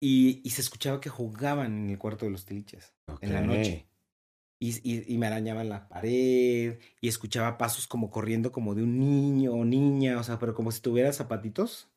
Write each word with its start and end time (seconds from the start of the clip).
Y, 0.00 0.40
y 0.44 0.50
se 0.50 0.60
escuchaba 0.60 1.00
que 1.00 1.10
jugaban 1.10 1.76
en 1.76 1.90
el 1.90 1.98
cuarto 1.98 2.24
de 2.24 2.30
los 2.30 2.44
tiliches 2.44 2.94
en 3.20 3.32
la 3.32 3.40
noche. 3.40 3.88
Y, 4.60 4.70
y, 4.88 5.12
y, 5.12 5.18
me 5.18 5.26
arañaban 5.26 5.68
la 5.68 5.88
pared 5.88 6.78
y 7.00 7.08
escuchaba 7.08 7.58
pasos 7.58 7.86
como 7.86 8.10
corriendo 8.10 8.50
como 8.50 8.74
de 8.74 8.82
un 8.82 8.98
niño 8.98 9.52
o 9.52 9.64
niña, 9.64 10.18
o 10.18 10.22
sea, 10.24 10.38
pero 10.38 10.54
como 10.54 10.72
si 10.72 10.80
tuviera 10.80 11.12
zapatitos. 11.12 11.88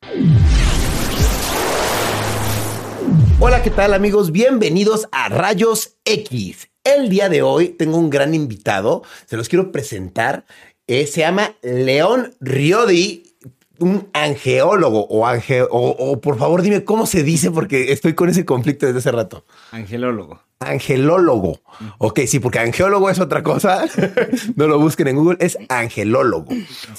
Hola, 3.40 3.62
¿qué 3.62 3.70
tal 3.70 3.94
amigos? 3.94 4.30
Bienvenidos 4.30 5.08
a 5.10 5.28
Rayos 5.28 5.96
X. 6.04 6.70
El 6.84 7.08
día 7.08 7.28
de 7.28 7.42
hoy 7.42 7.68
tengo 7.68 7.98
un 7.98 8.10
gran 8.10 8.34
invitado, 8.34 9.02
se 9.26 9.36
los 9.36 9.48
quiero 9.48 9.70
presentar. 9.70 10.44
Eh, 10.88 11.06
se 11.06 11.20
llama 11.20 11.54
León 11.62 12.34
Riodi, 12.40 13.31
un 13.78 14.08
angeólogo 14.12 15.06
o, 15.08 15.26
ange, 15.26 15.62
o, 15.68 16.20
por 16.20 16.38
favor 16.38 16.62
dime 16.62 16.84
cómo 16.84 17.06
se 17.06 17.22
dice 17.22 17.50
porque 17.50 17.92
estoy 17.92 18.14
con 18.14 18.28
ese 18.28 18.44
conflicto 18.44 18.86
desde 18.86 18.98
hace 18.98 19.12
rato. 19.12 19.44
Angelólogo. 19.70 20.40
Angelólogo. 20.60 21.60
Ok, 21.98 22.20
sí, 22.26 22.38
porque 22.38 22.60
angeólogo 22.60 23.10
es 23.10 23.18
otra 23.18 23.42
cosa. 23.42 23.84
no 24.56 24.68
lo 24.68 24.78
busquen 24.78 25.08
en 25.08 25.16
Google, 25.16 25.38
es 25.40 25.58
angelólogo. 25.68 26.48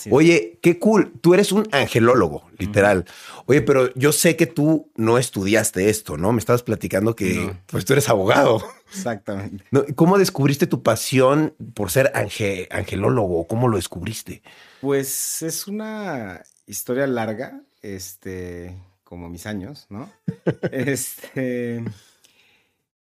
Oye, 0.10 0.60
qué 0.62 0.80
cool. 0.80 1.14
Tú 1.22 1.34
eres 1.34 1.52
un 1.52 1.68
angelólogo, 1.72 2.44
literal. 2.58 3.06
Oye, 3.46 3.62
pero 3.62 3.94
yo 3.96 4.12
sé 4.12 4.36
que 4.36 4.48
tú 4.48 4.92
no 4.96 5.18
estudiaste 5.18 5.90
esto, 5.90 6.18
¿no? 6.18 6.34
Me 6.34 6.40
estabas 6.40 6.64
platicando 6.64 7.16
que 7.16 7.54
pues 7.68 7.86
tú 7.86 7.94
eres 7.94 8.10
abogado. 8.10 8.62
Exactamente. 8.92 9.64
¿Cómo 9.96 10.18
descubriste 10.18 10.68
tu 10.68 10.84
pasión 10.84 11.54
por 11.74 11.90
ser 11.90 12.12
angelólogo? 12.14 13.48
¿Cómo 13.48 13.70
lo 13.70 13.78
descubriste? 13.78 14.42
Pues 14.84 15.42
es 15.44 15.66
una 15.70 16.44
historia 16.68 17.08
larga, 17.08 17.64
este, 17.82 18.78
como 19.06 19.30
mis 19.30 19.46
años, 19.46 19.88
¿no? 19.90 20.12
este, 20.74 21.86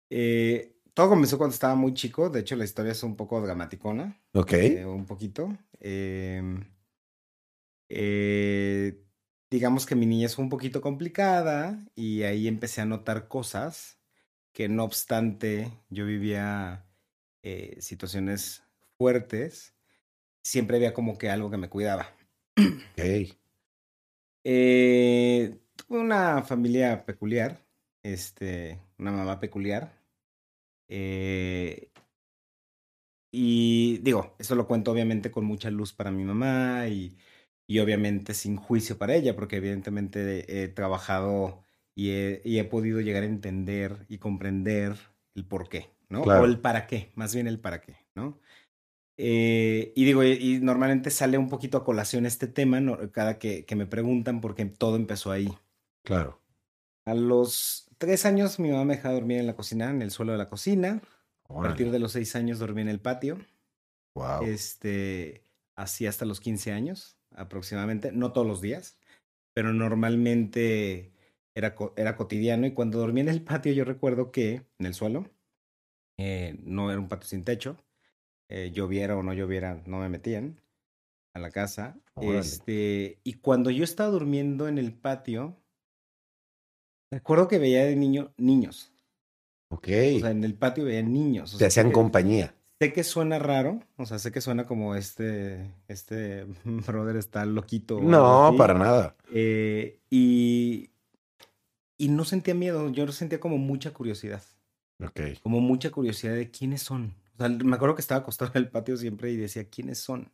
eh, 0.08 0.74
todo 0.94 1.10
comenzó 1.10 1.36
cuando 1.36 1.52
estaba 1.52 1.74
muy 1.74 1.92
chico, 1.92 2.30
de 2.30 2.40
hecho 2.40 2.56
la 2.56 2.64
historia 2.64 2.92
es 2.92 3.02
un 3.02 3.14
poco 3.14 3.42
dramaticona. 3.42 4.18
Ok. 4.32 4.54
Eh, 4.54 4.86
un 4.86 5.04
poquito. 5.04 5.54
Em, 5.78 6.64
eh, 7.90 9.04
digamos 9.50 9.84
que 9.84 9.96
mi 9.96 10.06
niñez 10.06 10.34
fue 10.34 10.44
un 10.44 10.50
poquito 10.50 10.80
complicada 10.80 11.86
y 11.94 12.22
ahí 12.22 12.48
empecé 12.48 12.80
a 12.80 12.86
notar 12.86 13.28
cosas 13.28 13.98
que 14.54 14.70
no 14.70 14.82
obstante 14.82 15.70
yo 15.90 16.06
vivía 16.06 16.86
situaciones 17.78 18.62
fuertes, 18.96 19.75
siempre 20.46 20.76
había 20.76 20.94
como 20.94 21.18
que 21.18 21.28
algo 21.28 21.50
que 21.50 21.56
me 21.56 21.68
cuidaba. 21.68 22.14
Ok. 22.56 23.02
Eh, 24.48 25.58
tuve 25.74 25.98
una 25.98 26.40
familia 26.44 27.04
peculiar, 27.04 27.66
este, 28.04 28.80
una 28.96 29.10
mamá 29.10 29.40
peculiar. 29.40 30.00
Eh, 30.88 31.90
y 33.32 33.98
digo, 34.02 34.36
eso 34.38 34.54
lo 34.54 34.68
cuento 34.68 34.92
obviamente 34.92 35.32
con 35.32 35.44
mucha 35.44 35.68
luz 35.68 35.92
para 35.92 36.12
mi 36.12 36.22
mamá 36.22 36.86
y, 36.86 37.18
y 37.66 37.80
obviamente 37.80 38.34
sin 38.34 38.54
juicio 38.54 38.96
para 38.98 39.16
ella, 39.16 39.34
porque 39.34 39.56
evidentemente 39.56 40.62
he 40.62 40.68
trabajado 40.68 41.64
y 41.96 42.10
he, 42.10 42.42
y 42.44 42.60
he 42.60 42.64
podido 42.64 43.00
llegar 43.00 43.24
a 43.24 43.26
entender 43.26 44.06
y 44.08 44.18
comprender 44.18 44.96
el 45.34 45.44
por 45.44 45.68
qué, 45.68 45.90
¿no? 46.08 46.22
O 46.22 46.44
el 46.44 46.60
para 46.60 46.86
qué, 46.86 47.10
más 47.16 47.34
bien 47.34 47.48
el 47.48 47.58
para 47.58 47.80
qué, 47.80 47.96
¿no? 48.14 48.38
Eh, 49.18 49.92
y 49.96 50.04
digo, 50.04 50.22
y, 50.24 50.60
normalmente 50.60 51.10
sale 51.10 51.38
un 51.38 51.48
poquito 51.48 51.78
a 51.78 51.84
colación 51.84 52.26
este 52.26 52.46
tema 52.46 52.80
cada 53.12 53.38
que, 53.38 53.64
que, 53.64 53.76
me 53.76 53.86
preguntan 53.86 54.40
porque 54.40 54.64
todo 54.66 54.96
empezó 54.96 55.32
ahí. 55.32 55.48
Claro. 56.04 56.40
A 57.06 57.14
los 57.14 57.88
tres 57.98 58.26
años 58.26 58.58
mi 58.58 58.70
mamá 58.70 58.84
me 58.84 58.96
dejaba 58.96 59.14
dormir 59.14 59.38
en 59.38 59.46
la 59.46 59.56
cocina, 59.56 59.90
en 59.90 60.02
el 60.02 60.10
suelo 60.10 60.32
de 60.32 60.38
la 60.38 60.48
cocina. 60.48 61.00
A 61.48 61.62
partir 61.62 61.90
de 61.90 61.98
los 61.98 62.12
seis 62.12 62.34
años 62.36 62.58
dormí 62.58 62.82
en 62.82 62.88
el 62.88 63.00
patio. 63.00 63.38
Wow. 64.14 64.42
Este, 64.42 65.44
así 65.76 66.06
hasta 66.06 66.24
los 66.24 66.40
15 66.40 66.72
años 66.72 67.16
aproximadamente, 67.36 68.12
no 68.12 68.32
todos 68.32 68.46
los 68.46 68.60
días, 68.60 68.98
pero 69.54 69.72
normalmente 69.72 71.12
era, 71.54 71.76
era 71.96 72.16
cotidiano 72.16 72.66
y 72.66 72.72
cuando 72.72 72.98
dormí 72.98 73.20
en 73.20 73.28
el 73.28 73.42
patio 73.42 73.72
yo 73.72 73.84
recuerdo 73.84 74.32
que 74.32 74.66
en 74.78 74.86
el 74.86 74.94
suelo, 74.94 75.30
eh, 76.18 76.58
no 76.64 76.90
era 76.90 76.98
un 76.98 77.08
patio 77.08 77.28
sin 77.28 77.44
techo, 77.44 77.84
eh, 78.48 78.70
lloviera 78.72 79.16
o 79.16 79.22
no 79.22 79.32
lloviera, 79.32 79.82
no 79.86 79.98
me 79.98 80.08
metían 80.08 80.60
a 81.34 81.38
la 81.38 81.50
casa. 81.50 81.96
Este, 82.20 83.18
y 83.24 83.34
cuando 83.34 83.70
yo 83.70 83.84
estaba 83.84 84.10
durmiendo 84.10 84.68
en 84.68 84.78
el 84.78 84.92
patio, 84.92 85.56
recuerdo 87.10 87.48
que 87.48 87.58
veía 87.58 87.84
de 87.84 87.96
niño 87.96 88.32
niños. 88.36 88.92
Ok. 89.68 89.88
O 90.16 90.20
sea, 90.20 90.30
en 90.30 90.44
el 90.44 90.54
patio 90.54 90.84
veía 90.84 91.02
niños. 91.02 91.54
O 91.54 91.58
Te 91.58 91.66
hacían 91.66 91.90
compañía. 91.90 92.54
Sé 92.78 92.92
que 92.92 93.04
suena 93.04 93.38
raro, 93.38 93.80
o 93.96 94.04
sea, 94.04 94.18
sé 94.18 94.32
que 94.32 94.42
suena 94.42 94.66
como 94.66 94.94
este, 94.94 95.72
este 95.88 96.44
brother 96.64 97.16
está 97.16 97.44
loquito. 97.46 98.00
No, 98.00 98.54
para 98.56 98.74
nada. 98.74 99.16
Eh, 99.32 99.98
y, 100.10 100.90
y 101.96 102.08
no 102.08 102.24
sentía 102.24 102.54
miedo, 102.54 102.90
yo 102.90 103.10
sentía 103.12 103.40
como 103.40 103.56
mucha 103.56 103.92
curiosidad. 103.92 104.42
Ok. 105.02 105.20
Como 105.42 105.60
mucha 105.60 105.90
curiosidad 105.90 106.34
de 106.34 106.50
quiénes 106.50 106.82
son. 106.82 107.14
O 107.36 107.38
sea, 107.38 107.48
me 107.48 107.76
acuerdo 107.76 107.94
que 107.94 108.00
estaba 108.00 108.22
acostado 108.22 108.50
en 108.54 108.62
el 108.62 108.70
patio 108.70 108.96
siempre 108.96 109.30
y 109.30 109.36
decía, 109.36 109.68
¿quiénes 109.68 109.98
son? 109.98 110.32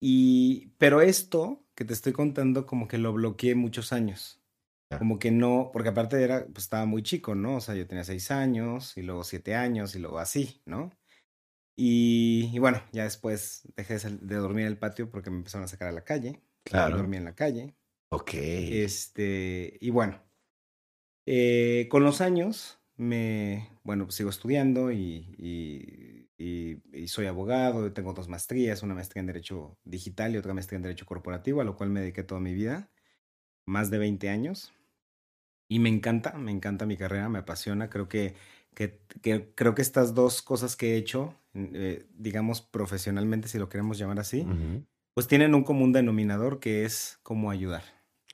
Y, 0.00 0.72
pero 0.78 1.00
esto 1.00 1.64
que 1.74 1.84
te 1.84 1.92
estoy 1.92 2.12
contando 2.12 2.66
como 2.66 2.88
que 2.88 2.98
lo 2.98 3.12
bloqueé 3.12 3.54
muchos 3.54 3.92
años. 3.92 4.40
Como 4.98 5.18
que 5.18 5.32
no, 5.32 5.70
porque 5.72 5.88
aparte 5.88 6.22
era, 6.22 6.46
pues 6.46 6.64
estaba 6.64 6.86
muy 6.86 7.02
chico, 7.02 7.34
¿no? 7.34 7.56
O 7.56 7.60
sea, 7.60 7.74
yo 7.74 7.88
tenía 7.88 8.04
seis 8.04 8.30
años 8.30 8.96
y 8.96 9.02
luego 9.02 9.24
siete 9.24 9.56
años 9.56 9.96
y 9.96 9.98
luego 9.98 10.20
así, 10.20 10.62
¿no? 10.64 10.92
Y, 11.76 12.50
y 12.52 12.58
bueno, 12.60 12.80
ya 12.92 13.02
después 13.02 13.62
dejé 13.74 13.98
de, 13.98 14.36
dormir 14.36 14.62
en 14.62 14.72
el 14.72 14.78
patio 14.78 15.10
porque 15.10 15.30
me 15.30 15.38
empezaron 15.38 15.64
a 15.64 15.68
sacar 15.68 15.88
a 15.88 15.92
la 15.92 16.04
calle. 16.04 16.40
Claro. 16.64 16.96
Dormí 16.96 17.16
en 17.16 17.24
la 17.24 17.34
calle. 17.34 17.74
Ok. 18.10 18.30
Este, 18.34 19.76
y 19.80 19.90
bueno, 19.90 20.22
eh, 21.26 21.88
con 21.90 22.04
los 22.04 22.20
años 22.20 22.78
me, 22.96 23.75
bueno, 23.86 24.04
pues 24.04 24.16
sigo 24.16 24.30
estudiando 24.30 24.90
y, 24.90 25.24
y, 25.38 26.82
y, 26.92 27.08
soy 27.08 27.26
abogado, 27.26 27.92
tengo 27.92 28.12
dos 28.12 28.28
maestrías, 28.28 28.82
una 28.82 28.94
maestría 28.94 29.20
en 29.20 29.28
Derecho 29.28 29.78
Digital 29.84 30.34
y 30.34 30.38
otra 30.38 30.52
maestría 30.52 30.76
en 30.76 30.82
Derecho 30.82 31.06
Corporativo, 31.06 31.60
a 31.60 31.64
lo 31.64 31.76
cual 31.76 31.90
me 31.90 32.00
dediqué 32.00 32.24
toda 32.24 32.40
mi 32.40 32.52
vida, 32.52 32.90
más 33.64 33.88
de 33.90 33.98
20 33.98 34.28
años. 34.28 34.72
Y 35.68 35.78
me 35.78 35.88
encanta, 35.88 36.32
me 36.32 36.50
encanta 36.50 36.84
mi 36.84 36.96
carrera, 36.96 37.28
me 37.28 37.38
apasiona, 37.38 37.88
creo 37.88 38.08
que, 38.08 38.34
que, 38.74 38.98
que 39.22 39.52
creo 39.54 39.74
que 39.76 39.82
estas 39.82 40.14
dos 40.14 40.42
cosas 40.42 40.74
que 40.74 40.94
he 40.94 40.96
hecho, 40.96 41.34
eh, 41.54 42.06
digamos 42.14 42.62
profesionalmente, 42.62 43.46
si 43.46 43.58
lo 43.58 43.68
queremos 43.68 43.98
llamar 43.98 44.18
así, 44.18 44.44
pues 45.14 45.28
tienen 45.28 45.54
un 45.54 45.62
común 45.62 45.92
denominador 45.92 46.58
que 46.58 46.84
es 46.84 47.20
como 47.22 47.50
ayudar. 47.50 47.84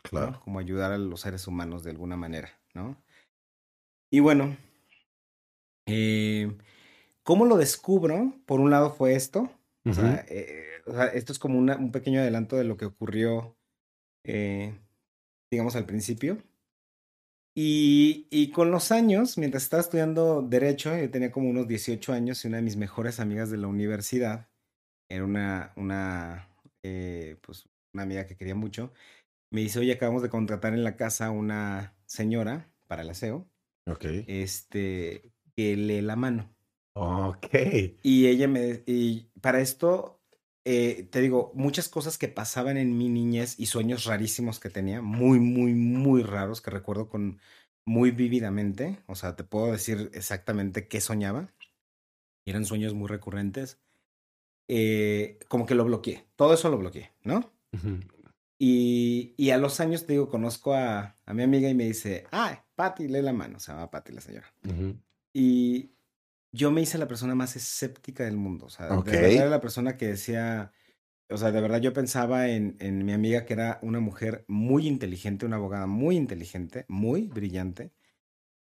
Claro. 0.03 0.41
Como 0.41 0.59
ayudar 0.59 0.93
a 0.93 0.99
los 0.99 1.21
seres 1.21 1.47
humanos 1.47 1.85
de 1.85 1.91
alguna 1.91 2.17
manera, 2.17 2.51
¿no? 2.75 2.97
Y 4.11 4.21
bueno, 4.21 4.57
eh, 5.87 6.53
¿cómo 7.22 7.47
lo 7.47 7.56
descubro? 7.56 8.34
Por 8.47 8.60
un 8.60 8.70
lado 8.70 8.93
fue 8.93 9.15
esto. 9.15 9.50
o, 9.84 9.93
sea, 9.93 10.25
eh, 10.28 10.65
esto 11.15 11.32
es 11.32 11.38
como 11.38 11.59
un 11.59 11.93
pequeño 11.93 12.20
adelanto 12.20 12.56
de 12.56 12.65
lo 12.65 12.76
que 12.76 12.84
ocurrió, 12.84 13.56
eh, 14.25 14.75
digamos, 15.50 15.76
al 15.76 15.87
principio. 15.87 16.38
Y, 17.54 18.26
y, 18.31 18.50
con 18.50 18.70
los 18.70 18.93
años, 18.93 19.37
mientras 19.37 19.65
estaba 19.65 19.82
estudiando 19.82 20.41
Derecho, 20.41 20.97
yo 20.97 21.10
tenía 21.10 21.31
como 21.31 21.50
unos 21.50 21.69
18 21.69 22.12
años 22.14 22.43
y 22.43 22.49
una 22.49 22.56
de 22.56 22.62
mis 22.62 22.76
mejores 22.76 23.20
amigas 23.20 23.50
de 23.50 23.59
la 23.59 23.66
universidad 23.66 24.49
era 25.10 25.25
una, 25.25 25.72
una, 25.76 26.49
pues, 26.81 27.69
una 27.93 28.04
amiga 28.04 28.26
que 28.26 28.37
quería 28.37 28.54
mucho. 28.54 28.93
Me 29.50 29.60
dice, 29.60 29.81
oye, 29.81 29.93
acabamos 29.93 30.22
de 30.22 30.31
contratar 30.31 30.72
en 30.72 30.82
la 30.82 30.97
casa 30.97 31.31
una 31.31 31.94
señora 32.06 32.72
para 32.87 33.03
el 33.03 33.10
aseo. 33.10 33.47
Ok. 33.87 34.05
Este, 34.26 35.31
que 35.62 35.76
lee 35.76 36.03
la 36.03 36.17
mano. 36.17 36.55
Ok. 36.94 37.49
Y 38.03 38.26
ella 38.26 38.49
me, 38.49 38.82
y 38.87 39.31
para 39.41 39.61
esto, 39.61 40.20
eh, 40.64 41.09
te 41.11 41.20
digo, 41.20 41.53
muchas 41.55 41.88
cosas 41.88 42.19
que 42.19 42.29
pasaban 42.29 42.76
en 42.76 42.97
mi 42.97 43.09
niñez 43.09 43.59
y 43.59 43.67
sueños 43.67 44.05
rarísimos 44.05 44.61
que 44.61 44.70
tenía, 44.70 45.00
muy, 45.03 45.41
muy, 45.41 45.75
muy 45.75 46.23
raros, 46.23 46.61
que 46.61 46.70
recuerdo 46.70 47.09
con 47.09 47.41
muy 47.85 48.11
vívidamente. 48.11 48.99
O 49.06 49.14
sea, 49.14 49.37
te 49.37 49.44
puedo 49.44 49.73
decir 49.73 50.11
exactamente 50.14 50.88
qué 50.88 51.00
soñaba. 51.00 51.53
Y 52.44 52.50
eran 52.50 52.64
sueños 52.64 52.94
muy 52.94 53.09
recurrentes. 53.09 53.79
Eh, 54.69 55.38
como 55.49 55.67
que 55.67 55.75
lo 55.75 55.85
bloqueé. 55.85 56.26
Todo 56.37 56.55
eso 56.55 56.70
lo 56.70 56.79
bloqueé, 56.79 57.12
¿no? 57.25 57.53
y, 58.59 59.35
y, 59.37 59.50
a 59.50 59.59
los 59.59 59.81
años, 59.81 60.06
te 60.06 60.12
digo, 60.12 60.29
conozco 60.29 60.75
a, 60.75 61.17
a 61.25 61.35
mi 61.35 61.43
amiga 61.43 61.69
y 61.69 61.75
me 61.75 61.85
dice, 61.85 62.26
ah, 62.32 62.64
Patty, 62.75 63.09
lee 63.09 63.23
la 63.23 63.32
mano. 63.32 63.61
Se 63.61 63.73
llama 63.73 63.91
Patty 63.91 64.12
la 64.12 64.20
señora. 64.20 64.53
Y 65.32 65.93
yo 66.52 66.70
me 66.70 66.82
hice 66.82 66.99
la 66.99 67.08
persona 67.08 67.34
más 67.34 67.56
escéptica 67.56 68.25
del 68.25 68.37
mundo. 68.37 68.67
O 68.67 68.70
sea, 68.70 68.88
de 68.88 69.02
verdad 69.02 69.31
era 69.31 69.50
la 69.50 69.61
persona 69.61 69.96
que 69.96 70.06
decía, 70.08 70.73
o 71.31 71.37
sea, 71.38 71.50
de 71.52 71.61
verdad 71.61 71.81
yo 71.81 71.93
pensaba 71.93 72.49
en, 72.49 72.76
en 72.81 73.05
mi 73.05 73.12
amiga 73.12 73.46
que 73.46 73.55
era 73.55 73.79
una 73.82 74.00
mujer 74.00 74.44
muy 74.49 74.87
inteligente, 74.87 75.46
una 75.46 75.56
abogada 75.56 75.87
muy 75.87 76.17
inteligente, 76.17 76.84
muy 76.88 77.29
brillante, 77.29 77.93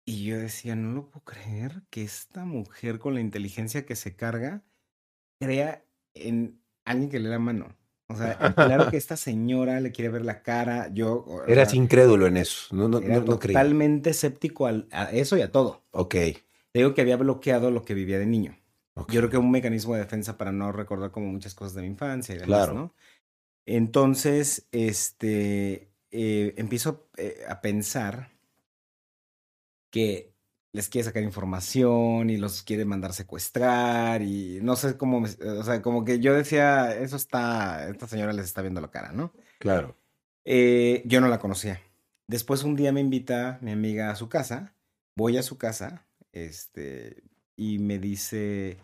Y 0.06 0.24
yo 0.24 0.38
decía, 0.38 0.76
no 0.76 0.92
lo 0.92 1.06
puedo 1.10 1.24
creer 1.24 1.82
que 1.90 2.02
esta 2.04 2.44
mujer 2.44 2.98
con 2.98 3.14
la 3.14 3.20
inteligencia 3.20 3.84
que 3.86 3.96
se 3.96 4.16
carga 4.16 4.64
crea 5.40 5.84
en 6.14 6.62
alguien 6.84 7.10
que 7.10 7.20
le 7.20 7.28
da 7.28 7.38
mano. 7.38 7.76
O 8.08 8.16
sea, 8.16 8.38
claro 8.54 8.88
que 8.90 8.96
esta 8.96 9.16
señora 9.16 9.80
le 9.80 9.92
quiere 9.92 10.10
ver 10.10 10.24
la 10.24 10.42
cara. 10.42 10.88
Yo. 10.92 11.24
Eras 11.48 11.74
incrédulo 11.74 12.26
en 12.26 12.36
eso. 12.36 12.74
No, 12.74 12.88
no, 12.88 12.98
era 12.98 13.16
no, 13.16 13.24
totalmente 13.24 14.10
escéptico 14.10 14.66
a 14.66 15.10
eso 15.12 15.36
y 15.36 15.42
a 15.42 15.50
todo. 15.50 15.84
Ok. 15.90 16.14
Te 16.76 16.80
digo 16.80 16.92
que 16.92 17.00
había 17.00 17.16
bloqueado 17.16 17.70
lo 17.70 17.86
que 17.86 17.94
vivía 17.94 18.18
de 18.18 18.26
niño. 18.26 18.54
Yo 19.08 19.20
creo 19.20 19.30
que 19.30 19.38
un 19.38 19.50
mecanismo 19.50 19.94
de 19.94 20.00
defensa 20.00 20.36
para 20.36 20.52
no 20.52 20.72
recordar 20.72 21.10
como 21.10 21.28
muchas 21.28 21.54
cosas 21.54 21.72
de 21.72 21.80
mi 21.80 21.88
infancia 21.88 22.34
y 22.34 22.38
demás, 22.38 22.66
claro. 22.66 22.74
¿no? 22.74 22.94
Entonces, 23.64 24.68
este, 24.72 25.88
eh, 26.10 26.52
empiezo 26.58 27.08
eh, 27.16 27.46
a 27.48 27.62
pensar 27.62 28.28
que 29.88 30.34
les 30.74 30.90
quiere 30.90 31.06
sacar 31.06 31.22
información 31.22 32.28
y 32.28 32.36
los 32.36 32.62
quiere 32.62 32.84
mandar 32.84 33.14
secuestrar 33.14 34.20
y 34.20 34.58
no 34.60 34.76
sé 34.76 34.98
cómo, 34.98 35.22
o 35.22 35.62
sea, 35.62 35.80
como 35.80 36.04
que 36.04 36.20
yo 36.20 36.34
decía, 36.34 36.94
eso 36.94 37.16
está, 37.16 37.88
esta 37.88 38.06
señora 38.06 38.34
les 38.34 38.44
está 38.44 38.60
viendo 38.60 38.82
la 38.82 38.90
cara, 38.90 39.12
¿no? 39.12 39.32
Claro. 39.60 39.96
Eh, 40.44 41.02
yo 41.06 41.22
no 41.22 41.28
la 41.28 41.38
conocía. 41.38 41.80
Después 42.28 42.64
un 42.64 42.76
día 42.76 42.92
me 42.92 43.00
invita 43.00 43.58
mi 43.62 43.70
amiga 43.70 44.10
a 44.10 44.16
su 44.16 44.28
casa, 44.28 44.74
voy 45.16 45.38
a 45.38 45.42
su 45.42 45.56
casa, 45.56 46.05
este, 46.36 47.22
y 47.56 47.78
me 47.78 47.98
dice, 47.98 48.76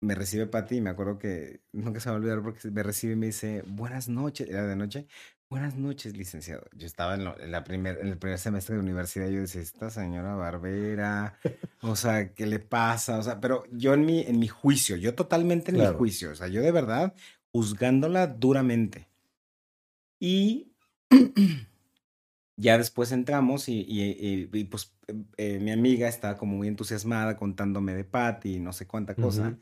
me 0.00 0.14
recibe 0.14 0.46
Pati, 0.46 0.80
me 0.80 0.90
acuerdo 0.90 1.18
que 1.18 1.60
nunca 1.72 2.00
se 2.00 2.08
va 2.08 2.16
a 2.16 2.18
olvidar 2.18 2.42
porque 2.42 2.70
me 2.70 2.82
recibe 2.82 3.12
y 3.12 3.16
me 3.16 3.26
dice, 3.26 3.62
buenas 3.66 4.08
noches, 4.08 4.48
era 4.48 4.66
de 4.66 4.76
noche, 4.76 5.06
Buenas 5.48 5.76
noches, 5.76 6.16
licenciado. 6.16 6.66
Yo 6.74 6.88
estaba 6.88 7.14
en, 7.14 7.52
la 7.52 7.62
primer, 7.62 7.98
en 8.00 8.08
el 8.08 8.18
primer 8.18 8.36
semestre 8.36 8.74
de 8.74 8.80
universidad 8.80 9.28
y 9.28 9.34
yo 9.34 9.40
decía, 9.42 9.60
esta 9.60 9.90
señora 9.90 10.34
Barbera, 10.34 11.38
o 11.82 11.94
sea, 11.94 12.32
¿qué 12.34 12.46
le 12.46 12.58
pasa? 12.58 13.16
O 13.16 13.22
sea, 13.22 13.40
pero 13.40 13.62
yo 13.70 13.94
en 13.94 14.04
mi, 14.04 14.22
en 14.22 14.40
mi 14.40 14.48
juicio, 14.48 14.96
yo 14.96 15.14
totalmente 15.14 15.70
en 15.70 15.78
mi 15.78 15.86
juicio, 15.86 16.32
o 16.32 16.34
sea, 16.34 16.48
yo 16.48 16.62
de 16.62 16.72
verdad 16.72 17.14
juzgándola 17.52 18.26
duramente. 18.26 19.06
Y 20.18 20.72
ya 22.56 22.78
después 22.78 23.12
entramos 23.12 23.68
y, 23.68 23.84
y, 23.88 24.64
pues 24.64 24.94
eh, 25.36 25.58
mi 25.60 25.70
amiga 25.70 26.08
estaba 26.08 26.36
como 26.36 26.56
muy 26.56 26.68
entusiasmada 26.68 27.36
contándome 27.36 27.94
de 27.94 28.04
Patty 28.04 28.54
y 28.54 28.60
no 28.60 28.72
sé 28.72 28.86
cuánta 28.86 29.14
cosa. 29.14 29.58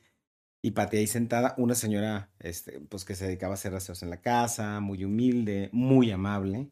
Y 0.63 0.71
Pati 0.71 0.97
ahí 0.97 1.07
sentada, 1.07 1.55
una 1.59 1.75
señora 1.75 2.31
este, 2.39 2.81
pues 2.81 3.05
que 3.05 3.15
se 3.15 3.27
dedicaba 3.27 3.53
a 3.53 3.55
hacer 3.55 3.75
aseos 3.75 4.03
en 4.03 4.09
la 4.09 4.23
casa, 4.23 4.81
muy 4.81 5.05
humilde, 5.05 5.69
muy 5.73 6.11
amable. 6.11 6.71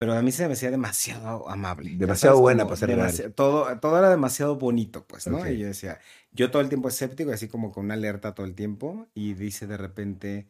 Pero 0.00 0.14
a 0.14 0.22
mí 0.22 0.32
se 0.32 0.46
me 0.46 0.54
hacía 0.54 0.70
demasiado 0.70 1.48
amable. 1.48 1.94
Demasiado 1.94 2.40
buena 2.40 2.64
para 2.64 3.10
ser 3.10 3.32
todo, 3.32 3.78
todo 3.80 3.98
era 3.98 4.08
demasiado 4.08 4.56
bonito, 4.56 5.06
pues, 5.06 5.26
¿no? 5.26 5.46
Y 5.46 5.58
yo 5.58 5.66
decía, 5.66 6.00
yo 6.32 6.50
todo 6.50 6.62
el 6.62 6.70
tiempo 6.70 6.88
escéptico, 6.88 7.30
así 7.32 7.48
como 7.48 7.70
con 7.70 7.84
una 7.84 7.94
alerta 7.94 8.34
todo 8.34 8.46
el 8.46 8.54
tiempo. 8.54 9.06
Y 9.14 9.34
dice 9.34 9.66
de 9.66 9.76
repente, 9.76 10.48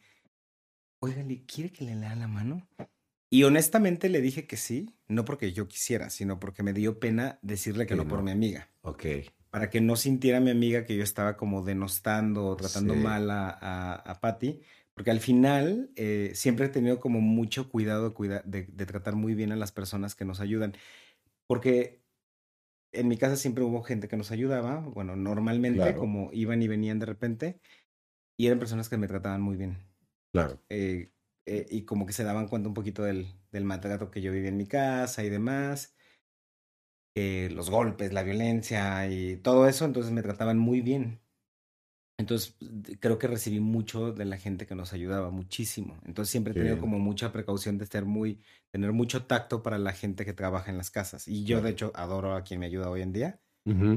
oiga, 1.01 1.21
¿quiere 1.45 1.71
que 1.71 1.83
le 1.83 1.95
lea 1.95 2.15
la 2.15 2.27
mano? 2.27 2.65
Y 3.31 3.43
honestamente 3.43 4.09
le 4.09 4.21
dije 4.21 4.45
que 4.45 4.57
sí, 4.57 4.93
no 5.07 5.25
porque 5.25 5.53
yo 5.53 5.67
quisiera, 5.67 6.11
sino 6.11 6.39
porque 6.39 6.61
me 6.61 6.73
dio 6.73 6.99
pena 6.99 7.39
decirle 7.41 7.87
que 7.87 7.95
no, 7.95 8.07
por 8.07 8.21
mi 8.21 8.29
amiga. 8.29 8.69
Ok 8.81 9.05
para 9.51 9.69
que 9.69 9.81
no 9.81 9.97
sintiera 9.97 10.39
mi 10.39 10.49
amiga 10.49 10.85
que 10.85 10.95
yo 10.95 11.03
estaba 11.03 11.37
como 11.37 11.61
denostando 11.61 12.47
o 12.47 12.55
tratando 12.55 12.95
mal 12.95 13.29
a, 13.29 13.95
a, 13.95 14.21
Patty, 14.21 14.61
porque 14.93 15.11
al 15.11 15.19
final 15.19 15.91
eh, 15.97 16.31
siempre 16.33 16.65
he 16.65 16.69
tenido 16.69 17.01
como 17.01 17.19
mucho 17.19 17.69
cuidado 17.69 18.15
de, 18.45 18.85
tratar 18.85 19.15
muy 19.15 19.35
bien 19.35 19.51
a 19.51 19.57
las 19.57 19.73
personas 19.73 20.15
que 20.15 20.23
nos 20.23 20.39
ayudan, 20.39 20.73
porque 21.47 22.01
en 22.93 23.09
mi 23.09 23.17
casa 23.17 23.35
siempre 23.35 23.65
hubo 23.65 23.83
gente 23.83 24.07
que 24.07 24.15
nos 24.15 24.31
ayudaba, 24.31 24.79
bueno, 24.79 25.17
normalmente 25.17 25.95
como 25.95 26.29
iban 26.31 26.61
y 26.61 26.69
venían 26.69 26.99
de 26.99 27.05
repente, 27.05 27.59
y 28.37 28.47
eran 28.47 28.57
personas 28.57 28.87
que 28.87 28.97
me 28.97 29.07
trataban 29.09 29.41
muy 29.41 29.57
bien. 29.57 29.77
Claro. 30.31 30.61
Eh, 30.69 31.11
eh, 31.45 31.65
y 31.69 31.83
como 31.83 32.05
que 32.05 32.13
se 32.13 32.23
daban 32.23 32.47
cuenta 32.47 32.67
un 32.69 32.73
poquito 32.73 33.03
del, 33.03 33.27
del 33.51 33.65
maltrato 33.65 34.11
que 34.11 34.21
yo 34.21 34.31
vivía 34.31 34.49
en 34.49 34.57
mi 34.57 34.67
casa 34.67 35.23
y 35.23 35.29
demás. 35.29 35.95
Eh, 37.15 37.49
los 37.51 37.69
golpes, 37.69 38.13
la 38.13 38.23
violencia 38.23 39.09
y 39.09 39.35
todo 39.35 39.67
eso, 39.67 39.83
entonces 39.85 40.13
me 40.13 40.21
trataban 40.21 40.57
muy 40.57 40.81
bien. 40.81 41.19
Entonces 42.17 42.55
creo 42.99 43.17
que 43.17 43.27
recibí 43.27 43.59
mucho 43.59 44.13
de 44.13 44.25
la 44.25 44.37
gente 44.37 44.67
que 44.67 44.75
nos 44.75 44.93
ayudaba, 44.93 45.31
muchísimo. 45.31 45.99
Entonces 46.05 46.31
siempre 46.31 46.53
he 46.53 46.55
tenido 46.55 46.79
como 46.79 46.99
mucha 46.99 47.31
precaución 47.31 47.77
de 47.77 47.83
estar 47.83 48.05
muy, 48.05 48.39
tener 48.69 48.91
mucho 48.93 49.25
tacto 49.25 49.63
para 49.63 49.79
la 49.79 49.91
gente 49.91 50.23
que 50.23 50.33
trabaja 50.33 50.69
en 50.71 50.77
las 50.77 50.91
casas. 50.91 51.27
Y 51.27 51.43
yo 51.43 51.61
de 51.61 51.71
hecho 51.71 51.91
adoro 51.95 52.35
a 52.35 52.43
quien 52.43 52.59
me 52.59 52.67
ayuda 52.67 52.89
hoy 52.89 53.01
en 53.01 53.11
día. 53.11 53.41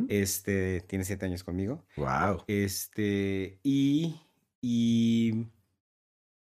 Este 0.09 0.81
tiene 0.83 1.05
siete 1.05 1.27
años 1.27 1.45
conmigo. 1.45 1.85
Wow. 1.97 2.45
Este, 2.47 3.61
y, 3.63 4.17
y 4.61 5.47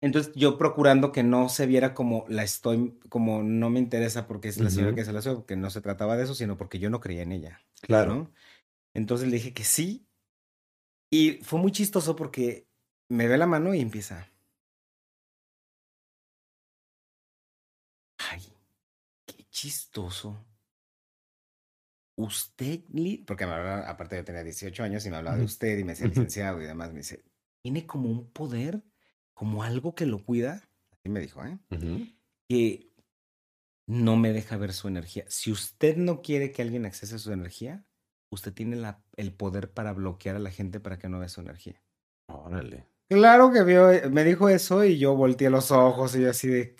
entonces 0.00 0.32
yo 0.34 0.58
procurando 0.58 1.10
que 1.10 1.22
no 1.22 1.48
se 1.48 1.66
viera 1.66 1.94
como 1.94 2.26
la 2.28 2.42
estoy, 2.42 2.98
como 3.08 3.42
no 3.42 3.70
me 3.70 3.78
interesa 3.78 4.26
porque 4.26 4.48
es 4.48 4.58
la 4.58 4.70
señora 4.70 4.94
que 4.94 5.04
se 5.04 5.12
la 5.12 5.20
hace, 5.20 5.44
que 5.46 5.56
no 5.56 5.70
se 5.70 5.80
trataba 5.80 6.16
de 6.16 6.24
eso, 6.24 6.34
sino 6.34 6.56
porque 6.56 6.78
yo 6.78 6.90
no 6.90 7.00
creía 7.00 7.22
en 7.22 7.32
ella. 7.32 7.60
Claro. 7.80 8.30
Entonces 8.94 9.28
le 9.28 9.36
dije 9.36 9.54
que 9.54 9.64
sí. 9.64 10.06
Y 11.10 11.40
fue 11.42 11.58
muy 11.60 11.72
chistoso 11.72 12.14
porque 12.14 12.68
me 13.08 13.26
ve 13.26 13.38
la 13.38 13.46
mano 13.46 13.74
y 13.74 13.80
empieza. 13.80 14.28
Ay, 18.18 18.42
qué 19.26 19.44
chistoso. 19.50 20.44
Usted, 22.18 22.80
porque 23.26 23.46
me 23.46 23.52
hablaba, 23.52 23.88
aparte 23.88 24.16
de 24.16 24.22
tener 24.24 24.44
18 24.44 24.82
años 24.82 25.04
y 25.06 25.10
me 25.10 25.16
hablaba 25.16 25.36
de 25.36 25.44
usted 25.44 25.78
y 25.78 25.84
me 25.84 25.92
decía 25.92 26.06
licenciado 26.06 26.60
y 26.62 26.66
demás, 26.66 26.90
me 26.90 26.98
dice, 26.98 27.22
tiene 27.62 27.86
como 27.86 28.10
un 28.10 28.30
poder 28.30 28.82
como 29.36 29.62
algo 29.62 29.94
que 29.94 30.06
lo 30.06 30.24
cuida, 30.24 30.62
así 30.92 31.10
me 31.10 31.20
dijo, 31.20 31.44
¿eh? 31.44 31.58
Que 32.48 32.90
no 33.86 34.16
me 34.16 34.32
deja 34.32 34.56
ver 34.56 34.72
su 34.72 34.88
energía. 34.88 35.24
Si 35.28 35.52
usted 35.52 35.96
no 35.96 36.22
quiere 36.22 36.52
que 36.52 36.62
alguien 36.62 36.86
accese 36.86 37.16
a 37.16 37.18
su 37.18 37.32
energía, 37.32 37.84
usted 38.32 38.52
tiene 38.52 38.76
la, 38.76 39.04
el 39.14 39.32
poder 39.32 39.70
para 39.70 39.92
bloquear 39.92 40.36
a 40.36 40.40
la 40.40 40.50
gente 40.50 40.80
para 40.80 40.98
que 40.98 41.10
no 41.10 41.18
vea 41.18 41.28
su 41.28 41.42
energía. 41.42 41.82
Órale. 42.28 42.86
Claro 43.08 43.52
que 43.52 43.62
vio, 43.62 43.88
me 44.10 44.24
dijo 44.24 44.48
eso 44.48 44.84
y 44.84 44.98
yo 44.98 45.14
volteé 45.14 45.50
los 45.50 45.70
ojos 45.70 46.16
y 46.16 46.22
yo 46.22 46.30
así 46.30 46.48
de, 46.48 46.76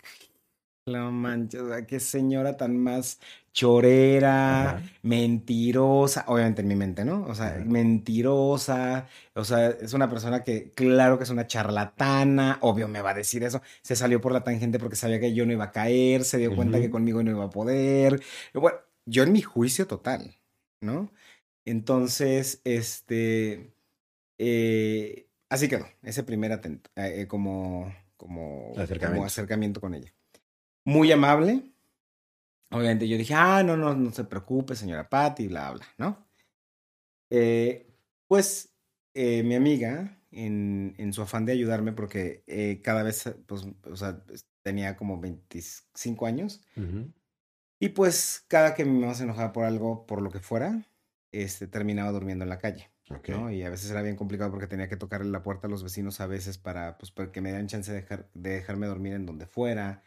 la 0.87 1.11
mancha, 1.11 1.85
qué 1.85 1.99
señora 1.99 2.57
tan 2.57 2.79
más 2.79 3.19
chorera, 3.53 4.81
mentirosa, 5.03 6.25
obviamente 6.29 6.63
en 6.63 6.69
mi 6.69 6.77
mente, 6.77 7.05
¿no? 7.05 7.25
O 7.27 7.35
sea, 7.35 7.61
mentirosa, 7.67 9.09
o 9.35 9.43
sea, 9.45 9.71
es 9.71 9.95
una 9.95 10.09
persona 10.09 10.45
que 10.45 10.71
claro 10.75 11.19
que 11.19 11.25
es 11.25 11.31
una 11.31 11.49
charlatana, 11.49 12.59
obvio 12.61 12.87
me 12.87 13.03
va 13.03 13.11
a 13.11 13.15
decir 13.15 13.43
eso, 13.43 13.63
se 13.83 13.97
salió 13.97 14.21
por 14.21 14.31
la 14.31 14.45
tangente 14.45 14.79
porque 14.79 14.95
sabía 14.95 15.19
que 15.19 15.35
yo 15.35 15.45
no 15.45 15.53
iba 15.53 15.65
a 15.65 15.73
caer, 15.73 16.23
se 16.23 16.39
dio 16.39 16.55
cuenta 16.55 16.81
que 16.81 16.91
conmigo 16.91 17.21
no 17.25 17.33
iba 17.33 17.45
a 17.47 17.51
poder, 17.51 18.23
bueno, 18.55 18.79
yo 19.07 19.25
en 19.25 19.33
mi 19.33 19.43
juicio 19.43 19.89
total, 19.89 20.37
¿no? 20.81 21.11
Entonces, 21.65 22.61
este, 22.63 23.73
eh, 24.39 25.27
así 25.49 25.69
quedó, 25.69 25.87
ese 26.05 26.23
primer 26.23 26.53
atento, 26.53 26.91
eh, 26.95 27.27
como, 27.27 27.93
como, 28.17 28.73
como 29.01 29.25
acercamiento 29.25 29.81
con 29.81 29.95
ella 29.95 30.16
muy 30.87 31.11
amable. 31.13 31.65
Obviamente 32.71 33.07
yo 33.07 33.19
dije, 33.19 33.35
ah, 33.35 33.63
no, 33.63 33.77
no, 33.77 33.95
no 33.95 34.13
se 34.13 34.25
preocupe, 34.25 34.75
señora 34.75 35.09
Patty, 35.09 35.49
bla, 35.49 35.73
bla, 35.73 35.87
¿no? 35.99 36.27
Eh, 37.29 37.93
pues 38.29 38.73
eh, 39.13 39.43
mi 39.43 39.57
amiga, 39.57 40.21
en, 40.31 40.95
en, 40.97 41.13
su 41.13 41.23
afán 41.23 41.45
de 41.45 41.53
ayudarme, 41.53 41.93
porque 41.93 42.45
eh, 42.47 42.81
cada 42.83 43.03
vez, 43.03 43.35
pues, 43.47 43.67
o 43.83 43.97
sea, 43.97 44.23
tenía 44.63 44.97
como 44.97 45.21
25 45.21 46.25
años, 46.27 46.63
y 47.81 47.89
pues 47.91 48.45
cada 48.49 48.75
que 48.75 48.85
mi 48.85 48.99
mamá 48.99 49.15
se 49.15 49.25
enojaba 49.25 49.53
por 49.53 49.65
algo, 49.65 50.07
por 50.07 50.23
lo 50.23 50.31
que 50.31 50.41
fuera, 50.41 50.87
este, 51.33 51.67
terminaba 51.67 52.13
durmiendo 52.13 52.45
en 52.45 52.49
la 52.49 52.59
calle. 52.59 52.91
¿no? 53.29 53.51
Y 53.51 53.63
a 53.63 53.71
veces 53.71 53.91
era 53.91 54.03
bien 54.03 54.17
complicado 54.17 54.51
porque 54.51 54.67
tenía 54.67 54.89
que 54.89 54.97
tocarle 54.97 55.31
la 55.31 55.43
puerta 55.43 55.67
a 55.67 55.71
los 55.71 55.83
vecinos 55.83 56.21
a 56.21 56.27
veces 56.27 56.59
para, 56.59 56.99
pues, 56.99 57.13
para 57.13 57.31
que 57.33 57.41
me 57.41 57.51
dieran 57.51 57.69
chance 57.69 57.93
de, 57.93 58.01
dejar, 58.01 58.29
de 58.35 58.51
dejarme 58.51 58.87
dormir 58.87 59.15
en 59.15 59.27
donde 59.27 59.47
fuera 59.47 60.03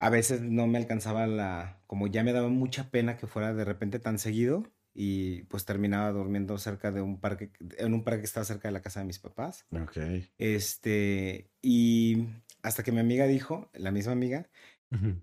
a 0.00 0.10
veces 0.10 0.42
no 0.42 0.66
me 0.66 0.78
alcanzaba 0.78 1.26
la, 1.26 1.80
como 1.86 2.06
ya 2.06 2.22
me 2.24 2.32
daba 2.32 2.48
mucha 2.48 2.90
pena 2.90 3.16
que 3.16 3.26
fuera 3.26 3.54
de 3.54 3.64
repente 3.64 3.98
tan 3.98 4.18
seguido 4.18 4.64
y 4.94 5.42
pues 5.44 5.64
terminaba 5.64 6.12
durmiendo 6.12 6.56
cerca 6.58 6.92
de 6.92 7.02
un 7.02 7.20
parque, 7.20 7.50
en 7.78 7.94
un 7.94 8.04
parque 8.04 8.20
que 8.20 8.26
estaba 8.26 8.44
cerca 8.44 8.68
de 8.68 8.72
la 8.72 8.82
casa 8.82 9.00
de 9.00 9.06
mis 9.06 9.18
papás. 9.18 9.66
Ok. 9.72 9.98
Este, 10.38 11.50
y 11.60 12.28
hasta 12.62 12.82
que 12.82 12.92
mi 12.92 13.00
amiga 13.00 13.26
dijo, 13.26 13.70
la 13.74 13.90
misma 13.90 14.12
amiga, 14.12 14.48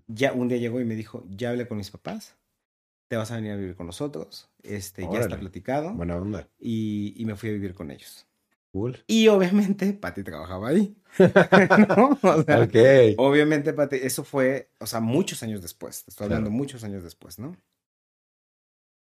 ya 0.06 0.32
un 0.34 0.48
día 0.48 0.58
llegó 0.58 0.80
y 0.80 0.84
me 0.84 0.94
dijo, 0.94 1.24
ya 1.30 1.50
hablé 1.50 1.66
con 1.66 1.78
mis 1.78 1.90
papás, 1.90 2.36
te 3.08 3.16
vas 3.16 3.30
a 3.30 3.36
venir 3.36 3.52
a 3.52 3.56
vivir 3.56 3.74
con 3.74 3.86
nosotros, 3.86 4.50
este, 4.62 5.08
ya 5.10 5.20
está 5.20 5.38
platicado. 5.38 5.94
Buena 5.94 6.16
onda. 6.16 6.48
Y, 6.58 7.14
y 7.16 7.24
me 7.24 7.36
fui 7.36 7.48
a 7.48 7.52
vivir 7.52 7.72
con 7.72 7.90
ellos. 7.90 8.26
Cool. 8.72 9.04
Y 9.06 9.28
obviamente 9.28 9.92
Pati 9.92 10.22
trabajaba 10.24 10.68
ahí. 10.68 10.96
Obviamente, 13.18 13.72
Pati, 13.74 13.96
eso 13.96 14.24
fue, 14.24 14.70
o 14.80 14.86
sea, 14.86 15.00
muchos 15.00 15.42
años 15.42 15.60
después. 15.62 16.04
Estoy 16.08 16.24
hablando 16.26 16.50
muchos 16.50 16.82
años 16.84 17.02
después, 17.02 17.38
¿no? 17.38 17.56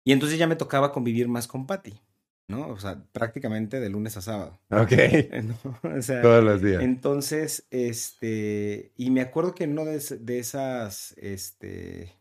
Y 0.04 0.12
entonces 0.12 0.38
ya 0.38 0.46
me 0.46 0.56
tocaba 0.56 0.90
convivir 0.92 1.28
más 1.28 1.46
con 1.46 1.66
Patty, 1.66 2.00
¿no? 2.48 2.68
O 2.68 2.78
sea, 2.78 3.04
prácticamente 3.12 3.78
de 3.78 3.90
lunes 3.90 4.16
a 4.16 4.22
sábado. 4.22 4.58
Ok. 4.70 4.92
¿no? 5.44 5.78
O 5.98 6.02
sea, 6.02 6.22
Todos 6.22 6.42
los 6.42 6.62
días. 6.62 6.82
entonces, 6.82 7.66
este, 7.70 8.92
y 8.96 9.10
me 9.10 9.20
acuerdo 9.20 9.54
que 9.54 9.64
en 9.64 9.72
una 9.78 9.84
de, 9.84 9.96
es- 9.96 10.24
de 10.24 10.38
esas, 10.38 11.12
este, 11.18 12.16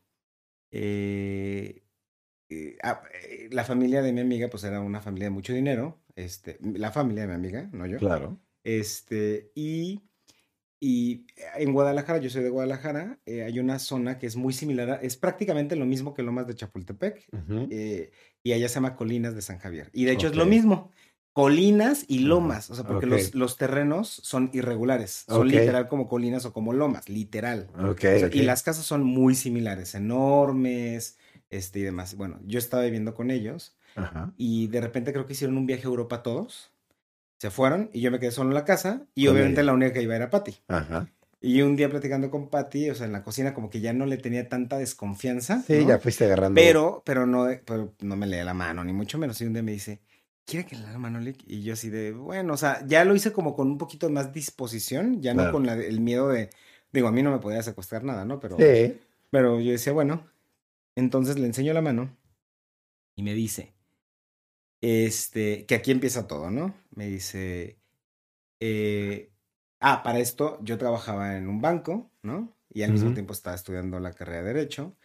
eh, 0.71 1.83
eh, 2.49 2.77
ah, 2.83 3.01
eh, 3.23 3.47
la 3.51 3.63
familia 3.63 4.01
de 4.01 4.11
mi 4.11 4.19
amiga, 4.19 4.49
pues 4.49 4.65
era 4.65 4.81
una 4.81 4.99
familia 5.01 5.27
de 5.27 5.31
mucho 5.31 5.53
dinero, 5.53 5.97
este, 6.17 6.57
la 6.61 6.91
familia 6.91 7.21
de 7.23 7.29
mi 7.29 7.35
amiga, 7.35 7.69
no 7.71 7.85
yo. 7.85 7.97
Claro. 7.97 8.37
Este, 8.63 9.51
y, 9.55 10.01
y 10.79 11.25
en 11.57 11.71
Guadalajara, 11.73 12.19
yo 12.19 12.29
soy 12.29 12.43
de 12.43 12.49
Guadalajara, 12.49 13.19
eh, 13.25 13.43
hay 13.43 13.59
una 13.59 13.79
zona 13.79 14.19
que 14.19 14.27
es 14.27 14.35
muy 14.35 14.51
similar, 14.51 14.89
a- 14.91 14.95
es 15.01 15.15
prácticamente 15.15 15.75
lo 15.75 15.85
mismo 15.85 16.13
que 16.13 16.23
Lomas 16.23 16.47
de 16.47 16.55
Chapultepec, 16.55 17.29
eh, 17.71 18.11
y 18.43 18.51
allá 18.51 18.67
se 18.67 18.75
llama 18.75 18.95
Colinas 18.95 19.35
de 19.35 19.41
San 19.41 19.59
Javier. 19.59 19.89
Y 19.93 20.03
de 20.05 20.11
hecho 20.11 20.27
es 20.27 20.35
lo 20.35 20.45
mismo, 20.49 20.91
colinas 21.33 22.03
y 22.07 22.19
lomas, 22.19 22.69
o 22.71 22.75
sea, 22.75 22.83
porque 22.85 23.05
los, 23.05 23.35
los 23.35 23.57
terrenos 23.57 24.09
son 24.09 24.49
irregulares, 24.53 25.23
son 25.27 25.47
literal 25.59 25.87
como 25.87 26.07
colinas 26.07 26.45
o 26.45 26.51
como 26.51 26.73
lomas, 26.73 27.07
literal. 27.09 27.69
O 28.15 28.19
sea. 28.19 28.29
Y 28.39 28.41
las 28.41 28.63
casas 28.63 28.85
son 28.85 29.03
muy 29.03 29.35
similares, 29.35 29.93
enormes, 29.95 31.17
este 31.51 31.79
y 31.79 31.83
demás. 31.83 32.15
Bueno, 32.15 32.39
yo 32.43 32.57
estaba 32.59 32.83
viviendo 32.83 33.13
con 33.13 33.29
ellos 33.31 33.76
Ajá. 33.97 34.33
y 34.37 34.67
de 34.67 34.79
repente 34.81 35.11
creo 35.11 35.25
que 35.25 35.33
hicieron 35.33 35.57
un 35.57 35.65
viaje 35.65 35.83
a 35.83 35.87
Europa 35.87 36.23
todos. 36.23 36.71
Se 37.39 37.51
fueron 37.51 37.89
y 37.93 38.01
yo 38.01 38.09
me 38.11 38.19
quedé 38.19 38.31
solo 38.31 38.49
en 38.49 38.55
la 38.55 38.65
casa 38.65 39.05
y 39.13 39.27
obviamente 39.27 39.61
la 39.63 39.73
única 39.73 39.93
que 39.93 40.01
iba 40.01 40.15
era 40.15 40.29
Patty. 40.29 40.55
Ajá. 40.67 41.07
Y 41.39 41.61
un 41.61 41.75
día 41.75 41.87
platicando 41.89 42.31
con 42.31 42.49
Patty, 42.49 42.89
o 42.89 42.95
sea, 42.95 43.05
en 43.05 43.11
la 43.11 43.21
cocina 43.23 43.53
como 43.53 43.69
que 43.69 43.79
ya 43.79 43.93
no 43.93 44.07
le 44.07 44.17
tenía 44.17 44.49
tanta 44.49 44.77
desconfianza. 44.79 45.61
Sí, 45.61 45.81
¿no? 45.83 45.87
ya 45.89 45.99
fuiste 45.99 46.25
agarrando. 46.25 46.55
Pero, 46.59 47.03
pero 47.05 47.27
no, 47.27 47.45
pero 47.63 47.93
no 48.01 48.15
me 48.15 48.25
lee 48.25 48.43
la 48.43 48.55
mano, 48.55 48.83
ni 48.83 48.91
mucho 48.91 49.19
menos. 49.19 49.39
Y 49.41 49.45
un 49.45 49.53
día 49.53 49.61
me 49.61 49.71
dice, 49.71 49.99
¿quiere 50.45 50.65
que 50.65 50.75
le 50.75 50.81
lea 50.81 50.93
la 50.93 50.97
mano, 50.97 51.19
Lick? 51.19 51.43
Y 51.45 51.61
yo 51.61 51.73
así 51.73 51.89
de, 51.91 52.11
bueno, 52.11 52.53
o 52.53 52.57
sea, 52.57 52.83
ya 52.87 53.05
lo 53.05 53.15
hice 53.15 53.31
como 53.31 53.55
con 53.55 53.67
un 53.67 53.77
poquito 53.77 54.09
más 54.09 54.33
disposición, 54.33 55.21
ya 55.21 55.35
no 55.35 55.41
Claro. 55.43 55.53
con 55.53 55.65
la- 55.67 55.75
el 55.75 55.99
miedo 56.01 56.27
de, 56.29 56.49
digo, 56.91 57.07
a 57.07 57.11
mí 57.11 57.21
no 57.21 57.29
me 57.31 57.37
podía 57.37 57.61
secuestrar 57.61 58.03
nada, 58.03 58.25
¿no? 58.25 58.39
Pero, 58.39 58.57
Sí. 58.57 58.99
pero 59.29 59.59
yo 59.61 59.71
decía, 59.71 59.93
bueno, 59.93 60.25
entonces 60.95 61.37
le 61.37 61.45
enseño 61.45 61.71
la 61.73 61.83
mano 61.83 62.09
y 63.15 63.21
me 63.21 63.35
dice, 63.35 63.73
este, 64.81 65.65
que 65.65 65.75
aquí 65.75 65.91
empieza 65.91 66.27
todo, 66.27 66.51
¿no? 66.51 66.75
Me 66.91 67.07
dice, 67.07 67.79
eh, 68.61 69.31
ah, 69.81 70.03
para 70.03 70.19
esto 70.19 70.59
yo 70.63 70.77
trabajaba 70.77 71.37
en 71.37 71.47
un 71.49 71.61
banco, 71.61 72.11
¿no? 72.23 72.57
Y 72.69 72.83
al 72.83 72.91
mismo 72.91 73.13
tiempo 73.13 73.33
estaba 73.33 73.55
estudiando 73.55 73.99
la 73.99 74.13
carrera 74.13 74.43
de 74.43 74.53
Derecho. 74.53 74.97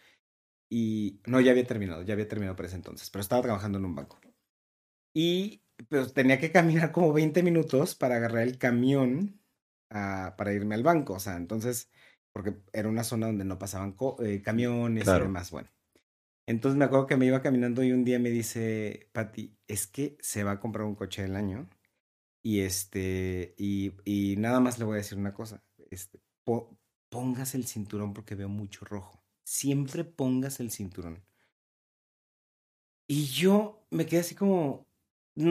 Y 0.69 1.21
no, 1.27 1.41
ya 1.41 1.51
había 1.51 1.65
terminado, 1.67 2.03
ya 2.03 2.13
había 2.13 2.27
terminado 2.27 2.55
para 2.55 2.67
ese 2.67 2.77
entonces, 2.77 3.09
pero 3.11 3.21
estaba 3.21 3.41
trabajando 3.43 3.77
en 3.79 3.85
un 3.85 3.95
banco. 3.95 4.19
Y 5.13 5.63
pues 5.89 6.13
tenía 6.13 6.39
que 6.39 6.51
caminar 6.51 6.91
como 6.91 7.13
20 7.13 7.43
minutos 7.43 7.95
para 7.95 8.15
agarrar 8.17 8.43
el 8.43 8.57
camión 8.57 9.41
ah, 9.89 10.35
para 10.37 10.53
irme 10.53 10.75
al 10.75 10.83
banco. 10.83 11.13
O 11.13 11.19
sea, 11.19 11.35
entonces, 11.37 11.89
porque 12.31 12.55
era 12.73 12.89
una 12.89 13.03
zona 13.03 13.27
donde 13.27 13.45
no 13.45 13.59
pasaban 13.59 13.93
co- 13.93 14.21
eh, 14.23 14.41
camiones 14.41 15.03
Claro. 15.05 15.23
y 15.23 15.27
demás. 15.27 15.51
Bueno, 15.51 15.69
entonces 16.47 16.77
me 16.77 16.85
acuerdo 16.85 17.07
que 17.07 17.17
me 17.17 17.25
iba 17.25 17.41
caminando 17.41 17.83
y 17.83 17.91
un 17.91 18.03
día 18.05 18.19
me 18.19 18.29
dice, 18.29 19.09
Pati, 19.13 19.57
es 19.67 19.87
que 19.87 20.17
se 20.21 20.43
va 20.43 20.53
a 20.53 20.59
comprar 20.59 20.85
un 20.85 20.95
coche 20.95 21.21
del 21.23 21.35
año. 21.35 21.69
Y 22.43 22.61
este, 22.61 23.55
y, 23.57 23.93
y 24.05 24.35
nada 24.37 24.59
más 24.59 24.79
le 24.79 24.85
voy 24.85 24.95
a 24.95 24.97
decir 24.97 25.17
una 25.17 25.33
cosa. 25.33 25.63
Este, 25.91 26.19
po- 26.45 26.77
el 27.53 27.65
cinturón 27.65 28.13
porque 28.13 28.35
veo 28.35 28.49
mucho 28.49 28.85
rojo. 28.85 29.23
Siempre 29.45 30.03
pongas 30.03 30.59
el 30.59 30.71
cinturón. 30.71 31.23
Y 33.07 33.25
yo 33.25 33.85
me 33.91 34.05
quedé 34.05 34.21
así 34.21 34.35
como, 34.35 34.87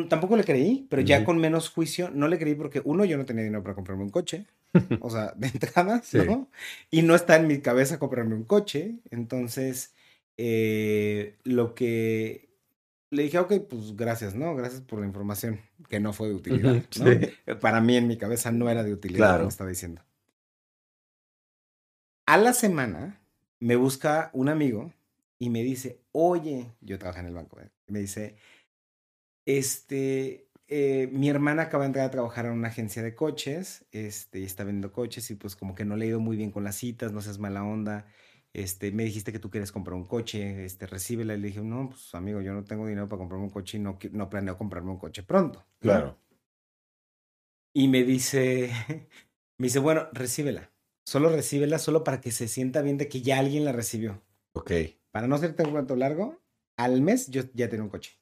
tampoco 0.08 0.36
le 0.36 0.44
creí, 0.44 0.86
pero 0.90 1.02
ya 1.02 1.24
con 1.24 1.38
menos 1.38 1.68
juicio, 1.68 2.10
no 2.10 2.28
le 2.28 2.38
creí 2.38 2.54
porque 2.54 2.82
uno, 2.84 3.04
yo 3.04 3.16
no 3.18 3.24
tenía 3.26 3.44
dinero 3.44 3.62
para 3.62 3.74
comprarme 3.74 4.04
un 4.04 4.10
coche, 4.10 4.46
o 5.00 5.10
sea, 5.10 5.32
de 5.36 5.48
entrada, 5.48 6.02
Sí. 6.02 6.18
¿no? 6.18 6.48
Y 6.90 7.02
no 7.02 7.14
está 7.14 7.36
en 7.36 7.46
mi 7.46 7.60
cabeza 7.60 7.98
comprarme 7.98 8.34
un 8.34 8.44
coche, 8.44 8.96
entonces, 9.10 9.94
eh, 10.36 11.38
lo 11.44 11.74
que 11.74 12.50
le 13.10 13.24
dije, 13.24 13.38
ok, 13.38 13.52
pues 13.68 13.94
gracias, 13.96 14.34
¿no? 14.34 14.54
Gracias 14.56 14.80
por 14.80 15.00
la 15.00 15.06
información, 15.06 15.60
que 15.88 16.00
no 16.00 16.12
fue 16.12 16.28
de 16.28 16.34
utilidad, 16.34 16.74
¿no? 16.74 16.82
sí. 16.90 17.54
Para 17.60 17.80
mí 17.80 17.96
en 17.96 18.06
mi 18.08 18.16
cabeza 18.16 18.50
no 18.50 18.70
era 18.70 18.82
de 18.84 18.92
utilidad, 18.92 19.18
Claro. 19.26 19.38
como 19.40 19.48
estaba 19.50 19.68
diciendo. 19.70 20.02
A 22.26 22.38
la 22.38 22.52
semana 22.52 23.20
me 23.60 23.76
busca 23.76 24.30
un 24.32 24.48
amigo 24.48 24.92
y 25.38 25.50
me 25.50 25.62
dice, 25.62 26.00
oye, 26.12 26.72
yo 26.80 26.98
trabajo 26.98 27.20
en 27.20 27.26
el 27.26 27.34
banco, 27.34 27.60
¿eh? 27.60 27.70
me 27.88 27.98
dice, 28.00 28.36
este, 29.44 30.48
eh, 30.68 31.08
mi 31.12 31.28
hermana 31.28 31.62
acaba 31.62 31.84
de 31.84 31.88
entrar 31.88 32.06
a 32.06 32.10
trabajar 32.10 32.46
en 32.46 32.52
una 32.52 32.68
agencia 32.68 33.02
de 33.02 33.14
coches, 33.14 33.84
este, 33.90 34.38
y 34.40 34.44
está 34.44 34.64
vendiendo 34.64 34.92
coches 34.92 35.30
y 35.30 35.34
pues 35.34 35.56
como 35.56 35.74
que 35.74 35.84
no 35.84 35.96
le 35.96 36.06
ha 36.06 36.08
ido 36.08 36.20
muy 36.20 36.36
bien 36.36 36.50
con 36.50 36.64
las 36.64 36.76
citas, 36.76 37.12
no 37.12 37.20
seas 37.20 37.38
mala 37.38 37.64
onda, 37.64 38.06
este, 38.54 38.92
me 38.92 39.04
dijiste 39.04 39.32
que 39.32 39.38
tú 39.38 39.50
quieres 39.50 39.72
comprar 39.72 39.94
un 39.94 40.04
coche, 40.04 40.64
este, 40.64 40.86
recíbela, 40.86 41.34
y 41.34 41.40
le 41.40 41.48
dije, 41.48 41.60
no, 41.62 41.88
pues 41.90 42.14
amigo, 42.14 42.40
yo 42.40 42.52
no 42.52 42.64
tengo 42.64 42.86
dinero 42.86 43.08
para 43.08 43.18
comprarme 43.20 43.46
un 43.46 43.50
coche 43.50 43.78
y 43.78 43.80
no, 43.80 43.98
no 44.12 44.28
planeo 44.30 44.58
comprarme 44.58 44.90
un 44.90 44.98
coche 44.98 45.22
pronto. 45.22 45.60
¿no?". 45.60 45.66
Claro. 45.80 46.18
Y 47.74 47.88
me 47.88 48.04
dice, 48.04 48.70
me 49.58 49.66
dice, 49.66 49.78
bueno, 49.78 50.08
recíbela. 50.12 50.70
Solo 51.04 51.30
recíbela, 51.30 51.78
solo 51.78 52.04
para 52.04 52.20
que 52.20 52.30
se 52.30 52.46
sienta 52.46 52.82
bien 52.82 52.98
de 52.98 53.08
que 53.08 53.22
ya 53.22 53.38
alguien 53.38 53.64
la 53.64 53.72
recibió. 53.72 54.22
Ok. 54.52 54.70
Para 55.10 55.26
no 55.26 55.34
hacerte 55.34 55.64
un 55.64 55.72
cuento 55.72 55.96
largo, 55.96 56.40
al 56.76 57.00
mes 57.00 57.28
yo 57.28 57.42
ya 57.54 57.68
tenía 57.68 57.84
un 57.84 57.90
coche. 57.90 58.21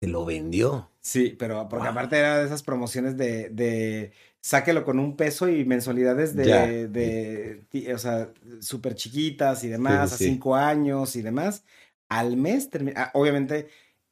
Te 0.00 0.08
lo 0.08 0.24
vendió. 0.24 0.90
Sí, 1.02 1.34
pero 1.38 1.66
porque 1.68 1.86
Wow. 1.86 1.88
aparte 1.88 2.18
era 2.18 2.38
de 2.38 2.44
esas 2.46 2.62
promociones 2.62 3.16
de, 3.16 3.48
de 3.50 4.12
sáquelo 4.42 4.84
con 4.84 4.98
un 4.98 5.16
peso 5.16 5.48
y 5.48 5.64
mensualidades 5.64 6.36
de, 6.36 6.44
Ya. 6.44 6.76
de, 6.88 7.94
o 7.94 7.98
sea, 7.98 8.32
súper 8.60 8.94
chiquitas 8.94 9.64
y 9.64 9.68
demás, 9.68 10.12
sí, 10.12 10.14
a 10.14 10.18
cinco 10.18 10.54
años 10.56 11.16
y 11.16 11.22
demás. 11.22 11.64
Al 12.10 12.36
mes, 12.36 12.68
ah, 12.96 13.10
obviamente, 13.14 13.68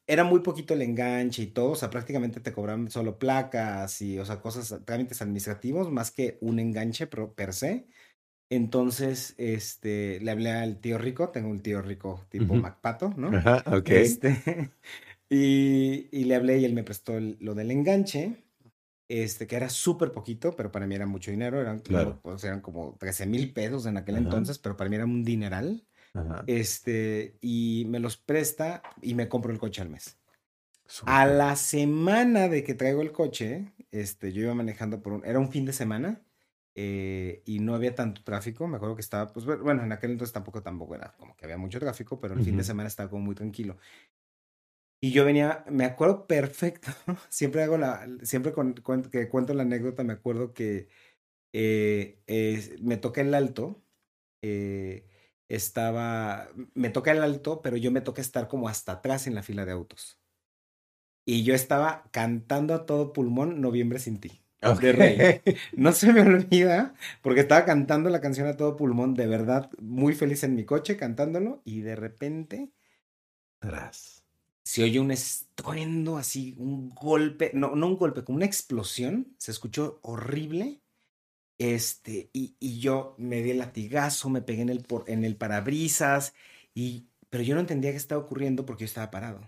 era 0.06 0.24
muy 0.24 0.40
poquito 0.40 0.72
el 0.72 0.80
enganche 0.82 1.42
y 1.42 1.46
todo, 1.48 1.72
o 1.72 1.76
sea, 1.76 1.90
prácticamente 1.90 2.40
te 2.40 2.52
cobraban 2.54 2.90
solo 2.90 3.18
placas 3.18 4.00
y, 4.00 4.18
o 4.18 4.24
sea, 4.24 4.40
cosas, 4.40 4.74
trámites 4.86 5.20
administrativos, 5.20 5.90
más 5.90 6.10
que 6.10 6.38
un 6.40 6.58
enganche 6.58 7.06
pro- 7.06 7.34
per 7.34 7.52
se. 7.52 7.86
Entonces, 8.50 9.34
este, 9.38 10.20
le 10.20 10.30
hablé 10.30 10.52
al 10.52 10.80
tío 10.80 10.98
rico, 10.98 11.30
tengo 11.30 11.50
un 11.50 11.60
tío 11.62 11.82
rico 11.82 12.26
tipo 12.30 12.56
Ujú. 12.56 12.58
Macpato, 12.58 13.14
¿no? 13.16 13.38
Ajá, 13.38 13.64
ok. 13.70 13.90
Este, 13.90 14.72
y, 15.30 16.08
y 16.12 16.24
le 16.24 16.34
hablé 16.34 16.58
y 16.58 16.64
él 16.64 16.74
me 16.74 16.84
prestó 16.84 17.16
el- 17.18 17.36
lo 17.40 17.54
del 17.54 17.70
enganche, 17.70 18.44
este, 19.08 19.46
que 19.46 19.56
era 19.56 19.70
súper 19.70 20.12
poquito, 20.12 20.54
pero 20.56 20.70
para 20.70 20.86
mí 20.86 20.94
era 20.94 21.06
mucho 21.06 21.30
dinero, 21.30 21.60
eran, 21.60 21.78
como- 21.78 21.88
Claro. 21.88 22.20
pues, 22.22 22.44
eran 22.44 22.60
como 22.60 22.96
13 22.98 23.26
mil 23.26 23.52
pesos 23.52 23.86
en 23.86 23.96
aquel 23.96 24.16
Ajá. 24.16 24.24
entonces, 24.24 24.58
pero 24.58 24.76
para 24.76 24.90
mí 24.90 24.96
era 24.96 25.04
un 25.06 25.24
dineral. 25.24 25.86
Ajá. 26.14 26.44
Este, 26.46 27.36
y 27.40 27.86
me 27.88 28.00
los 28.00 28.16
presta 28.16 28.82
y 29.02 29.14
me 29.14 29.28
compro 29.28 29.52
el 29.52 29.58
coche 29.58 29.82
al 29.82 29.88
mes. 29.90 30.18
A 31.04 31.26
la 31.26 31.54
semana 31.56 32.48
de 32.48 32.64
que 32.64 32.74
traigo 32.74 33.02
el 33.02 33.12
coche, 33.12 33.72
este, 33.90 34.32
yo 34.32 34.42
iba 34.42 34.54
manejando 34.54 35.02
por 35.02 35.12
un, 35.12 35.24
era 35.24 35.38
un 35.38 35.50
fin 35.50 35.66
de 35.66 35.72
semana 35.74 36.22
eh, 36.74 37.42
y 37.44 37.58
no 37.60 37.74
había 37.74 37.94
tanto 37.94 38.22
tráfico. 38.24 38.66
Me 38.66 38.76
acuerdo 38.76 38.94
que 38.94 39.02
estaba, 39.02 39.30
pues 39.32 39.44
bu- 39.46 39.60
bueno, 39.62 39.82
en 39.82 39.92
aquel 39.92 40.12
entonces 40.12 40.32
tampoco, 40.32 40.62
tampoco 40.62 40.94
era 40.94 41.12
como 41.18 41.36
que 41.36 41.44
había 41.44 41.58
mucho 41.58 41.78
tráfico, 41.78 42.18
pero 42.20 42.34
el 42.34 42.40
fin 42.42 42.56
de 42.56 42.64
semana 42.64 42.88
estaba 42.88 43.10
como 43.10 43.22
muy 43.24 43.34
tranquilo. 43.34 43.76
Y 45.00 45.12
yo 45.12 45.24
venía, 45.24 45.64
me 45.70 45.84
acuerdo 45.84 46.26
perfecto, 46.26 46.88
siempre 47.28 47.62
hago 47.62 47.78
la, 47.78 48.06
siempre 48.22 48.52
con, 48.52 48.74
que 49.12 49.28
cuento 49.28 49.54
la 49.54 49.62
anécdota, 49.62 50.02
me 50.02 50.12
acuerdo 50.14 50.54
que 50.54 50.88
eh, 51.52 52.20
eh, 52.26 52.76
me 52.82 52.96
toca 52.98 53.20
el 53.22 53.34
alto, 53.34 53.82
eh, 54.42 55.06
estaba, 55.48 56.48
me 56.74 56.90
toca 56.90 57.12
el 57.12 57.22
alto, 57.22 57.62
pero 57.62 57.76
yo 57.76 57.92
me 57.92 58.02
toca 58.02 58.22
estar 58.22 58.48
como 58.48 58.68
hasta 58.68 58.92
atrás 58.92 59.26
en 59.26 59.34
la 59.36 59.42
fila 59.44 59.64
de 59.66 59.72
autos. 59.72 60.18
Y 61.24 61.44
yo 61.44 61.54
estaba 61.54 62.04
cantando 62.10 62.74
a 62.74 62.86
todo 62.86 63.12
pulmón 63.12 63.60
Noviembre 63.60 63.98
sin 63.98 64.18
ti. 64.18 64.42
Ok. 64.62 64.80
de 64.80 64.92
Rey. 64.92 65.40
No 65.76 65.92
se 65.92 66.12
me 66.12 66.22
olvida, 66.22 66.94
porque 67.22 67.40
estaba 67.40 67.64
cantando 67.64 68.10
la 68.10 68.20
canción 68.20 68.48
a 68.48 68.56
todo 68.56 68.76
pulmón, 68.76 69.14
de 69.14 69.26
verdad, 69.26 69.70
muy 69.80 70.14
feliz 70.14 70.42
en 70.42 70.54
mi 70.54 70.64
coche 70.64 70.96
cantándolo, 70.96 71.62
y 71.64 71.80
de 71.82 71.96
repente 71.96 72.70
Tras. 73.60 74.17
Se 74.68 74.82
oye 74.82 75.00
un 75.00 75.10
estruendo 75.10 76.18
así, 76.18 76.54
un 76.58 76.90
golpe, 76.90 77.50
no, 77.54 77.74
no 77.74 77.86
un 77.86 77.96
golpe, 77.96 78.22
como 78.24 78.36
una 78.36 78.44
explosión, 78.46 79.34
se 79.38 79.50
escuchó 79.50 79.98
horrible. 80.02 80.82
Este, 81.58 82.30
y, 82.34 82.56
y 82.60 82.80
yo 82.80 83.14
me 83.18 83.42
di 83.42 83.50
el 83.52 83.58
latigazo, 83.58 84.30
me 84.30 84.42
pegué 84.42 84.62
en 84.62 84.68
el, 84.70 84.84
por- 84.84 85.08
en 85.10 85.24
el 85.24 85.36
parabrisas, 85.36 86.34
y, 86.74 87.08
pero 87.30 87.44
yo 87.44 87.54
no 87.54 87.60
entendía 87.62 87.92
qué 87.92 87.96
estaba 87.96 88.22
ocurriendo 88.22 88.66
porque 88.66 88.82
yo 88.82 88.86
estaba 88.86 89.10
parado. 89.10 89.40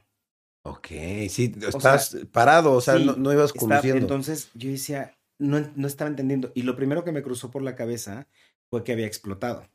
Ok, 0.62 0.88
sí, 1.30 1.52
sea, 1.58 1.68
estás 1.68 2.16
parado, 2.32 2.72
o 2.74 2.80
sea, 2.80 2.98
sí, 2.98 3.06
no, 3.06 3.16
no 3.16 3.32
ibas 3.32 3.52
conduciendo. 3.52 4.06
entonces 4.06 4.50
yo 4.54 4.70
decía, 4.70 5.16
no, 5.38 5.60
no 5.76 5.86
estaba 5.86 6.10
entendiendo. 6.10 6.52
Y 6.54 6.62
lo 6.62 6.76
primero 6.76 7.04
que 7.04 7.12
me 7.12 7.22
cruzó 7.22 7.50
por 7.50 7.62
la 7.62 7.76
cabeza 7.76 8.28
fue 8.70 8.84
que 8.84 8.92
había 8.92 9.06
explotado. 9.06 9.66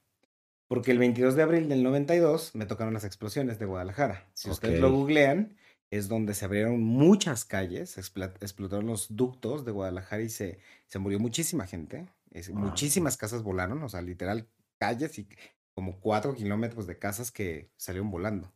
Porque 0.67 0.91
el 0.91 0.97
22 0.99 1.35
de 1.35 1.43
abril 1.43 1.69
del 1.69 1.83
92 1.83 2.55
me 2.55 2.65
tocaron 2.65 2.93
las 2.93 3.03
explosiones 3.03 3.59
de 3.59 3.65
Guadalajara. 3.65 4.27
Si 4.33 4.49
ustedes 4.49 4.79
lo 4.79 4.91
googlean, 4.91 5.55
es 5.91 6.07
donde 6.07 6.33
se 6.33 6.45
abrieron 6.45 6.81
muchas 6.81 7.45
calles, 7.45 7.97
explotaron 7.97 8.87
los 8.87 9.15
ductos 9.15 9.63
de 9.65 9.71
Guadalajara 9.71 10.23
y 10.23 10.29
se, 10.29 10.59
se 10.87 10.99
murió 10.99 11.19
muchísima 11.19 11.67
gente. 11.67 12.07
es- 12.31 12.49
Wow. 12.49 12.59
Muchísimas 12.59 13.15
casas 13.17 13.43
volaron, 13.43 13.81
o 13.83 13.89
sea, 13.89 14.01
literal, 14.01 14.47
calles 14.79 15.17
y 15.19 15.27
como 15.75 15.99
cuatro 15.99 16.33
kilómetros 16.33 16.87
de 16.87 16.97
casas 16.97 17.31
que 17.31 17.69
salieron 17.77 18.09
volando. 18.11 18.51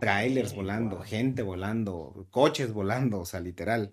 Trailers 0.00 0.54
volando, 0.54 0.96
wow. 0.96 1.04
gente 1.04 1.42
volando, 1.42 2.26
coches 2.30 2.72
volando, 2.72 3.20
o 3.20 3.26
sea, 3.26 3.40
literal. 3.40 3.92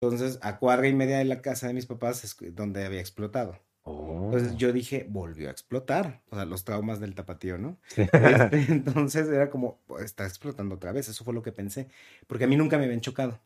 Entonces, 0.00 0.38
a 0.42 0.58
cuadra 0.58 0.88
y 0.88 0.94
media 0.94 1.18
de 1.18 1.24
la 1.24 1.42
casa 1.42 1.66
de 1.66 1.74
mis 1.74 1.86
papás 1.86 2.24
es 2.24 2.36
donde 2.54 2.84
había 2.84 3.00
explotado. 3.00 3.58
Oh. 3.86 4.24
Entonces 4.32 4.56
yo 4.56 4.72
dije, 4.72 5.06
volvió 5.08 5.48
a 5.48 5.52
explotar. 5.52 6.22
O 6.30 6.36
sea, 6.36 6.44
los 6.46 6.64
traumas 6.64 7.00
del 7.00 7.14
tapatío, 7.14 7.58
¿no? 7.58 7.78
Sí. 7.88 8.02
Este, 8.12 8.72
entonces 8.72 9.28
era 9.28 9.50
como, 9.50 9.80
"Pues, 9.86 10.04
está 10.04 10.26
explotando 10.26 10.74
otra 10.76 10.92
vez. 10.92 11.08
Eso 11.08 11.24
fue 11.24 11.34
lo 11.34 11.42
que 11.42 11.52
pensé. 11.52 11.88
Porque 12.26 12.44
a 12.44 12.46
mí 12.46 12.56
nunca 12.56 12.78
me 12.78 12.84
habían 12.84 13.00
chocado. 13.00 13.40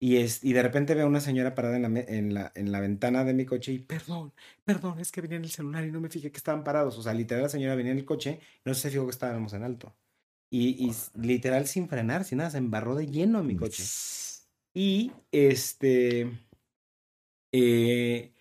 Y, 0.00 0.18
es, 0.18 0.44
y 0.44 0.52
de 0.52 0.62
repente 0.62 0.94
veo 0.94 1.06
a 1.06 1.08
una 1.08 1.20
señora 1.20 1.54
parada 1.54 1.76
en 1.76 1.82
la, 1.82 2.00
en, 2.00 2.34
la, 2.34 2.52
en 2.54 2.72
la 2.72 2.80
ventana 2.80 3.24
de 3.24 3.34
mi 3.34 3.46
coche 3.46 3.72
y, 3.72 3.78
perdón, 3.78 4.34
perdón, 4.64 5.00
es 5.00 5.10
que 5.12 5.22
venía 5.22 5.38
en 5.38 5.44
el 5.44 5.50
celular 5.50 5.84
y 5.86 5.92
no 5.92 6.00
me 6.00 6.10
fijé 6.10 6.30
que 6.30 6.36
estaban 6.38 6.64
parados. 6.64 6.98
O 6.98 7.02
sea, 7.02 7.14
literal 7.14 7.44
la 7.44 7.48
señora 7.48 7.74
venía 7.76 7.92
en 7.92 7.98
el 7.98 8.04
coche 8.04 8.40
no 8.64 8.74
se 8.74 8.90
fijó 8.90 9.04
que 9.06 9.10
estábamos 9.12 9.54
en 9.54 9.62
alto. 9.64 9.94
Y, 10.50 10.84
y 10.86 10.90
s- 10.90 11.10
literal 11.18 11.66
sin 11.66 11.88
frenar, 11.88 12.24
sin 12.24 12.38
nada, 12.38 12.50
se 12.50 12.58
embarró 12.58 12.94
de 12.96 13.06
lleno 13.08 13.40
en 13.40 13.46
mi 13.46 13.56
coche. 13.56 13.84
Y 14.74 15.12
este. 15.32 16.30
eh, 17.52 18.33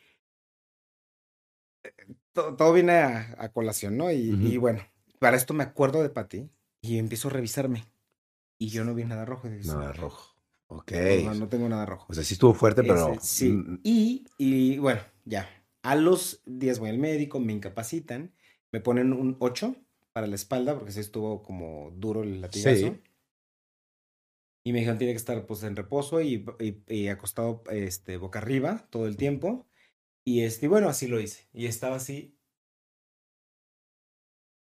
to- 2.34 2.56
todo, 2.56 2.74
viene 2.74 2.94
a, 2.94 3.36
a 3.38 3.50
colación, 3.52 3.98
¿no? 3.98 4.12
Y, 4.12 4.58
bueno, 4.58 4.82
para 5.20 5.38
esto 5.38 5.54
me 5.54 5.64
acuerdo 5.64 6.02
de 6.04 6.10
Pati 6.10 6.50
y 6.82 6.98
empiezo 6.98 7.28
a 7.30 7.32
revisarme. 7.32 7.86
Y 8.60 8.68
yo 8.70 8.84
no 8.84 8.94
vi 8.94 9.04
nada 9.06 9.26
rojo. 9.26 9.50
dije, 9.50 9.68
Nada 9.68 9.94
rojo. 9.94 10.36
Ok. 10.68 10.92
No, 11.26 11.34
no 11.36 11.48
tengo 11.50 11.70
nada 11.70 11.86
rojo. 11.86 12.08
O 12.10 12.14
sea, 12.14 12.24
sí 12.24 12.34
estuvo 12.34 12.54
fuerte, 12.54 12.84
pero. 12.84 13.14
Ese, 13.14 13.20
sí. 13.26 13.50
mm, 13.50 13.80
Y, 13.84 14.26
y 14.38 14.78
bueno, 14.80 15.02
ya. 15.26 15.50
A 15.84 15.96
los 15.96 16.42
días 16.46 16.80
voy 16.80 16.90
al 16.90 16.98
médico, 16.98 17.40
me 17.40 17.52
incapacitan, 17.54 18.34
me 18.72 18.80
ponen 18.80 19.12
un 19.14 19.36
8 19.40 19.76
para 20.14 20.28
la 20.28 20.36
espalda 20.36 20.76
porque 20.76 20.92
sí 20.94 21.00
estuvo 21.02 21.44
como 21.44 21.92
duro 21.96 22.24
el 22.24 22.40
latigazo. 22.42 22.76
Sí. 22.94 23.02
Y 24.66 24.72
me 24.72 24.80
dijeron 24.80 24.98
tiene 24.98 25.14
que 25.14 25.18
estar 25.18 25.46
pues 25.46 25.64
en 25.64 25.76
reposo 25.76 26.22
y, 26.22 26.46
y- 26.60 26.84
y 26.88 27.08
acostado 27.10 27.64
este, 27.70 28.16
boca 28.18 28.40
arriba 28.40 28.88
todo 28.90 29.08
el 29.08 29.18
tiempo. 29.18 29.68
Y 30.26 30.44
este, 30.44 30.68
bueno, 30.68 30.88
así 30.90 31.08
lo 31.08 31.20
hice. 31.20 31.48
Y 31.54 31.66
estaba 31.68 31.98
así. 31.98 32.38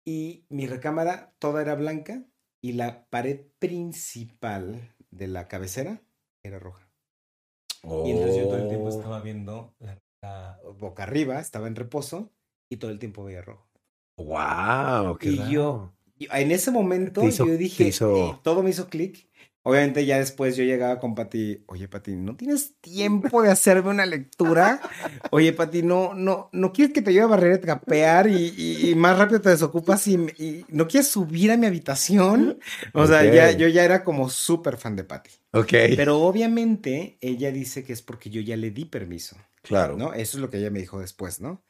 Y 0.05 0.45
mi 0.49 0.67
recámara 0.67 1.35
toda 1.39 1.63
era 1.63 1.75
blanca 1.75 2.25
y 2.61 2.73
la 2.73 3.07
pared 3.09 3.47
principal 3.59 4.95
de 5.11 5.29
la 5.29 5.47
cabecera 5.49 6.03
era 6.45 6.59
roja. 6.59 6.89
Y 7.85 8.11
entonces 8.11 8.37
yo 8.37 8.45
todo 8.45 8.57
el 8.59 8.69
tiempo 8.69 8.87
Oh. 8.87 8.97
estaba 8.99 9.21
viendo 9.21 9.75
la, 9.79 9.99
la 10.23 10.61
boca 10.79 11.03
arriba, 11.05 11.41
estaba 11.41 11.67
en 11.69 11.77
reposo 11.77 12.31
y 12.71 12.77
todo 12.77 12.91
el 12.91 12.99
tiempo 12.99 13.25
veía 13.25 13.43
rojo. 13.43 13.69
¡Wow! 14.19 15.19
¡Qué 15.19 15.29
Y 15.31 15.37
raro! 15.37 15.51
yo- 15.51 15.93
en 16.33 16.53
ese 16.53 16.71
momento 16.71 17.23
hizo- 17.27 17.47
yo 17.47 17.57
dije, 17.57 17.85
hizo- 17.89 18.17
eh, 18.17 18.41
todo 18.45 18.63
me 18.63 18.71
hizo 18.71 18.89
clic. 18.89 19.29
Obviamente 19.65 20.05
ya 20.05 20.19
después 20.19 20.57
yo 20.57 20.65
llegaba 20.65 20.99
con 20.99 21.15
Pati, 21.15 21.63
oye 21.67 21.87
Pati, 21.87 22.17
¿no 22.17 22.37
tienes 22.37 22.75
tiempo 22.81 23.43
de 23.43 23.51
hacerme 23.51 23.91
una 23.91 24.07
lectura? 24.07 24.81
Oye 25.31 25.53
Pati, 25.53 25.83
no, 25.83 26.15
no, 26.15 26.49
no 26.53 26.73
quieres 26.73 26.93
que 26.93 27.01
te 27.03 27.13
lleve 27.13 27.25
a 27.25 27.29
barrer, 27.29 27.53
a 27.55 27.61
trapear 27.61 28.27
y, 28.29 28.53
y- 28.57 28.91
y 28.91 28.95
más 28.97 29.17
rápido 29.19 29.41
te 29.41 29.51
desocupas 29.51 30.07
y, 30.09 30.15
y 30.39 30.65
no 30.69 30.89
quieres 30.89 31.09
subir 31.09 31.53
a 31.53 31.57
mi 31.57 31.67
habitación. 31.67 32.59
O 32.93 33.07
sea, 33.07 33.25
ya, 33.25 33.53
yo 33.53 33.69
ya 33.69 33.85
era 33.85 34.03
como 34.05 34.29
súper 34.31 34.77
fan 34.79 34.97
de 34.97 35.05
Pati. 35.05 35.31
Ok. 35.53 35.73
Pero 35.95 36.21
obviamente 36.21 37.19
ella 37.21 37.53
dice 37.53 37.85
que 37.85 37.93
es 37.93 38.03
porque 38.03 38.31
yo 38.31 38.41
ya 38.41 38.57
le 38.57 38.71
di 38.71 38.85
permiso, 38.87 39.37
claro. 39.63 39.97
¿no? 39.97 40.13
Eso 40.15 40.39
es 40.39 40.43
lo 40.43 40.51
que 40.51 40.59
ella 40.59 40.71
me 40.71 40.81
dijo 40.81 40.99
después, 41.01 41.41
¿no? 41.41 41.63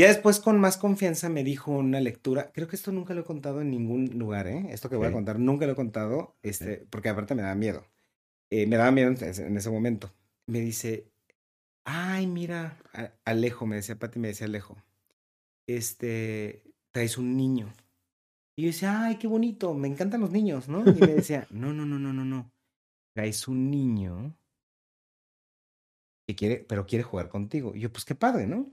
Ya 0.00 0.06
después 0.06 0.40
con 0.40 0.58
más 0.58 0.78
confianza 0.78 1.28
me 1.28 1.44
dijo 1.44 1.72
una 1.72 2.00
lectura, 2.00 2.52
creo 2.54 2.66
que 2.66 2.76
esto 2.76 2.90
nunca 2.90 3.12
lo 3.12 3.20
he 3.20 3.24
contado 3.24 3.60
en 3.60 3.70
ningún 3.70 4.18
lugar, 4.18 4.46
¿eh? 4.46 4.68
Esto 4.70 4.88
que 4.88 4.96
voy 4.96 5.08
a 5.08 5.12
contar 5.12 5.38
nunca 5.38 5.66
lo 5.66 5.72
he 5.72 5.76
contado, 5.76 6.38
este, 6.40 6.86
porque 6.88 7.10
aparte 7.10 7.34
me 7.34 7.42
daba 7.42 7.54
miedo. 7.54 7.84
Eh, 8.48 8.66
me 8.66 8.78
daba 8.78 8.92
miedo 8.92 9.08
en 9.08 9.22
ese, 9.22 9.46
en 9.46 9.58
ese 9.58 9.68
momento. 9.68 10.10
Me 10.46 10.60
dice, 10.60 11.12
ay, 11.84 12.26
mira, 12.26 12.78
Alejo, 13.26 13.66
me 13.66 13.76
decía 13.76 13.98
Pati, 13.98 14.18
me 14.18 14.28
decía 14.28 14.46
Alejo, 14.46 14.78
este, 15.66 16.62
traes 16.92 17.18
un 17.18 17.36
niño. 17.36 17.70
Y 18.56 18.62
yo 18.62 18.68
decía, 18.68 19.04
ay, 19.04 19.16
qué 19.16 19.26
bonito, 19.26 19.74
me 19.74 19.88
encantan 19.88 20.22
los 20.22 20.30
niños, 20.30 20.66
¿no? 20.70 20.80
Y 20.80 20.98
me 20.98 21.08
decía, 21.08 21.46
no, 21.50 21.74
no, 21.74 21.84
no, 21.84 21.98
no, 21.98 22.14
no, 22.14 22.24
no. 22.24 22.50
Traes 23.14 23.46
un 23.48 23.70
niño 23.70 24.34
que 26.26 26.34
quiere, 26.34 26.64
pero 26.66 26.86
quiere 26.86 27.02
jugar 27.02 27.28
contigo. 27.28 27.74
Y 27.74 27.80
yo, 27.80 27.92
pues 27.92 28.06
qué 28.06 28.14
padre, 28.14 28.46
¿no? 28.46 28.72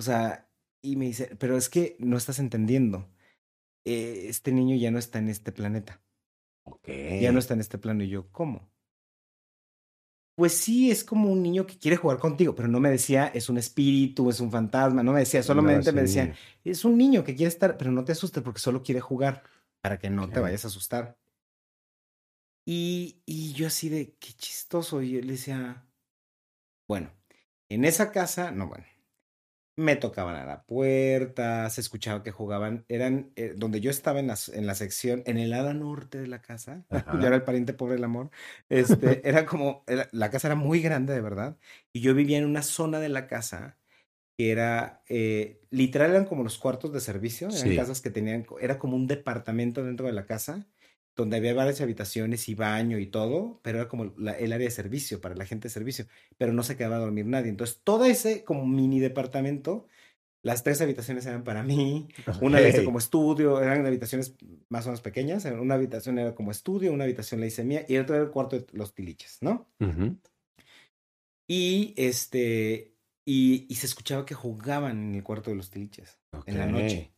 O 0.00 0.02
sea, 0.02 0.48
y 0.80 0.96
me 0.96 1.04
dice, 1.04 1.36
pero 1.38 1.58
es 1.58 1.68
que 1.68 1.94
no 1.98 2.16
estás 2.16 2.38
entendiendo. 2.38 3.06
Eh, 3.84 4.28
este 4.28 4.50
niño 4.50 4.74
ya 4.76 4.90
no 4.90 4.98
está 4.98 5.18
en 5.18 5.28
este 5.28 5.52
planeta. 5.52 6.00
Ok. 6.64 6.88
Ya 7.20 7.32
no 7.32 7.38
está 7.38 7.52
en 7.52 7.60
este 7.60 7.76
plano. 7.76 8.02
Y 8.02 8.08
yo, 8.08 8.32
¿cómo? 8.32 8.66
Pues 10.36 10.54
sí, 10.54 10.90
es 10.90 11.04
como 11.04 11.30
un 11.30 11.42
niño 11.42 11.66
que 11.66 11.76
quiere 11.78 11.98
jugar 11.98 12.18
contigo, 12.18 12.54
pero 12.54 12.66
no 12.66 12.80
me 12.80 12.88
decía, 12.88 13.26
es 13.26 13.50
un 13.50 13.58
espíritu, 13.58 14.30
es 14.30 14.40
un 14.40 14.50
fantasma, 14.50 15.02
no 15.02 15.12
me 15.12 15.18
decía, 15.18 15.42
solamente 15.42 15.92
No, 15.92 15.96
me 15.96 16.02
decía, 16.02 16.34
es 16.64 16.86
un 16.86 16.96
niño 16.96 17.22
que 17.22 17.34
quiere 17.34 17.50
estar, 17.50 17.76
pero 17.76 17.92
no 17.92 18.06
te 18.06 18.12
asustes 18.12 18.42
porque 18.42 18.58
solo 18.60 18.82
quiere 18.82 19.02
jugar, 19.02 19.42
para 19.82 19.98
que 19.98 20.08
no 20.08 20.30
te 20.30 20.40
vayas 20.40 20.64
a 20.64 20.68
asustar. 20.68 21.18
Y, 22.64 23.20
y 23.26 23.52
yo 23.52 23.66
así 23.66 23.90
de, 23.90 24.16
qué 24.18 24.32
chistoso, 24.32 25.02
y 25.02 25.10
yo 25.10 25.20
le 25.20 25.32
decía, 25.32 25.86
bueno, 26.88 27.12
en 27.68 27.84
esa 27.84 28.10
casa, 28.10 28.50
no, 28.50 28.66
bueno, 28.66 28.86
me 29.80 29.96
tocaban 29.96 30.36
a 30.36 30.44
la 30.46 30.62
puerta, 30.64 31.68
se 31.70 31.80
escuchaba 31.80 32.22
que 32.22 32.30
jugaban, 32.30 32.84
eran 32.88 33.32
eh, 33.36 33.54
donde 33.56 33.80
yo 33.80 33.90
estaba 33.90 34.20
en 34.20 34.26
la, 34.28 34.38
en 34.52 34.66
la 34.66 34.74
sección, 34.74 35.22
en 35.26 35.38
el 35.38 35.52
ala 35.52 35.74
norte 35.74 36.18
de 36.20 36.26
la 36.28 36.42
casa, 36.42 36.86
yo 37.20 37.26
era 37.26 37.36
el 37.36 37.44
pariente 37.44 37.74
pobre 37.74 37.94
del 37.94 38.04
amor, 38.04 38.30
este, 38.68 39.28
era 39.28 39.46
como, 39.46 39.84
era- 39.88 40.08
la 40.12 40.30
casa 40.30 40.48
era 40.48 40.54
muy 40.56 40.80
grande 40.82 41.14
de 41.14 41.20
verdad, 41.20 41.56
y 41.92 42.00
yo 42.00 42.14
vivía 42.14 42.38
en 42.38 42.46
una 42.46 42.62
zona 42.62 43.00
de 43.00 43.08
la 43.08 43.26
casa 43.26 43.78
que 44.38 44.50
era, 44.50 45.02
eh, 45.08 45.60
literal 45.70 46.10
eran 46.12 46.24
como 46.26 46.42
los 46.44 46.58
cuartos 46.58 46.92
de 46.92 47.00
servicio, 47.00 47.54
eran 47.54 47.58
Sí. 47.58 47.76
casas 47.76 48.00
que 48.00 48.10
tenían, 48.10 48.46
era 48.60 48.78
como 48.78 48.96
un 48.96 49.06
departamento 49.06 49.84
dentro 49.84 50.06
de 50.06 50.12
la 50.12 50.26
casa, 50.26 50.66
donde 51.20 51.36
había 51.36 51.54
varias 51.54 51.80
habitaciones 51.80 52.48
y 52.48 52.54
baño 52.54 52.98
y 52.98 53.06
todo, 53.06 53.60
pero 53.62 53.78
era 53.78 53.88
como 53.88 54.12
la- 54.18 54.32
el 54.32 54.52
área 54.52 54.66
de 54.66 54.70
servicio 54.70 55.20
para 55.20 55.34
la 55.36 55.46
gente 55.46 55.68
de 55.68 55.72
servicio, 55.74 56.06
pero 56.38 56.52
no 56.52 56.62
se 56.62 56.76
quedaba 56.76 56.96
a 56.96 57.00
dormir 57.00 57.26
nadie. 57.26 57.48
Entonces, 57.50 57.80
todo 57.84 58.04
ese 58.04 58.44
como 58.44 58.66
mini 58.66 59.00
departamento, 59.00 59.86
las 60.42 60.62
tres 60.62 60.80
habitaciones 60.80 61.26
eran 61.26 61.44
para 61.44 61.62
mí, 61.62 62.08
una 62.40 62.60
la 62.60 62.68
hice 62.68 62.84
como 62.84 62.98
estudio, 62.98 63.60
eran 63.62 63.84
habitaciones 63.86 64.36
más 64.70 64.86
o 64.86 64.88
menos 64.88 65.02
pequeñas, 65.02 65.44
una 65.44 65.74
habitación 65.74 66.18
era 66.18 66.34
como 66.34 66.50
estudio, 66.50 66.92
una 66.92 67.04
habitación 67.04 67.40
la 67.40 67.46
hice 67.46 67.62
mía 67.64 67.84
y 67.88 67.96
el 67.96 68.02
otro 68.02 68.14
era 68.16 68.24
el 68.24 68.30
cuarto 68.30 68.56
de 68.58 68.66
los 68.72 68.94
tiliches, 68.94 69.38
¿no? 69.42 69.68
Ujú. 69.80 70.16
Y 71.48 71.94
este, 71.96 72.94
y, 73.26 73.66
y 73.68 73.74
se 73.74 73.86
escuchaba 73.86 74.24
que 74.24 74.34
jugaban 74.34 75.02
en 75.02 75.14
el 75.16 75.22
cuarto 75.22 75.50
de 75.50 75.56
los 75.56 75.70
tiliches 75.70 76.18
en 76.46 76.58
la 76.58 76.66
noche. 76.66 77.12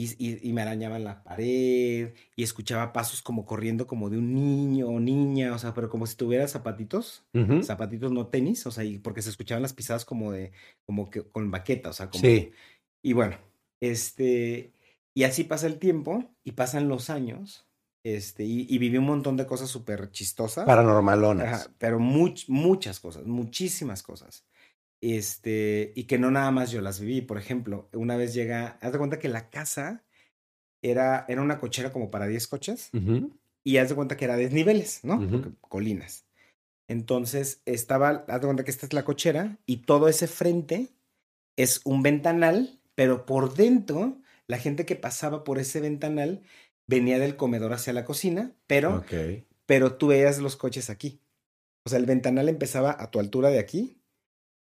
Y, 0.00 0.14
y, 0.18 0.48
y 0.48 0.52
me 0.52 0.62
arañaban 0.62 1.04
la 1.04 1.22
pared 1.22 2.14
y 2.36 2.42
escuchaba 2.42 2.92
pasos 2.92 3.22
como 3.22 3.44
corriendo 3.44 3.86
como 3.86 4.08
de 4.08 4.18
un 4.18 4.34
niño 4.34 4.88
o 4.88 5.00
niña, 5.00 5.52
o 5.54 5.58
sea, 5.58 5.74
pero 5.74 5.88
como 5.90 6.06
si 6.06 6.16
tuviera 6.16 6.46
zapatitos, 6.48 7.24
zapatitos 7.62 8.10
no 8.12 8.28
tenis, 8.28 8.64
o 8.66 8.70
sea, 8.70 8.84
y 8.84 8.98
porque 8.98 9.22
se 9.22 9.30
escuchaban 9.30 9.62
las 9.62 9.72
pisadas 9.74 10.04
como 10.04 10.32
de, 10.32 10.52
como 10.86 11.10
que 11.10 11.22
con 11.22 11.50
baqueta, 11.50 11.90
o 11.90 11.92
sea, 11.92 12.08
como. 12.08 12.22
Sí. 12.22 12.52
Y 13.02 13.12
bueno, 13.14 13.36
este, 13.80 14.72
y 15.14 15.24
así 15.24 15.44
pasa 15.44 15.66
el 15.66 15.78
tiempo 15.78 16.24
y 16.44 16.52
pasan 16.52 16.88
los 16.88 17.10
años, 17.10 17.66
este, 18.04 18.44
y, 18.44 18.66
y 18.68 18.78
viví 18.78 18.96
un 18.98 19.04
montón 19.06 19.36
de 19.36 19.46
cosas 19.46 19.68
súper 19.68 20.10
chistosas. 20.10 20.64
Paranormalonas. 20.66 21.46
Ajá, 21.46 21.70
pero 21.78 21.98
much- 21.98 22.46
muchas 22.48 23.00
cosas, 23.00 23.26
muchísimas 23.26 24.02
cosas. 24.02 24.44
Este, 25.02 25.92
y 25.94 26.04
que 26.04 26.18
no 26.18 26.30
nada 26.30 26.50
más 26.50 26.70
yo 26.70 26.80
las 26.80 27.00
viví. 27.00 27.22
Por 27.22 27.38
ejemplo, 27.38 27.88
una 27.92 28.16
vez 28.16 28.34
llega, 28.34 28.78
haz 28.80 28.92
de 28.92 28.98
cuenta 28.98 29.18
que 29.18 29.28
la 29.28 29.48
casa 29.48 30.04
era, 30.82 31.24
era 31.28 31.42
una 31.42 31.58
cochera 31.58 31.92
como 31.92 32.10
para 32.10 32.26
10 32.26 32.46
coches 32.48 32.90
y 33.64 33.76
haz 33.78 33.88
de 33.88 33.94
cuenta 33.94 34.16
que 34.16 34.24
era 34.26 34.36
desniveles, 34.36 35.00
¿no? 35.04 35.18
Colinas. 35.60 36.26
Entonces 36.88 37.62
estaba, 37.66 38.24
haz 38.28 38.40
de 38.40 38.46
cuenta 38.46 38.64
que 38.64 38.70
esta 38.70 38.86
es 38.86 38.92
la 38.92 39.04
cochera 39.04 39.58
y 39.64 39.78
todo 39.78 40.08
ese 40.08 40.26
frente 40.26 40.88
es 41.56 41.80
un 41.84 42.02
ventanal, 42.02 42.80
pero 42.94 43.26
por 43.26 43.54
dentro, 43.54 44.18
la 44.46 44.58
gente 44.58 44.84
que 44.84 44.96
pasaba 44.96 45.44
por 45.44 45.58
ese 45.58 45.80
ventanal 45.80 46.42
venía 46.86 47.18
del 47.18 47.36
comedor 47.36 47.72
hacia 47.72 47.92
la 47.92 48.04
cocina, 48.04 48.52
pero 48.66 48.96
Ok. 48.96 49.12
pero 49.66 49.94
tú 49.96 50.08
veías 50.08 50.40
los 50.40 50.56
coches 50.56 50.90
aquí. 50.90 51.20
O 51.86 51.90
sea, 51.90 51.98
el 51.98 52.06
ventanal 52.06 52.48
empezaba 52.48 52.96
a 52.98 53.10
tu 53.10 53.20
altura 53.20 53.50
de 53.50 53.60
aquí 53.60 53.99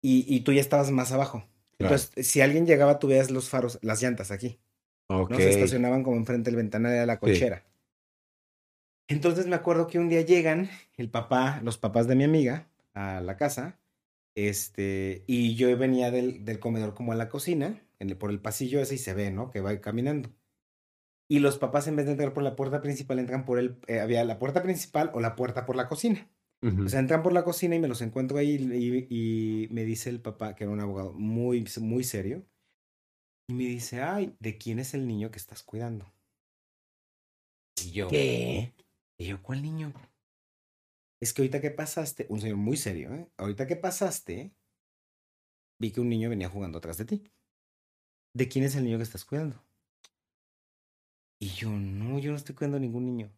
y, 0.02 0.26
y 0.34 0.42
tú 0.42 0.54
ya 0.54 0.62
estabas 0.62 0.92
más 0.92 1.12
abajo. 1.12 1.46
Claro. 1.78 1.96
Entonces, 1.96 2.28
si 2.28 2.42
alguien 2.42 2.66
llegaba, 2.66 3.00
tú 3.00 3.08
veías 3.08 3.32
los 3.32 3.50
faros, 3.50 3.80
las 3.82 4.02
llantas 4.02 4.32
aquí. 4.32 4.60
Ok. 5.08 5.32
¿no? 5.32 5.38
Se 5.38 5.50
estacionaban 5.50 6.04
como 6.04 6.18
enfrente 6.18 6.50
del 6.52 6.58
ventanal 6.58 6.92
de 6.92 7.06
la 7.06 7.20
cochera. 7.20 7.66
Entonces 9.08 9.48
me 9.48 9.56
acuerdo 9.56 9.88
que 9.88 9.98
un 10.00 10.10
día 10.10 10.22
llegan 10.22 10.70
el 10.98 11.10
papá, 11.10 11.62
los 11.64 11.78
papás 11.78 12.08
de 12.08 12.16
mi 12.16 12.24
amiga 12.24 12.70
a 12.94 13.22
la 13.22 13.38
casa, 13.38 13.80
este, 14.36 15.24
y 15.26 15.56
yo 15.56 15.76
venía 15.78 16.12
del, 16.12 16.46
del 16.46 16.60
comedor 16.60 16.94
como 16.94 17.12
a 17.12 17.16
la 17.16 17.30
cocina, 17.30 17.82
en 18.00 18.10
el- 18.10 18.18
por 18.18 18.30
el 18.30 18.40
pasillo 18.40 18.80
ese 18.82 18.96
y 18.96 19.00
se 19.00 19.14
ve, 19.14 19.32
¿no? 19.32 19.50
Que 19.52 19.62
va 19.62 19.76
caminando. 19.82 20.30
Y 21.28 21.40
los 21.40 21.58
papás 21.58 21.88
en 21.88 21.96
vez 21.96 22.06
de 22.06 22.14
entrar 22.14 22.34
por 22.34 22.44
la 22.44 22.56
puerta 22.56 22.82
principal, 22.82 23.20
entran 23.20 23.46
por 23.46 23.60
el, 23.60 23.80
eh, 23.88 24.00
había 24.00 24.24
la 24.24 24.40
puerta 24.40 24.62
principal 24.64 25.12
o 25.14 25.20
la 25.20 25.36
puerta 25.36 25.66
por 25.66 25.76
la 25.76 25.88
cocina. 25.88 26.28
O 26.62 26.89
sea, 26.89 27.00
entran 27.00 27.24
por 27.24 27.34
la 27.34 27.43
cocina 27.43 27.76
y 27.76 27.80
me 27.80 27.88
los 27.88 28.02
encuentro 28.02 28.38
ahí 28.38 28.56
y, 28.56 29.63
y 29.65 29.67
me 29.69 29.86
dice 29.86 30.10
el 30.10 30.22
papá, 30.22 30.56
que 30.56 30.65
era 30.65 30.74
un 30.74 30.82
abogado 30.82 31.13
muy, 31.13 31.65
muy 31.80 32.04
serio, 32.04 32.45
y 33.50 33.54
me 33.54 33.63
dice, 33.63 34.02
ay, 34.02 34.36
¿de 34.39 34.58
quién 34.58 34.80
es 34.80 34.93
el 34.93 35.08
niño 35.08 35.32
que 35.32 35.39
estás 35.39 35.63
cuidando? 35.63 36.06
Y 37.84 37.91
yo, 37.91 38.08
¿Qué? 38.10 38.74
y 39.17 39.28
yo, 39.28 39.41
¿cuál 39.41 39.62
niño? 39.62 39.93
Es 41.22 41.34
que 41.34 41.41
ahorita 41.41 41.60
que 41.62 41.72
pasaste, 41.72 42.28
un 42.30 42.39
señor 42.41 42.58
muy 42.58 42.78
serio, 42.78 43.13
¿eh? 43.13 43.28
Ahorita 43.38 43.67
que 43.67 43.76
pasaste, 43.76 44.54
vi 45.80 45.91
que 45.91 46.02
un 46.02 46.10
niño 46.10 46.30
venía 46.30 46.50
jugando 46.50 46.78
atrás 46.78 46.98
de 46.98 47.06
ti. 47.06 47.24
¿De 48.34 48.48
quién 48.48 48.65
es 48.65 48.76
el 48.76 48.84
niño 48.84 48.98
que 48.98 49.04
estás 49.04 49.26
cuidando? 49.26 49.62
Y 51.39 51.50
yo, 51.50 51.69
no, 51.72 52.19
yo 52.19 52.32
no 52.32 52.38
estoy 52.38 52.54
cuidando 52.54 52.78
a 52.78 52.82
ningún 52.82 53.06
niño. 53.06 53.32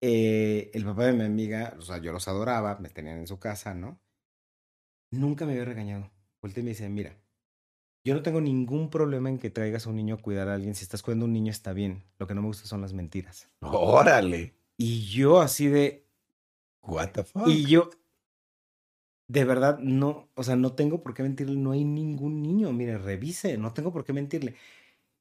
Eh, 0.00 0.70
el 0.74 0.84
papá 0.84 1.06
de 1.06 1.12
mi 1.12 1.24
amiga, 1.24 1.74
o 1.78 1.82
sea, 1.82 1.98
yo 1.98 2.12
los 2.12 2.28
adoraba, 2.28 2.78
me 2.78 2.88
tenían 2.88 3.18
en 3.18 3.26
su 3.26 3.38
casa, 3.38 3.74
¿no? 3.74 4.00
Nunca 5.10 5.46
me 5.46 5.52
había 5.52 5.64
regañado. 5.64 6.10
Volteé 6.40 6.60
y 6.60 6.64
me 6.64 6.70
dice, 6.70 6.88
mira, 6.88 7.16
yo 8.04 8.14
no 8.14 8.22
tengo 8.22 8.40
ningún 8.40 8.90
problema 8.90 9.28
en 9.28 9.38
que 9.38 9.50
traigas 9.50 9.86
a 9.86 9.90
un 9.90 9.96
niño 9.96 10.16
a 10.16 10.22
cuidar 10.22 10.48
a 10.48 10.54
alguien. 10.54 10.74
Si 10.74 10.84
estás 10.84 11.02
cuidando 11.02 11.24
a 11.24 11.28
un 11.28 11.32
niño 11.32 11.50
está 11.50 11.72
bien. 11.72 12.04
Lo 12.18 12.26
que 12.26 12.34
no 12.34 12.42
me 12.42 12.48
gusta 12.48 12.66
son 12.66 12.80
las 12.80 12.92
mentiras. 12.92 13.48
Órale. 13.60 14.54
Y 14.76 15.06
yo 15.06 15.40
así 15.40 15.66
de, 15.66 16.06
What 16.82 17.10
the 17.10 17.24
fuck. 17.24 17.48
y 17.48 17.66
yo, 17.66 17.90
de 19.26 19.44
verdad, 19.44 19.78
no, 19.80 20.28
o 20.34 20.42
sea, 20.44 20.56
no 20.56 20.72
tengo 20.72 21.02
por 21.02 21.14
qué 21.14 21.22
mentirle, 21.22 21.56
no 21.56 21.72
hay 21.72 21.84
ningún 21.84 22.42
niño, 22.42 22.72
mire, 22.72 22.96
revise, 22.96 23.58
no 23.58 23.72
tengo 23.74 23.92
por 23.92 24.04
qué 24.04 24.12
mentirle. 24.12 24.54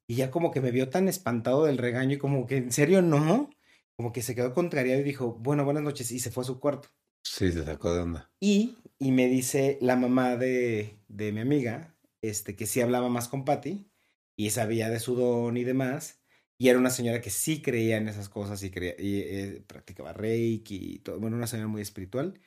Y 0.07 0.15
ya 0.15 0.31
como 0.31 0.51
que 0.51 0.61
me 0.61 0.71
vio 0.71 0.89
tan 0.89 1.07
espantado 1.09 1.65
del 1.65 1.77
regaño 1.77 2.13
y 2.15 2.17
como 2.17 2.45
que, 2.47 2.57
¿en 2.57 2.71
serio 2.71 3.01
no? 3.01 3.49
Como 3.97 4.13
que 4.13 4.21
se 4.21 4.35
quedó 4.35 4.53
contrariado 4.53 5.01
y 5.01 5.03
dijo, 5.03 5.33
bueno, 5.33 5.65
buenas 5.65 5.83
noches, 5.83 6.11
y 6.11 6.19
se 6.19 6.31
fue 6.31 6.43
a 6.43 6.45
su 6.45 6.59
cuarto. 6.59 6.89
Sí, 7.23 7.51
se 7.51 7.65
sacó 7.65 7.93
de 7.93 8.01
onda. 8.01 8.31
Y, 8.39 8.77
y 8.99 9.11
me 9.11 9.27
dice 9.27 9.77
la 9.81 9.95
mamá 9.95 10.37
de, 10.37 10.99
de 11.07 11.31
mi 11.31 11.41
amiga, 11.41 11.97
este, 12.21 12.55
que 12.55 12.67
sí 12.67 12.79
hablaba 12.79 13.09
más 13.09 13.27
con 13.27 13.43
Patty 13.43 13.91
y 14.37 14.51
sabía 14.51 14.89
de 14.89 14.99
su 14.99 15.15
don 15.15 15.57
y 15.57 15.63
demás. 15.63 16.21
Y 16.59 16.69
era 16.69 16.79
una 16.79 16.89
señora 16.89 17.21
que 17.21 17.29
sí 17.29 17.61
creía 17.61 17.97
en 17.97 18.07
esas 18.07 18.29
cosas 18.29 18.63
y, 18.63 18.71
creía, 18.71 18.95
y 18.97 19.19
eh, 19.19 19.63
practicaba 19.67 20.13
reiki 20.13 20.95
y 20.95 20.99
todo. 20.99 21.19
Bueno, 21.19 21.35
una 21.35 21.47
señora 21.47 21.67
muy 21.67 21.81
espiritual, 21.81 22.39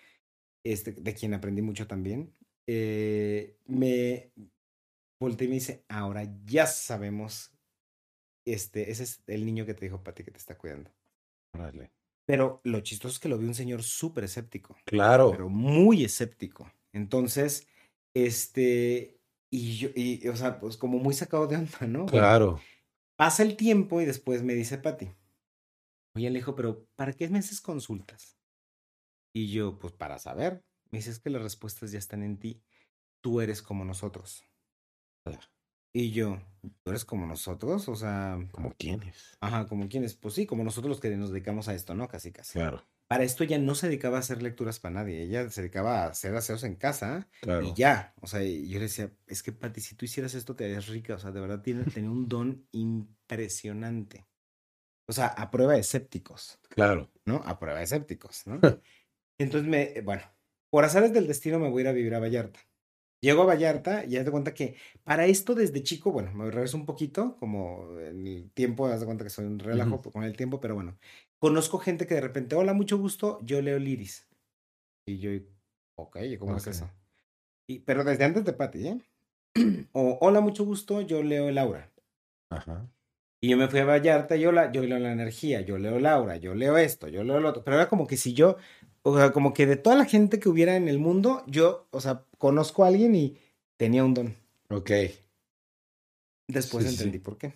este, 0.65 0.93
de 0.93 1.15
quien 1.15 1.35
aprendí 1.35 1.63
mucho 1.63 1.87
también. 1.87 2.35
Eh, 2.67 3.57
me 3.67 4.33
volteé 5.21 5.47
y 5.47 5.49
me 5.49 5.55
dice, 5.55 5.85
ahora 5.89 6.25
ya 6.45 6.67
sabemos, 6.67 7.53
este, 8.47 8.91
ese 8.91 9.05
es 9.05 9.23
el 9.27 9.45
niño 9.45 9.67
que 9.67 9.75
te 9.75 9.85
dijo 9.85 10.03
Patty 10.03 10.25
que 10.25 10.31
te 10.31 10.39
está 10.39 10.57
cuidando. 10.57 10.91
Órale. 11.55 11.93
Pero 12.27 12.61
lo 12.65 12.81
chistoso 12.81 13.15
es 13.15 13.19
que 13.21 13.29
lo 13.29 13.39
vi 13.39 13.47
un 13.47 13.55
señor 13.55 13.83
súper 13.83 14.25
escéptico 14.25 14.77
Claro. 14.85 15.31
pero 15.33 15.49
muy 15.49 16.05
escéptico. 16.05 16.71
Entonces, 16.93 17.67
este, 18.15 19.21
y 19.51 19.77
yo, 19.77 19.89
y, 19.95 20.27
o 20.29 20.37
sea, 20.37 20.61
pues 20.61 20.77
como 20.77 20.99
muy 20.99 21.15
sacado 21.15 21.47
de 21.47 21.57
onda, 21.57 21.79
¿no? 21.87 22.01
Bueno, 22.07 22.11
Claro. 22.11 22.61
pasa 23.17 23.43
el 23.43 23.57
tiempo 23.57 24.01
y 24.01 24.05
después 24.07 24.43
me 24.43 24.55
dice 24.55 24.79
Pati, 24.79 25.11
oye, 26.17 26.31
le 26.31 26.39
dijo, 26.39 26.55
pero 26.55 26.87
¿para 26.97 27.13
qué 27.13 27.29
me 27.29 27.39
haces 27.39 27.61
consultas? 27.61 28.39
Y 29.35 29.53
yo, 29.53 29.79
pues 29.79 29.93
para 29.93 30.19
saber. 30.19 30.65
Me 30.91 30.99
dice, 30.99 31.11
es 31.11 31.21
que 31.21 31.31
las 31.31 31.43
respuestas 31.43 31.93
ya 31.93 31.99
están 31.99 32.23
en 32.25 32.39
ti. 32.39 32.63
Tú 33.23 33.41
eres 33.41 33.63
como 33.63 33.85
nosotros. 33.85 34.45
Y 35.93 36.13
yo, 36.13 36.41
¿tú 36.83 36.91
eres 36.91 37.05
como 37.05 37.27
nosotros? 37.27 37.89
O 37.89 37.97
sea, 37.97 38.39
¿Como 38.53 38.73
quiénes? 38.79 39.37
ajá, 39.41 39.67
¿como 39.67 39.89
quiénes? 39.89 40.15
Pues 40.15 40.35
sí, 40.35 40.47
como 40.47 40.63
nosotros 40.65 40.89
los 40.91 41.01
que 41.01 41.11
nos 41.17 41.31
dedicamos 41.31 41.69
a 41.69 41.75
esto, 41.75 41.95
¿no? 41.95 42.07
Casi, 42.09 42.31
casi. 42.33 42.53
Claro. 42.55 42.85
Para 43.09 43.25
esto 43.25 43.43
ella 43.43 43.59
no 43.59 43.75
se 43.75 43.89
dedicaba 43.89 44.19
a 44.19 44.21
hacer 44.21 44.41
lecturas 44.41 44.79
para 44.79 44.95
nadie, 44.95 45.21
ella 45.23 45.51
se 45.51 45.63
dedicaba 45.63 46.05
a 46.05 46.07
hacer 46.11 46.33
aseos 46.37 46.63
en 46.63 46.77
casa 46.77 47.29
Claro. 47.41 47.67
y 47.67 47.75
ya. 47.75 48.15
O 48.21 48.29
sea, 48.29 48.41
yo 48.43 48.79
le 48.79 48.85
decía, 48.85 49.11
es 49.27 49.43
que 49.43 49.51
Pati, 49.51 49.81
si 49.81 49.97
tú 49.97 50.05
hicieras 50.05 50.35
esto 50.35 50.55
te 50.55 50.65
harías 50.65 50.87
rica, 50.87 51.15
o 51.17 51.19
sea, 51.19 51.33
de 51.33 51.41
verdad 51.41 51.61
tiene, 51.61 51.83
un 52.09 52.29
don 52.29 52.69
impresionante. 52.71 54.27
O 55.09 55.13
sea, 55.13 55.27
a 55.27 55.51
prueba 55.51 55.73
de 55.73 55.81
escépticos, 55.81 56.61
Claro. 56.69 57.11
¿no? 57.27 57.43
A 57.45 57.59
prueba 57.59 57.79
de 57.79 57.85
escépticos, 57.85 58.47
¿no? 58.47 58.61
Entonces 59.41 59.69
me, 59.69 60.03
bueno, 60.03 60.23
por 60.71 60.85
azares 60.85 61.13
del 61.13 61.27
destino 61.27 61.59
me 61.59 61.69
voy 61.69 61.81
a 61.81 61.83
ir 61.83 61.89
a 61.89 61.93
vivir 61.93 62.15
a 62.15 62.21
Vallarta. 62.21 62.61
Llego 63.23 63.43
a 63.43 63.47
Vallarta 63.47 64.05
y 64.07 64.17
haz 64.17 64.25
de 64.25 64.31
cuenta 64.31 64.55
que 64.55 64.77
para 65.05 65.27
esto 65.27 65.55
desde 65.55 65.83
chico, 65.83 66.11
bueno, 66.11 66.33
me 66.33 66.51
regreso 66.51 66.77
un 66.79 66.87
poquito, 66.87 67.37
como 67.39 67.99
en 68.01 68.27
el 68.27 68.51
tiempo, 68.53 68.87
haz 68.87 69.01
de 69.01 69.07
cuenta 69.07 69.25
que 69.25 69.31
soy 69.31 69.45
un 69.45 69.59
relajo 69.59 70.01
con 70.01 70.25
el 70.25 70.37
tiempo, 70.37 70.59
pero 70.61 70.75
bueno, 70.75 70.97
conozco 71.39 71.79
gente 71.79 72.07
que 72.07 72.15
de 72.15 72.23
repente, 72.23 72.57
hola, 72.57 72.73
mucho 72.73 72.97
gusto, 72.99 73.39
yo 73.43 73.61
leo 73.61 73.79
Liris. 73.79 74.27
Y 75.07 75.19
yo, 75.19 75.31
ok, 75.97 76.17
¿cómo 76.39 76.57
es 76.57 76.67
Ok. 76.67 76.73
eso? 76.73 76.91
Y, 77.69 77.81
pero 77.81 78.05
desde 78.05 78.25
antes 78.25 78.45
de 78.45 78.53
Pati, 78.53 78.89
¿eh? 78.89 79.01
O, 79.93 80.19
hola, 80.21 80.41
mucho 80.41 80.65
gusto, 80.65 81.01
yo 81.03 81.23
leo 81.23 81.51
Laura. 81.51 81.91
Ajá. 82.51 82.89
Y 83.43 83.49
yo 83.51 83.57
me 83.57 83.69
fui 83.69 83.81
a 83.81 83.85
Vallarta, 83.87 84.37
yo, 84.37 84.53
la, 84.53 84.71
yo 84.71 84.83
leo 84.83 84.99
la 84.99 85.13
energía, 85.13 85.63
yo 85.63 85.79
leo 85.79 85.99
Laura, 85.99 86.37
yo 86.37 86.55
leo 86.55 86.77
esto, 86.77 87.09
yo 87.09 87.25
leo 87.25 87.41
lo 87.41 87.49
otro. 87.51 87.65
Pero 87.65 87.77
era 87.77 87.89
como 87.89 88.07
que 88.07 88.17
si 88.19 88.35
yo, 88.35 88.57
o 89.03 89.17
sea, 89.17 89.33
como 89.33 89.53
que 89.55 89.67
de 89.67 89.77
toda 89.77 89.97
la 89.97 90.05
gente 90.05 90.41
que 90.41 90.49
hubiera 90.49 90.77
en 90.77 90.89
el 90.89 90.99
mundo, 90.99 91.45
yo, 91.47 91.89
o 91.91 92.01
sea, 92.01 92.27
conozco 92.39 92.85
a 92.85 92.89
alguien 92.89 93.15
y 93.15 93.39
tenía 93.77 94.05
un 94.05 94.15
don. 94.15 94.37
Ok. 94.71 94.91
Después 96.49 96.85
Sí, 96.85 96.91
sí, 96.91 96.97
sí. 96.97 97.03
entendí 97.05 97.19
por 97.19 97.39
qué. 97.39 97.55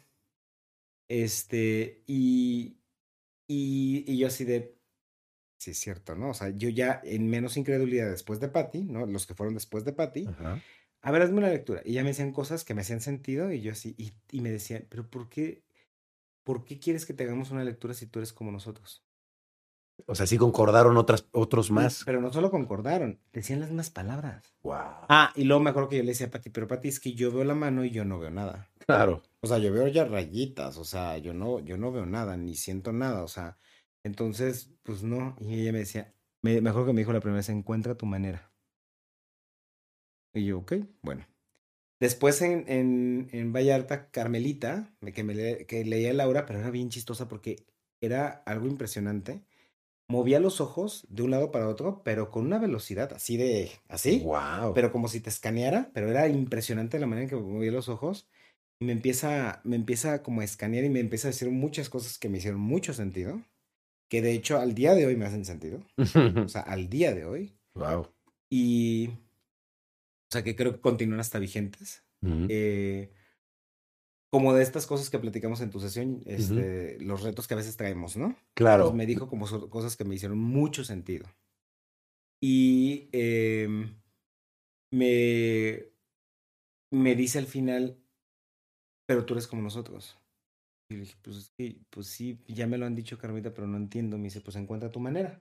Este, 1.09 2.02
y, 2.07 2.78
y, 3.48 4.04
y 4.07 4.18
yo 4.18 4.26
así 4.28 4.44
de, 4.44 4.78
sí 5.59 5.72
es 5.72 5.78
cierto, 5.78 6.14
¿no? 6.16 6.30
O 6.30 6.35
sea, 6.35 6.50
yo 6.50 6.68
ya 6.70 7.00
en 7.04 7.28
menos 7.28 7.57
incredulidad 7.57 8.11
después 8.11 8.40
de 8.40 8.48
Patty, 8.48 8.85
¿no? 8.85 9.07
Los 9.07 9.26
que 9.26 9.35
fueron 9.35 9.54
después 9.54 9.85
de 9.85 9.92
Patty, 9.92 10.26
Ajá. 10.26 10.64
a 11.02 11.12
ver, 11.12 11.22
hazme 11.22 11.38
una 11.38 11.50
lectura. 11.50 11.83
Y 11.85 11.94
ya 11.94 12.02
me 12.02 12.11
decían 12.11 12.33
cosas 12.33 12.64
que 12.64 12.74
me 12.74 12.83
hacían 12.83 13.00
sentido 13.00 13.52
y 13.52 13.62
yo 13.62 13.72
así, 13.72 13.94
y, 13.98 14.14
y 14.33 14.40
me 14.40 14.50
decían, 14.50 14.87
pero 14.90 15.11
¿por 15.11 15.28
qué, 15.28 15.64
¿por 16.44 16.64
qué 16.64 16.78
quieres 16.80 17.07
que 17.07 17.14
te 17.14 17.24
hagamos 17.24 17.50
una 17.52 17.64
lectura 17.64 17.94
si 17.94 18.07
tú 18.07 18.20
eres 18.20 18.33
como 18.33 18.52
nosotros? 18.52 19.03
O 20.07 20.14
sea, 20.14 20.26
sí 20.26 20.37
concordaron 20.38 20.96
otras, 20.96 21.26
otros 21.33 21.70
más. 21.70 22.02
Pero 22.04 22.20
no 22.20 22.33
solo 22.33 22.50
concordaron, 22.50 23.20
decían 23.33 23.61
las 23.61 23.68
mismas 23.70 23.90
palabras. 23.90 24.42
Wow. 24.62 24.74
Ah, 25.09 25.33
y 25.37 25.44
luego 25.44 25.62
me 25.62 25.70
acuerdo 25.70 25.88
que 25.88 25.96
yo 25.98 26.02
le 26.02 26.11
decía 26.11 26.26
a 26.26 26.30
Pati, 26.30 26.50
pero 26.50 26.66
Pati, 26.66 26.88
es 26.88 27.00
que 27.00 27.14
yo 27.14 27.30
veo 27.33 27.44
la 27.44 27.54
mano 27.54 27.85
y 27.85 27.90
yo 27.90 28.04
no 28.04 28.18
veo 28.18 28.30
nada. 28.30 28.68
Claro. 28.87 29.22
O 29.40 29.46
sea, 29.46 29.59
yo 29.59 29.72
veo 29.72 29.87
ya 29.88 30.04
rayitas, 30.04 30.76
o 30.78 30.85
sea, 30.85 31.16
yo 31.18 31.33
no, 31.33 31.61
yo 31.61 31.76
no 31.78 31.92
veo 31.92 32.07
nada, 32.07 32.37
ni 32.37 32.54
siento 32.57 32.92
nada, 32.92 33.22
o 33.22 33.28
sea, 33.28 33.57
entonces, 34.02 34.72
pues 34.83 35.02
no. 35.02 35.37
Y 35.40 35.61
ella 35.61 35.72
me 35.72 35.78
decía, 35.78 36.12
me, 36.42 36.61
me 36.61 36.70
acuerdo 36.70 36.88
que 36.88 36.92
me 36.94 37.00
dijo 37.00 37.12
la 37.12 37.20
primera 37.20 37.38
vez, 37.38 37.48
encuentra 37.48 37.94
tu 37.96 38.04
manera. 38.07 38.50
Y 40.35 40.46
yo, 40.46 40.59
ok, 40.59 40.72
bueno. 41.02 41.24
Después 42.00 42.42
en, 42.42 42.64
en, 42.68 43.28
en 43.33 43.52
Vallarta, 43.52 44.11
Carmelita, 44.11 44.92
me- 45.00 45.12
que, 45.12 45.22
me 45.24 45.35
le- 45.35 45.66
que 45.66 45.85
leía 45.85 46.12
Laura, 46.12 46.44
pero 46.44 46.59
era 46.59 46.70
bien 46.70 46.90
chistosa 46.90 47.28
porque 47.28 47.64
era 48.00 48.42
algo 48.44 48.66
impresionante. 48.66 49.44
Movía 50.08 50.38
los 50.38 50.60
ojos 50.60 51.06
de 51.08 51.22
un 51.22 51.30
lado 51.30 51.50
para 51.50 51.68
otro, 51.68 52.02
pero 52.04 52.30
con 52.30 52.44
una 52.44 52.58
velocidad 52.58 53.12
así 53.14 53.36
de, 53.36 53.70
así, 53.88 54.20
Wow. 54.20 54.74
pero 54.74 54.92
como 54.92 55.08
si 55.08 55.20
te 55.20 55.30
escaneara, 55.30 55.90
pero 55.94 56.10
era 56.10 56.28
impresionante 56.28 56.98
la 56.98 57.06
manera 57.06 57.24
en 57.24 57.30
que 57.30 57.36
movía 57.36 57.72
los 57.72 57.88
ojos. 57.88 58.28
Y 58.80 58.84
me 58.86 58.92
empieza, 58.92 59.60
me 59.64 59.76
empieza 59.76 60.22
como 60.22 60.40
a 60.40 60.44
escanear 60.44 60.84
y 60.84 60.90
me 60.90 61.00
empieza 61.00 61.28
a 61.28 61.30
decir 61.30 61.48
muchas 61.50 61.88
cosas 61.88 62.18
que 62.18 62.28
me 62.28 62.38
hicieron 62.38 62.60
mucho 62.60 62.92
sentido, 62.92 63.40
que 64.10 64.20
de 64.20 64.32
hecho 64.32 64.58
al 64.58 64.74
día 64.74 64.94
de 64.94 65.06
hoy 65.06 65.16
me 65.16 65.24
hacen 65.26 65.44
sentido, 65.44 65.80
o 65.96 66.48
sea, 66.48 66.62
al 66.62 66.88
día 66.90 67.14
de 67.14 67.24
hoy. 67.24 67.54
wow. 67.74 68.08
Y, 68.50 69.08
o 69.08 70.32
sea, 70.32 70.42
que 70.42 70.54
creo 70.56 70.72
que 70.74 70.80
continúan 70.80 71.20
hasta 71.20 71.38
vigentes. 71.38 72.04
Eh, 72.48 73.10
como 74.35 74.53
de 74.53 74.64
estas 74.64 74.85
cosas 74.85 75.11
que 75.11 75.20
platicamos 75.20 75.61
en 75.61 75.70
tu 75.70 75.79
sesión, 75.79 76.20
este, 76.27 76.99
los 76.99 77.23
retos 77.23 77.47
que 77.47 77.55
a 77.55 77.57
veces 77.57 77.77
traemos, 77.77 78.16
¿no? 78.16 78.37
Claro. 78.55 78.87
Pues 78.87 78.97
me 78.97 79.07
dijo 79.07 79.29
como 79.29 79.47
cosas 79.70 79.97
que 79.97 80.05
me 80.05 80.16
hicieron 80.16 80.38
mucho 80.38 80.83
sentido. 80.83 81.25
Y 82.42 83.11
em, 83.12 83.94
me, 84.90 85.85
me 86.90 87.14
dice 87.14 87.38
al 87.38 87.47
final, 87.47 87.97
pero 89.07 89.25
tú 89.25 89.35
eres 89.35 89.47
como 89.47 89.62
nosotros. 89.62 90.18
Y 90.90 90.94
le 90.94 91.01
dije, 91.03 91.14
pues, 91.23 91.55
pues 91.90 92.09
sí, 92.09 92.40
ya 92.49 92.66
me 92.66 92.77
lo 92.77 92.87
han 92.87 92.97
dicho, 92.97 93.16
Carmita, 93.16 93.55
pero 93.55 93.68
no 93.68 93.77
entiendo. 93.77 94.18
Me 94.18 94.25
dice, 94.25 94.40
pues 94.40 94.57
encuentra 94.57 94.90
tu 94.90 94.99
manera. 94.99 95.40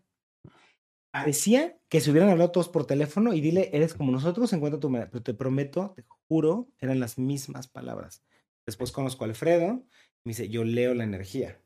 parecía 1.09 1.79
que 1.89 1.99
se 1.99 2.11
hubieran 2.11 2.29
hablado 2.29 2.51
todos 2.51 2.69
por 2.69 2.85
teléfono 2.85 3.33
y 3.33 3.41
dile, 3.41 3.71
eres 3.73 3.95
como 3.95 4.11
nosotros, 4.11 4.53
encuentra 4.53 4.79
tu 4.79 4.91
manera. 4.91 5.09
Pero 5.09 5.23
te 5.23 5.33
prometo, 5.33 5.93
te 5.95 6.03
juro, 6.27 6.67
eran 6.77 6.99
las 6.99 7.17
mismas 7.17 7.67
palabras. 7.67 8.21
Después 8.65 8.91
conozco 8.91 9.23
a 9.23 9.27
Alfredo, 9.27 9.83
me 10.23 10.29
dice, 10.31 10.49
yo 10.49 10.63
leo 10.63 10.93
la 10.93 11.03
energía, 11.03 11.61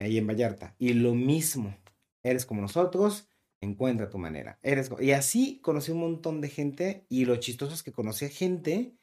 ahí 0.00 0.18
en 0.18 0.26
Vallarta. 0.26 0.74
Y 0.78 0.94
lo 0.94 1.14
mismo, 1.14 1.76
eres 2.22 2.46
como 2.46 2.62
nosotros, 2.62 3.28
encuentra 3.60 4.08
tu 4.08 4.18
manera. 4.18 4.58
Eres 4.62 4.90
y 5.00 5.12
así 5.12 5.60
conocí 5.60 5.92
un 5.92 6.00
montón 6.00 6.40
de 6.40 6.48
gente 6.48 7.04
y 7.08 7.26
lo 7.26 7.36
chistoso 7.36 7.74
es 7.74 7.82
que 7.82 7.92
conocí 7.92 8.24
a 8.24 8.30
gente, 8.30 8.94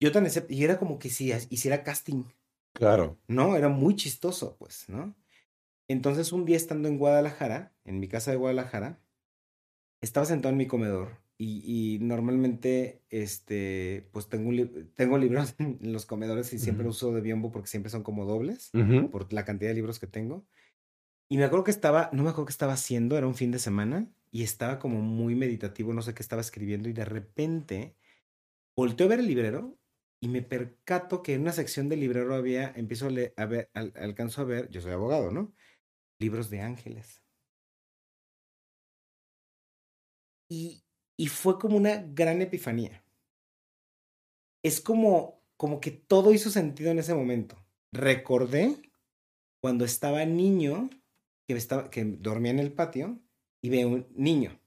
yo 0.00 0.12
tan 0.12 0.26
y 0.48 0.64
era 0.64 0.78
como 0.78 0.98
que 0.98 1.08
si 1.08 1.32
hiciera 1.50 1.82
casting. 1.82 2.24
Claro. 2.74 3.18
No, 3.26 3.56
era 3.56 3.68
muy 3.68 3.96
chistoso, 3.96 4.56
pues, 4.58 4.88
¿no? 4.88 5.14
Entonces 5.88 6.32
un 6.32 6.44
día 6.44 6.56
estando 6.56 6.88
en 6.88 6.98
Guadalajara, 6.98 7.74
en 7.84 8.00
mi 8.00 8.08
casa 8.08 8.30
de 8.30 8.36
Guadalajara, 8.36 8.98
estaba 10.02 10.26
sentado 10.26 10.52
en 10.52 10.58
mi 10.58 10.66
comedor 10.66 11.21
y, 11.44 11.98
normalmente, 12.00 13.02
este, 13.10 14.08
pues 14.12 14.28
tengo, 14.28 14.50
tengo 14.94 15.18
libros 15.18 15.54
en 15.58 15.92
los 15.92 16.06
comedores 16.06 16.52
y 16.52 16.58
siempre 16.58 16.86
uso 16.86 17.12
de 17.12 17.20
biombo 17.20 17.50
porque 17.50 17.68
siempre 17.68 17.90
son 17.90 18.02
como 18.02 18.24
dobles 18.24 18.70
por 19.10 19.32
la 19.32 19.44
cantidad 19.44 19.70
de 19.70 19.74
libros 19.74 19.98
que 19.98 20.06
tengo. 20.06 20.46
Y 21.28 21.38
me 21.38 21.44
acuerdo 21.44 21.64
que 21.64 21.70
estaba, 21.70 22.10
no 22.12 22.22
me 22.22 22.30
acuerdo 22.30 22.46
qué 22.46 22.52
estaba 22.52 22.74
haciendo, 22.74 23.16
era 23.16 23.26
un 23.26 23.34
fin 23.34 23.50
de 23.50 23.58
semana 23.58 24.08
y 24.30 24.42
estaba 24.42 24.78
como 24.78 25.00
muy 25.00 25.34
meditativo, 25.34 25.92
no 25.94 26.02
sé 26.02 26.14
qué 26.14 26.22
estaba 26.22 26.42
escribiendo 26.42 26.88
y 26.88 26.92
de 26.92 27.04
repente 27.04 27.96
volteo 28.76 29.06
a 29.06 29.10
ver 29.10 29.20
el 29.20 29.26
librero 29.26 29.78
y 30.20 30.28
me 30.28 30.42
percato 30.42 31.22
que 31.22 31.34
en 31.34 31.40
una 31.42 31.52
sección 31.52 31.88
del 31.88 32.00
librero 32.00 32.34
había, 32.34 32.72
empiezo 32.76 33.06
a, 33.06 33.10
leer, 33.10 33.34
a 33.36 33.46
ver, 33.46 33.70
alcanzo 33.74 34.42
a 34.42 34.44
ver, 34.44 34.68
yo 34.70 34.80
soy 34.80 34.92
abogado, 34.92 35.30
¿no? 35.32 35.52
Libros 36.20 36.48
de 36.50 36.60
ángeles. 36.60 37.22
Y, 40.48 40.84
y 41.16 41.26
fue 41.28 41.58
como 41.58 41.76
una 41.76 42.04
gran 42.14 42.42
epifanía. 42.42 43.04
Es 44.62 44.80
como, 44.80 45.40
como 45.56 45.80
que 45.80 45.90
todo 45.90 46.32
hizo 46.32 46.50
sentido 46.50 46.90
en 46.90 46.98
ese 46.98 47.14
momento. 47.14 47.56
Recordé 47.92 48.76
cuando 49.60 49.84
estaba 49.84 50.24
niño, 50.24 50.90
que, 51.46 51.54
estaba, 51.54 51.90
que 51.90 52.04
dormía 52.04 52.52
en 52.52 52.58
el 52.58 52.72
patio 52.72 53.18
y 53.60 53.68
veía 53.68 53.86
un 53.86 54.06
niño. 54.14 54.58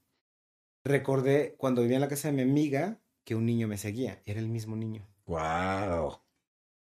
Recordé 0.83 1.55
cuando 1.57 1.81
vivía 1.81 1.97
en 1.97 2.01
la 2.01 2.07
casa 2.07 2.29
de 2.29 2.35
mi 2.35 2.43
amiga 2.43 2.99
que 3.25 3.35
un 3.35 3.45
niño 3.45 3.67
me 3.67 3.77
seguía. 3.77 4.21
Era 4.25 4.39
el 4.39 4.47
mismo 4.47 4.75
niño. 4.75 5.07
Wow. 5.25 6.19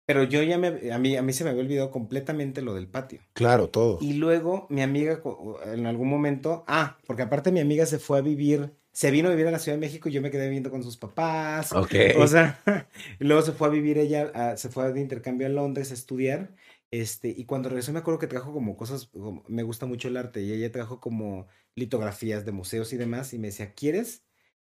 Pero 0.06 0.24
yo 0.24 0.42
ya 0.44 0.58
me, 0.58 0.92
a 0.92 0.98
mí, 0.98 1.16
a 1.16 1.22
mí 1.22 1.34
se 1.34 1.44
me 1.44 1.52
había 1.52 1.62
olvidado 1.62 1.92
completamente 1.92 2.62
lo 2.62 2.74
del 2.74 2.88
patio. 2.88 3.22
Claro, 3.34 3.70
todo. 3.70 3.98
Y 4.02 4.14
luego 4.14 4.66
mi 4.70 4.82
amiga 4.82 5.22
en 5.66 5.86
algún 5.86 6.10
momento, 6.10 6.64
ah, 6.68 6.98
porque 7.06 7.22
aparte 7.22 7.52
mi 7.52 7.60
amiga 7.60 7.86
se 7.86 8.00
fue 8.00 8.18
a 8.18 8.22
vivir 8.22 8.74
se 8.92 9.12
vino 9.12 9.30
a 9.30 9.32
vivir 9.32 9.48
a 9.48 9.52
la 9.52 9.60
Ciudad 9.60 9.78
de 9.78 9.82
México 9.82 10.10
y 10.10 10.12
yo 10.12 10.22
me 10.22 10.32
quedé 10.32 10.46
viviendo 10.46 10.70
con 10.70 10.84
sus 10.84 10.98
papás. 10.98 11.72
Ok. 11.72 11.94
O 12.18 12.28
sea, 12.28 12.62
y 13.20 13.24
luego 13.24 13.42
se 13.42 13.54
fue 13.54 13.68
a 13.68 13.72
vivir 13.72 13.98
ella, 13.98 14.58
se 14.58 14.70
fue 14.70 14.92
de 14.92 15.00
intercambio 15.00 15.48
a 15.48 15.50
Londres 15.50 15.92
a 15.92 15.94
estudiar. 15.94 16.54
Este, 16.92 17.30
y 17.30 17.46
cuando 17.46 17.70
regresó 17.70 17.94
me 17.94 18.00
acuerdo 18.00 18.20
que 18.20 18.28
trajo 18.28 18.52
como 18.52 18.76
cosas, 18.76 19.10
me 19.48 19.64
gusta 19.64 19.86
mucho 19.86 20.10
el 20.10 20.18
arte 20.18 20.42
y 20.42 20.52
ella 20.52 20.72
trajo 20.72 21.00
como 21.00 21.48
litografías 21.74 22.46
de 22.46 22.52
museos 22.52 22.92
y 22.92 22.98
demás 22.98 23.34
y 23.34 23.40
me 23.40 23.48
decía, 23.48 23.74
¿quieres? 23.74 24.26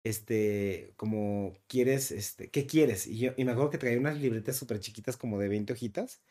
Este, 0.03 0.93
como, 0.97 1.53
¿quieres? 1.67 2.11
Este, 2.11 2.49
¿qué 2.49 2.65
quieres? 2.65 3.07
Y 3.07 3.19
yo, 3.19 3.31
y 3.37 3.45
me 3.45 3.51
acuerdo 3.51 3.69
que 3.69 3.77
traía 3.77 3.97
unas 3.97 4.17
libretas 4.17 4.57
súper 4.57 4.79
chiquitas 4.81 5.15
como 5.15 5.39
de 5.39 5.47
20 5.47 5.71
hojitas 5.73 6.21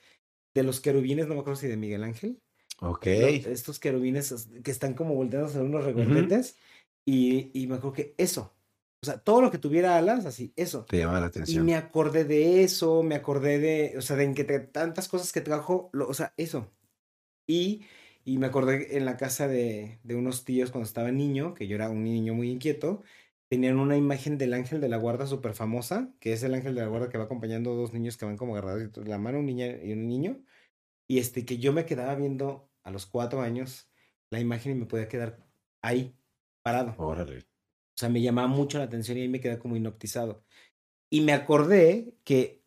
de 0.55 0.63
los 0.63 0.81
querubines, 0.81 1.27
no 1.27 1.35
me 1.35 1.41
acuerdo 1.41 1.61
si 1.61 1.69
de 1.69 1.77
Miguel 1.77 2.05
Ángel. 2.05 2.41
Ok. 2.81 3.07
estos 3.07 3.81
querubines 3.81 4.49
que 4.63 4.71
están 4.71 4.95
como 4.95 5.15
volteados 5.15 5.57
en 5.57 5.63
unos 5.63 5.85
regordetes. 5.85 6.57
Y, 7.11 7.67
me 7.69 7.77
acuerdo 7.77 7.95
que 7.95 8.15
eso, 8.19 8.55
o 9.03 9.07
sea, 9.07 9.17
todo 9.19 9.41
lo 9.41 9.51
que 9.51 9.57
tuviera 9.57 9.97
alas, 9.97 10.27
así, 10.27 10.53
eso. 10.57 10.85
Te 10.85 10.99
llamaba 10.99 11.21
la 11.21 11.27
atención. 11.29 11.63
Y 11.63 11.67
me 11.67 11.75
acordé 11.75 12.25
de 12.25 12.63
eso, 12.63 13.03
me 13.03 13.15
acordé 13.15 13.59
de, 13.59 13.95
o 13.97 14.03
sea, 14.03 14.17
de 14.17 14.25
en 14.25 14.35
que 14.35 14.45
tantas 14.45 15.09
cosas 15.09 15.33
que 15.33 15.41
trajo, 15.41 15.91
o 15.95 16.13
sea, 16.13 16.35
eso. 16.37 16.71
Y, 17.47 17.87
y 18.27 18.37
me 18.37 18.47
acordé 18.47 18.99
en 18.99 19.07
la 19.07 19.17
casa 19.17 19.49
de, 19.49 20.01
de 20.03 20.17
unos 20.17 20.45
tíos 20.45 20.71
cuando 20.71 20.87
estaba 20.87 21.11
niño, 21.11 21.55
que 21.55 21.67
yo 21.67 21.77
era 21.77 21.89
un 21.89 22.05
niño 22.05 22.35
muy 22.35 22.51
inquieto, 22.51 23.03
tenían 23.49 23.79
una 23.79 23.97
imagen 23.97 24.37
del 24.37 24.53
ángel 24.53 24.83
de 24.83 24.91
la 24.91 24.99
guarda 24.99 25.27
súper 25.27 25.55
famosa, 25.55 26.13
que 26.21 26.35
es 26.35 26.43
el 26.43 26.53
ángel 26.53 26.75
de 26.75 26.83
la 26.83 26.89
guarda 26.89 27.09
que 27.09 27.17
va 27.17 27.25
acompañando 27.25 27.73
a 27.73 27.75
dos 27.75 27.95
niños 27.95 28.19
que 28.19 28.27
van 28.27 28.37
como 28.37 28.55
agarrados 28.55 28.95
la 28.99 29.17
mano, 29.17 29.39
un 29.39 29.47
niña 29.47 29.83
y 29.83 29.93
un 29.93 30.07
niño. 30.07 30.43
Y 31.09 31.21
este, 31.21 31.47
que 31.47 31.57
yo 31.57 31.73
me 31.73 31.87
quedaba 31.87 32.15
viendo 32.17 32.71
a 32.83 32.91
los 32.91 33.07
cuatro 33.07 33.41
años 33.41 33.91
la 34.29 34.41
imagen 34.41 34.73
y 34.73 34.75
me 34.75 34.85
podía 34.85 35.09
quedar 35.09 35.39
ahí, 35.81 36.15
parado. 36.69 36.95
Órale. 36.99 37.39
O 37.39 37.99
sea, 37.99 38.09
me 38.09 38.23
llamaba 38.23 38.49
mucho 38.49 38.79
la 38.79 38.85
atención 38.85 39.19
y 39.19 39.23
ahí 39.23 39.29
me 39.29 39.41
quedé 39.41 39.59
como 39.59 39.77
hipnotizado. 39.77 40.45
Y 41.11 41.23
me 41.23 41.33
acordé 41.33 42.15
que 42.25 42.63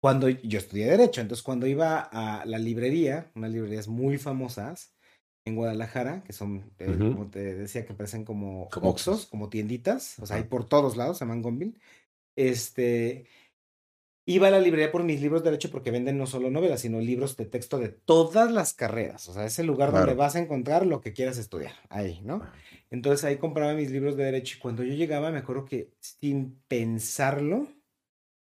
cuando 0.00 0.28
yo 0.28 0.58
estudié 0.58 0.86
Derecho, 0.86 1.20
entonces 1.20 1.42
cuando 1.42 1.66
iba 1.66 1.98
a 2.00 2.44
la 2.46 2.58
librería, 2.58 3.30
unas 3.34 3.50
librerías 3.50 3.88
muy 3.88 4.18
famosas 4.18 4.94
en 5.46 5.56
Guadalajara, 5.56 6.22
que 6.24 6.32
son, 6.32 6.72
eh, 6.78 6.96
como 6.98 7.28
te 7.30 7.54
decía, 7.54 7.84
que 7.84 7.94
parecen 7.94 8.24
como, 8.24 8.68
como 8.70 8.90
Oxos, 8.90 9.26
como 9.26 9.50
tienditas, 9.50 10.18
o 10.18 10.26
sea, 10.26 10.36
hay 10.36 10.44
por 10.44 10.66
todos 10.66 10.96
lados, 10.96 11.18
se 11.18 11.24
llaman 11.24 11.42
Gonville. 11.42 11.78
Este, 12.36 13.26
Iba 14.26 14.48
a 14.48 14.50
la 14.50 14.58
librería 14.58 14.90
por 14.90 15.02
mis 15.02 15.20
libros 15.20 15.42
de 15.42 15.50
derecho 15.50 15.70
porque 15.70 15.90
venden 15.90 16.16
no 16.16 16.26
solo 16.26 16.50
novelas, 16.50 16.80
sino 16.80 16.98
libros 16.98 17.36
de 17.36 17.44
texto 17.44 17.78
de 17.78 17.90
todas 17.90 18.50
las 18.50 18.72
carreras. 18.72 19.28
O 19.28 19.34
sea, 19.34 19.44
es 19.44 19.58
el 19.58 19.66
lugar 19.66 19.92
donde 19.92 20.14
vas 20.14 20.34
a 20.34 20.38
encontrar 20.38 20.86
lo 20.86 21.02
que 21.02 21.12
quieras 21.12 21.36
estudiar. 21.36 21.74
Ahí, 21.90 22.22
¿no? 22.24 22.40
Entonces 22.94 23.24
ahí 23.24 23.38
compraba 23.38 23.74
mis 23.74 23.90
libros 23.90 24.16
de 24.16 24.22
derecho 24.22 24.56
y 24.56 24.60
cuando 24.60 24.84
yo 24.84 24.94
llegaba 24.94 25.32
me 25.32 25.38
acuerdo 25.38 25.64
que 25.64 25.90
sin 25.98 26.60
pensarlo, 26.68 27.66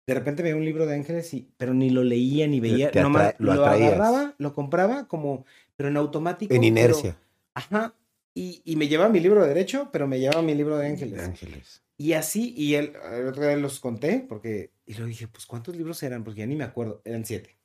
de 0.06 0.14
repente 0.14 0.42
veía 0.42 0.56
un 0.56 0.64
libro 0.64 0.86
de 0.86 0.94
ángeles, 0.94 1.34
y, 1.34 1.50
pero 1.58 1.74
ni 1.74 1.90
lo 1.90 2.02
leía 2.02 2.46
ni 2.46 2.58
veía. 2.58 2.90
Nomás 2.94 3.34
lo, 3.36 3.54
lo 3.54 3.66
agarraba, 3.66 4.34
lo 4.38 4.54
compraba 4.54 5.06
como, 5.06 5.44
pero 5.76 5.90
en 5.90 5.98
automático. 5.98 6.54
En 6.54 6.64
inercia. 6.64 7.18
ajá. 7.54 7.94
Y, 8.34 8.62
y, 8.64 8.76
me 8.76 8.88
llevaba 8.88 9.10
mi 9.10 9.20
libro 9.20 9.42
de 9.42 9.48
derecho, 9.48 9.90
pero 9.92 10.06
me 10.06 10.18
llevaba 10.18 10.40
mi 10.42 10.54
libro 10.54 10.78
de 10.78 10.86
ángeles. 10.86 11.18
De 11.18 11.24
ángeles. 11.24 11.82
Y 11.98 12.12
así, 12.14 12.54
y 12.56 12.76
el, 12.76 12.92
el 13.12 13.26
otro 13.26 13.42
día 13.42 13.56
los 13.56 13.80
conté, 13.80 14.24
porque, 14.26 14.70
y 14.86 14.94
lo 14.94 15.04
dije, 15.04 15.26
pues, 15.26 15.44
¿cuántos 15.44 15.76
libros 15.76 16.02
eran? 16.02 16.24
Porque 16.24 16.40
ya 16.40 16.46
ni 16.46 16.54
me 16.54 16.64
acuerdo, 16.64 17.02
eran 17.04 17.24
siete. 17.24 17.58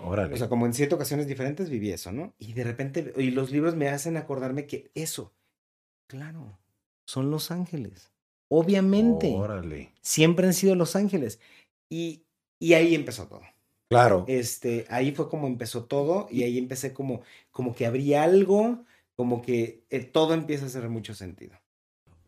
Órale. 0.00 0.34
O 0.34 0.36
sea, 0.36 0.48
como 0.48 0.66
en 0.66 0.74
siete 0.74 0.94
ocasiones 0.94 1.28
diferentes 1.28 1.68
viví 1.70 1.92
eso, 1.92 2.10
¿no? 2.10 2.34
Y 2.38 2.54
de 2.54 2.64
repente, 2.64 3.12
y 3.18 3.30
los 3.30 3.52
libros 3.52 3.76
me 3.76 3.88
hacen 3.88 4.16
acordarme 4.16 4.66
que 4.66 4.90
eso, 4.94 5.32
claro, 6.06 6.58
son 7.06 7.30
los 7.30 7.50
ángeles. 7.50 8.10
Obviamente. 8.48 9.32
Órale. 9.34 9.92
Siempre 10.00 10.46
han 10.46 10.54
sido 10.54 10.74
los 10.74 10.96
ángeles. 10.96 11.40
Y, 11.88 12.24
y 12.58 12.74
ahí 12.74 12.94
empezó 12.94 13.26
todo. 13.26 13.42
Claro. 13.88 14.24
Este, 14.28 14.86
ahí 14.88 15.12
fue 15.12 15.28
como 15.28 15.46
empezó 15.46 15.84
todo 15.84 16.26
y 16.30 16.42
ahí 16.42 16.58
empecé 16.58 16.92
como, 16.92 17.22
como 17.50 17.74
que 17.74 17.86
habría 17.86 18.24
algo, 18.24 18.84
como 19.16 19.42
que 19.42 19.84
eh, 19.90 20.00
todo 20.00 20.34
empieza 20.34 20.64
a 20.64 20.68
hacer 20.68 20.88
mucho 20.88 21.14
sentido. 21.14 21.56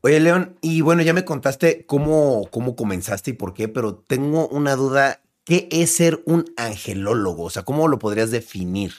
Oye, 0.03 0.21
León, 0.21 0.57
y 0.61 0.83
bueno, 0.83 1.03
ya 1.03 1.13
me 1.13 1.25
contaste 1.25 1.85
cómo, 1.87 2.49
cómo 2.51 2.77
comenzaste 2.77 3.33
y 3.33 3.35
por 3.35 3.55
qué, 3.55 3.69
pero 3.69 3.97
tengo 3.97 4.49
una 4.49 4.77
duda. 4.77 5.23
¿Qué 5.45 5.69
es 5.71 5.93
ser 5.93 6.23
un 6.27 6.45
angelólogo? 6.57 7.45
O 7.45 7.51
sea, 7.51 7.65
¿cómo 7.65 7.87
lo 7.87 8.01
podrías 8.01 8.33
definir? 8.33 8.93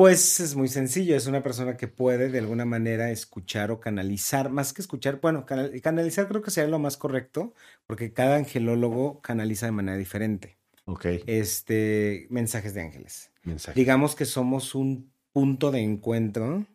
Pues 0.00 0.40
es 0.40 0.56
muy 0.56 0.68
sencillo, 0.68 1.14
es 1.14 1.26
una 1.26 1.42
persona 1.42 1.76
que 1.76 1.86
puede 1.86 2.30
de 2.30 2.38
alguna 2.38 2.64
manera 2.64 3.10
escuchar 3.10 3.70
o 3.70 3.80
canalizar, 3.80 4.48
más 4.48 4.72
que 4.72 4.80
escuchar, 4.80 5.20
bueno, 5.20 5.44
canalizar 5.44 6.26
creo 6.26 6.40
que 6.40 6.50
sería 6.50 6.70
lo 6.70 6.78
más 6.78 6.96
correcto, 6.96 7.52
porque 7.86 8.14
cada 8.14 8.36
angelólogo 8.36 9.20
canaliza 9.20 9.66
de 9.66 9.72
manera 9.72 9.98
diferente. 9.98 10.56
Ok. 10.86 11.04
Este, 11.26 12.26
mensajes 12.30 12.72
de 12.72 12.80
ángeles. 12.80 13.30
Mensajes. 13.42 13.74
Digamos 13.74 14.14
que 14.14 14.24
somos 14.24 14.74
un 14.74 15.12
punto 15.34 15.70
de 15.70 15.80
encuentro 15.80 16.66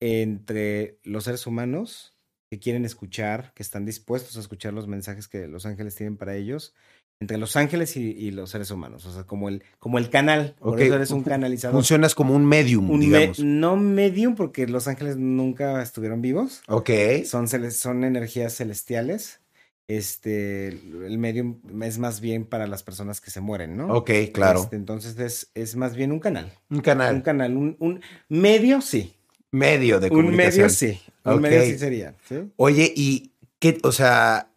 entre 0.00 0.98
los 1.04 1.22
seres 1.22 1.46
humanos 1.46 2.16
que 2.50 2.58
quieren 2.58 2.84
escuchar, 2.84 3.52
que 3.54 3.62
están 3.62 3.84
dispuestos 3.84 4.36
a 4.36 4.40
escuchar 4.40 4.72
los 4.72 4.88
mensajes 4.88 5.28
que 5.28 5.46
los 5.46 5.66
ángeles 5.66 5.94
tienen 5.94 6.16
para 6.16 6.34
ellos, 6.34 6.74
entre 7.20 7.38
los 7.38 7.56
ángeles 7.56 7.96
y, 7.96 8.30
los 8.30 8.50
seres 8.50 8.70
humanos, 8.70 9.06
o 9.06 9.12
sea, 9.12 9.24
como 9.24 9.48
el, 9.48 9.62
como 9.78 9.98
el 9.98 10.10
canal, 10.10 10.54
por 10.58 10.80
eso 10.80 10.94
eres 10.94 11.10
un 11.10 11.22
canalizador. 11.22 11.74
Funcionas 11.74 12.14
como 12.14 12.34
un 12.34 12.44
medium, 12.44 13.00
digamos. 13.00 13.38
no 13.38 13.76
medium, 13.76 14.34
porque 14.34 14.66
los 14.66 14.86
ángeles 14.86 15.16
nunca 15.16 15.82
estuvieron 15.82 16.20
vivos. 16.20 16.62
Ok. 16.68 16.90
Son, 17.24 17.48
son 17.48 18.04
energías 18.04 18.56
celestiales. 18.56 19.40
Este, 19.88 20.68
el 20.68 21.16
medium 21.18 21.60
es 21.80 21.98
más 21.98 22.20
bien 22.20 22.44
para 22.44 22.66
las 22.66 22.82
personas 22.82 23.20
que 23.20 23.30
se 23.30 23.40
mueren, 23.40 23.76
¿no? 23.76 23.94
Ok, 23.94 24.10
claro. 24.34 24.64
Este, 24.64 24.76
entonces 24.76 25.16
es, 25.18 25.50
es, 25.54 25.76
más 25.76 25.94
bien 25.94 26.10
un 26.12 26.18
canal. 26.18 26.52
Un 26.68 26.80
canal. 26.80 27.14
Un 27.14 27.20
canal, 27.22 27.56
un, 27.56 27.76
un 27.78 28.00
medio, 28.28 28.80
sí. 28.80 29.14
Medio 29.52 30.00
de 30.00 30.08
comunicación. 30.08 30.66
Un 30.66 30.66
medio 30.66 30.68
sí. 30.70 31.00
Un 31.24 31.40
medio 31.40 31.62
sí 31.62 31.78
sería. 31.78 32.14
Oye, 32.56 32.92
y 32.94 33.30
qué, 33.60 33.78
o 33.84 33.92
sea, 33.92 34.50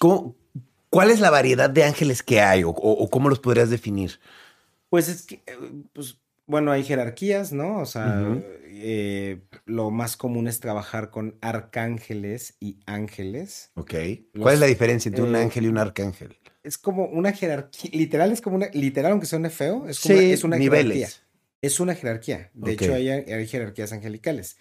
¿cómo, 0.00 0.34
¿cuál 0.94 1.10
es 1.10 1.18
la 1.20 1.30
variedad 1.30 1.68
de 1.68 1.82
ángeles 1.84 2.22
que 2.22 2.40
hay 2.40 2.62
o, 2.64 2.72
cómo 3.10 3.28
los 3.28 3.40
podrías 3.40 3.68
definir? 3.68 4.20
Pues 4.88 5.08
es 5.08 5.22
que, 5.22 5.42
eh, 5.46 5.58
pues, 5.92 6.18
bueno, 6.46 6.70
hay 6.70 6.84
jerarquías, 6.84 7.52
¿no? 7.52 7.80
O 7.80 7.86
sea, 7.86 8.22
eh, 8.66 9.40
lo 9.66 9.90
más 9.90 10.16
común 10.16 10.46
es 10.46 10.60
trabajar 10.60 11.10
con 11.10 11.36
arcángeles 11.40 12.56
y 12.60 12.78
ángeles. 12.86 13.70
Ok. 13.74 13.94
Los- 14.34 14.42
¿Cuál 14.42 14.54
es 14.54 14.60
la 14.60 14.66
diferencia 14.66 15.08
entre 15.08 15.24
un 15.24 15.34
eh, 15.34 15.40
ángel 15.40 15.64
y 15.64 15.68
un 15.68 15.78
arcángel? 15.78 16.36
Es 16.62 16.78
como 16.78 17.06
una 17.06 17.32
jerarquía, 17.32 17.90
literal 17.92 18.30
es 18.32 18.40
como 18.40 18.56
una, 18.56 18.68
literal 18.72 19.12
aunque 19.12 19.26
suene 19.26 19.50
feo, 19.50 19.88
es, 19.88 19.98
como 20.00 20.14
una- 20.14 20.24
es 20.24 20.44
una 20.44 20.56
jerarquía. 20.58 20.80
niveles. 20.84 21.22
Es 21.60 21.80
una 21.80 21.94
jerarquía. 21.94 22.50
De 22.54 22.72
hecho, 22.72 22.94
hay, 22.94 23.08
hay 23.08 23.46
jerarquías 23.48 23.92
angelicales. 23.92 24.58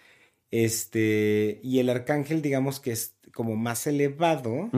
Este, 0.52 1.60
y 1.64 1.80
el 1.80 1.90
arcángel, 1.90 2.42
digamos 2.42 2.80
que 2.80 2.92
es 2.92 3.16
como 3.34 3.56
más 3.56 3.88
elevado, 3.88 4.70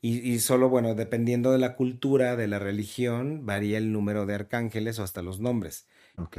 y, 0.00 0.18
y 0.18 0.38
solo, 0.40 0.68
bueno, 0.68 0.94
dependiendo 0.94 1.52
de 1.52 1.58
la 1.58 1.76
cultura, 1.76 2.36
de 2.36 2.48
la 2.48 2.58
religión, 2.58 3.44
varía 3.46 3.78
el 3.78 3.92
número 3.92 4.26
de 4.26 4.34
arcángeles 4.34 4.98
o 4.98 5.02
hasta 5.02 5.22
los 5.22 5.40
nombres. 5.40 5.86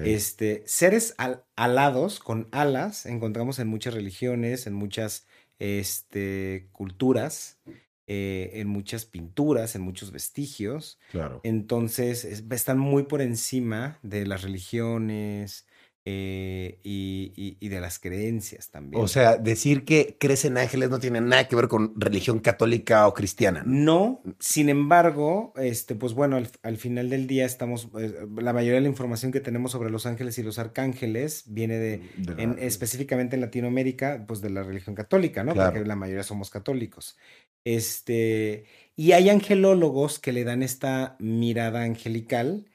Este, 0.04 0.64
seres 0.66 1.14
al- 1.18 1.46
alados, 1.56 2.20
con 2.20 2.48
alas, 2.52 3.06
encontramos 3.06 3.60
en 3.60 3.68
muchas 3.70 3.94
religiones, 3.94 4.68
en 4.68 4.74
muchas 4.74 5.26
este, 5.60 6.68
culturas, 6.72 7.60
eh, 8.08 8.52
en 8.56 8.68
muchas 8.68 9.06
pinturas, 9.06 9.76
en 9.76 9.82
muchos 9.84 10.12
vestigios. 10.12 11.00
Claro. 11.12 11.40
Entonces, 11.44 12.26
es- 12.26 12.44
están 12.50 12.80
muy 12.80 13.04
por 13.04 13.22
encima 13.22 14.00
de 14.02 14.26
las 14.26 14.42
religiones 14.42 15.66
eh, 16.12 16.80
y, 16.84 17.32
y- 17.36 17.58
y 17.60 17.70
de 17.70 17.80
las 17.80 18.00
creencias 18.00 18.70
también. 18.72 19.04
O 19.04 19.08
sea, 19.08 19.38
decir 19.38 19.86
que 19.86 20.18
crees 20.20 20.44
en 20.46 20.58
ángeles 20.58 20.90
no 20.90 21.00
tiene 21.00 21.22
nada 21.22 21.48
que 21.48 21.56
ver 21.56 21.68
con 21.68 21.94
religión 21.96 22.40
católica 22.40 23.08
o 23.08 23.14
cristiana. 23.14 23.64
¿no? 23.66 24.22
No, 24.24 24.36
sin 24.40 24.70
embargo, 24.70 25.54
este, 25.58 25.96
pues 25.96 26.14
bueno, 26.14 26.38
al, 26.38 26.50
al 26.64 26.78
final 26.78 27.10
del 27.10 27.28
día 27.28 27.46
estamos, 27.46 27.90
eh, 28.00 28.14
la 28.38 28.54
mayoría 28.54 28.76
de 28.76 28.82
la 28.82 28.88
información 28.90 29.32
que 29.32 29.40
tenemos 29.40 29.72
sobre 29.72 29.90
los 29.92 30.06
ángeles 30.06 30.38
y 30.40 30.44
los 30.44 30.58
arcángeles 30.60 31.44
viene 31.48 31.78
de, 31.78 32.02
en- 32.38 32.58
específicamente 32.60 33.36
en 33.36 33.42
Latinoamérica, 33.42 34.26
pues 34.28 34.42
de 34.42 34.50
la 34.50 34.64
religión 34.64 34.96
católica, 34.96 35.44
¿no? 35.44 35.54
Claro. 35.54 35.72
Porque 35.74 35.88
la 35.88 35.96
mayoría 35.96 36.24
somos 36.24 36.50
católicos. 36.50 37.18
Este, 37.66 38.66
y 38.96 39.12
hay 39.12 39.30
angelólogos 39.30 40.20
que 40.20 40.32
le 40.34 40.44
dan 40.44 40.64
esta 40.64 41.16
mirada 41.20 41.84
angelical, 41.84 42.66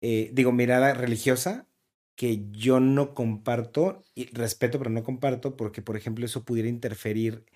eh, 0.00 0.30
digo, 0.32 0.50
mirada 0.52 0.94
religiosa, 0.94 1.66
que 2.20 2.44
yo 2.50 2.80
no 2.80 3.14
comparto, 3.14 4.02
y 4.14 4.26
respeto, 4.34 4.76
pero 4.76 4.90
no 4.90 5.02
comparto, 5.02 5.56
porque, 5.56 5.80
por 5.80 5.96
ejemplo, 5.96 6.26
eso 6.26 6.44
pudiera 6.44 6.68
interferir 6.68 7.46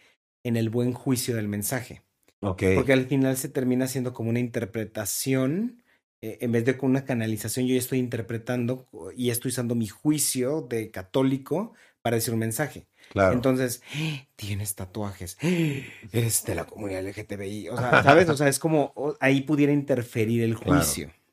en 0.42 0.56
el 0.56 0.70
buen 0.70 0.94
juicio 0.94 1.36
del 1.36 1.48
mensaje. 1.48 2.00
Porque 2.40 2.94
al 2.94 3.04
final 3.04 3.36
se 3.36 3.50
termina 3.50 3.86
siendo 3.88 4.14
como 4.14 4.30
una 4.30 4.40
interpretación, 4.40 5.82
eh, 6.22 6.38
en 6.40 6.50
vez 6.52 6.64
de 6.64 6.78
con 6.78 6.88
una 6.88 7.04
canalización, 7.04 7.66
yo 7.66 7.74
ya 7.74 7.78
estoy 7.78 7.98
interpretando 7.98 8.88
y 9.14 9.28
estoy 9.28 9.50
usando 9.50 9.74
mi 9.74 9.86
juicio 9.86 10.62
de 10.62 10.90
católico 10.90 11.74
para 12.00 12.16
decir 12.16 12.32
un 12.32 12.40
mensaje. 12.40 12.86
claro. 13.10 13.34
Entonces, 13.34 13.82
"Ah, 13.94 14.26
tienes 14.34 14.74
tatuajes, 14.76 15.36
¡Ah! 15.42 15.48
eres 16.10 16.42
de 16.46 16.54
la 16.54 16.64
comunidad 16.64 17.00
LGTBI, 17.00 17.68
o 17.68 17.76
sea, 17.76 17.90
¿sabes? 18.02 18.30
O 18.30 18.36
sea, 18.38 18.48
es 18.48 18.58
como 18.58 18.94
ahí 19.20 19.42
pudiera 19.42 19.74
interferir 19.74 20.42
el 20.42 20.54
Claro. 20.54 20.80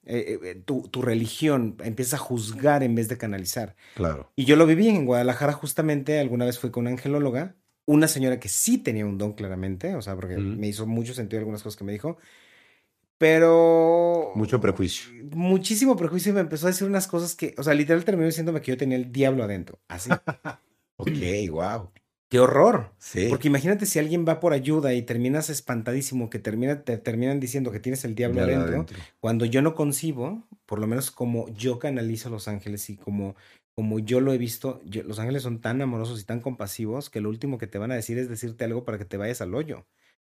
Eh, 0.05 0.39
eh, 0.43 0.55
tu, 0.65 0.87
tu 0.89 1.01
religión 1.01 1.77
empieza 1.83 2.15
a 2.15 2.19
juzgar 2.19 2.81
en 2.81 2.95
vez 2.95 3.07
de 3.07 3.17
canalizar. 3.17 3.75
claro. 3.95 4.31
Y 4.35 4.45
yo 4.45 4.55
lo 4.55 4.65
viví 4.65 4.87
en 4.87 5.05
Guadalajara 5.05 5.53
justamente, 5.53 6.19
alguna 6.19 6.45
vez 6.45 6.57
fui 6.57 6.71
con 6.71 6.81
una 6.81 6.91
angelóloga, 6.91 7.55
una 7.85 8.07
señora 8.07 8.39
que 8.39 8.49
sí 8.49 8.77
tenía 8.77 9.05
un 9.05 9.17
don 9.17 9.33
claramente, 9.33 9.95
o 9.95 10.01
sea, 10.01 10.15
porque 10.15 10.37
me 10.37 10.67
hizo 10.67 10.87
mucho 10.87 11.13
sentido 11.13 11.39
algunas 11.39 11.61
cosas 11.61 11.77
que 11.77 11.83
me 11.83 11.91
dijo, 11.91 12.17
pero... 13.17 14.31
Mucho 14.33 14.59
prejuicio. 14.59 15.11
Muchísimo 15.35 15.95
prejuicio 15.95 16.31
y 16.31 16.33
me 16.35 16.41
empezó 16.41 16.65
a 16.65 16.71
decir 16.71 16.87
unas 16.87 17.07
cosas 17.07 17.35
que, 17.35 17.53
o 17.57 17.63
sea, 17.63 17.75
literal 17.75 18.03
terminó 18.03 18.25
diciéndome 18.25 18.61
que 18.61 18.71
yo 18.71 18.77
tenía 18.77 18.97
el 18.97 19.11
diablo 19.11 19.43
adentro, 19.43 19.79
así. 19.87 20.09
Ok, 20.97 21.49
wow. 21.49 21.89
¡Qué 22.31 22.39
horror! 22.39 22.93
Sí. 22.97 23.27
Porque 23.29 23.49
imagínate 23.49 23.85
si 23.85 23.99
alguien 23.99 24.25
va 24.25 24.39
por 24.39 24.53
ayuda 24.53 24.93
y 24.93 25.01
terminas 25.01 25.49
espantadísimo, 25.49 26.29
que 26.29 26.39
termina, 26.39 26.81
te 26.83 26.97
terminan 26.97 27.41
diciendo 27.41 27.71
que 27.73 27.81
tienes 27.81 28.05
el 28.05 28.15
diablo 28.15 28.37
Ya 28.37 28.43
adentro, 28.45 28.69
adentro. 28.69 28.97
cuando 29.19 29.43
yo 29.43 29.61
no 29.61 29.75
concibo, 29.75 30.47
por 30.65 30.79
lo 30.79 30.87
menos 30.87 31.11
como 31.11 31.49
yo 31.49 31.77
canalizo 31.77 32.29
a 32.29 32.31
los 32.31 32.47
ángeles 32.47 32.89
y 32.89 32.95
como, 32.95 33.35
como 33.75 33.99
yo 33.99 34.21
lo 34.21 34.31
he 34.31 34.37
visto, 34.37 34.79
yo- 34.85 35.03
los 35.03 35.19
ángeles 35.19 35.43
son 35.43 35.59
tan 35.59 35.81
amorosos 35.81 36.21
y 36.21 36.23
tan 36.23 36.39
compasivos 36.39 37.09
que 37.09 37.19
lo 37.19 37.27
último 37.27 37.57
que 37.57 37.67
te 37.67 37.77
van 37.77 37.91
a 37.91 37.95
decir 37.95 38.17
es 38.17 38.29
decirte 38.29 38.63
algo 38.63 38.85
para 38.85 38.97
que 38.97 39.03
te 39.03 39.17
vayas 39.17 39.41
al 39.41 39.53
hoyo, 39.53 39.85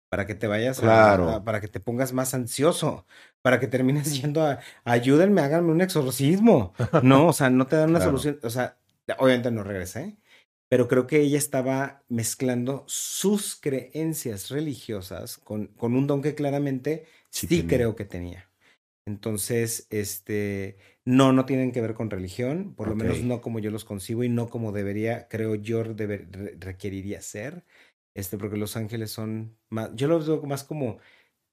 para 0.08 0.26
que 0.26 0.34
te 0.34 0.48
vayas 0.48 0.80
a- 0.80 0.82
Claro. 0.82 1.30
a- 1.30 1.44
para 1.44 1.60
que 1.60 1.68
te 1.68 1.78
pongas 1.78 2.12
más 2.12 2.34
ansioso, 2.34 3.06
para 3.42 3.60
que 3.60 3.68
termines 3.68 4.04
yendo 4.28 4.44
a 4.44 4.58
ayúdenme, 4.82 5.40
háganme 5.40 5.70
un 5.70 5.80
exorcismo. 5.80 6.74
No, 7.04 7.28
o 7.28 7.32
sea, 7.32 7.48
no 7.48 7.68
te 7.68 7.76
dan 7.76 7.90
una 7.90 8.00
Claro. 8.00 8.10
solución, 8.18 8.40
o 8.42 8.50
sea, 8.50 8.76
obviamente 9.18 9.52
no 9.52 9.62
regresé, 9.62 10.16
pero 10.72 10.88
creo 10.88 11.06
que 11.06 11.20
ella 11.20 11.36
estaba 11.36 12.02
mezclando 12.08 12.84
sus 12.86 13.56
creencias 13.56 14.48
religiosas 14.48 15.36
con, 15.36 15.66
con 15.66 15.94
un 15.94 16.06
don 16.06 16.22
que 16.22 16.34
claramente 16.34 17.04
Sí 17.28 17.66
creo 17.66 17.94
que 17.94 18.06
tenía. 18.06 18.48
Entonces, 19.06 19.86
este, 19.90 20.78
no, 21.04 21.34
no 21.34 21.44
tienen 21.44 21.72
que 21.72 21.82
ver 21.82 21.92
con 21.92 22.08
religión, 22.08 22.72
por 22.74 22.88
lo 22.88 22.94
menos 22.96 23.22
no 23.22 23.42
como 23.42 23.58
yo 23.58 23.70
los 23.70 23.84
concibo 23.84 24.24
y 24.24 24.30
no 24.30 24.48
como 24.48 24.72
debería, 24.72 25.28
creo 25.28 25.56
yo, 25.56 25.84
deber- 25.84 26.26
re- 26.30 26.56
requeriría 26.58 27.20
ser, 27.20 27.64
este, 28.16 28.38
porque 28.38 28.56
los 28.56 28.74
ángeles 28.74 29.10
son 29.10 29.58
más, 29.68 29.90
yo 29.94 30.08
los 30.08 30.26
veo 30.26 30.40
más 30.44 30.64
como 30.64 30.96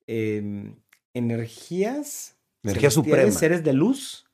em, 0.07 0.77
energías, 1.13 2.37
Energía 2.63 2.89
suprema. 2.89 3.31
seres 3.31 3.65
de 3.65 3.73
luz 3.73 4.25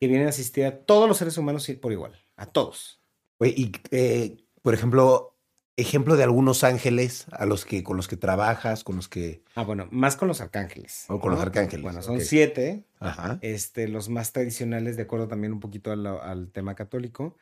que 0.00 0.06
vienen 0.06 0.26
a 0.26 0.30
asistir 0.30 0.64
a 0.64 0.78
todos 0.86 1.06
los 1.06 1.18
seres 1.18 1.36
humanos 1.36 1.70
por 1.82 1.92
igual, 1.92 2.18
a 2.36 2.46
todos. 2.46 3.01
Y 3.44 3.72
eh, 3.90 4.36
por 4.62 4.74
ejemplo, 4.74 5.32
ejemplo 5.76 6.16
de 6.16 6.24
algunos 6.24 6.64
ángeles 6.64 7.26
a 7.32 7.46
los 7.46 7.64
que 7.64 7.82
con 7.82 7.96
los 7.96 8.08
que 8.08 8.16
trabajas, 8.16 8.84
con 8.84 8.96
los 8.96 9.08
que. 9.08 9.42
Ah, 9.54 9.64
bueno, 9.64 9.88
más 9.90 10.16
con 10.16 10.28
los 10.28 10.40
arcángeles. 10.40 11.06
O 11.08 11.20
con 11.20 11.32
los 11.32 11.40
arcángeles, 11.40 11.82
Bueno, 11.82 12.02
son 12.02 12.20
siete. 12.20 12.84
Ajá. 13.00 13.38
Este, 13.42 13.88
los 13.88 14.08
más 14.08 14.32
tradicionales, 14.32 14.96
de 14.96 15.02
acuerdo 15.02 15.28
también 15.28 15.52
un 15.52 15.60
poquito 15.60 15.90
al, 15.90 16.06
al 16.06 16.50
tema 16.52 16.74
católico. 16.74 17.36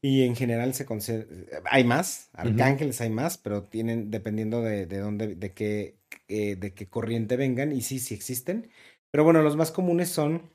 Y 0.00 0.22
en 0.24 0.34
general 0.34 0.74
se 0.74 0.84
considera, 0.84 1.26
hay 1.70 1.84
más, 1.84 2.30
arcángeles 2.32 3.00
hay 3.00 3.10
más, 3.10 3.38
pero 3.38 3.62
tienen, 3.62 4.10
dependiendo 4.10 4.62
de, 4.62 4.86
de 4.86 4.98
dónde, 4.98 5.34
de 5.36 5.52
qué, 5.52 5.98
eh, 6.28 6.56
de 6.56 6.74
qué 6.74 6.88
corriente 6.88 7.36
vengan, 7.36 7.72
y 7.72 7.82
sí, 7.82 8.00
sí 8.00 8.14
existen. 8.14 8.70
Pero 9.10 9.24
bueno, 9.24 9.42
los 9.42 9.56
más 9.56 9.70
comunes 9.70 10.08
son 10.08 10.50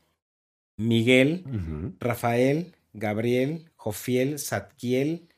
Miguel. 0.77 1.45
Rafael, 1.99 2.75
Gabriel, 2.93 3.71
Jofiel, 3.75 4.39
Zadkiel. 4.39 5.29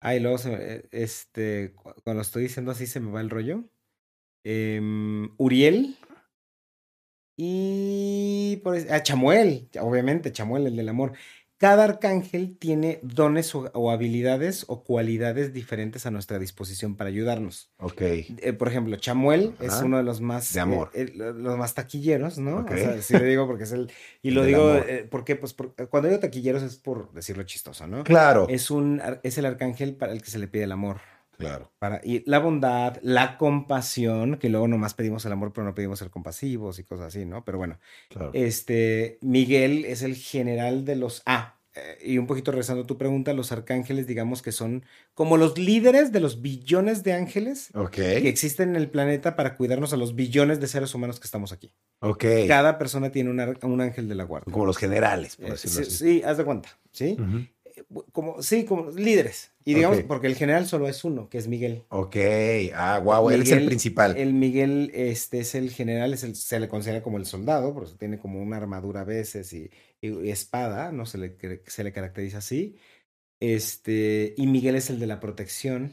Ay, 0.00 0.20
luego 0.20 0.38
se 0.38 0.52
eh, 0.54 0.88
este, 0.92 1.72
cu- 1.74 1.94
cuando 2.04 2.22
estoy 2.22 2.44
diciendo 2.44 2.72
así 2.72 2.86
se 2.86 3.00
me 3.00 3.10
va 3.12 3.20
el 3.20 3.30
rollo. 3.30 3.64
Em, 4.44 5.30
Uriel. 5.38 5.96
Y 7.36 8.58
por 8.62 8.76
ah, 8.90 9.02
Chamuel, 9.02 9.68
obviamente, 9.80 10.32
Chamuel, 10.32 10.66
el 10.68 10.76
del 10.76 10.88
amor. 10.88 11.14
Cada 11.64 11.84
arcángel 11.84 12.58
tiene 12.58 12.98
dones 13.02 13.54
o, 13.54 13.70
o 13.72 13.90
habilidades 13.90 14.66
o 14.68 14.84
cualidades 14.84 15.54
diferentes 15.54 16.04
a 16.04 16.10
nuestra 16.10 16.38
disposición 16.38 16.94
para 16.94 17.08
ayudarnos. 17.08 17.70
Ok. 17.78 18.02
Eh, 18.02 18.52
por 18.52 18.68
ejemplo, 18.68 18.96
Chamuel 18.96 19.54
es 19.60 19.72
uno 19.82 19.96
de 19.96 20.02
los 20.02 20.20
más 20.20 20.52
De 20.52 20.60
amor. 20.60 20.90
eh, 20.92 21.06
eh, 21.08 21.12
lo- 21.16 21.32
los 21.32 21.56
más 21.56 21.72
taquilleros, 21.72 22.36
¿no? 22.38 22.58
Ok. 22.58 22.70
O 22.72 22.76
sea, 22.76 23.00
sí 23.00 23.14
le 23.16 23.24
digo 23.24 23.46
porque 23.46 23.64
es 23.64 23.72
el 23.72 23.90
y 24.20 24.32
lo 24.32 24.44
digo 24.44 24.72
amor. 24.72 25.08
¿por 25.08 25.24
qué? 25.24 25.36
Pues 25.36 25.54
por- 25.54 25.74
cuando 25.88 26.10
digo 26.10 26.20
taquilleros 26.20 26.62
es 26.62 26.76
por 26.76 27.10
decirlo 27.14 27.42
chistoso, 27.44 27.86
¿no? 27.86 28.04
Claro. 28.04 28.46
Es 28.50 28.70
un 28.70 29.00
es 29.22 29.38
el 29.38 29.46
arcángel 29.46 29.96
para 29.96 30.12
el 30.12 30.20
que 30.20 30.30
se 30.30 30.38
le 30.38 30.48
pide 30.48 30.64
el 30.64 30.72
amor, 30.72 30.98
Claro. 31.38 31.72
para 31.78 32.00
y 32.04 32.22
la 32.30 32.38
bondad, 32.40 32.98
la 33.02 33.38
compasión, 33.38 34.36
que 34.38 34.48
luego 34.50 34.68
nomás 34.68 34.92
pedimos 34.94 35.24
el 35.24 35.32
amor, 35.32 35.52
pero 35.52 35.64
no 35.64 35.74
pedimos 35.74 35.98
ser 35.98 36.10
compasivos 36.10 36.78
y 36.78 36.84
cosas 36.84 37.06
así, 37.06 37.24
¿no? 37.24 37.42
Pero 37.44 37.58
bueno, 37.58 37.78
Claro. 38.10 38.30
este 38.34 39.18
Miguel 39.22 39.84
es 39.86 40.02
el 40.02 40.14
general 40.14 40.84
de 40.84 40.96
los 40.96 41.22
ah 41.26 41.53
eh, 41.74 41.98
y 42.04 42.18
un 42.18 42.26
poquito 42.26 42.50
regresando 42.52 42.82
a 42.82 42.86
tu 42.86 42.96
pregunta, 42.98 43.32
los 43.32 43.50
arcángeles 43.52 44.06
digamos 44.06 44.42
que 44.42 44.52
son 44.52 44.84
como 45.14 45.36
los 45.36 45.58
líderes 45.58 46.12
de 46.12 46.20
los 46.20 46.40
billones 46.42 47.02
de 47.02 47.12
ángeles 47.14 47.70
que 47.92 48.28
existen 48.28 48.70
en 48.70 48.76
el 48.76 48.90
planeta 48.90 49.36
para 49.36 49.56
cuidarnos 49.56 49.92
a 49.92 49.96
los 49.96 50.14
billones 50.14 50.60
de 50.60 50.66
seres 50.66 50.94
humanos 50.94 51.18
que 51.20 51.26
estamos 51.26 51.52
aquí. 51.52 51.72
Ok. 52.00 52.24
Cada 52.48 52.78
persona 52.78 53.10
tiene 53.10 53.30
un, 53.30 53.80
ángel 53.80 54.08
de 54.08 54.14
la 54.14 54.24
guarda. 54.24 54.52
Como 54.52 54.66
los 54.66 54.76
generales, 54.76 55.36
por 55.36 55.46
Eh, 55.46 55.50
decirlo 55.52 55.76
sí, 55.76 55.82
así. 55.82 55.90
sí, 55.96 56.22
haz 56.24 56.36
de 56.38 56.44
cuenta, 56.44 56.68
¿sí? 56.92 57.16
Eh, 57.64 57.82
Como, 58.12 58.40
sí, 58.42 58.64
como 58.64 58.90
líderes. 58.90 59.50
Y 59.64 59.74
digamos, 59.74 60.00
porque 60.02 60.26
el 60.28 60.36
general 60.36 60.66
solo 60.66 60.86
es 60.88 61.02
uno, 61.04 61.28
que 61.28 61.38
es 61.38 61.48
Miguel. 61.48 61.84
Ok. 61.88 62.14
Ah, 62.74 63.00
wow. 63.02 63.30
Él 63.30 63.42
es 63.42 63.48
el 63.50 63.56
Miguel- 63.60 63.66
principal. 63.66 64.16
El 64.16 64.32
Miguel 64.34 64.90
este, 64.94 65.40
es 65.40 65.54
el 65.54 65.70
general, 65.70 66.12
es 66.14 66.22
el- 66.22 66.36
se 66.36 66.60
le 66.60 66.68
considera 66.68 67.02
como 67.02 67.16
el 67.16 67.26
soldado, 67.26 67.72
por 67.74 67.84
eso 67.84 67.96
tiene 67.96 68.18
como 68.18 68.40
una 68.42 68.58
armadura 68.58 69.00
a 69.00 69.04
veces 69.04 69.52
y 69.54 69.70
espada, 70.30 70.92
¿no? 70.92 71.06
Se 71.06 71.18
le, 71.18 71.36
se 71.66 71.84
le 71.84 71.92
caracteriza 71.92 72.38
así. 72.38 72.76
Este, 73.40 74.34
y 74.36 74.46
Miguel 74.46 74.76
es 74.76 74.90
el 74.90 74.98
de 75.00 75.06
la 75.06 75.20
protección, 75.20 75.92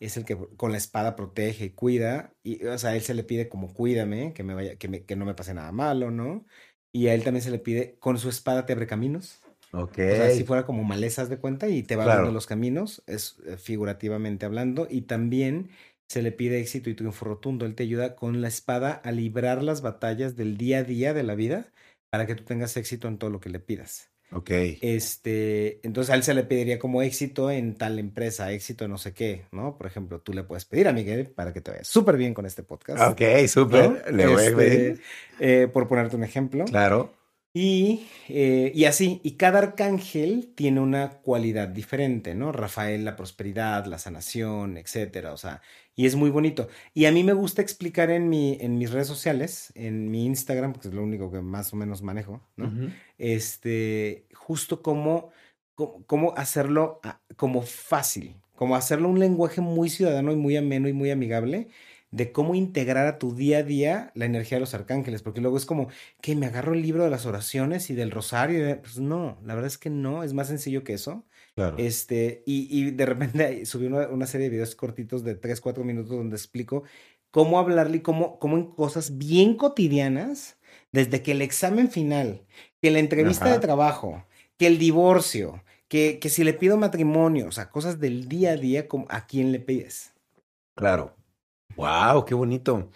es 0.00 0.16
el 0.16 0.24
que 0.24 0.36
con 0.56 0.72
la 0.72 0.78
espada 0.78 1.16
protege 1.16 1.66
y 1.66 1.70
cuida, 1.70 2.34
y 2.42 2.64
o 2.66 2.78
sea, 2.78 2.90
a 2.90 2.96
él 2.96 3.02
se 3.02 3.14
le 3.14 3.24
pide 3.24 3.48
como 3.48 3.72
cuídame, 3.74 4.32
que 4.34 4.42
me 4.42 4.54
vaya, 4.54 4.76
que, 4.76 4.88
me- 4.88 5.04
que 5.04 5.16
no 5.16 5.24
me 5.24 5.34
pase 5.34 5.54
nada 5.54 5.72
malo, 5.72 6.10
¿no? 6.10 6.46
Y 6.92 7.08
a 7.08 7.14
él 7.14 7.24
también 7.24 7.42
se 7.42 7.50
le 7.50 7.58
pide, 7.58 7.96
con 7.98 8.18
su 8.18 8.28
espada 8.28 8.66
te 8.66 8.72
abre 8.74 8.86
caminos. 8.86 9.40
Ok. 9.72 9.98
O 10.08 10.14
sea, 10.16 10.30
si 10.30 10.44
fuera 10.44 10.66
como 10.66 10.84
malezas 10.84 11.28
de 11.28 11.38
cuenta 11.38 11.68
y 11.68 11.82
te 11.82 11.96
va 11.96 12.04
Claro. 12.04 12.22
dando 12.22 12.32
los 12.32 12.46
caminos, 12.46 13.02
es 13.06 13.38
eh, 13.46 13.56
figurativamente 13.58 14.46
hablando. 14.46 14.86
Y 14.90 15.02
también 15.02 15.70
se 16.08 16.22
le 16.22 16.32
pide 16.32 16.60
éxito 16.60 16.90
y 16.90 16.94
triunfo 16.94 17.24
rotundo. 17.24 17.66
Él 17.66 17.74
te 17.74 17.82
ayuda 17.82 18.14
con 18.16 18.40
la 18.40 18.48
espada 18.48 18.92
a 18.92 19.12
librar 19.12 19.62
las 19.62 19.82
batallas 19.82 20.36
del 20.36 20.56
día 20.58 20.78
a 20.78 20.84
día 20.84 21.12
de 21.14 21.22
la 21.24 21.34
vida 21.34 21.72
para 22.16 22.26
que 22.26 22.34
tú 22.34 22.44
tengas 22.44 22.74
éxito 22.78 23.08
en 23.08 23.18
todo 23.18 23.28
lo 23.28 23.40
que 23.40 23.50
le 23.50 23.60
pidas. 23.60 24.08
Ok. 24.32 24.50
Este, 24.80 25.86
entonces 25.86 26.10
a 26.10 26.16
él 26.16 26.22
se 26.22 26.32
le 26.32 26.42
pediría 26.44 26.78
como 26.78 27.02
éxito 27.02 27.50
en 27.50 27.74
tal 27.74 27.98
empresa, 27.98 28.50
éxito 28.52 28.84
en 28.86 28.90
no 28.92 28.96
sé 28.98 29.12
qué, 29.12 29.44
¿no? 29.52 29.76
Por 29.76 29.86
ejemplo, 29.86 30.20
tú 30.20 30.32
le 30.32 30.42
puedes 30.42 30.64
pedir 30.64 30.88
a 30.88 30.92
Miguel 30.92 31.28
para 31.28 31.52
que 31.52 31.60
te 31.60 31.70
vaya 31.72 31.84
súper 31.84 32.16
bien 32.16 32.32
con 32.32 32.46
este 32.46 32.62
podcast. 32.62 33.12
Ok, 33.12 33.46
súper. 33.48 33.90
¿no? 34.10 34.16
Le 34.16 34.26
voy 34.26 34.42
a 34.42 34.46
Este, 34.46 34.56
pedir. 34.56 35.00
eh, 35.40 35.68
por 35.70 35.86
ponerte 35.88 36.16
un 36.16 36.24
ejemplo. 36.24 36.64
Claro. 36.64 37.12
Y, 37.58 38.06
eh, 38.28 38.70
y 38.74 38.84
así, 38.84 39.18
y 39.24 39.38
cada 39.38 39.60
arcángel 39.60 40.52
tiene 40.54 40.78
una 40.80 41.22
cualidad 41.22 41.68
diferente, 41.68 42.34
¿no? 42.34 42.52
Rafael, 42.52 43.06
la 43.06 43.16
prosperidad, 43.16 43.86
la 43.86 43.98
sanación, 43.98 44.76
etcétera, 44.76 45.32
o 45.32 45.38
sea, 45.38 45.62
y 45.94 46.04
es 46.04 46.16
muy 46.16 46.28
bonito. 46.28 46.68
Y 46.92 47.06
a 47.06 47.12
mí 47.12 47.24
me 47.24 47.32
gusta 47.32 47.62
explicar 47.62 48.10
en, 48.10 48.28
mi, 48.28 48.58
en 48.60 48.76
mis 48.76 48.90
redes 48.90 49.06
sociales, 49.06 49.72
en 49.74 50.10
mi 50.10 50.26
Instagram, 50.26 50.74
porque 50.74 50.88
es 50.88 50.94
lo 50.94 51.02
único 51.02 51.32
que 51.32 51.40
más 51.40 51.72
o 51.72 51.76
menos 51.76 52.02
manejo, 52.02 52.42
¿no? 52.56 52.70
Este, 53.16 54.26
justo 54.34 54.82
cómo, 54.82 55.30
cómo, 55.74 56.04
cómo 56.04 56.34
hacerlo 56.36 57.00
ah, 57.04 57.22
como 57.36 57.62
fácil, 57.62 58.36
como 58.54 58.76
hacerlo 58.76 59.08
un 59.08 59.18
lenguaje 59.18 59.62
muy 59.62 59.88
ciudadano 59.88 60.30
y 60.30 60.36
muy 60.36 60.58
ameno 60.58 60.88
y 60.88 60.92
muy 60.92 61.10
amigable 61.10 61.68
de 62.16 62.32
cómo 62.32 62.54
integrar 62.54 63.06
a 63.06 63.18
tu 63.18 63.34
día 63.34 63.58
a 63.58 63.62
día 63.62 64.10
la 64.14 64.24
energía 64.24 64.56
de 64.56 64.60
los 64.60 64.72
arcángeles, 64.72 65.20
porque 65.20 65.42
luego 65.42 65.58
es 65.58 65.66
como 65.66 65.88
que 66.22 66.34
me 66.34 66.46
agarro 66.46 66.72
el 66.72 66.80
libro 66.80 67.04
de 67.04 67.10
las 67.10 67.26
oraciones 67.26 67.90
y 67.90 67.94
del 67.94 68.10
rosario, 68.10 68.80
pues 68.80 68.98
no, 68.98 69.38
la 69.44 69.54
verdad 69.54 69.66
es 69.66 69.76
que 69.76 69.90
no, 69.90 70.24
es 70.24 70.32
más 70.32 70.48
sencillo 70.48 70.82
que 70.82 70.94
eso. 70.94 71.26
Claro. 71.54 71.76
Este, 71.76 72.42
y, 72.46 72.68
y 72.70 72.90
de 72.90 73.04
repente 73.04 73.66
subí 73.66 73.84
una, 73.86 74.08
una 74.08 74.26
serie 74.26 74.46
de 74.46 74.50
videos 74.50 74.74
cortitos 74.74 75.24
de 75.24 75.34
3, 75.34 75.60
4 75.60 75.84
minutos 75.84 76.16
donde 76.16 76.36
explico 76.36 76.84
cómo 77.30 77.58
hablarle 77.58 77.98
y 77.98 78.00
cómo, 78.00 78.38
cómo 78.38 78.56
en 78.56 78.64
cosas 78.64 79.18
bien 79.18 79.54
cotidianas, 79.54 80.56
desde 80.92 81.22
que 81.22 81.32
el 81.32 81.42
examen 81.42 81.90
final, 81.90 82.46
que 82.80 82.90
la 82.90 82.98
entrevista 82.98 83.44
Ajá. 83.44 83.54
de 83.54 83.60
trabajo, 83.60 84.24
que 84.56 84.68
el 84.68 84.78
divorcio, 84.78 85.62
que, 85.88 86.18
que 86.18 86.30
si 86.30 86.44
le 86.44 86.54
pido 86.54 86.78
matrimonio, 86.78 87.48
o 87.48 87.52
sea, 87.52 87.68
cosas 87.68 88.00
del 88.00 88.26
día 88.26 88.52
a 88.52 88.56
día, 88.56 88.88
como 88.88 89.04
a 89.10 89.26
quién 89.26 89.52
le 89.52 89.60
pides. 89.60 90.14
Claro. 90.74 91.15
Wow, 91.76 92.24
qué 92.24 92.34
bonito. 92.34 92.90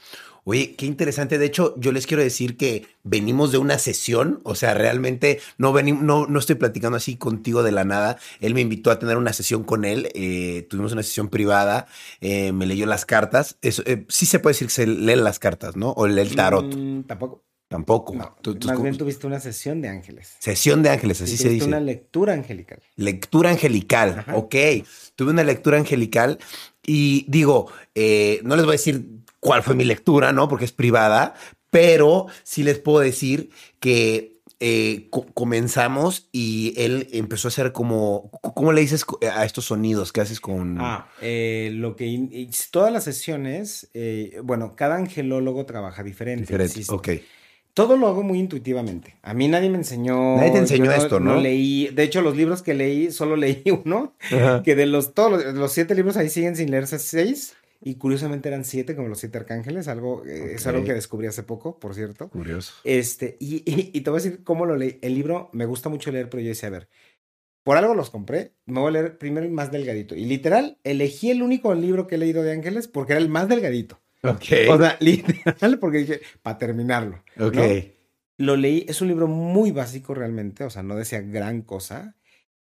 Oye, 0.45 0.75
qué 0.75 0.87
interesante. 0.87 1.37
De 1.39 1.45
hecho, 1.45 1.75
yo 1.77 1.93
les 1.93 2.07
quiero 2.07 2.23
decir 2.23 2.57
que 2.57 2.87
venimos 3.05 3.53
de 3.53 3.59
una 3.59 3.79
sesión, 3.79 4.41
o 4.43 4.55
sea, 4.55 4.73
realmente 4.73 5.39
no 5.59 5.73
venimos, 5.73 6.03
no, 6.03 6.27
no 6.27 6.39
estoy 6.39 6.55
platicando 6.57 6.97
así 6.97 7.16
contigo 7.16 7.62
de 7.62 7.73
la 7.73 7.85
nada. 7.85 8.18
Él 8.41 8.55
me 8.55 8.62
invitó 8.62 8.91
a 8.91 8.99
tener 8.99 9.18
una 9.18 9.35
sesión 9.35 9.64
con 9.64 9.85
él. 9.85 10.09
eh, 10.14 10.66
tuvimos 10.71 10.93
una 10.93 11.03
sesión 11.03 11.29
privada. 11.29 11.87
eh, 12.23 12.53
me 12.53 12.64
leyó 12.66 12.87
las 12.87 13.05
cartas. 13.05 13.59
Eso, 13.61 13.83
eh, 13.85 14.07
sí 14.09 14.25
se 14.25 14.39
puede 14.39 14.55
decir 14.55 14.68
que 14.68 14.75
se 14.75 14.87
leen 14.87 15.25
las 15.25 15.39
cartas, 15.39 15.77
¿no? 15.77 15.91
O 15.93 16.07
lee 16.07 16.23
el 16.23 16.35
tarot. 16.35 16.75
Mm, 16.75 17.03
tampoco. 17.03 17.45
Tampoco. 17.68 18.14
No, 18.16 18.37
Tú- 18.43 18.57
tú- 18.57 18.66
más 18.66 18.83
bien 18.83 18.97
tuviste 18.99 19.29
una 19.29 19.39
sesión 19.39 19.81
de 19.81 19.89
ángeles. 19.89 20.35
Sesión 20.41 20.83
de 20.83 20.89
ángeles, 20.91 21.21
así 21.21 21.33
Sí, 21.33 21.37
se 21.37 21.43
tuviste 21.45 21.55
dice. 21.66 21.68
una 21.68 21.79
lectura 21.79 22.33
angelical. 22.33 22.83
Lectura 22.97 23.51
angelical, 23.51 24.16
Ajá. 24.18 24.37
ok. 24.37 24.55
Tuve 25.14 25.31
una 25.31 25.45
lectura 25.45 25.79
angelical 25.79 26.41
y 26.93 27.24
digo, 27.28 27.70
eh, 27.95 28.41
no 28.43 28.57
les 28.57 28.64
voy 28.64 28.72
a 28.72 28.78
decir 28.80 29.05
cuál 29.38 29.62
fue 29.62 29.74
mi 29.76 29.84
lectura, 29.84 30.32
¿no? 30.32 30.49
Porque 30.49 30.64
es 30.64 30.72
privada, 30.72 31.34
pero 31.70 32.26
sí 32.43 32.64
les 32.64 32.78
puedo 32.80 32.99
decir 32.99 33.51
que 33.78 34.41
eh, 34.59 35.07
co- 35.11 35.26
comenzamos 35.32 36.28
y 36.32 36.74
él 36.76 37.07
empezó 37.12 37.47
a 37.47 37.51
hacer 37.51 37.70
como, 37.72 38.30
¿cómo 38.55 38.72
le 38.72 38.80
dices 38.80 39.07
a 39.32 39.45
estos 39.45 39.66
sonidos 39.66 40.12
que 40.12 40.20
haces 40.20 40.41
con... 40.41 40.78
Ah, 40.80 41.07
eh, 41.22 41.70
lo 41.74 41.95
que 41.95 42.49
todas 42.72 42.93
las 42.93 43.05
sesiones, 43.05 43.88
eh, 43.95 44.41
bueno, 44.43 44.74
cada 44.74 44.97
angelólogo 44.97 45.64
trabaja 45.66 46.03
diferente. 46.03 46.45
Ok. 46.91 47.09
Todo 47.81 47.97
lo 47.97 48.09
hago 48.09 48.22
muy 48.22 48.39
intuitivamente. 48.39 49.16
A 49.22 49.33
mí 49.35 49.49
nadie 49.49 49.70
me 49.70 49.76
enseñó. 49.78 50.37
Nadie 50.37 50.51
te 50.53 50.59
enseñó 50.59 50.93
esto, 50.93 51.20
¿no? 51.20 51.41
leí. 51.41 51.89
De 51.89 52.03
hecho, 52.03 52.20
los 52.22 52.37
libros 52.37 52.62
que 52.62 52.74
leí, 52.74 53.11
solo 53.11 53.37
leí 53.37 53.62
uno. 53.85 54.14
Ajá. 54.31 54.62
Que 54.62 54.74
de 54.74 54.87
los 54.87 55.14
todos 55.14 55.33
los, 55.45 55.55
los 55.55 55.72
siete 55.72 55.95
libros 55.95 56.16
ahí 56.16 56.28
siguen 56.28 56.57
sin 56.57 56.70
leerse 56.70 56.99
seis. 56.99 57.55
Y 57.83 57.95
curiosamente 57.95 58.49
eran 58.51 58.66
siete, 58.66 58.95
como 58.95 59.09
los 59.09 59.20
siete 59.20 59.39
arcángeles. 59.39 59.89
Algo, 59.89 60.22
eh, 60.26 60.53
es 60.57 60.66
algo 60.66 60.85
que 60.85 60.93
descubrí 60.93 61.26
hace 61.28 61.43
poco, 61.43 61.78
por 61.78 61.95
cierto. 61.95 62.28
Curioso. 62.28 62.74
Este, 62.85 63.37
y, 63.41 63.57
y- 63.64 63.91
y 63.95 64.01
te 64.03 64.11
voy 64.11 64.20
a 64.20 64.22
decir 64.22 64.45
cómo 64.45 64.66
lo 64.66 64.76
leí. 64.76 64.99
El 65.01 65.14
libro 65.14 65.49
me 65.53 65.64
gusta 65.64 65.89
mucho 65.89 66.12
leer, 66.12 66.28
pero 66.28 66.43
yo 66.43 66.49
decía, 66.51 66.68
a 66.68 66.72
ver, 66.72 66.89
por 67.64 67.76
algo 67.78 67.95
los 67.95 68.11
compré, 68.11 68.53
me 68.66 68.81
voy 68.81 68.89
a 68.89 68.93
leer 68.93 69.16
primero 69.18 69.47
el 69.47 69.53
más 69.53 69.70
delgadito. 69.72 70.14
Y 70.14 70.24
literal, 70.26 70.78
elegí 70.85 71.31
el 71.31 71.43
único 71.43 71.74
libro 71.74 72.07
que 72.07 72.16
he 72.16 72.18
leído 72.18 72.43
de 72.43 72.53
ángeles 72.53 72.89
porque 72.89 73.12
era 73.14 73.20
el 73.22 73.28
más 73.31 73.49
delgadito. 73.49 73.99
Ok. 74.23 74.45
O 74.68 74.79
sea, 74.79 74.97
literal, 75.01 75.79
porque 75.79 75.99
dije, 75.99 76.21
para 76.43 76.59
terminarlo. 76.59 77.23
ok. 77.39 77.55
¿no? 77.55 77.62
Lo 78.39 78.57
leí, 78.57 78.87
es 78.89 79.01
un 79.03 79.09
libro 79.09 79.27
muy 79.27 79.71
básico 79.71 80.14
realmente, 80.14 80.64
o 80.64 80.71
sea, 80.71 80.83
no 80.83 80.97
decía 80.97 81.21
gran 81.21 81.61
cosa, 81.61 82.16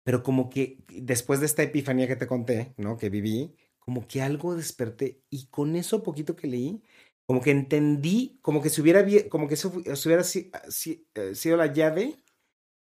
pero 0.04 0.22
como 0.22 0.48
que 0.48 0.78
después 0.88 1.40
de 1.40 1.46
esta 1.46 1.64
epifanía 1.64 2.06
que 2.06 2.14
te 2.16 2.28
conté, 2.28 2.74
¿no? 2.76 2.96
Que 2.96 3.10
viví, 3.10 3.56
como 3.80 4.06
que 4.06 4.22
algo 4.22 4.54
desperté 4.54 5.22
y 5.30 5.46
con 5.48 5.74
eso 5.74 6.02
poquito 6.04 6.36
que 6.36 6.46
leí, 6.46 6.82
como 7.26 7.40
que 7.40 7.50
entendí, 7.50 8.38
como 8.40 8.62
que 8.62 8.70
se 8.70 8.82
hubiera, 8.82 9.04
como 9.28 9.48
que 9.48 9.56
se 9.56 9.66
hubiera 9.68 10.22
si- 10.22 10.52
si- 10.68 11.08
eh, 11.14 11.34
sido 11.34 11.56
la 11.56 11.72
llave 11.72 12.16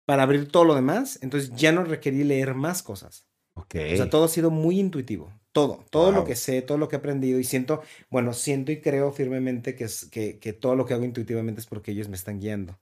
para 0.07 0.23
abrir 0.23 0.51
todo 0.51 0.65
lo 0.65 0.73
demás, 0.75 1.19
entonces 1.21 1.51
ya 1.55 1.71
no 1.71 1.83
requerí 1.83 2.23
leer 2.23 2.55
más 2.55 2.81
cosas. 2.81 3.28
Ok. 3.55 3.75
O 3.93 3.95
sea, 3.95 4.09
todo 4.09 4.25
ha 4.25 4.27
sido 4.27 4.51
muy 4.51 4.79
intuitivo. 4.79 5.31
Todo, 5.51 5.83
todo 5.89 6.11
lo 6.11 6.25
que 6.25 6.35
sé, 6.35 6.61
todo 6.61 6.77
lo 6.77 6.87
que 6.87 6.95
he 6.95 6.99
aprendido 6.99 7.39
y 7.39 7.43
siento, 7.43 7.81
bueno, 8.09 8.33
siento 8.33 8.71
y 8.71 8.81
creo 8.81 9.11
firmemente 9.11 9.75
que, 9.75 9.85
es, 9.85 10.05
que, 10.05 10.37
que 10.39 10.53
todo 10.53 10.75
lo 10.75 10.85
que 10.85 10.93
hago 10.93 11.03
intuitivamente 11.05 11.59
es 11.59 11.65
porque 11.67 11.91
ellos 11.91 12.07
me 12.07 12.15
están 12.15 12.39
guiando. 12.39 12.79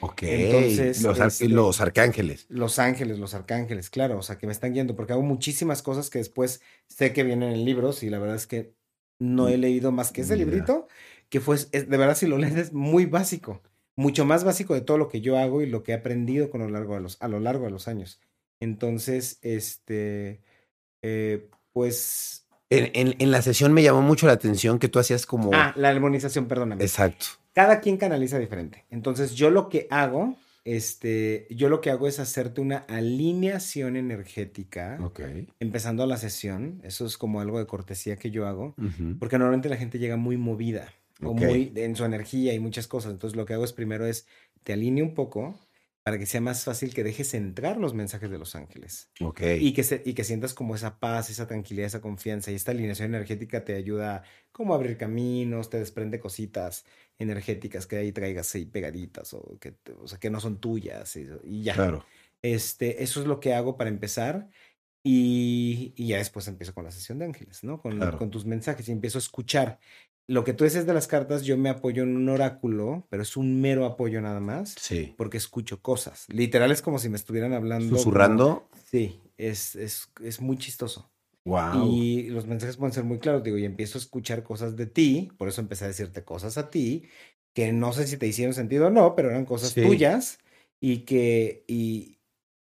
Ok. 0.00 0.22
Entonces, 0.22 1.02
los, 1.02 1.20
este- 1.20 1.48
los 1.48 1.80
arcángeles. 1.80 2.46
Los 2.48 2.78
ángeles, 2.78 3.18
los 3.18 3.34
arcángeles, 3.34 3.88
claro, 3.88 4.18
o 4.18 4.22
sea, 4.22 4.36
que 4.36 4.46
me 4.46 4.52
están 4.52 4.72
guiando 4.72 4.96
porque 4.96 5.12
hago 5.12 5.22
muchísimas 5.22 5.82
cosas 5.82 6.10
que 6.10 6.18
después 6.18 6.60
sé 6.88 7.12
que 7.12 7.22
vienen 7.22 7.52
en 7.52 7.64
libros 7.64 8.02
y 8.02 8.10
la 8.10 8.18
verdad 8.18 8.36
es 8.36 8.46
que 8.46 8.74
no 9.20 9.48
he 9.48 9.56
leído 9.58 9.92
más 9.92 10.12
que 10.12 10.22
ese 10.22 10.36
librito, 10.36 10.86
que 11.28 11.40
fue, 11.40 11.56
es- 11.56 11.70
de 11.70 11.96
verdad 11.96 12.16
si 12.16 12.26
lo 12.26 12.38
lees 12.38 12.56
es 12.56 12.72
muy 12.72 13.06
básico, 13.06 13.62
mucho 13.96 14.24
más 14.24 14.44
básico 14.44 14.74
de 14.74 14.80
todo 14.80 14.98
lo 14.98 15.08
que 15.08 15.20
yo 15.20 15.38
hago 15.38 15.62
y 15.62 15.66
lo 15.66 15.82
que 15.82 15.92
he 15.92 15.94
aprendido 15.94 16.50
con 16.50 16.60
lo 16.60 16.68
largo 16.68 16.94
de 16.94 17.00
los, 17.00 17.16
a 17.20 17.28
lo 17.28 17.40
largo 17.40 17.64
de 17.64 17.70
los 17.70 17.88
años. 17.88 18.20
Entonces, 18.60 19.38
este, 19.42 20.40
eh, 21.02 21.48
pues... 21.72 22.44
En, 22.70 22.90
en- 22.92 23.14
en 23.18 23.30
la 23.30 23.40
sesión 23.40 23.72
me 23.72 23.82
llamó 23.82 24.02
mucho 24.02 24.26
la 24.26 24.34
atención 24.34 24.78
que 24.78 24.88
tú 24.88 24.98
hacías 24.98 25.24
como... 25.24 25.50
Ah, 25.54 25.72
la 25.76 25.88
armonización, 25.88 26.46
perdóname. 26.48 26.84
Exacto. 26.84 27.26
Cada 27.54 27.80
quien 27.80 27.96
canaliza 27.96 28.38
diferente. 28.38 28.84
Entonces, 28.90 29.32
yo 29.34 29.50
lo 29.50 29.68
que 29.70 29.86
hago, 29.90 30.36
este, 30.64 31.46
yo 31.50 31.70
lo 31.70 31.80
que 31.80 31.90
hago 31.90 32.06
es 32.08 32.18
hacerte 32.18 32.60
una 32.60 32.78
alineación 32.88 33.96
energética, 33.96 34.98
Ok. 35.02 35.20
empezando 35.60 36.04
la 36.06 36.18
sesión. 36.18 36.80
Eso 36.84 37.06
es 37.06 37.16
como 37.16 37.40
algo 37.40 37.58
de 37.58 37.66
cortesía 37.66 38.16
que 38.16 38.30
yo 38.30 38.46
hago, 38.46 38.74
porque 39.18 39.38
normalmente 39.38 39.70
la 39.70 39.76
gente 39.78 39.98
llega 39.98 40.16
muy 40.16 40.36
movida 40.36 40.92
o 41.22 41.32
muy 41.32 41.72
en 41.74 41.96
su 41.96 42.04
energía 42.04 42.52
y 42.52 42.58
muchas 42.60 42.86
cosas. 42.86 43.12
Entonces, 43.12 43.34
lo 43.36 43.46
que 43.46 43.54
hago 43.54 43.64
es 43.64 43.72
primero 43.72 44.06
es 44.06 44.26
te 44.62 44.74
alineo 44.74 45.04
un 45.06 45.14
poco 45.14 45.58
para 46.08 46.18
que 46.18 46.24
sea 46.24 46.40
más 46.40 46.64
fácil 46.64 46.94
que 46.94 47.04
dejes 47.04 47.34
entrar 47.34 47.76
los 47.76 47.92
mensajes 47.92 48.30
de 48.30 48.38
los 48.38 48.56
ángeles. 48.56 49.10
Ok. 49.20 49.42
Y 49.60 49.74
que, 49.74 49.84
se- 49.84 50.02
y 50.06 50.14
que 50.14 50.24
sientas 50.24 50.54
como 50.54 50.74
esa 50.74 50.98
paz, 50.98 51.28
esa 51.28 51.46
tranquilidad, 51.46 51.86
esa 51.86 52.00
confianza. 52.00 52.50
Y 52.50 52.54
esta 52.54 52.70
alineación 52.70 53.14
energética 53.14 53.62
te 53.62 53.74
ayuda 53.74 54.22
como 54.50 54.72
a 54.72 54.76
abrir 54.76 54.96
caminos, 54.96 55.68
te 55.68 55.78
desprende 55.78 56.18
cositas 56.18 56.86
energéticas 57.18 57.86
que 57.86 57.96
ahí 57.98 58.10
traigas 58.12 58.54
ahí 58.54 58.64
pegaditas 58.64 59.34
o 59.34 59.58
que, 59.60 59.76
o 60.00 60.08
sea, 60.08 60.18
que 60.18 60.30
no 60.30 60.40
son 60.40 60.58
tuyas 60.60 61.14
y, 61.16 61.26
y 61.44 61.62
ya. 61.64 61.74
Claro. 61.74 62.06
Este, 62.40 63.02
eso 63.02 63.20
es 63.20 63.26
lo 63.26 63.38
que 63.38 63.52
hago 63.52 63.76
para 63.76 63.90
empezar. 63.90 64.48
Y, 65.04 65.92
y 65.96 66.08
ya 66.08 66.16
después 66.18 66.48
empiezo 66.48 66.74
con 66.74 66.84
la 66.84 66.90
sesión 66.90 67.18
de 67.18 67.26
ángeles, 67.26 67.62
¿no? 67.64 67.80
Con, 67.80 67.96
Claro. 67.98 68.18
con 68.18 68.30
tus 68.30 68.44
mensajes 68.46 68.88
y 68.88 68.92
empiezo 68.92 69.18
a 69.18 69.20
escuchar. 69.20 69.78
Lo 70.28 70.44
que 70.44 70.52
tú 70.52 70.64
dices 70.64 70.84
de 70.86 70.92
las 70.92 71.06
cartas, 71.08 71.42
yo 71.44 71.56
me 71.56 71.70
apoyo 71.70 72.02
en 72.02 72.14
un 72.14 72.28
oráculo, 72.28 73.06
pero 73.08 73.22
es 73.22 73.36
un 73.36 73.60
mero 73.62 73.86
apoyo 73.86 74.20
nada 74.20 74.40
más, 74.40 74.74
Sí. 74.78 75.14
porque 75.16 75.38
escucho 75.38 75.80
cosas. 75.80 76.26
Literal 76.28 76.70
es 76.70 76.82
como 76.82 76.98
si 76.98 77.08
me 77.08 77.16
estuvieran 77.16 77.54
hablando. 77.54 77.86
como- 77.86 77.98
Susurrando. 77.98 78.68
Sí, 78.90 79.20
es, 79.38 79.74
es, 79.74 80.10
es 80.22 80.40
muy 80.42 80.58
chistoso. 80.58 81.10
Wow. 81.46 81.90
Y 81.90 82.28
los 82.28 82.46
mensajes 82.46 82.76
pueden 82.76 82.92
ser 82.92 83.04
muy 83.04 83.18
claros, 83.18 83.42
digo, 83.42 83.56
y 83.56 83.64
empiezo 83.64 83.96
a 83.96 84.02
escuchar 84.02 84.42
cosas 84.42 84.76
de 84.76 84.86
ti, 84.86 85.30
por 85.38 85.48
eso 85.48 85.62
empecé 85.62 85.86
a 85.86 85.88
decirte 85.88 86.22
cosas 86.24 86.58
a 86.58 86.68
ti, 86.68 87.04
que 87.54 87.72
no 87.72 87.94
sé 87.94 88.06
si 88.06 88.18
te 88.18 88.26
hicieron 88.26 88.52
sentido 88.52 88.88
o 88.88 88.90
no, 88.90 89.14
pero 89.16 89.30
eran 89.30 89.46
cosas 89.46 89.70
Sí. 89.70 89.80
tuyas 89.82 90.40
y 90.78 90.98
que, 91.06 91.64
y, 91.66 92.17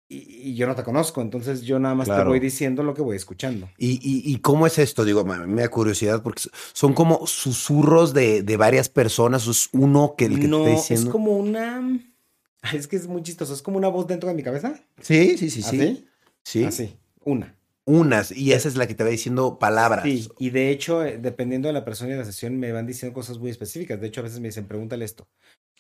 y, 0.08 0.50
y 0.50 0.56
yo 0.56 0.68
no 0.68 0.76
te 0.76 0.84
conozco, 0.84 1.22
entonces 1.22 1.64
yo 1.64 1.80
nada 1.80 1.96
más 1.96 2.08
te 2.08 2.24
voy 2.24 2.40
diciendo 2.40 2.84
lo 2.84 2.94
que 2.94 3.02
voy 3.02 3.16
escuchando. 3.16 3.70
¿Y, 3.78 3.94
y, 3.94 4.32
y 4.32 4.40
cómo 4.40 4.68
es 4.68 4.78
esto? 4.78 5.04
Digo, 5.04 5.26
me, 5.26 5.62
da 5.62 5.70
curiosidad 5.70 6.22
porque 6.22 6.44
son 6.74 6.94
como 6.94 7.26
susurros 7.26 8.14
de, 8.14 8.44
de 8.44 8.58
varias 8.58 8.90
personas. 8.90 9.48
¿o 9.48 9.52
¿Es 9.52 9.70
uno 9.74 10.16
que 10.18 10.26
el 10.26 10.36
que 10.36 10.42
te 10.42 10.48
no, 10.48 10.60
está 10.60 10.72
es 10.72 10.90
diciendo? 10.90 11.12
como 11.12 11.38
una... 11.38 12.00
Es 12.74 12.88
que 12.88 12.96
es 12.96 13.06
muy 13.06 13.22
chistoso. 13.22 13.54
Es 13.54 13.62
como 13.62 13.78
una 13.78 13.90
voz 13.90 14.08
dentro 14.08 14.28
de 14.28 14.34
mi 14.34 14.42
cabeza. 14.42 14.74
Sí, 15.00 15.38
sí, 15.38 15.52
sí, 15.52 15.62
sí. 15.62 15.80
¿Así? 15.80 16.08
Sí. 16.44 16.64
Así. 16.64 16.98
Una. 17.24 17.56
Unas, 17.88 18.32
y 18.32 18.54
esa 18.54 18.68
es 18.68 18.76
la 18.76 18.88
que 18.88 18.96
te 18.96 19.04
va 19.04 19.12
diciendo 19.12 19.60
palabras. 19.60 20.04
Sí, 20.04 20.28
y 20.40 20.50
de 20.50 20.72
hecho, 20.72 21.06
eh, 21.06 21.20
dependiendo 21.20 21.68
de 21.68 21.74
la 21.74 21.86
persona 21.86 22.16
y 22.16 22.18
la 22.18 22.26
sesión, 22.26 22.58
me 22.58 22.72
van 22.72 22.88
diciendo 22.88 23.14
cosas 23.14 23.38
muy 23.38 23.52
específicas. 23.52 24.02
De 24.02 24.08
hecho, 24.08 24.22
a 24.22 24.24
veces 24.24 24.40
me 24.40 24.48
dicen, 24.48 24.66
pregúntale 24.66 25.06
esto. 25.06 25.28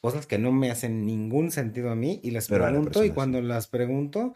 Cosas 0.05 0.27
que 0.27 0.37
no 0.37 0.51
me 0.51 0.69
hacen 0.69 1.03
ningún 1.03 1.49
sentido 1.51 1.89
a 1.89 1.95
mí 1.95 2.19
y 2.21 2.29
las 2.29 2.47
Pero 2.47 2.63
a 2.63 2.67
la 2.67 2.73
pregunto. 2.73 3.03
Y 3.03 3.07
sí. 3.07 3.13
cuando 3.15 3.41
las 3.41 3.65
pregunto, 3.65 4.35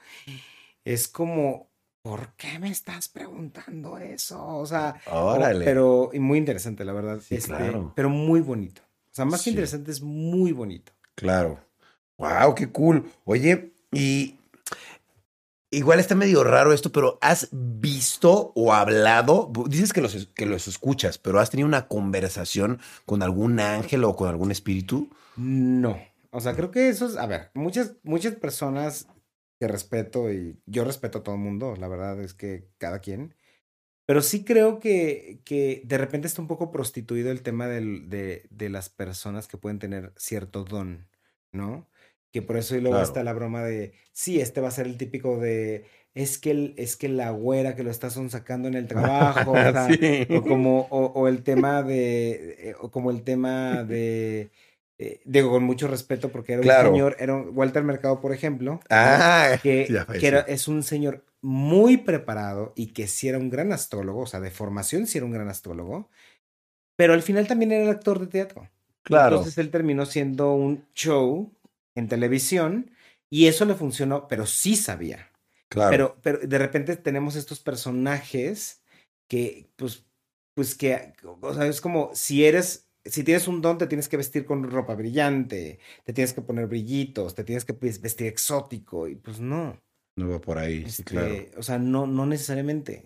es 0.84 1.07
como, 1.07 1.70
¿por 2.01 2.34
qué 2.38 2.57
me 2.57 2.72
estás 2.72 3.07
preguntando 3.07 3.99
eso? 3.99 4.43
O 4.43 4.65
sea, 4.65 4.95
Órale. 5.05 5.63
pero 5.63 6.09
muy 6.15 6.39
interesante, 6.39 6.84
la 6.86 6.93
verdad. 6.93 7.20
Sí, 7.24 7.36
este, 7.36 7.49
claro. 7.55 7.93
Pero 7.95 8.09
muy 8.09 8.39
bonito. 8.39 8.82
O 8.82 9.11
sea, 9.11 9.26
más 9.26 9.41
Sí. 9.41 9.43
que 9.43 9.49
interesante, 9.51 9.91
es 9.91 10.01
muy 10.01 10.53
bonito. 10.53 10.91
Claro. 11.13 11.59
Wow, 12.17 12.55
qué 12.55 12.72
cool. 12.72 13.05
Oye, 13.26 13.72
y 13.91 14.38
igual 15.70 15.99
está 15.99 16.15
medio 16.15 16.43
raro 16.43 16.74
esto, 16.74 16.91
pero 16.91 17.20
¿has 17.22 17.47
visto 17.51 18.53
o 18.55 18.74
hablado? 18.74 19.51
Dices 19.67 19.93
que 19.93 20.01
los, 20.01 20.30
que 20.34 20.47
los 20.47 20.67
escuchas, 20.67 21.20
pero 21.20 21.39
¿has 21.39 21.51
tenido 21.51 21.67
una 21.67 21.88
conversación 21.88 22.80
con 23.05 23.22
algún 23.22 23.59
ángel 23.59 24.03
o 24.03 24.15
con 24.15 24.30
algún 24.30 24.49
espíritu? 24.49 25.09
No. 25.40 26.00
O 26.32 26.40
sea, 26.42 26.54
creo 26.56 26.70
que 26.72 26.90
eso 26.90 27.08
es, 27.08 27.18
a 27.18 27.26
ver, 27.26 27.50
muchas, 27.54 27.96
muchas 28.04 28.36
personas 28.36 29.08
que 29.60 29.68
respeto 29.68 30.32
y 30.32 30.60
yo 30.66 30.84
respeto 30.84 31.20
a 31.20 31.24
todo 31.24 31.36
el 31.36 31.42
mundo, 31.42 31.76
la 31.78 31.88
verdad 31.88 32.22
es 32.22 32.34
que 32.34 32.68
cada 32.78 33.00
quien. 33.00 33.36
Pero 34.08 34.22
sí 34.22 34.44
creo 34.44 34.80
que, 34.80 35.42
que 35.46 35.82
de 35.86 35.98
repente 35.98 36.28
está 36.28 36.42
un 36.42 36.48
poco 36.48 36.72
prostituido 36.72 37.32
el 37.32 37.42
tema 37.42 37.68
del- 37.68 38.10
de, 38.10 38.48
de 38.50 38.70
las 38.70 38.90
personas 38.90 39.48
que 39.48 39.58
pueden 39.58 39.80
tener 39.80 40.14
cierto 40.18 40.64
don, 40.64 41.08
¿no? 41.52 41.88
Que 42.32 42.42
por 42.42 42.58
eso 42.58 42.76
y 42.76 42.82
luego 42.82 42.96
Claro. 42.98 43.08
está 43.08 43.24
la 43.24 43.34
broma 43.34 43.64
de, 43.64 43.94
sí, 44.12 44.40
este 44.40 44.62
va 44.62 44.68
a 44.70 44.72
ser 44.72 44.86
el 44.88 44.98
típico 44.98 45.38
de, 45.40 45.86
es 46.16 46.38
que, 46.38 46.52
el, 46.52 46.74
es 46.78 46.96
que 46.96 47.10
la 47.10 47.32
güera 47.32 47.76
que 47.76 47.84
lo 47.84 47.92
está 47.92 48.10
sacando 48.12 48.68
en 48.68 48.76
el 48.76 48.88
trabajo, 48.88 49.52
o, 49.52 49.54
sea, 49.56 49.88
Sí. 49.94 50.28
o 50.30 50.44
como, 50.44 50.82
o, 50.92 51.06
o 51.08 51.28
el 51.28 51.44
tema 51.44 51.82
de, 51.84 52.70
eh, 52.70 52.76
o 52.80 52.90
como 52.92 53.10
el 53.12 53.24
tema 53.24 53.84
de, 53.84 54.50
eh, 55.00 55.22
digo, 55.26 55.50
con 55.50 55.64
mucho 55.64 55.88
respeto, 55.88 56.30
porque 56.30 56.54
era 56.54 56.62
un 56.62 56.68
señor, 56.91 57.16
era 57.20 57.34
un- 57.36 57.50
Walter 57.58 57.84
Mercado, 57.84 58.20
por 58.22 58.34
ejemplo. 58.34 58.82
Ah, 58.89 59.58
que, 59.64 59.88
que 60.20 60.28
era- 60.28 60.41
es 60.41 60.68
un 60.68 60.84
señor 60.84 61.26
muy 61.41 61.97
preparado 61.97 62.74
y 62.76 62.88
que 62.88 63.08
sí 63.08 63.30
era 63.30 63.38
un 63.38 63.50
gran 63.50 63.72
astrólogo, 63.72 64.22
o 64.22 64.28
sea, 64.28 64.41
de 64.41 64.52
formación 64.52 65.08
sí 65.08 65.18
era 65.18 65.26
un 65.26 65.32
gran 65.32 65.47
astrólogo, 65.50 66.10
pero 66.97 67.14
al 67.14 67.22
final 67.24 67.47
también 67.47 67.72
era 67.72 67.84
el 67.84 67.89
actor 67.89 68.20
de 68.20 68.28
teatro. 68.28 68.70
Claro. 69.04 69.38
Entonces 69.38 69.58
él 69.58 69.72
terminó 69.72 70.06
siendo 70.06 70.54
un 70.54 70.86
show 70.93 71.52
en 71.95 72.08
televisión 72.10 72.91
y 73.30 73.47
eso 73.47 73.64
le 73.66 73.76
funcionó, 73.76 74.28
pero 74.28 74.45
sí 74.45 74.76
sabía. 74.76 75.32
claro. 75.70 75.91
Pero, 75.91 76.18
pero 76.22 76.47
de 76.47 76.58
repente 76.58 76.97
tenemos 76.97 77.36
estos 77.38 77.60
personajes 77.62 78.82
que, 79.30 79.70
pues, 79.78 80.06
pues 80.56 80.76
que, 80.76 81.14
o 81.24 81.54
sea, 81.54 81.68
es 81.68 81.80
como 81.80 82.12
si 82.14 82.43
eres, 82.43 82.89
si 83.10 83.24
tienes 83.24 83.47
un 83.47 83.62
don, 83.62 83.78
te 83.78 83.88
tienes 83.88 84.10
que 84.10 84.18
vestir 84.18 84.45
con 84.45 84.70
ropa 84.70 84.95
brillante, 84.95 85.80
te 86.03 86.14
tienes 86.14 86.34
que 86.34 86.41
poner 86.41 86.68
brillitos, 86.68 87.36
te 87.36 87.43
tienes 87.43 87.66
que 87.66 87.74
pues, 87.74 88.01
vestir 88.01 88.28
exótico, 88.28 89.07
y 89.07 89.16
pues 89.16 89.39
no. 89.39 89.78
no 90.16 90.30
va 90.30 90.41
por 90.41 90.57
ahí, 90.57 90.82
sí, 90.89 91.01
Este, 91.01 91.03
claro. 91.03 91.36
O 91.57 91.64
sea, 91.64 91.78
no, 91.78 92.07
no 92.07 92.26
necesariamente. 92.26 93.05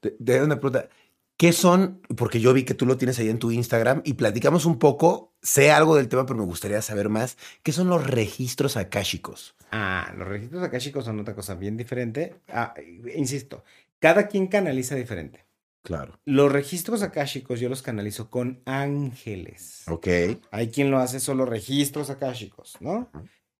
Te, 0.00 0.10
te 0.12 0.34
hago 0.34 0.46
una 0.46 0.60
pregunta. 0.60 0.88
¿Qué 1.36 1.52
son? 1.52 2.00
Porque 2.16 2.40
yo 2.40 2.52
vi 2.52 2.64
que 2.64 2.74
tú 2.74 2.86
lo 2.86 2.96
tienes 2.96 3.18
ahí 3.18 3.28
en 3.28 3.40
tu 3.40 3.50
Instagram 3.50 4.02
y 4.04 4.14
platicamos 4.14 4.66
un 4.66 4.78
poco. 4.78 5.34
Sé 5.42 5.72
algo 5.72 5.96
del 5.96 6.08
tema, 6.08 6.26
pero 6.26 6.38
me 6.38 6.44
gustaría 6.44 6.80
saber 6.80 7.08
más. 7.08 7.36
¿Qué 7.62 7.72
son 7.72 7.88
los 7.88 8.06
registros 8.06 8.76
akáshicos? 8.76 9.56
Ah, 9.72 10.14
los 10.16 10.28
registros 10.28 10.62
akáshicos 10.62 11.04
son 11.04 11.18
otra 11.20 11.34
cosa 11.34 11.54
bien 11.56 11.76
diferente. 11.76 12.40
Ah, 12.48 12.74
insisto, 13.16 13.64
cada 13.98 14.28
quien 14.28 14.46
canaliza 14.46 14.94
diferente. 14.94 15.43
Claro. 15.84 16.18
Los 16.24 16.50
registros 16.50 17.02
akáshicos 17.02 17.60
yo 17.60 17.68
los 17.68 17.82
canalizo 17.82 18.30
con 18.30 18.62
ángeles. 18.64 19.84
Ok. 19.86 20.08
Hay 20.50 20.70
quien 20.70 20.90
lo 20.90 20.98
hace 20.98 21.20
solo 21.20 21.44
registros 21.44 22.08
akáshicos, 22.08 22.76
¿no? 22.80 23.10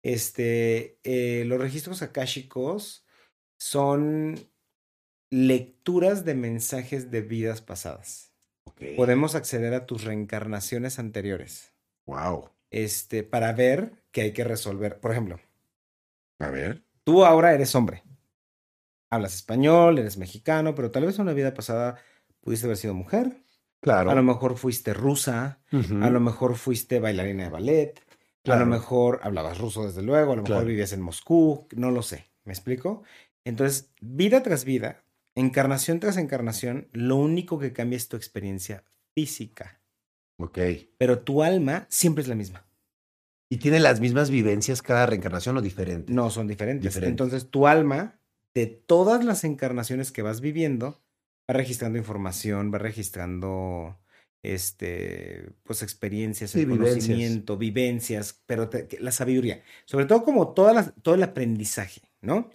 Este, 0.02 0.98
eh, 1.04 1.44
los 1.44 1.60
registros 1.60 2.00
akáshicos 2.00 3.04
son 3.58 4.36
lecturas 5.30 6.24
de 6.24 6.34
mensajes 6.34 7.10
de 7.10 7.20
vidas 7.20 7.60
pasadas. 7.60 8.32
Ok. 8.64 8.82
Podemos 8.96 9.34
acceder 9.34 9.74
a 9.74 9.84
tus 9.84 10.04
reencarnaciones 10.04 10.98
anteriores, 10.98 11.74
Wow. 12.06 12.50
este, 12.70 13.22
para 13.22 13.52
ver 13.52 14.02
qué 14.12 14.22
hay 14.22 14.32
que 14.32 14.44
resolver. 14.44 14.98
Por 14.98 15.10
ejemplo, 15.12 15.38
A 16.38 16.48
ver. 16.48 16.84
tú 17.04 17.24
ahora 17.26 17.52
eres 17.52 17.74
hombre. 17.74 18.02
Hablas 19.10 19.34
español, 19.34 19.98
eres 19.98 20.16
mexicano, 20.16 20.74
pero 20.74 20.90
tal 20.90 21.04
vez 21.04 21.16
en 21.16 21.22
una 21.22 21.34
vida 21.34 21.52
pasada 21.54 21.98
pudiste 22.44 22.66
haber 22.66 22.76
sido 22.76 22.94
mujer. 22.94 23.42
Claro. 23.80 24.10
A 24.10 24.14
lo 24.14 24.22
mejor 24.22 24.56
fuiste 24.56 24.94
rusa, 24.94 25.58
a 25.72 26.10
lo 26.10 26.20
mejor 26.20 26.56
fuiste 26.56 27.00
bailarina 27.00 27.44
de 27.44 27.50
ballet, 27.50 27.98
a 27.98 28.02
Claro. 28.42 28.60
lo 28.60 28.70
mejor 28.70 29.20
hablabas 29.22 29.58
ruso 29.58 29.84
desde 29.86 30.02
luego, 30.02 30.32
a 30.32 30.36
lo 30.36 30.42
mejor 30.42 30.56
Claro. 30.56 30.66
vivías 30.68 30.92
en 30.92 31.00
Moscú, 31.00 31.66
no 31.74 31.90
lo 31.90 32.02
sé, 32.02 32.26
¿me 32.44 32.52
explico? 32.52 33.02
Entonces, 33.44 33.90
vida 34.00 34.42
tras 34.42 34.64
vida, 34.64 35.02
encarnación 35.34 36.00
tras 36.00 36.16
encarnación, 36.18 36.88
lo 36.92 37.16
único 37.16 37.58
que 37.58 37.72
cambia 37.72 37.96
es 37.96 38.08
tu 38.08 38.16
experiencia 38.16 38.84
física, 39.14 39.80
Ok. 40.38 40.58
pero 40.98 41.18
tu 41.20 41.42
alma 41.42 41.86
siempre 41.88 42.22
es 42.22 42.28
la 42.28 42.34
misma, 42.34 42.66
¿Y 43.50 43.58
tiene 43.58 43.78
las 43.78 44.00
mismas 44.00 44.30
vivencias 44.30 44.80
cada 44.82 45.06
reencarnación 45.06 45.56
o 45.58 45.62
diferente? 45.62 46.12
no 46.12 46.28
son 46.30 46.48
diferentes. 46.48 46.82
Diferentes. 46.84 47.10
Entonces, 47.10 47.50
tu 47.50 47.66
alma, 47.68 48.18
de 48.54 48.66
todas 48.66 49.24
las 49.24 49.44
encarnaciones 49.44 50.10
que 50.10 50.22
vas 50.22 50.40
viviendo, 50.40 51.00
va 51.50 51.54
registrando 51.54 51.98
información, 51.98 52.72
va 52.72 52.78
registrando 52.78 53.98
este 54.42 55.50
pues 55.62 55.82
experiencias, 55.82 56.50
Sí, 56.50 56.60
el 56.60 56.66
vivencias. 56.66 56.96
conocimiento, 56.96 57.56
vivencias, 57.56 58.42
pero 58.46 58.68
te- 58.68 58.88
la 59.00 59.12
sabiduría, 59.12 59.62
sobre 59.86 60.04
todo 60.06 60.22
como 60.24 60.52
todas 60.54 60.74
las- 60.74 60.92
todo 61.02 61.14
el 61.14 61.22
aprendizaje, 61.22 62.02
¿no? 62.20 62.50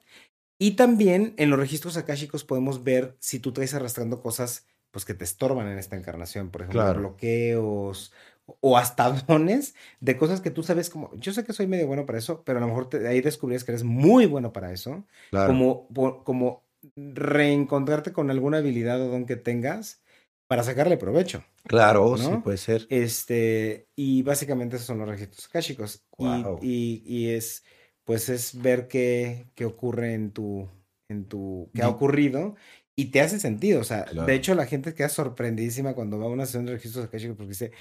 Y 0.59 0.71
también 0.75 1.33
en 1.37 1.49
los 1.49 1.59
registros 1.59 1.97
akáshicos 1.97 2.43
podemos 2.45 2.83
ver 2.83 3.15
si 3.19 3.39
tú 3.39 3.53
traes 3.53 3.73
arrastrando 3.73 4.21
cosas 4.21 4.67
pues 4.91 5.05
que 5.05 5.13
te 5.13 5.23
estorban 5.23 5.67
en 5.67 5.77
esta 5.77 5.95
encarnación, 5.97 6.49
por 6.51 6.61
ejemplo, 6.63 6.81
Claro. 6.81 6.99
bloqueos 6.99 8.13
o 8.61 8.77
hasta 8.77 9.09
dones 9.27 9.75
de 9.99 10.17
cosas 10.17 10.41
que 10.41 10.51
tú 10.51 10.63
sabes 10.63 10.89
como, 10.89 11.13
yo 11.15 11.33
sé 11.33 11.43
que 11.45 11.53
soy 11.53 11.67
medio 11.67 11.87
bueno 11.87 12.05
para 12.05 12.19
eso, 12.19 12.43
pero 12.43 12.57
a 12.59 12.61
lo 12.61 12.67
mejor 12.67 12.89
te- 12.89 13.07
ahí 13.07 13.21
descubrías 13.21 13.63
que 13.63 13.71
eres 13.71 13.83
muy 13.83 14.25
bueno 14.25 14.51
para 14.53 14.71
eso, 14.73 15.05
Claro. 15.31 15.53
como, 15.53 16.23
como 16.23 16.63
reencontrarte 16.95 18.11
con 18.13 18.29
alguna 18.31 18.57
habilidad 18.57 19.01
o 19.01 19.09
don 19.09 19.25
que 19.25 19.35
tengas 19.35 20.01
para 20.47 20.63
sacarle 20.63 20.97
provecho. 20.97 21.43
Claro, 21.65 22.15
¿no? 22.17 22.17
sí, 22.17 22.37
puede 22.43 22.57
ser. 22.57 22.87
Este, 22.89 23.87
y 23.95 24.23
básicamente 24.23 24.75
esos 24.77 24.87
son 24.87 24.99
los 24.99 25.07
registros 25.09 25.45
akáshicos. 25.47 26.03
Y-. 26.17 26.45
Y, 26.61 27.03
y 27.05 27.29
es, 27.29 27.63
pues 28.03 28.29
es 28.29 28.59
ver 28.61 28.87
qué, 28.87 29.47
qué 29.55 29.65
ocurre 29.65 30.13
en 30.13 30.31
tu, 30.31 30.67
en 31.09 31.25
tu, 31.25 31.69
qué 31.73 31.83
ha 31.83 31.89
ocurrido 31.89 32.55
y 32.95 33.05
te 33.11 33.21
hace 33.21 33.39
sentido. 33.39 33.81
O 33.81 33.83
sea, 33.83 34.05
Claro. 34.05 34.25
de 34.25 34.33
hecho 34.33 34.55
la 34.55 34.65
gente 34.65 34.93
queda 34.93 35.09
sorprendidísima 35.09 35.93
cuando 35.93 36.17
va 36.17 36.25
a 36.25 36.29
una 36.29 36.45
sesión 36.45 36.65
de 36.65 36.73
registros 36.73 37.05
akáshicos 37.05 37.37
porque 37.37 37.49
dice, 37.49 37.71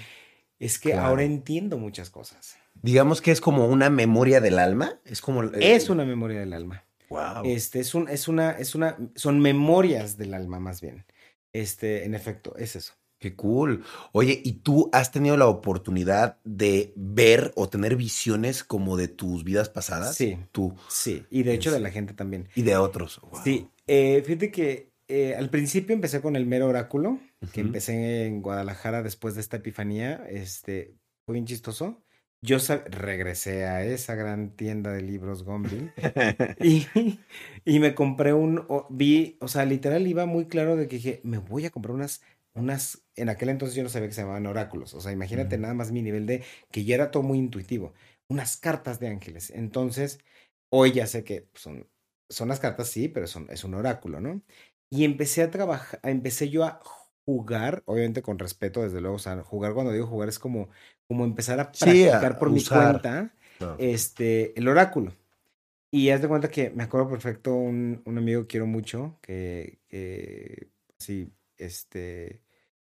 es 0.59 0.79
que 0.79 0.91
Claro. 0.91 1.09
ahora 1.09 1.23
entiendo 1.23 1.79
muchas 1.79 2.11
cosas. 2.11 2.57
Digamos 2.83 3.23
que 3.23 3.31
es 3.33 3.41
como 3.41 3.67
una 3.67 3.91
memoria 3.91 4.41
del 4.41 4.59
alma. 4.59 5.01
Es 5.05 5.21
como. 5.21 5.43
Es 5.45 5.89
una 5.91 6.05
memoria 6.05 6.39
del 6.41 6.53
alma. 6.53 6.85
Wow. 7.09 7.45
Este, 7.45 7.81
es 7.81 7.95
un, 7.95 8.09
es 8.09 8.29
una, 8.29 8.53
es 8.53 8.75
una, 8.75 8.97
son 9.15 9.41
memorias 9.41 10.17
del 10.17 10.35
alma 10.35 10.61
más 10.61 10.81
bien. 10.81 11.05
Este, 11.53 12.05
en 12.05 12.15
efecto, 12.15 12.57
es 12.57 12.77
eso. 12.77 12.95
Qué 13.19 13.35
cool. 13.35 13.85
Oye, 14.13 14.41
¿y 14.45 14.53
tú 14.61 14.91
has 14.93 15.11
tenido 15.11 15.37
la 15.37 15.49
oportunidad 15.49 16.39
de 16.45 16.93
ver 16.95 17.53
o 17.57 17.69
tener 17.69 17.97
visiones 17.97 18.63
como 18.63 18.97
de 18.97 19.09
tus 19.09 19.43
vidas 19.43 19.69
pasadas? 19.69 20.15
Sí. 20.15 20.39
Tú 20.53 20.77
Sí, 20.89 21.27
y 21.29 21.43
de 21.43 21.55
hecho 21.55 21.73
de 21.73 21.81
la 21.81 21.91
gente 21.91 22.15
también. 22.15 22.49
y 22.55 22.63
de 22.63 22.77
otros. 22.77 23.21
Wow. 23.23 23.41
Sí, 23.43 23.69
eh, 23.89 24.23
fíjate 24.25 24.53
que 24.53 24.93
eh, 25.09 25.35
al 25.35 25.51
principio 25.51 25.95
empecé 25.95 26.21
con 26.21 26.37
el 26.37 26.47
mero 26.47 26.69
oráculo, 26.69 27.19
que 27.53 27.61
empecé 27.61 28.27
en 28.27 28.41
Guadalajara 28.43 29.03
después 29.03 29.35
de 29.35 29.41
esta 29.41 29.57
epifanía, 29.57 30.25
este, 30.29 30.95
fue 31.27 31.33
bien 31.33 31.47
chistoso. 31.47 32.03
Yo 32.41 32.59
regresé 32.87 33.67
a 33.67 33.85
esa 33.85 34.15
gran 34.15 34.51
tienda 34.55 34.93
de 34.93 35.03
libros 35.03 35.43
Gombil 35.43 35.93
y, 36.61 36.87
y 37.65 37.81
me 37.81 37.95
compré 37.95 38.33
un, 38.33 38.65
o- 38.69 38.87
vi, 38.91 39.37
o 39.41 39.49
sea, 39.49 39.65
literal 39.65 40.07
iba 40.07 40.25
muy 40.27 40.47
claro 40.47 40.77
de 40.77 40.87
que 40.89 40.97
dije, 40.97 41.21
me 41.25 41.39
voy 41.39 41.67
a 41.67 41.71
comprar 41.71 41.95
unas, 41.97 42.23
unas, 42.55 43.03
en 43.17 43.29
aquel 43.29 43.49
entonces 43.49 43.75
yo 43.77 43.83
no 43.83 43.89
sabía 43.89 44.09
que 44.09 44.15
se 44.15 44.21
llamaban 44.23 44.47
oráculos, 44.47 44.95
o 44.95 45.01
sea, 45.01 45.11
imagínate 45.13 45.59
nada 45.59 45.75
más 45.75 45.91
mi 45.91 46.01
nivel 46.03 46.27
de, 46.27 46.45
que 46.71 46.85
ya 46.85 46.95
era 46.95 47.11
todo 47.11 47.25
muy 47.25 47.39
intuitivo, 47.39 47.93
unas 48.29 48.57
cartas 48.57 49.01
de 49.01 49.09
ángeles. 49.09 49.51
Entonces, 49.51 50.21
hoy 50.71 50.93
ya 50.93 51.07
sé 51.09 51.25
que 51.25 51.49
son, 51.55 51.89
son 52.29 52.49
las 52.49 52.61
cartas, 52.61 52.89
sí, 52.89 53.09
pero 53.09 53.27
son, 53.27 53.49
es 53.51 53.65
un 53.65 53.75
oráculo, 53.75 54.21
¿no? 54.21 54.43
Y 54.91 55.05
empecé 55.05 55.43
a 55.43 55.51
trabajar, 55.51 56.01
empecé 56.05 56.49
yo 56.51 56.65
a 56.65 56.81
jugar, 57.25 57.83
obviamente 57.87 58.23
con 58.23 58.39
respeto, 58.39 58.83
desde 58.83 59.01
luego, 59.01 59.17
o 59.17 59.19
sea, 59.19 59.43
jugar 59.43 59.75
cuando 59.75 59.93
digo 59.93 60.07
jugar 60.07 60.29
es 60.29 60.39
como, 60.39 60.69
como 61.09 61.25
empezar 61.25 61.59
a 61.61 61.73
Sí, 61.73 62.07
a 62.07 62.21
practicar 62.21 62.39
por 62.39 62.49
usar. 62.49 62.95
mi 62.95 63.01
cuenta 63.01 63.35
Claro. 63.59 63.77
este, 63.81 64.59
el 64.59 64.69
oráculo. 64.69 65.13
Y 65.91 66.11
haz 66.11 66.23
de 66.23 66.29
cuenta 66.29 66.51
que 66.51 66.71
me 66.71 66.85
acuerdo 66.85 67.09
perfecto 67.11 67.55
un, 67.55 68.03
un 68.05 68.19
amigo 68.19 68.43
que 68.43 68.47
quiero 68.49 68.67
mucho, 68.67 69.19
que, 69.23 69.81
que 69.89 70.69
sí, 70.99 71.33
este, 71.57 72.43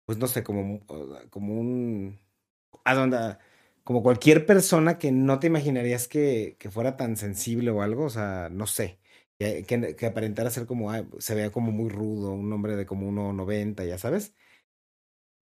pues 0.06 0.18
no 0.18 0.26
sé, 0.26 0.42
como, 0.42 0.80
como 1.30 1.54
un, 1.60 2.18
a 2.84 2.94
donde, 2.94 3.38
como 3.84 4.02
cualquier 4.02 4.46
persona 4.46 4.98
que 4.98 5.12
no 5.12 5.38
te 5.38 5.46
imaginarías 5.48 6.08
que, 6.08 6.56
que 6.58 6.70
fuera 6.70 6.96
tan 6.96 7.16
sensible 7.16 7.70
o 7.70 7.82
algo, 7.82 8.04
o 8.06 8.10
sea, 8.10 8.48
no 8.50 8.66
sé, 8.66 8.98
que, 9.38 9.64
que, 9.96 10.06
aparentara 10.06 10.50
ser 10.50 10.66
como, 10.66 10.90
se 11.18 11.34
vea 11.34 11.50
como 11.50 11.72
muy 11.72 11.88
rudo, 11.90 12.32
un 12.32 12.52
hombre 12.52 12.76
de 12.76 12.86
como 12.86 13.08
1,90, 13.08 13.84
ya 13.86 13.98
sabes. 13.98 14.34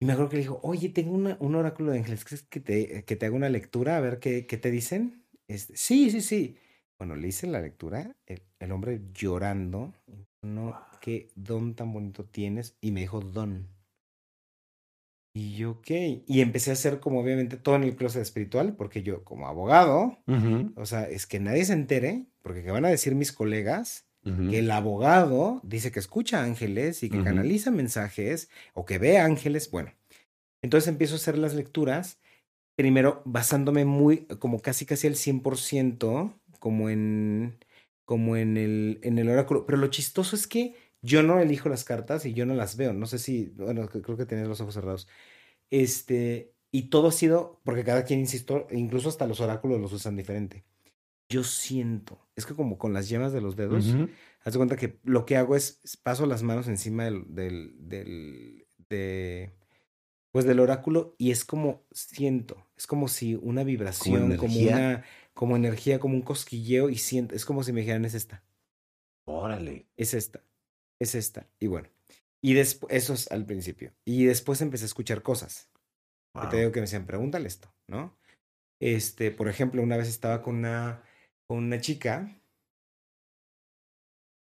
Y 0.01 0.05
me 0.05 0.13
acuerdo 0.13 0.29
que 0.29 0.37
le 0.37 0.43
dijo, 0.43 0.59
oye, 0.63 0.89
tengo 0.89 1.11
una, 1.13 1.35
un 1.41 1.55
oráculo 1.55 1.91
de 1.91 1.99
ángeles, 1.99 2.23
¿crees 2.23 2.43
que 2.43 2.59
te, 2.61 3.03
que 3.03 3.15
te 3.17 3.25
haga 3.25 3.35
una 3.35 3.49
lectura 3.49 3.97
a 3.97 3.99
ver 3.99 4.19
qué, 4.19 4.47
qué 4.47 4.57
te 4.57 4.71
dicen? 4.71 5.25
Este, 5.47 5.75
sí, 5.75 6.09
sí, 6.09 6.21
sí. 6.21 6.57
Bueno, 6.97 7.15
le 7.15 7.27
hice 7.27 7.47
la 7.47 7.61
lectura, 7.61 8.15
el, 8.25 8.41
el 8.59 8.71
hombre 8.71 9.01
llorando, 9.13 9.93
no, 10.41 10.79
qué 11.01 11.27
don 11.35 11.75
tan 11.75 11.91
bonito 11.91 12.25
tienes, 12.25 12.77
y 12.81 12.91
me 12.91 13.01
dijo 13.01 13.19
don. 13.19 13.67
Y 15.33 15.55
yo, 15.57 15.71
ok. 15.71 15.91
Y 16.27 16.41
empecé 16.41 16.71
a 16.71 16.73
hacer 16.73 16.99
como 16.99 17.19
obviamente 17.19 17.57
todo 17.57 17.75
en 17.75 17.83
el 17.83 17.95
closet 17.95 18.21
espiritual, 18.21 18.75
porque 18.75 19.03
yo 19.03 19.23
como 19.23 19.47
abogado, 19.47 20.17
o 20.75 20.85
sea, 20.85 21.03
es 21.03 21.27
que 21.27 21.39
nadie 21.39 21.65
se 21.65 21.73
entere, 21.73 22.25
porque 22.41 22.63
¿qué 22.63 22.71
van 22.71 22.85
a 22.85 22.89
decir 22.89 23.15
mis 23.15 23.31
colegas? 23.31 24.08
Que 24.49 24.59
el 24.59 24.71
abogado 24.71 25.61
dice 25.63 25.91
que 25.91 25.99
escucha 25.99 26.43
ángeles 26.43 27.03
y 27.03 27.09
que 27.09 27.23
canaliza 27.23 27.71
mensajes 27.71 28.49
o 28.73 28.85
que 28.85 28.97
ve 28.97 29.17
ángeles. 29.17 29.71
Bueno, 29.71 29.93
entonces 30.61 30.87
empiezo 30.87 31.15
a 31.15 31.17
hacer 31.17 31.37
las 31.37 31.53
lecturas, 31.53 32.19
primero 32.75 33.21
basándome 33.25 33.85
muy, 33.85 34.25
como 34.39 34.61
casi 34.61 34.85
casi 34.85 35.07
al 35.07 35.15
100%, 35.15 36.33
como 36.59 36.89
en, 36.89 37.57
como 38.05 38.35
en 38.35 38.57
el, 38.57 38.99
en 39.03 39.17
el 39.17 39.29
oráculo. 39.29 39.65
Pero 39.65 39.77
lo 39.77 39.87
chistoso 39.87 40.35
es 40.35 40.47
que 40.47 40.75
yo 41.01 41.23
no 41.23 41.39
elijo 41.39 41.69
las 41.69 41.83
cartas 41.83 42.25
y 42.25 42.33
yo 42.33 42.45
no 42.45 42.55
las 42.55 42.75
veo. 42.77 42.93
No 42.93 43.05
sé 43.05 43.19
si, 43.19 43.45
bueno, 43.55 43.87
creo 43.87 44.17
que 44.17 44.25
tenías 44.25 44.47
los 44.47 44.61
ojos 44.61 44.73
cerrados. 44.73 45.07
Este, 45.69 46.53
y 46.71 46.89
todo 46.89 47.07
ha 47.09 47.11
sido, 47.11 47.59
porque 47.63 47.83
cada 47.83 48.03
quien, 48.03 48.19
insisto, 48.19 48.67
incluso 48.71 49.09
hasta 49.09 49.27
los 49.27 49.39
oráculos 49.39 49.79
los 49.79 49.93
usan 49.93 50.15
diferente. 50.15 50.65
Yo 51.29 51.43
siento, 51.43 52.27
es 52.35 52.45
que 52.45 52.55
como 52.55 52.77
con 52.77 52.93
las 52.93 53.07
yemas 53.09 53.33
de 53.33 53.41
los 53.41 53.55
dedos, 53.55 53.97
Ujú. 53.97 54.09
haz 54.43 54.53
de 54.53 54.57
cuenta 54.59 54.75
que 54.77 54.99
lo 55.03 55.25
que 55.25 55.37
hago 55.37 55.55
es 55.55 55.79
paso 56.03 56.25
las 56.25 56.41
manos 56.43 56.67
encima 56.67 57.05
del, 57.05 57.35
del, 57.35 57.75
del, 57.87 58.67
de, 58.89 59.53
pues 60.31 60.45
del 60.45 60.59
oráculo 60.59 61.15
y 61.19 61.31
es 61.31 61.45
como 61.45 61.87
siento, 61.91 62.67
es 62.77 62.87
como 62.87 63.07
si 63.07 63.35
una 63.35 63.63
vibración, 63.63 64.35
como, 64.35 64.55
energía? 64.55 64.67
una, 64.67 65.05
como 65.33 65.55
energía, 65.55 65.99
como 65.99 66.15
un 66.15 66.23
cosquilleo 66.23 66.89
y 66.89 66.97
siento, 66.97 67.35
es 67.35 67.45
como 67.45 67.63
si 67.63 67.73
me 67.73 67.81
dijeran 67.81 68.05
es 68.05 68.15
esta, 68.15 68.43
Órale. 69.35 69.87
es 69.97 70.13
esta, 70.13 70.43
es 70.99 71.15
esta. 71.15 71.49
Y 71.59 71.67
bueno, 71.67 71.89
y 72.41 72.53
después, 72.53 72.93
eso 72.95 73.13
es 73.13 73.31
al 73.31 73.45
principio. 73.45 73.93
Y 74.05 74.25
después 74.25 74.61
empecé 74.61 74.85
a 74.85 74.87
escuchar 74.87 75.21
cosas. 75.23 75.71
Que 76.39 76.47
Wow. 76.47 76.49
te 76.49 76.57
digo 76.57 76.71
que 76.71 76.79
me 76.79 76.85
decían, 76.85 77.05
pregúntale 77.07 77.47
esto, 77.47 77.75
¿no? 77.87 78.17
Este, 78.81 79.31
por 79.31 79.49
ejemplo, 79.49 79.81
una 79.83 79.97
vez 79.97 80.09
estaba 80.09 80.41
con 80.43 80.57
una, 80.57 81.03
con 81.49 81.57
una 81.57 81.81
chica 81.81 82.39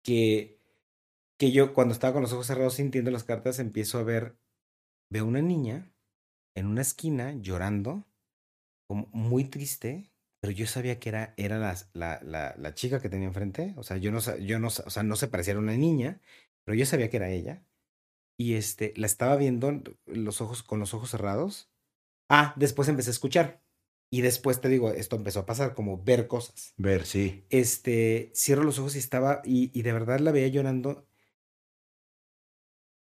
que, 0.02 0.60
que 1.38 1.52
yo 1.52 1.74
cuando 1.74 1.94
estaba 1.94 2.14
con 2.14 2.22
los 2.22 2.32
ojos 2.32 2.46
cerrados 2.46 2.74
sintiendo 2.74 3.10
las 3.10 3.24
cartas 3.24 3.58
empiezo 3.58 3.98
a 3.98 4.04
ver, 4.04 4.38
veo 5.10 5.26
una 5.26 5.42
niña 5.42 5.92
en 6.56 6.66
una 6.66 6.82
esquina 6.82 7.34
llorando, 7.34 8.06
como 8.88 9.08
muy 9.12 9.44
triste, 9.46 10.12
pero 10.40 10.52
yo 10.52 10.66
sabía 10.66 11.00
que 11.00 11.10
era, 11.10 11.34
era 11.36 11.58
la, 11.58 11.76
la, 11.94 12.20
la, 12.22 12.54
la 12.58 12.74
chica 12.74 13.00
que 13.00 13.10
tenía 13.10 13.28
enfrente, 13.28 13.74
o 13.76 13.82
sea, 13.82 13.98
yo 13.98 14.12
no, 14.12 14.20
yo 14.38 14.58
no, 14.60 14.68
o 14.68 14.70
sea, 14.70 15.02
no 15.02 15.16
se 15.16 15.28
parecía 15.28 15.54
a 15.54 15.58
una 15.58 15.76
niña, 15.76 16.20
pero 16.64 16.76
yo 16.76 16.86
sabía 16.86 17.10
que 17.10 17.18
era 17.18 17.30
ella. 17.30 17.64
Y 18.38 18.54
este, 18.54 18.94
la 18.96 19.06
estaba 19.06 19.36
viendo 19.36 19.82
los 20.06 20.40
ojos, 20.42 20.62
con 20.62 20.80
los 20.80 20.94
ojos 20.94 21.10
cerrados. 21.10 21.70
Ah, 22.30 22.54
después 22.56 22.88
empecé 22.88 23.10
a 23.10 23.12
escuchar. 23.12 23.63
Y 24.10 24.20
después 24.20 24.60
te 24.60 24.68
digo, 24.68 24.90
esto 24.90 25.16
empezó 25.16 25.40
a 25.40 25.46
pasar, 25.46 25.74
como 25.74 26.02
ver 26.02 26.28
cosas. 26.28 26.72
Ver, 26.76 27.04
sí. 27.04 27.44
Este, 27.50 28.30
cierro 28.34 28.62
los 28.62 28.78
ojos 28.78 28.94
y 28.96 28.98
estaba, 28.98 29.42
y, 29.44 29.76
y 29.78 29.82
de 29.82 29.92
verdad 29.92 30.20
la 30.20 30.30
veía 30.32 30.48
llorando. 30.48 31.06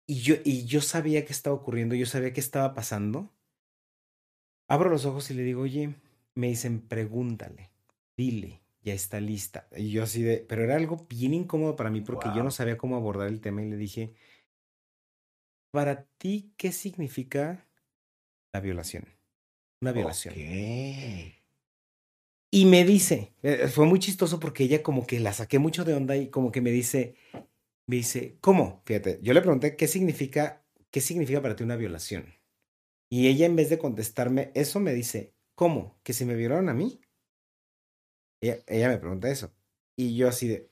Y 0.07 0.21
yo, 0.21 0.37
y 0.45 0.65
yo 0.65 0.81
sabía 0.81 1.25
qué 1.25 1.33
estaba 1.33 1.57
ocurriendo, 1.57 1.95
yo 1.95 2.07
sabía 2.07 2.33
qué 2.33 2.41
estaba 2.41 2.75
pasando. 2.75 3.33
Abro 4.69 4.91
los 4.91 5.05
ojos 5.05 5.31
y 5.31 5.35
le 5.35 5.43
digo, 5.43 5.63
oye, 5.63 5.97
me 6.35 6.49
dicen, 6.49 6.81
pregúntale, 6.81 7.71
dile, 8.17 8.63
ya 8.83 8.95
está 8.95 9.21
lista. 9.21 9.69
Y 9.77 9.91
yo 9.91 10.03
así 10.03 10.23
de, 10.23 10.39
pero 10.39 10.65
era 10.65 10.77
algo 10.77 11.07
bien 11.09 11.35
incómodo 11.35 11.77
para 11.77 11.91
mí 11.91 12.01
porque 12.01 12.31
yo 12.35 12.43
no 12.43 12.51
sabía 12.51 12.79
cómo 12.79 12.97
abordar 12.97 13.29
el 13.29 13.41
tema 13.41 13.63
y 13.63 13.71
le 13.71 13.77
dije, 13.77 14.15
para 15.71 16.05
ti, 16.19 16.53
¿qué 16.57 16.73
significa 16.73 17.67
la 18.53 18.61
violación? 18.61 19.07
Una 19.83 19.93
violación. 19.93 20.35
Ok. 20.35 21.43
Y 22.55 22.67
me 22.67 22.85
dice, 22.85 23.33
eh, 23.43 23.69
fue 23.69 23.87
muy 23.87 23.99
chistoso 23.99 24.39
porque 24.39 24.65
ella 24.65 24.83
como 24.83 25.07
que 25.07 25.19
la 25.21 25.33
saqué 25.33 25.59
mucho 25.59 25.85
de 25.85 25.95
onda 25.95 26.17
y 26.17 26.29
como 26.29 26.53
que 26.53 26.61
me 26.61 26.71
dice, 26.71 27.17
me 27.87 27.97
dice, 27.97 28.37
¿cómo? 28.41 28.83
Fíjate, 28.85 29.19
yo 29.23 29.33
le 29.33 29.41
pregunté 29.41 29.75
qué 29.77 29.89
significa, 29.89 30.65
qué 30.91 31.01
significa 31.01 31.41
para 31.41 31.57
ti 31.57 31.65
una 31.65 31.77
violación. 31.77 32.27
Y 33.11 33.29
ella 33.29 33.47
en 33.47 33.57
vez 33.57 33.71
de 33.71 33.79
contestarme 33.79 34.53
eso 34.55 34.81
me 34.81 34.93
dice, 34.95 35.35
¿cómo? 35.55 35.99
¿Que 36.03 36.13
si 36.13 36.25
me 36.25 36.35
violaron 36.35 36.69
a 36.69 36.75
mí? 36.75 37.01
Ella, 38.43 38.59
ella 38.67 38.89
me 38.89 38.99
pregunta 38.99 39.31
eso. 39.31 39.53
Y 39.97 40.17
yo 40.17 40.29
así 40.29 40.49
de. 40.49 40.69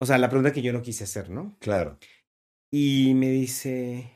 O 0.00 0.06
sea, 0.06 0.18
la 0.18 0.28
pregunta 0.28 0.52
que 0.52 0.62
yo 0.62 0.72
no 0.72 0.82
quise 0.82 1.04
hacer, 1.04 1.30
¿no? 1.30 1.56
Claro. 1.60 1.98
Y 2.70 3.14
me 3.14 3.30
dice, 3.30 4.12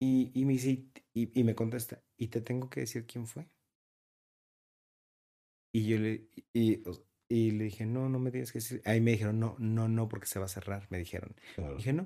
y, 0.00 0.30
y 0.34 0.44
me 0.44 0.54
dice, 0.54 0.84
y, 1.14 1.40
y 1.40 1.44
me 1.44 1.54
contesta, 1.54 2.02
¿y 2.16 2.28
te 2.28 2.40
tengo 2.40 2.70
que 2.70 2.80
decir 2.80 3.06
quién 3.06 3.26
fue? 3.26 3.48
Y 5.74 5.86
yo 5.86 5.98
le, 5.98 6.28
y, 6.54 6.82
y 7.28 7.50
le 7.50 7.64
dije, 7.64 7.84
no, 7.84 8.08
no 8.08 8.18
me 8.18 8.30
tienes 8.30 8.52
que 8.52 8.58
decir. 8.58 8.80
Ahí 8.84 9.00
me 9.00 9.12
dijeron, 9.12 9.38
no, 9.38 9.56
no, 9.58 9.88
no, 9.88 10.08
porque 10.08 10.26
se 10.26 10.38
va 10.38 10.46
a 10.46 10.48
cerrar, 10.48 10.86
me 10.90 10.98
dijeron. 10.98 11.34
Claro. 11.54 11.76
Dije, 11.76 11.92
no, 11.92 12.04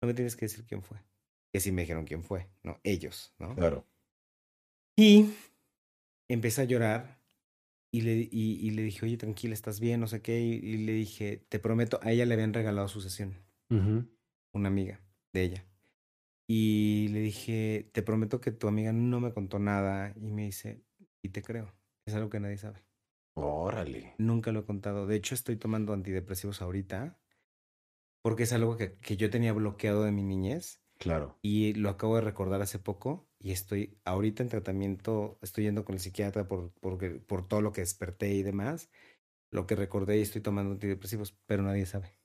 no 0.00 0.06
me 0.06 0.14
tienes 0.14 0.36
que 0.36 0.44
decir 0.46 0.64
quién 0.64 0.82
fue. 0.82 0.98
Que 1.52 1.60
sí 1.60 1.72
me 1.72 1.82
dijeron 1.82 2.04
quién 2.04 2.22
fue, 2.22 2.48
no, 2.62 2.80
ellos, 2.84 3.34
¿no? 3.38 3.54
Claro. 3.56 3.84
Y 4.96 5.26
empecé 6.28 6.62
a 6.62 6.64
llorar 6.64 7.20
y 7.92 8.02
le, 8.02 8.28
y, 8.30 8.58
y 8.60 8.70
le 8.70 8.82
dije, 8.82 9.04
oye, 9.04 9.16
tranquila, 9.16 9.54
estás 9.54 9.80
bien, 9.80 9.98
no 9.98 10.06
sé 10.06 10.22
qué. 10.22 10.40
Y, 10.40 10.52
y 10.54 10.76
le 10.76 10.92
dije, 10.92 11.38
te 11.48 11.58
prometo, 11.58 11.98
a 12.02 12.12
ella 12.12 12.26
le 12.26 12.34
habían 12.34 12.54
regalado 12.54 12.86
su 12.86 13.00
sesión, 13.00 13.34
una 13.68 14.68
amiga 14.68 15.00
de 15.32 15.42
ella. 15.42 15.69
Y 16.52 17.06
le 17.12 17.20
dije, 17.20 17.88
te 17.92 18.02
prometo 18.02 18.40
que 18.40 18.50
tu 18.50 18.66
amiga 18.66 18.92
no 18.92 19.20
me 19.20 19.32
contó 19.32 19.60
nada. 19.60 20.12
Y 20.16 20.32
me 20.32 20.46
dice, 20.46 20.82
y 21.22 21.28
te 21.28 21.42
creo, 21.42 21.72
es 22.04 22.14
algo 22.16 22.28
que 22.28 22.40
nadie 22.40 22.56
sabe. 22.58 22.84
Órale. 23.34 24.16
Nunca 24.18 24.50
lo 24.50 24.58
he 24.58 24.64
contado. 24.64 25.06
De 25.06 25.14
hecho, 25.14 25.36
estoy 25.36 25.54
tomando 25.54 25.92
antidepresivos 25.92 26.60
ahorita 26.60 27.20
porque 28.20 28.42
es 28.42 28.52
algo 28.52 28.76
que, 28.76 28.98
que 28.98 29.16
yo 29.16 29.30
tenía 29.30 29.52
bloqueado 29.52 30.02
de 30.02 30.10
mi 30.10 30.24
niñez 30.24 30.82
Claro. 30.98 31.38
y 31.40 31.72
lo 31.74 31.88
acabo 31.88 32.16
de 32.16 32.22
recordar 32.22 32.62
hace 32.62 32.80
poco 32.80 33.28
y 33.38 33.52
estoy 33.52 33.96
ahorita 34.04 34.42
en 34.42 34.48
tratamiento, 34.48 35.38
estoy 35.42 35.64
yendo 35.64 35.84
con 35.84 35.94
el 35.94 36.00
psiquiatra 36.00 36.48
por, 36.48 36.72
porque- 36.80 37.10
por 37.10 37.46
todo 37.46 37.60
lo 37.62 37.70
que 37.70 37.82
desperté 37.82 38.34
y 38.34 38.42
demás, 38.42 38.90
lo 39.52 39.68
que 39.68 39.76
recordé 39.76 40.18
y 40.18 40.22
estoy 40.22 40.42
tomando 40.42 40.72
antidepresivos, 40.72 41.38
pero 41.46 41.62
nadie 41.62 41.86
sabe. 41.86 42.19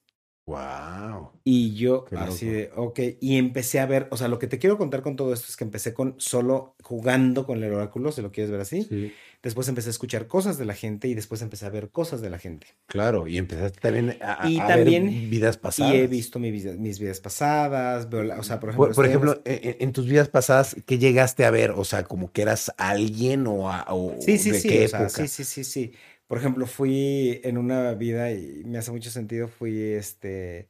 Wow. 0.48 1.32
Y 1.44 1.74
yo 1.74 2.06
así 2.18 2.46
de, 2.48 2.72
ok, 2.76 3.00
y 3.20 3.38
empecé 3.38 3.80
a 3.80 3.88
ver, 3.88 4.08
o 4.12 4.18
sea, 4.18 4.28
lo 4.28 4.38
que 4.38 4.46
te 4.46 4.60
quiero 4.60 4.78
contar 4.78 5.02
con 5.02 5.16
todo 5.16 5.34
esto 5.34 5.48
es 5.50 5.58
que 5.58 5.64
empecé 5.64 5.94
con 5.96 6.14
solo 6.20 6.76
jugando 6.84 7.48
con 7.48 7.64
el 7.64 7.74
oráculo, 7.74 8.12
si 8.12 8.22
lo 8.22 8.32
quieres 8.32 8.52
ver 8.52 8.62
así. 8.62 8.84
Sí. 8.84 9.12
Después 9.42 9.68
empecé 9.68 9.90
a 9.90 9.92
escuchar 9.92 10.28
cosas 10.28 10.58
de 10.58 10.66
la 10.66 10.74
gente 10.74 11.08
y 11.08 11.14
después 11.16 11.42
empecé 11.42 11.66
a 11.66 11.70
ver 11.70 11.90
cosas 11.90 12.22
de 12.22 12.30
la 12.30 12.38
gente. 12.40 12.68
Claro. 12.88 13.28
Y 13.28 13.38
empezaste 13.38 13.80
también 13.80 14.18
a, 14.22 14.48
Y 14.48 14.60
a 14.60 14.68
también- 14.68 15.06
ver 15.06 15.30
vidas 15.30 15.58
pasadas. 15.58 15.94
Y 15.94 15.98
he 15.98 16.08
visto 16.08 16.38
mi 16.40 16.52
vida- 16.52 16.74
mis 16.74 17.00
vidas 17.00 17.20
pasadas, 17.20 18.10
veo 18.10 18.24
la- 18.24 18.40
o 18.40 18.44
sea, 18.44 18.60
por 18.60 18.70
ejemplo, 18.70 18.94
Por, 18.94 19.06
ejemplo, 19.06 19.42
en, 19.46 19.70
en- 19.70 19.76
en 19.80 19.94
tus 19.94 20.06
vidas 20.08 20.30
pasadas, 20.30 20.76
¿qué 20.86 20.98
llegaste 21.00 21.46
a 21.46 21.52
ver? 21.52 21.72
O 21.72 21.84
sea, 21.86 22.04
como 22.04 22.32
que 22.32 22.44
eras 22.44 22.72
alguien 22.78 23.46
o, 23.48 23.72
a- 23.72 23.86
o 23.90 24.16
Sí, 24.20 24.38
sí, 24.38 24.52
de 24.52 24.60
sí, 24.60 24.68
qué 24.70 24.86
o 24.86 24.88
sea, 24.90 25.00
época. 25.02 25.28
sí, 25.28 25.28
sí, 25.28 25.44
sí, 25.44 25.64
sí. 25.64 25.92
Por 26.28 26.38
ejemplo, 26.38 26.66
fui 26.66 27.40
en 27.44 27.58
una 27.58 27.94
vida 27.94 28.32
y 28.32 28.64
me 28.66 28.78
hace 28.80 28.92
mucho 28.92 29.10
sentido, 29.10 29.48
fui 29.48 29.80
este 29.80 30.70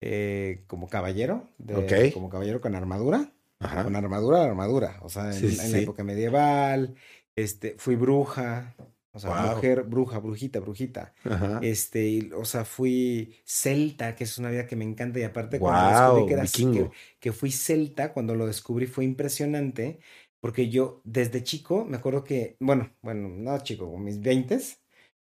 eh, 0.00 0.64
como 0.66 0.88
caballero, 0.88 1.48
de- 1.58 2.12
como 2.12 2.28
caballero 2.28 2.60
con 2.60 2.74
armadura, 2.74 3.32
Ajá. 3.60 3.84
con 3.84 3.96
armadura, 3.96 4.44
armadura, 4.44 4.98
o 5.02 5.08
sea, 5.08 5.26
en, 5.26 5.32
Sí, 5.34 5.50
sí, 5.52 5.66
en 5.66 5.72
la 5.72 5.78
época 5.78 6.04
medieval, 6.04 6.94
este, 7.34 7.76
fui 7.78 7.96
bruja, 7.96 8.74
o 9.12 9.18
sea, 9.18 9.30
mujer, 9.54 9.84
bruja, 9.84 10.18
brujita, 10.18 10.60
brujita. 10.60 11.14
Ajá. 11.24 11.60
Este, 11.62 12.06
y, 12.08 12.30
o 12.32 12.44
sea, 12.44 12.64
fui 12.64 13.36
celta, 13.44 14.14
que 14.14 14.24
es 14.24 14.36
una 14.38 14.50
vida 14.50 14.66
que 14.66 14.76
me 14.76 14.84
encanta, 14.84 15.18
y 15.18 15.22
aparte 15.22 15.58
cuando 15.58 15.88
descubrí 15.88 16.26
que 16.26 16.32
era 16.34 16.42
vikingo. 16.42 16.90
que, 16.90 16.96
que 17.20 17.32
fui 17.32 17.50
celta, 17.50 18.12
cuando 18.12 18.34
lo 18.34 18.46
descubrí 18.46 18.86
fue 18.86 19.04
impresionante, 19.04 20.00
porque 20.40 20.68
yo 20.68 21.00
desde 21.04 21.42
chico 21.42 21.84
me 21.86 21.96
acuerdo 21.96 22.24
que, 22.24 22.56
bueno, 22.60 22.90
bueno, 23.02 23.28
no 23.28 23.58
chico, 23.62 23.90
con 23.90 24.04
mis 24.04 24.20
veintes, 24.20 24.82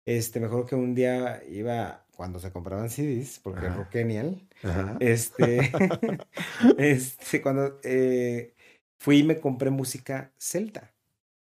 este, 0.06 0.40
me 0.40 0.46
acuerdo 0.46 0.66
que 0.66 0.74
un 0.76 0.94
día 0.94 1.42
iba, 1.48 2.06
cuando 2.16 2.38
se 2.40 2.52
compraban 2.52 2.90
CDs, 2.90 3.38
porque 3.40 3.66
Ajá. 3.66 3.76
Rockenial, 3.76 4.48
Ajá. 4.62 4.96
este, 5.00 5.70
este, 6.78 7.42
cuando 7.42 7.78
eh, 7.84 8.54
fui 8.98 9.18
y 9.20 9.24
me 9.24 9.40
compré 9.40 9.70
música 9.70 10.32
celta. 10.38 10.94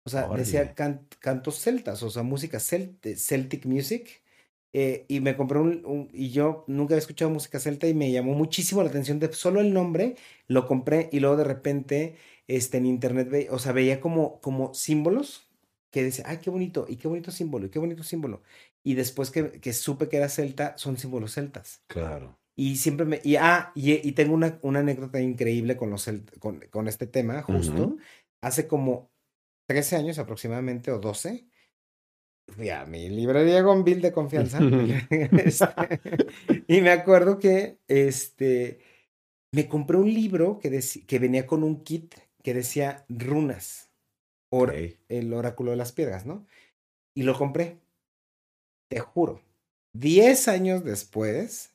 O 0.06 0.10
sea, 0.10 0.30
decía 0.30 0.74
can- 0.76 1.08
cantos 1.20 1.60
celtas, 1.62 2.04
o 2.04 2.10
sea, 2.10 2.24
música 2.24 2.60
celt- 2.60 3.16
Celtic 3.18 3.66
music. 3.66 4.22
eh, 4.74 5.06
y 5.08 5.20
me 5.20 5.38
compré 5.38 5.60
un, 5.60 5.86
un- 5.86 6.10
y 6.14 6.32
yo 6.32 6.66
nunca 6.68 6.94
había 6.96 7.00
escuchado 7.00 7.30
música 7.32 7.60
celta 7.60 7.88
y 7.88 7.94
me 7.94 8.12
llamó 8.12 8.34
muchísimo 8.34 8.82
la 8.84 8.90
atención 8.90 9.20
de 9.20 9.32
solo 9.34 9.62
el 9.62 9.72
nombre, 9.74 10.16
lo 10.48 10.66
compré 10.68 11.10
y 11.12 11.20
luego 11.20 11.38
de 11.38 11.44
repente 11.44 12.16
este, 12.48 12.78
en 12.80 12.86
internet, 12.88 13.30
ve- 13.30 13.48
o 13.52 13.60
sea, 13.60 13.72
veía 13.72 14.02
como, 14.02 14.42
como 14.42 14.74
símbolos 14.74 15.43
que 15.94 16.04
decía, 16.04 16.26
ay, 16.28 16.40
qué 16.40 16.50
bonito, 16.50 16.88
y 16.90 16.96
qué 16.96 17.08
bonito 17.08 17.30
símbolo, 17.30 17.68
y 17.68 17.70
qué 17.70 17.78
bonito 17.78 18.02
símbolo. 18.02 18.42
Y 18.84 18.96
después 18.96 19.30
que, 19.30 19.52
que 19.62 19.74
supe 19.74 20.10
que 20.10 20.18
era 20.18 20.28
celta, 20.28 20.76
son 20.76 20.98
símbolos 20.98 21.36
celtas. 21.36 21.84
Claro. 21.86 22.40
Y 22.58 22.78
siempre 22.78 23.06
me. 23.06 23.22
Y, 23.24 23.36
ah, 23.36 23.72
y, 23.76 24.08
y 24.08 24.12
tengo 24.14 24.34
una, 24.34 24.58
una 24.64 24.80
anécdota 24.80 25.22
increíble 25.22 25.78
con, 25.78 25.92
los, 25.92 26.10
con, 26.40 26.62
con 26.72 26.88
este 26.88 27.06
tema, 27.06 27.44
justo. 27.44 27.98
Hace 28.42 28.68
como 28.68 29.12
13 29.70 29.98
años 29.98 30.18
aproximadamente, 30.18 30.92
o 30.92 30.98
12. 30.98 31.46
Fui 32.48 32.70
a 32.70 32.86
mi 32.86 33.08
librería 33.10 33.62
Gonville 33.62 34.02
de 34.02 34.12
confianza. 34.12 34.60
este, 35.46 36.02
y 36.68 36.82
me 36.82 36.90
acuerdo 36.90 37.38
que 37.38 37.78
este, 37.88 38.80
me 39.54 39.68
compré 39.68 39.98
un 39.98 40.12
libro 40.12 40.58
que, 40.58 40.82
que 41.06 41.20
venía 41.20 41.46
con 41.46 41.64
un 41.64 41.84
kit 41.84 42.16
que 42.42 42.56
decía 42.56 43.06
runas. 43.10 43.93
El 45.10 45.34
oráculo 45.34 45.72
de 45.72 45.78
las 45.78 45.92
piedras, 45.92 46.26
¿no? 46.26 46.46
Y 47.16 47.24
lo 47.24 47.38
compré. 47.38 47.80
Te 48.90 49.00
juro. 49.00 49.42
Diez 49.96 50.48
años 50.48 50.84
después, 50.84 51.72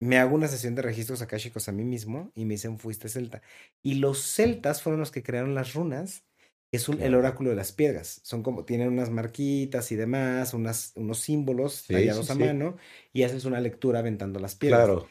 me 0.00 0.18
hago 0.18 0.34
una 0.34 0.48
sesión 0.48 0.74
de 0.74 0.82
registros 0.82 1.22
akáshicos 1.22 1.68
a 1.68 1.72
mí 1.72 1.84
mismo 1.84 2.30
y 2.34 2.44
me 2.44 2.54
dicen, 2.54 2.78
fuiste 2.78 3.08
celta. 3.08 3.42
Y 3.82 3.94
los 3.94 4.20
celtas 4.22 4.82
fueron 4.82 5.00
los 5.00 5.10
que 5.10 5.22
crearon 5.22 5.54
las 5.54 5.74
runas, 5.74 6.24
que 6.70 6.76
es 6.78 6.88
un- 6.88 7.00
el 7.02 7.14
oráculo 7.14 7.50
de 7.50 7.56
las 7.56 7.72
piedras. 7.72 8.20
Son 8.24 8.42
como, 8.42 8.64
tienen 8.64 8.88
unas 8.88 9.10
marquitas 9.10 9.92
y 9.92 9.96
demás, 9.96 10.54
unas, 10.54 10.92
unos 10.96 11.18
símbolos 11.18 11.82
Sí, 11.86 11.94
tallados 11.94 12.26
sí, 12.26 12.32
a 12.32 12.34
sí. 12.34 12.40
mano, 12.46 12.76
y 13.12 13.22
haces 13.24 13.44
una 13.44 13.60
lectura 13.60 13.98
aventando 14.00 14.40
las 14.40 14.54
piedras. 14.54 14.86
Claro. 14.86 15.08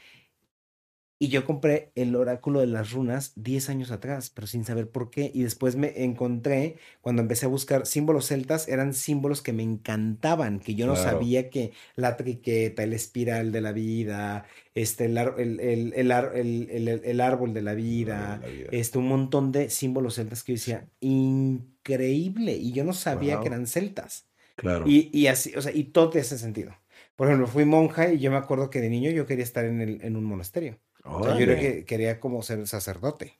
Y 1.23 1.27
yo 1.29 1.45
compré 1.45 1.91
el 1.93 2.15
oráculo 2.15 2.61
de 2.61 2.65
las 2.67 2.91
runas 2.93 3.33
10 3.35 3.69
años 3.69 3.91
atrás, 3.91 4.31
pero 4.31 4.47
sin 4.47 4.65
saber 4.65 4.89
por 4.89 5.11
qué. 5.11 5.29
Y 5.33 5.43
después 5.43 5.75
me 5.75 6.03
encontré, 6.03 6.77
cuando 6.99 7.21
empecé 7.21 7.45
a 7.45 7.49
buscar 7.49 7.85
símbolos 7.85 8.25
celtas, 8.27 8.67
eran 8.67 8.95
símbolos 8.95 9.43
que 9.43 9.53
me 9.53 9.61
encantaban, 9.61 10.59
que 10.59 10.73
yo 10.73 10.87
no 10.87 10.95
Claro. 10.95 11.09
sabía 11.11 11.51
que 11.51 11.73
la 11.95 12.17
triqueta, 12.17 12.81
el 12.83 12.93
espiral 12.93 13.51
de 13.51 13.61
la 13.61 13.71
vida, 13.71 14.45
este, 14.73 15.05
el, 15.05 15.17
el, 15.19 15.93
el, 15.93 16.87
el 17.03 17.21
árbol 17.21 17.53
de 17.53 17.61
la 17.61 17.75
vida, 17.75 18.39
La 18.41 18.47
vida. 18.47 18.69
este, 18.71 18.97
un 18.97 19.07
montón 19.07 19.51
de 19.51 19.69
símbolos 19.69 20.15
celtas 20.15 20.43
que 20.43 20.53
yo 20.53 20.55
decía, 20.55 20.89
increíble. 21.01 22.53
Y 22.55 22.71
yo 22.73 22.83
no 22.83 22.93
sabía 22.93 23.35
Wow. 23.35 23.43
que 23.43 23.47
eran 23.49 23.67
celtas. 23.67 24.27
Claro. 24.55 24.85
Y, 24.87 25.09
y 25.17 25.27
así, 25.27 25.53
o 25.55 25.61
sea, 25.61 25.71
y 25.73 25.85
todo 25.85 26.09
tiene 26.09 26.25
ese 26.25 26.37
sentido. 26.37 26.75
Por 27.15 27.27
ejemplo, 27.27 27.47
fui 27.47 27.65
monja 27.65 28.11
y 28.11 28.19
yo 28.19 28.31
me 28.31 28.37
acuerdo 28.37 28.69
que 28.69 28.81
de 28.81 28.89
niño 28.89 29.11
yo 29.11 29.25
quería 29.25 29.43
estar 29.43 29.65
en, 29.65 29.81
el, 29.81 30.01
en 30.03 30.15
un 30.15 30.23
monasterio. 30.25 30.79
O 31.03 31.27
yo 31.31 31.43
era 31.43 31.57
que 31.57 31.85
quería 31.85 32.19
como 32.19 32.41
ser 32.43 32.65
sacerdote. 32.67 33.39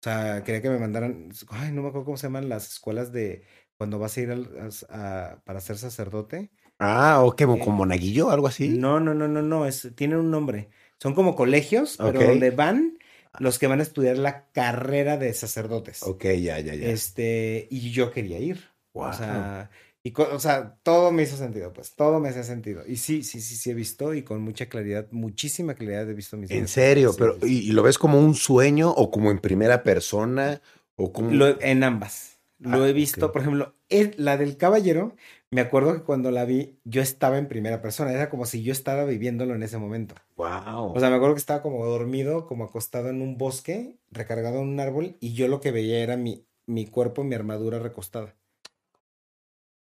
O 0.00 0.04
sea, 0.04 0.42
quería 0.44 0.62
que 0.62 0.70
me 0.70 0.78
mandaran, 0.78 1.30
ay, 1.50 1.72
no 1.72 1.82
me 1.82 1.88
acuerdo 1.88 2.04
cómo 2.06 2.16
se 2.16 2.26
llaman 2.28 2.48
las 2.48 2.68
escuelas 2.72 3.12
de 3.12 3.44
cuando 3.76 3.98
vas 3.98 4.16
a 4.16 4.20
ir 4.20 4.30
a- 4.32 4.68
a- 4.90 5.42
para 5.44 5.60
ser 5.60 5.78
sacerdote. 5.78 6.50
Ah, 6.78 7.22
o 7.24 7.34
qué, 7.34 7.44
Eh, 7.44 7.58
como 7.58 7.76
monaguillo, 7.78 8.30
algo 8.30 8.46
así. 8.48 8.68
No, 8.68 9.00
no, 9.00 9.14
no, 9.14 9.28
no, 9.28 9.42
no, 9.42 9.66
es, 9.66 9.88
tienen 9.96 10.18
un 10.18 10.30
nombre. 10.30 10.70
Son 11.00 11.14
como 11.14 11.34
colegios, 11.36 11.98
pero 11.98 12.22
donde 12.22 12.50
van 12.50 12.98
los 13.38 13.58
que 13.58 13.66
van 13.66 13.80
a 13.80 13.82
estudiar 13.82 14.18
la 14.18 14.50
carrera 14.52 15.16
de 15.16 15.32
sacerdotes. 15.34 16.02
Ok, 16.02 16.24
ya, 16.24 16.58
ya, 16.60 16.74
ya. 16.74 16.90
Este, 16.90 17.68
y 17.70 17.90
yo 17.92 18.10
quería 18.10 18.38
ir. 18.38 18.58
O 18.58 18.62
Guau. 18.92 19.12
sea, 19.12 19.70
y 20.06 20.12
o 20.20 20.38
sea, 20.38 20.78
todo 20.84 21.10
me 21.10 21.24
hizo 21.24 21.36
sentido, 21.36 21.72
pues, 21.72 21.96
todo 21.96 22.20
me 22.20 22.28
hace 22.28 22.44
sentido. 22.44 22.82
Y 22.86 22.96
sí, 22.96 23.24
sí, 23.24 23.40
sí, 23.40 23.56
sí 23.56 23.70
he 23.70 23.74
visto 23.74 24.14
y 24.14 24.22
con 24.22 24.40
mucha 24.40 24.66
claridad, 24.66 25.08
muchísima 25.10 25.74
claridad 25.74 26.08
he 26.08 26.14
visto 26.14 26.36
mis 26.36 26.50
En 26.52 26.68
serio, 26.68 27.10
Sí, 27.12 27.18
pero 27.18 27.34
sí. 27.40 27.68
¿y, 27.68 27.72
lo 27.72 27.82
ves 27.82 27.98
como 27.98 28.20
un 28.20 28.36
sueño 28.36 28.90
o 28.90 29.10
como 29.10 29.32
en 29.32 29.40
primera 29.40 29.82
persona 29.82 30.60
o 30.94 31.12
como 31.12 31.32
Lo- 31.32 31.60
en 31.60 31.82
ambas. 31.82 32.38
Lo 32.60 32.84
Ah, 32.84 32.88
he 32.88 32.92
visto, 32.92 33.32
por 33.32 33.42
ejemplo, 33.42 33.74
el- 33.88 34.14
la 34.16 34.36
del 34.36 34.56
caballero, 34.56 35.16
me 35.50 35.60
acuerdo 35.60 35.92
que 35.94 36.02
cuando 36.04 36.30
la 36.30 36.44
vi, 36.44 36.78
yo 36.84 37.02
estaba 37.02 37.36
en 37.38 37.48
primera 37.48 37.82
persona, 37.82 38.12
era 38.12 38.30
como 38.30 38.46
si 38.46 38.62
yo 38.62 38.70
estaba 38.72 39.04
viviéndolo 39.04 39.54
en 39.56 39.62
ese 39.64 39.76
momento. 39.76 40.14
wow. 40.36 40.92
O 40.94 41.00
sea, 41.00 41.10
me 41.10 41.16
acuerdo 41.16 41.34
que 41.34 41.40
estaba 41.40 41.62
como 41.62 41.84
dormido, 41.84 42.46
como 42.46 42.64
acostado 42.64 43.08
en 43.10 43.22
un 43.22 43.36
bosque, 43.38 43.98
recargado 44.10 44.60
en 44.62 44.68
un 44.68 44.80
árbol, 44.80 45.16
y 45.20 45.34
yo 45.34 45.48
lo 45.48 45.60
que 45.60 45.72
veía 45.72 45.98
era 45.98 46.16
mi, 46.16 46.46
mi 46.66 46.86
cuerpo, 46.86 47.24
mi 47.24 47.34
armadura 47.34 47.78
recostada. 47.80 48.36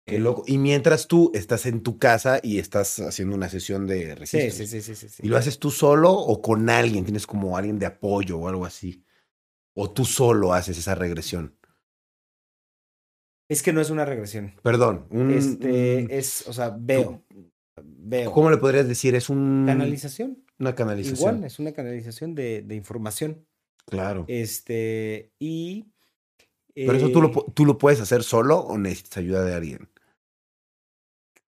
Qué 0.06 0.20
loco. 0.20 0.44
Y 0.46 0.58
mientras 0.58 1.08
tú 1.08 1.32
estás 1.34 1.66
en 1.66 1.82
tu 1.82 1.98
casa 1.98 2.38
y 2.42 2.58
estás 2.60 3.00
haciendo 3.00 3.34
una 3.34 3.48
sesión 3.48 3.86
de 3.88 4.02
Sí, 4.02 4.14
registros. 4.14 4.54
sí, 4.54 4.66
sí, 4.68 4.80
sí, 4.80 4.94
sí, 4.94 5.08
sí. 5.08 5.22
¿Y 5.24 5.28
lo 5.28 5.36
haces 5.36 5.58
tú 5.58 5.70
solo 5.72 6.12
o 6.12 6.40
con 6.40 6.70
alguien? 6.70 7.04
¿Tienes 7.04 7.26
como 7.26 7.56
alguien 7.56 7.78
de 7.80 7.86
apoyo 7.86 8.38
o 8.38 8.48
algo 8.48 8.64
así? 8.64 9.02
¿O 9.74 9.90
tú 9.90 10.04
solo 10.04 10.52
haces 10.54 10.78
esa 10.78 10.94
regresión? 10.94 11.56
Es 13.48 13.62
que 13.62 13.72
no 13.72 13.80
es 13.80 13.90
una 13.90 14.04
regresión. 14.04 14.54
Perdón. 14.62 15.06
un- 15.10 15.30
Este 15.32 16.04
un- 16.04 16.10
es, 16.10 16.46
o 16.48 16.52
sea, 16.52 16.74
veo. 16.78 17.22
Veo. 17.82 18.32
¿Cómo 18.32 18.50
le 18.50 18.56
podrías 18.58 18.88
decir? 18.88 19.14
Es 19.14 19.28
un, 19.28 19.64
Canalización. 19.66 20.44
una 20.58 20.74
canalización. 20.74 21.18
Igual, 21.18 21.44
es 21.44 21.58
una 21.58 21.72
canalización 21.72 22.34
de, 22.34 22.62
de 22.62 22.74
información. 22.74 23.44
Claro. 23.86 24.24
Este, 24.28 25.32
y. 25.38 25.86
Pero 26.74 26.92
eso 26.92 27.10
tú 27.10 27.22
lo, 27.22 27.28
eh, 27.30 27.44
tú 27.54 27.64
lo 27.64 27.78
puedes 27.78 28.00
hacer 28.00 28.22
solo 28.22 28.58
o 28.58 28.76
necesitas 28.78 29.18
ayuda 29.18 29.44
de 29.44 29.54
alguien. 29.54 29.88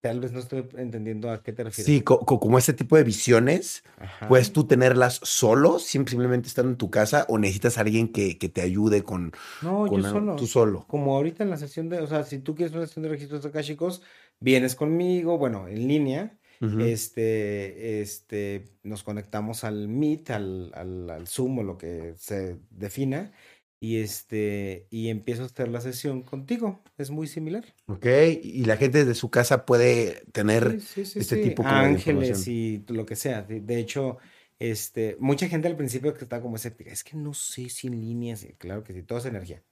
Tal 0.01 0.21
vez 0.21 0.31
no 0.33 0.39
estoy 0.39 0.65
entendiendo 0.77 1.31
a 1.31 1.43
qué 1.43 1.53
te 1.53 1.65
refieres. 1.65 1.87
Sí, 1.87 2.03
co- 2.03 2.21
co- 2.21 2.39
como 2.39 2.57
este 2.57 2.73
tipo 2.73 2.97
de 2.97 3.03
visiones, 3.05 3.83
Ajá. 3.99 4.29
¿puedes 4.29 4.53
tú 4.53 4.65
tenerlas 4.65 5.21
solo, 5.25 5.79
sim- 5.81 6.07
simplemente 6.07 6.47
estando 6.49 6.71
en 6.71 6.77
tu 6.79 6.89
casa, 6.91 7.27
o 7.29 7.39
necesitas 7.39 7.79
a 7.79 7.81
alguien 7.81 8.09
que, 8.13 8.39
que 8.39 8.49
te 8.49 8.61
ayude 8.63 9.03
con, 9.03 9.33
No, 9.61 9.87
con 9.89 10.01
yo 10.01 10.07
algo? 10.07 10.21
solo. 10.21 10.37
Tú 10.37 10.47
solo. 10.47 10.85
Como 10.89 11.17
ahorita 11.17 11.43
en 11.43 11.51
la 11.51 11.57
sesión 11.57 11.89
de, 11.89 11.99
o 12.01 12.07
sea, 12.07 12.23
si 12.23 12.39
tú 12.39 12.55
quieres 12.55 12.75
una 12.75 12.87
sesión 12.87 13.03
de 13.03 13.09
registros 13.09 13.45
akáshicos, 13.45 14.03
vienes 14.41 14.77
conmigo, 14.77 15.37
bueno, 15.37 15.67
en 15.67 15.89
línea, 15.89 16.39
este, 16.81 18.01
este, 18.01 18.65
nos 18.83 19.03
conectamos 19.05 19.65
al 19.65 19.89
Meet, 19.89 20.31
al, 20.31 20.73
al, 20.75 21.09
al 21.11 21.27
Zoom 21.29 21.59
o 21.59 21.63
lo 21.63 21.79
que 21.79 22.15
se 22.17 22.59
defina, 22.71 23.33
y 23.81 23.99
este, 23.99 24.87
y 24.91 25.09
empiezo 25.09 25.43
a 25.43 25.47
hacer 25.47 25.69
la 25.69 25.81
sesión 25.81 26.23
contigo. 26.23 26.83
Es 26.97 27.11
muy 27.11 27.27
similar. 27.27 27.65
Ok, 27.87 28.07
y 28.43 28.65
la 28.65 28.77
gente 28.77 28.99
desde 28.99 29.15
su 29.15 29.31
casa 29.31 29.65
puede 29.65 30.25
tener 30.33 30.81
Sí, 30.81 31.05
sí, 31.05 31.05
sí, 31.05 31.19
este 31.21 31.37
sí. 31.37 31.43
tipo 31.43 31.63
de 31.63 31.69
Ángeles 31.69 32.49
y 32.49 32.85
lo 32.89 33.07
que 33.07 33.17
sea. 33.17 33.43
De, 33.43 33.61
de 33.61 33.79
hecho, 33.79 34.19
este, 34.59 35.17
mucha 35.21 35.49
gente 35.49 35.69
al 35.69 35.77
principio 35.77 36.13
que 36.15 36.25
está 36.25 36.41
como 36.41 36.57
escéptica, 36.57 36.91
es 36.91 37.05
que 37.05 37.17
no 37.17 37.35
sé 37.35 37.69
si 37.69 37.87
en 37.87 38.01
línea, 38.01 38.37
sí, 38.37 38.55
claro 38.59 38.83
que 38.83 38.93
sí, 38.93 39.03
todo 39.03 39.19
es 39.19 39.27
energía. 39.27 39.63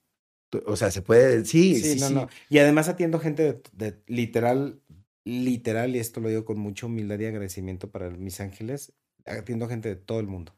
O 0.64 0.76
sea, 0.76 0.90
se 0.90 1.02
puede, 1.02 1.44
sí, 1.44 1.74
sí, 1.74 1.98
Sí, 1.98 2.00
no, 2.00 2.11
no. 2.11 2.28
Y 2.48 2.59
además 2.59 2.88
atiendo 2.88 3.18
gente 3.18 3.42
de, 3.42 3.62
de 3.72 4.02
literal, 4.07 4.80
literal, 5.24 5.96
y 5.96 5.98
esto 5.98 6.20
lo 6.20 6.28
digo 6.28 6.44
con 6.44 6.59
mucha 6.59 6.86
humildad 6.86 7.18
y 7.18 7.26
agradecimiento 7.26 7.90
para 7.90 8.11
mis 8.11 8.40
ángeles, 8.40 8.92
atiendo 9.26 9.68
gente 9.68 9.88
de 9.88 9.96
todo 9.96 10.20
el 10.20 10.28
mundo. 10.28 10.57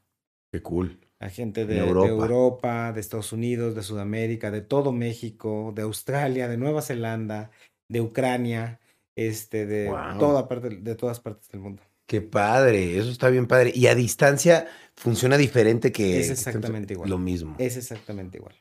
Qué 0.51 0.61
cool. 0.61 0.99
A 1.19 1.29
gente 1.29 1.65
de, 1.65 1.75
De 1.75 1.81
de 1.81 1.87
Europa. 2.07 2.91
De 2.93 2.99
Estados 2.99 3.33
Unidos, 3.33 3.75
de 3.75 3.83
Sudamérica, 3.83 4.51
de 4.51 4.61
todo 4.61 4.91
México, 4.91 5.73
de 5.75 5.81
Australia, 5.81 6.47
de 6.47 6.57
Nueva 6.57 6.81
Zelanda, 6.81 7.51
de 7.89 8.01
Ucrania, 8.01 8.79
este, 9.15 9.65
de 9.65 9.87
toda 10.17 10.47
parte, 10.47 10.69
de 10.69 10.95
todas 10.95 11.19
partes 11.19 11.49
del 11.49 11.61
mundo. 11.61 11.83
Qué 12.05 12.21
padre, 12.21 12.97
eso 12.97 13.11
está 13.11 13.29
bien 13.29 13.47
padre. 13.47 13.71
Y 13.75 13.87
a 13.87 13.95
distancia 13.95 14.67
funciona 14.95 15.37
diferente 15.37 15.91
que 15.91 16.19
Es 16.19 16.27
que 16.27 16.33
exactamente 16.33 16.93
igual. 16.93 17.09
lo 17.09 17.17
mismo. 17.19 17.55
Es 17.59 17.77
exactamente 17.77 18.37
igual. 18.37 18.55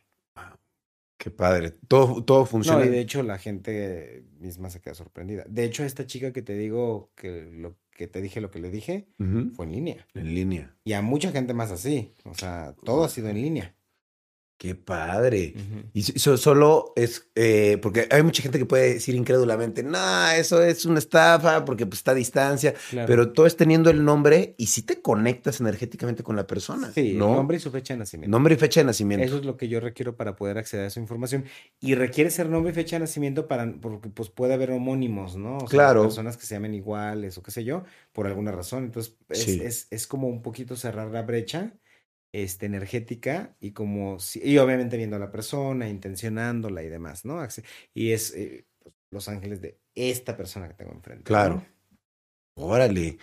Qué 1.17 1.31
padre. 1.31 1.71
Todo, 1.89 2.23
todo 2.25 2.47
funciona. 2.47 2.79
No, 2.79 2.85
y 2.85 2.91
de 2.91 3.01
hecho 3.01 3.23
la 3.23 3.39
gente 3.39 4.25
misma 4.39 4.71
se 4.71 4.81
queda 4.81 4.95
sorprendida. 4.95 5.45
De 5.49 5.65
hecho, 5.65 5.83
esta 5.83 6.07
chica 6.07 6.33
que 6.33 6.43
te 6.43 6.55
digo 6.55 7.11
que 7.17 7.49
lo 7.53 7.77
que 7.99 8.07
te 8.07 8.23
dije 8.23 8.41
lo 8.41 8.53
que 8.53 8.61
le 8.61 8.71
dije 8.71 9.09
fue 9.57 9.67
en 9.67 9.73
línea. 9.73 10.07
En 10.15 10.33
línea. 10.33 10.77
Y 10.85 10.93
a 10.93 11.03
mucha 11.03 11.33
gente 11.33 11.53
más 11.53 11.73
así. 11.73 12.15
O 12.25 12.33
sea, 12.33 12.77
todo 12.85 13.03
ha 13.03 13.09
sido 13.09 13.29
en 13.29 13.43
línea. 13.43 13.75
Qué 14.59 14.75
padre. 14.75 15.55
Y 15.93 16.03
so- 16.03 16.37
solo 16.37 16.93
es, 16.97 17.31
eh, 17.37 17.79
porque 17.81 18.09
hay 18.11 18.25
mucha 18.25 18.43
gente 18.43 18.59
que 18.59 18.67
puede 18.67 18.95
decir 18.95 19.15
incrédulamente, 19.15 19.85
no, 19.85 20.31
eso 20.33 20.61
es 20.65 20.85
una 20.85 20.99
estafa 20.99 21.65
porque 21.65 21.87
pues, 21.87 22.01
está 22.01 22.11
a 22.11 22.15
distancia, 22.15 22.75
Claro. 22.91 23.07
pero 23.07 23.33
todo 23.33 23.47
es 23.47 23.57
teniendo 23.57 23.89
el 23.89 24.05
nombre 24.05 24.57
y 24.59 24.67
si 24.67 24.83
te 24.83 25.01
conectas 25.01 25.61
energéticamente 25.61 26.25
con 26.25 26.35
la 26.35 26.45
persona. 26.49 26.91
sí, 26.93 27.15
¿no? 27.15 27.37
nombre 27.37 27.59
y 27.59 27.61
su 27.61 27.71
fecha 27.71 27.95
de 27.95 27.99
nacimiento. 27.99 28.33
Nombre 28.33 28.55
y 28.55 28.59
fecha 28.59 28.81
de 28.81 28.87
nacimiento. 28.87 29.25
Eso 29.25 29.39
es 29.39 29.45
lo 29.45 29.57
que 29.57 29.69
yo 29.69 29.79
requiero 29.79 30.17
para 30.17 30.35
poder 30.35 30.59
acceder 30.59 30.87
a 30.87 30.89
esa 30.89 30.99
información. 30.99 31.45
Y 31.79 31.95
requiere 31.95 32.29
ser 32.31 32.49
nombre 32.49 32.73
y 32.73 32.75
fecha 32.75 32.97
de 32.97 33.01
nacimiento 33.01 33.47
para, 33.47 33.73
porque 33.81 34.09
pues 34.09 34.29
puede 34.29 34.55
haber 34.55 34.73
homónimos, 34.73 35.37
¿no? 35.37 35.59
O 35.59 35.61
sea, 35.61 35.69
Claro. 35.69 36.03
personas 36.03 36.37
que 36.37 36.47
se 36.47 36.57
llamen 36.57 36.75
iguales 36.75 37.39
o 37.39 37.45
qué 37.45 37.53
sé 37.53 37.63
yo, 37.63 37.85
por 38.13 38.27
alguna 38.27 38.51
razón. 38.51 38.83
Entonces, 38.83 39.15
es, 39.29 39.39
Sí. 39.45 39.61
es, 39.63 39.87
es 39.93 40.09
como 40.09 40.27
un 40.27 40.43
poquito 40.43 40.75
cerrar 40.75 41.13
la 41.13 41.23
brecha 41.23 41.75
este, 42.33 42.67
energética 42.67 43.57
y 43.61 43.73
como, 43.73 44.19
si- 44.21 44.41
y 44.43 44.59
obviamente 44.59 44.97
viendo 44.97 45.17
a 45.17 45.21
la 45.21 45.31
persona, 45.31 45.89
intencionándola 45.89 46.83
y 46.83 46.89
demás, 46.89 47.25
¿no? 47.25 47.41
Y 47.95 48.13
es 48.13 48.35
eh, 48.35 48.67
pues, 48.81 48.95
los 49.11 49.29
ángeles 49.29 49.61
de 49.61 49.79
esta 49.95 50.37
persona 50.37 50.69
que 50.69 50.75
tengo 50.75 50.93
enfrente. 50.93 51.23
¿no? 51.23 51.25
Claro. 51.25 51.65
Órale. 52.55 53.19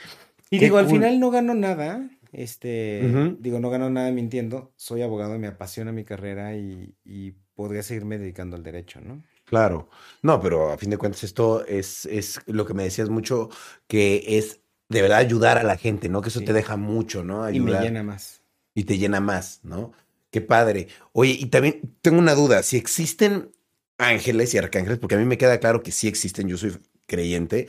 Y 0.50 0.60
Qué 0.60 0.66
digo, 0.66 0.78
al 0.78 0.88
final 0.88 1.20
no 1.20 1.32
gano 1.32 1.54
nada. 1.54 2.10
Este, 2.32 3.36
digo, 3.40 3.60
no 3.60 3.70
gano 3.70 3.90
nada 3.90 4.12
mintiendo. 4.12 4.74
Soy 4.76 5.02
abogado, 5.02 5.38
me 5.40 5.48
apasiona 5.48 5.92
mi 5.92 6.04
carrera 6.04 6.56
y, 6.56 6.96
y 7.04 7.32
podría 7.54 7.82
seguirme 7.84 8.18
dedicando 8.18 8.56
al 8.58 8.64
derecho, 8.64 9.00
¿no? 9.02 9.24
Claro. 9.46 9.90
No, 10.22 10.42
pero 10.42 10.72
a 10.72 10.78
fin 10.78 10.90
de 10.90 10.98
cuentas 10.98 11.24
esto 11.24 11.66
es, 11.66 12.06
es 12.08 12.40
lo 12.48 12.66
que 12.66 12.74
me 12.74 12.84
decías 12.84 13.10
mucho, 13.10 13.50
que 13.88 14.38
es 14.38 14.62
de 14.90 15.02
verdad 15.02 15.20
ayudar 15.20 15.58
a 15.58 15.64
la 15.64 15.78
gente, 15.78 16.10
¿no? 16.10 16.22
Que 16.22 16.30
eso 16.30 16.40
Sí. 16.40 16.46
te 16.46 16.54
deja 16.54 16.78
mucho, 16.78 17.24
¿no? 17.24 17.50
Y 17.50 17.60
me 17.60 17.72
llena 17.80 18.04
más. 18.04 18.42
Y 18.76 18.86
te 18.86 19.00
llena 19.00 19.22
más, 19.22 19.62
¿no? 19.64 19.94
Qué 20.32 20.42
padre. 20.42 20.90
Oye, 21.14 21.38
y 21.40 21.48
también 21.48 21.98
tengo 22.04 22.20
una 22.20 22.36
duda, 22.36 22.64
si 22.64 22.78
existen 22.78 23.52
ángeles 23.98 24.54
y 24.54 24.60
arcángeles, 24.60 25.00
porque 25.00 25.16
a 25.16 25.20
mí 25.20 25.26
me 25.26 25.38
queda 25.40 25.60
claro 25.60 25.84
que 25.84 25.92
sí 25.94 26.08
existen, 26.10 26.50
yo 26.50 26.58
soy 26.58 26.78
creyente, 27.08 27.68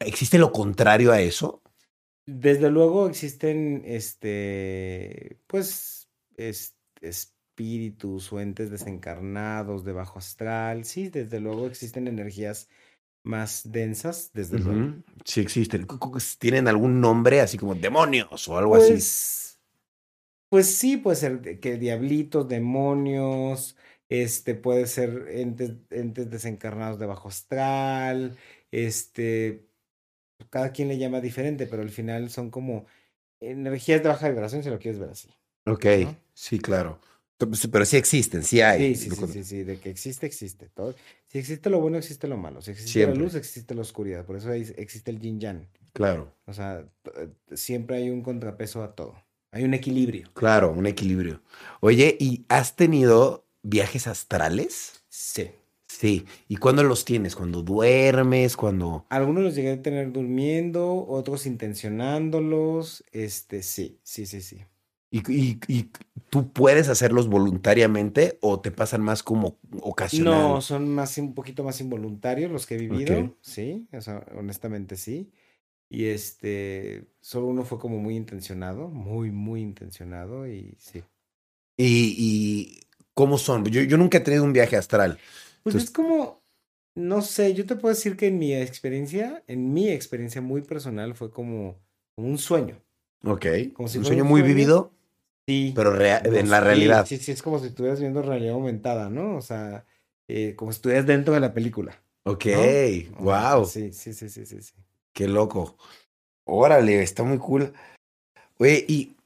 ¿existe 0.00 0.38
lo 0.38 0.52
contrario 0.52 1.12
a 1.12 1.20
eso? 1.20 1.62
Desde 2.26 2.70
luego 2.70 3.08
existen, 3.08 3.82
este, 3.86 5.38
pues, 5.46 6.08
es- 6.36 6.74
espíritus 7.00 8.32
o 8.32 8.40
entes 8.40 8.70
desencarnados 8.70 9.84
de 9.84 9.92
bajo 9.92 10.18
astral. 10.18 10.84
Sí, 10.84 11.08
desde 11.08 11.40
luego 11.40 11.66
existen 11.66 12.06
energías 12.06 12.68
más 13.24 13.62
densas, 13.72 14.30
desde 14.34 14.58
luego. 14.58 14.84
Sí 15.24 15.40
existen. 15.40 15.86
¿Tienen 16.38 16.68
algún 16.68 17.00
nombre 17.00 17.40
así 17.40 17.58
como 17.58 17.74
demonios 17.74 18.48
o 18.48 18.58
algo 18.58 18.76
así? 18.76 18.94
Pues, 20.48 20.74
sí, 20.74 20.96
puede 20.96 21.16
ser 21.16 21.60
que 21.60 21.76
diablitos, 21.76 22.48
demonios, 22.48 23.76
este, 24.08 24.54
puede 24.54 24.86
ser 24.86 25.26
entes, 25.28 25.72
entes 25.90 26.30
desencarnados 26.30 26.98
de 26.98 27.06
bajo 27.06 27.28
astral, 27.28 28.36
este, 28.70 29.66
cada 30.50 30.72
quien 30.72 30.88
le 30.88 30.98
llama 30.98 31.20
diferente, 31.20 31.66
pero 31.66 31.82
al 31.82 31.90
final 31.90 32.30
son 32.30 32.50
como 32.50 32.86
energías 33.40 34.02
de 34.02 34.08
baja 34.08 34.28
vibración, 34.28 34.62
si 34.62 34.70
lo 34.70 34.78
quieres 34.78 34.98
ver 35.00 35.10
así. 35.10 35.28
Ok, 35.66 35.84
¿no? 36.02 36.16
sí, 36.34 36.58
claro. 36.58 37.00
Pero 37.70 37.84
sí 37.84 37.96
existen, 37.96 38.42
sí 38.42 38.60
hay. 38.60 38.96
Sí, 38.96 39.10
sí, 39.10 39.16
sí, 39.16 39.26
sí, 39.28 39.44
sí, 39.44 39.62
de 39.62 39.78
que 39.78 39.90
existe, 39.90 40.26
existe. 40.26 40.68
Todo. 40.70 40.94
Si 41.28 41.38
existe 41.38 41.70
lo 41.70 41.80
bueno, 41.80 41.96
existe 41.96 42.26
lo 42.26 42.36
malo. 42.36 42.60
Si 42.62 42.72
existe 42.72 42.92
Siempre. 42.92 43.16
la 43.16 43.24
luz, 43.24 43.34
existe 43.36 43.76
la 43.76 43.82
oscuridad. 43.82 44.24
Por 44.24 44.36
eso 44.36 44.52
existe 44.52 45.12
el 45.12 45.20
yin 45.20 45.38
yang. 45.38 45.68
Claro, 45.92 46.34
O 46.46 46.52
sea, 46.52 46.84
eh, 47.16 47.28
siempre 47.54 47.98
hay 47.98 48.10
un 48.10 48.22
contrapeso 48.22 48.82
a 48.82 48.94
todo. 48.94 49.14
Hay 49.50 49.64
un 49.64 49.74
equilibrio. 49.74 50.28
claro, 50.34 50.70
un 50.72 50.86
equilibrio. 50.86 51.40
Oye, 51.80 52.16
¿y 52.20 52.44
has 52.48 52.76
tenido 52.76 53.46
viajes 53.62 54.06
astrales? 54.06 55.02
Sí. 55.08 55.50
Sí. 55.88 56.26
¿Y 56.48 56.56
cuándo 56.56 56.82
los 56.84 57.04
tienes? 57.04 57.34
¿Cuando 57.34 57.62
duermes? 57.62 58.56
¿Cuando...? 58.56 59.06
Algunos 59.08 59.42
los 59.42 59.54
llegué 59.54 59.72
a 59.72 59.82
tener 59.82 60.12
durmiendo, 60.12 61.06
otros 61.08 61.46
intencionándolos. 61.46 63.04
Este, 63.10 63.62
sí, 63.62 63.98
sí, 64.02 64.26
sí, 64.26 64.42
sí. 64.42 64.60
¿Y, 65.10 65.20
y- 65.32 65.58
y 65.68 65.90
tú 66.28 66.52
puedes 66.52 66.88
hacerlos 66.90 67.28
voluntariamente 67.28 68.38
o 68.42 68.60
te 68.60 68.70
pasan 68.70 69.00
más 69.00 69.22
como 69.22 69.56
ocasional? 69.80 70.34
No, 70.34 70.60
son 70.60 70.88
más, 70.94 71.16
un 71.18 71.34
poquito 71.34 71.64
más 71.64 71.80
involuntarios 71.80 72.50
los 72.50 72.66
que 72.66 72.74
he 72.74 72.78
vivido, 72.78 73.36
sí, 73.40 73.88
o 73.92 74.00
sea, 74.00 74.24
honestamente 74.36 74.96
sí. 74.96 75.30
Y 75.90 76.06
este, 76.06 77.06
solo 77.20 77.46
uno 77.46 77.64
fue 77.64 77.78
como 77.78 77.98
muy 77.98 78.14
intencionado, 78.16 78.88
muy, 78.88 79.30
muy 79.30 79.62
intencionado 79.62 80.46
y 80.46 80.74
sí. 80.78 81.02
¿Y, 81.76 82.14
y 82.18 82.80
cómo 83.14 83.38
son? 83.38 83.64
Yo, 83.64 83.82
yo 83.82 83.96
nunca 83.96 84.18
he 84.18 84.20
tenido 84.20 84.44
un 84.44 84.52
viaje 84.52 84.76
astral. 84.76 85.18
Pues 85.62 85.74
Entonces- 85.74 85.84
es 85.84 85.90
como, 85.90 86.42
no 86.94 87.22
sé, 87.22 87.54
yo 87.54 87.64
te 87.64 87.76
puedo 87.76 87.94
decir 87.94 88.16
que 88.16 88.26
en 88.26 88.38
mi 88.38 88.54
experiencia, 88.54 89.42
en 89.46 89.72
mi 89.72 89.88
experiencia 89.88 90.40
muy 90.42 90.60
personal 90.62 91.14
fue 91.14 91.30
como, 91.30 91.78
como 92.14 92.28
un 92.28 92.38
sueño. 92.38 92.82
Ok. 93.24 93.46
Como 93.72 93.88
si 93.88 93.98
un 93.98 94.04
sueño 94.04 94.24
un 94.24 94.28
muy 94.28 94.40
sueño. 94.40 94.54
vivido, 94.54 94.92
Sí. 95.46 95.72
pero 95.74 95.94
en 95.98 96.50
la 96.50 96.60
realidad. 96.60 97.06
Sí, 97.06 97.16
sí, 97.16 97.32
es 97.32 97.42
como 97.42 97.58
si 97.58 97.68
estuvieras 97.68 98.00
viendo 98.00 98.20
realidad 98.20 98.54
aumentada, 98.54 99.08
¿no? 99.08 99.36
O 99.36 99.40
sea, 99.40 99.86
eh, 100.28 100.54
como 100.54 100.70
si 100.72 100.76
estuvieras 100.76 101.06
dentro 101.06 101.32
de 101.32 101.40
la 101.40 101.54
película. 101.54 101.98
Ok, 102.24 102.44
wow. 103.20 103.64
Sí, 103.64 103.92
sí, 103.94 104.12
sí, 104.12 104.28
sí, 104.28 104.44
sí, 104.44 104.60
sí. 104.60 104.74
Qué 105.18 105.26
loco. 105.26 105.76
Órale, 106.44 107.02
está 107.02 107.24
muy 107.24 107.38
cool. 107.38 107.72
Oye, 108.58 108.84
y 108.86 109.16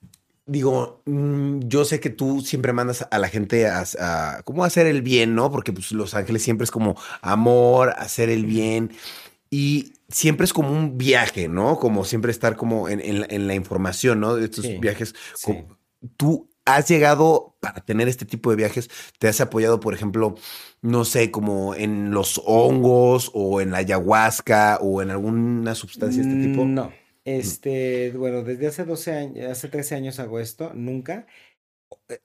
digo, 0.47 1.03
mm, 1.05 1.59
yo 1.65 1.85
sé 1.85 2.01
que 2.01 2.09
tú 2.09 2.41
siempre 2.41 2.73
mandas 2.73 3.07
a 3.11 3.19
la 3.19 3.29
gente 3.29 3.69
a, 3.69 3.85
a 4.01 4.43
cómo 4.45 4.65
hacer 4.65 4.87
el 4.87 5.03
bien, 5.03 5.35
¿no? 5.35 5.51
Porque 5.53 5.71
pues 5.71 5.93
Los 5.93 6.15
Ángeles 6.15 6.43
siempre 6.43 6.65
es 6.65 6.71
como 6.71 6.97
amor, 7.21 7.91
hacer 7.99 8.31
el 8.31 8.47
bien. 8.47 8.91
Y 9.51 9.93
siempre 10.09 10.47
es 10.47 10.55
como 10.55 10.71
un 10.71 10.97
viaje, 10.97 11.47
¿no? 11.47 11.79
Como 11.79 12.07
siempre 12.07 12.33
estar 12.33 12.57
como 12.57 12.89
en, 12.89 12.99
en 13.03 13.21
la, 13.21 13.27
en 13.29 13.47
la 13.47 13.55
información, 13.55 14.19
¿no? 14.21 14.37
De 14.37 14.47
estos 14.47 14.65
Sí, 14.65 14.79
viajes. 14.79 15.15
Sí. 15.35 15.63
Tú 16.17 16.49
has 16.65 16.89
llegado 16.89 17.57
para 17.61 17.81
tener 17.81 18.09
este 18.09 18.25
tipo 18.25 18.51
de 18.51 18.57
viajes, 18.57 18.91
te 19.19 19.29
has 19.29 19.41
apoyado, 19.41 19.81
por 19.81 19.95
ejemplo, 19.95 20.35
no 20.81 21.05
sé, 21.05 21.31
como 21.31 21.75
en 21.75 22.11
los 22.11 22.41
hongos 22.45 23.31
o 23.35 23.61
en 23.61 23.71
la 23.71 23.79
ayahuasca 23.79 24.79
o 24.81 25.03
en 25.03 25.11
alguna 25.11 25.75
sustancia 25.75 26.23
de 26.23 26.29
este 26.31 26.49
tipo. 26.49 26.65
No. 26.65 26.93
Este, 27.25 28.13
bueno, 28.17 28.43
desde 28.43 28.67
hace 28.67 28.85
12 28.85 29.13
años, 29.13 29.51
hace 29.51 29.69
13 29.69 29.95
años 29.95 30.19
hago 30.19 30.41
esto, 30.41 30.73
nunca. 30.75 31.27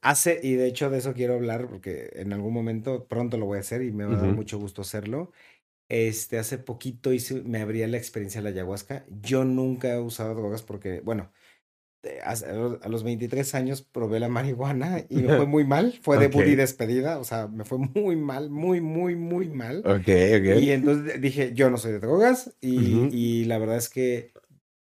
Hace, 0.01 0.39
y 0.41 0.53
de 0.53 0.67
hecho 0.67 0.89
de 0.89 0.99
eso 0.99 1.13
quiero 1.13 1.35
hablar 1.35 1.67
porque 1.69 2.09
en 2.13 2.33
algún 2.33 2.53
momento 2.53 3.07
pronto 3.07 3.37
lo 3.37 3.45
voy 3.45 3.57
a 3.57 3.61
hacer 3.61 3.81
y 3.81 3.91
me 3.91 4.05
va 4.05 4.15
a 4.15 4.21
dar 4.21 4.33
mucho 4.33 4.57
gusto 4.57 4.81
hacerlo. 4.81 5.31
Este, 5.89 6.37
hace 6.37 6.57
poquito 6.57 7.13
hice, 7.13 7.43
me 7.43 7.61
abría 7.61 7.87
la 7.87 7.97
experiencia 7.97 8.39
de 8.41 8.43
la 8.45 8.49
ayahuasca. 8.49 9.05
Yo 9.09 9.45
nunca 9.45 9.93
he 9.93 9.99
usado 9.99 10.35
drogas 10.35 10.63
porque, 10.63 11.01
bueno, 11.01 11.31
eh, 11.31 11.46
a 12.23 12.35
los- 12.53 12.81
a 12.81 12.89
los 12.89 13.03
23 13.03 13.53
años 13.55 13.81
probé 13.81 14.19
la 14.19 14.29
marihuana 14.29 15.03
y 15.09 15.17
me 15.17 15.35
fue 15.35 15.45
muy 15.47 15.63
mal. 15.65 15.93
Fue 16.01 16.17
de 16.17 16.27
Ok. 16.27 16.47
y 16.47 16.55
despedida, 16.55 17.19
o 17.19 17.23
sea, 17.23 17.47
me 17.47 17.65
fue 17.65 17.77
muy 17.79 18.15
mal, 18.15 18.49
muy, 18.49 18.81
muy, 18.81 19.15
muy 19.15 19.49
mal. 19.49 19.79
Ok, 19.79 20.07
ok. 20.07 20.61
Y 20.61 20.71
entonces 20.71 21.19
dije, 21.21 21.51
yo 21.53 21.69
no 21.69 21.77
soy 21.77 21.93
de 21.93 21.99
drogas 21.99 22.55
y, 22.61 23.07
y 23.11 23.45
la 23.45 23.57
verdad 23.57 23.77
es 23.77 23.89
que 23.89 24.31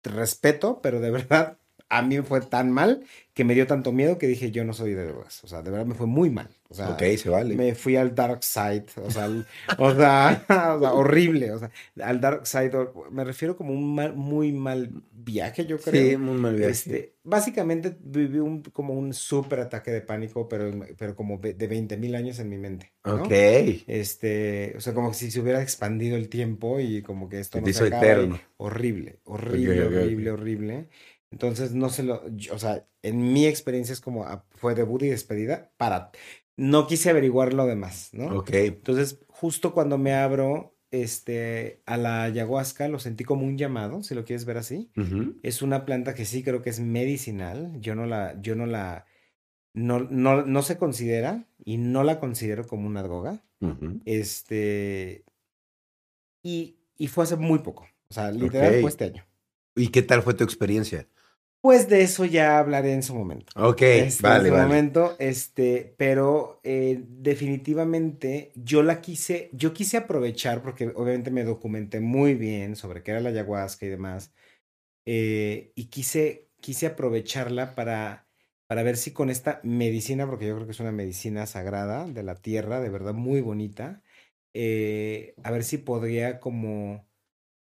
te 0.01 0.09
respeto, 0.09 0.79
pero 0.81 0.99
de 0.99 1.11
verdad 1.11 1.57
a 1.89 2.01
mí 2.01 2.15
me 2.17 2.23
fue 2.23 2.41
tan 2.41 2.71
mal 2.71 3.03
que 3.33 3.43
me 3.43 3.53
dio 3.53 3.67
tanto 3.67 3.91
miedo 3.91 4.17
que 4.17 4.27
dije, 4.27 4.51
yo 4.51 4.63
no 4.63 4.73
soy 4.73 4.93
de 4.93 5.05
drogas. 5.05 5.43
O 5.43 5.47
sea, 5.47 5.61
de 5.61 5.71
verdad 5.71 5.85
me 5.85 5.95
fue 5.95 6.07
muy 6.07 6.29
mal. 6.29 6.49
O 6.71 6.73
sea, 6.73 6.91
ok, 6.91 7.03
se 7.17 7.29
vale. 7.29 7.55
me 7.55 7.75
fui 7.75 7.95
al 7.97 8.15
dark 8.15 8.43
side, 8.43 8.85
o 8.97 9.09
sea, 9.11 9.27
o 9.77 9.93
sea, 9.95 10.45
o 10.77 10.79
sea, 10.79 10.93
horrible, 10.93 11.51
o 11.51 11.59
sea, 11.59 11.71
al 12.03 12.21
dark 12.21 12.47
side, 12.47 12.71
me 13.11 13.23
refiero 13.23 13.57
como 13.57 13.73
un 13.73 13.93
mal, 13.95 14.15
muy 14.15 14.51
mal 14.53 14.89
viaje, 15.11 15.65
yo 15.65 15.79
creo. 15.81 16.05
Sí, 16.07 16.17
muy 16.17 16.37
mal 16.37 16.55
viaje. 16.55 16.71
Este, 16.71 17.15
básicamente 17.23 17.97
viví 18.01 18.39
un, 18.39 18.61
como 18.63 18.93
un 18.93 19.13
súper 19.13 19.59
ataque 19.61 19.91
de 19.91 20.01
pánico, 20.01 20.47
pero, 20.47 20.71
pero 20.97 21.15
como 21.15 21.37
de 21.39 21.53
20 21.67 21.97
mil 21.97 22.15
años 22.15 22.39
en 22.39 22.49
mi 22.49 22.57
mente. 22.57 22.93
¿no? 23.11 23.23
Ok. 23.23 23.31
Este, 23.87 24.73
o 24.77 24.81
sea, 24.81 24.93
como 24.93 25.13
si 25.13 25.31
se 25.31 25.39
hubiera 25.41 25.61
expandido 25.61 26.15
el 26.17 26.29
tiempo 26.29 26.79
y 26.79 27.01
como 27.01 27.27
que 27.29 27.39
esto 27.39 27.57
Se 27.57 27.61
no 27.61 27.71
se 27.73 27.83
acaba 27.83 28.05
eterno. 28.05 28.39
Horrible, 28.57 29.19
horrible, 29.25 29.83
horrible, 29.85 30.31
horrible. 30.31 30.89
Entonces, 31.31 31.73
no 31.73 31.89
se 31.89 32.03
lo, 32.03 32.27
yo- 32.29 32.53
o 32.55 32.59
sea, 32.59 32.87
en 33.01 33.33
mi 33.33 33.45
experiencia 33.47 33.93
es 33.93 34.01
como, 34.01 34.25
ah, 34.25 34.45
fue 34.51 34.75
debut 34.75 35.01
y 35.03 35.07
despedida 35.09 35.71
para, 35.77 36.11
no 36.57 36.87
quise 36.87 37.09
averiguar 37.09 37.53
lo 37.53 37.65
demás, 37.65 38.09
¿no? 38.13 38.37
Ok. 38.37 38.51
Entonces, 38.53 39.19
justo 39.27 39.73
cuando 39.73 39.97
me 39.97 40.13
abro, 40.13 40.75
este, 40.91 41.81
a 41.85 41.97
la 41.97 42.23
ayahuasca, 42.23 42.87
lo 42.87 42.99
sentí 42.99 43.23
como 43.23 43.45
un 43.45 43.57
llamado, 43.57 44.03
si 44.03 44.13
lo 44.13 44.25
quieres 44.25 44.45
ver 44.45 44.57
así. 44.57 44.91
Es 45.41 45.61
una 45.61 45.85
planta 45.85 46.13
que 46.13 46.25
sí 46.25 46.43
creo 46.43 46.61
que 46.61 46.69
es 46.69 46.79
medicinal. 46.79 47.71
Yo 47.79 47.95
no 47.95 48.05
la, 48.05 48.39
yo 48.41 48.55
no 48.55 48.65
la, 48.65 49.05
no, 49.73 49.99
no, 49.99 50.45
no 50.45 50.61
se 50.61 50.77
considera 50.77 51.47
y 51.63 51.77
no 51.77 52.03
la 52.03 52.19
considero 52.19 52.67
como 52.67 52.87
una 52.87 53.03
droga. 53.03 53.43
Este, 54.05 55.23
y, 56.43 56.77
y 56.97 57.07
fue 57.07 57.23
hace 57.23 57.37
muy 57.37 57.59
poco. 57.59 57.87
O 58.09 58.13
sea, 58.13 58.31
literal 58.31 58.81
fue 58.81 58.89
este 58.89 59.05
año. 59.05 59.25
¿Y 59.75 59.87
qué 59.87 60.01
tal 60.01 60.21
fue 60.21 60.33
tu 60.33 60.43
experiencia? 60.43 61.07
Pues 61.61 61.87
de 61.89 62.01
eso 62.01 62.25
ya 62.25 62.57
hablaré 62.59 62.93
en 62.93 63.03
su 63.03 63.13
momento. 63.15 63.53
Ok, 63.55 63.81
Este, 63.91 64.19
vale, 64.19 64.39
en 64.39 64.45
su 64.47 64.53
vale. 64.53 64.77
momento, 64.79 65.15
este, 65.19 65.93
pero 65.97 66.61
eh, 66.63 67.03
definitivamente 67.07 68.51
yo 68.55 68.83
la 68.83 69.01
quise, 69.01 69.49
yo 69.53 69.73
quise 69.73 69.97
aprovechar 69.97 70.61
porque 70.63 70.87
obviamente 70.95 71.29
me 71.29 71.43
documenté 71.43 71.99
muy 71.99 72.35
bien 72.35 72.75
sobre 72.77 73.03
qué 73.03 73.11
era 73.11 73.19
la 73.19 73.29
ayahuasca 73.29 73.85
y 73.85 73.89
demás, 73.89 74.33
eh, 75.05 75.73
y 75.75 75.85
quise, 75.87 76.49
quise 76.61 76.87
aprovecharla 76.87 77.75
para, 77.75 78.27
para 78.67 78.83
ver 78.83 78.97
si 78.97 79.11
con 79.13 79.29
esta 79.29 79.61
medicina, 79.63 80.27
porque 80.27 80.47
yo 80.47 80.55
creo 80.55 80.67
que 80.67 80.73
es 80.73 80.79
una 80.81 80.91
medicina 80.93 81.47
sagrada 81.47 82.07
de 82.07 82.23
la 82.23 82.35
tierra, 82.35 82.81
de 82.81 82.89
verdad 82.89 83.13
muy 83.13 83.41
bonita, 83.41 84.03
eh, 84.53 85.35
a 85.43 85.51
ver 85.51 85.63
si 85.63 85.77
podría 85.79 86.39
como 86.39 87.07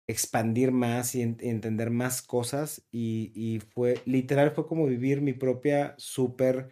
expandir 0.08 0.72
más 0.72 1.14
y, 1.14 1.22
en- 1.22 1.36
entender 1.40 1.90
más 1.90 2.22
cosas 2.22 2.82
y, 2.92 3.32
y 3.34 3.60
fue, 3.60 4.00
literal, 4.06 4.52
fue 4.52 4.66
como 4.66 4.86
vivir 4.86 5.20
mi 5.20 5.32
propia 5.32 5.94
super 5.98 6.70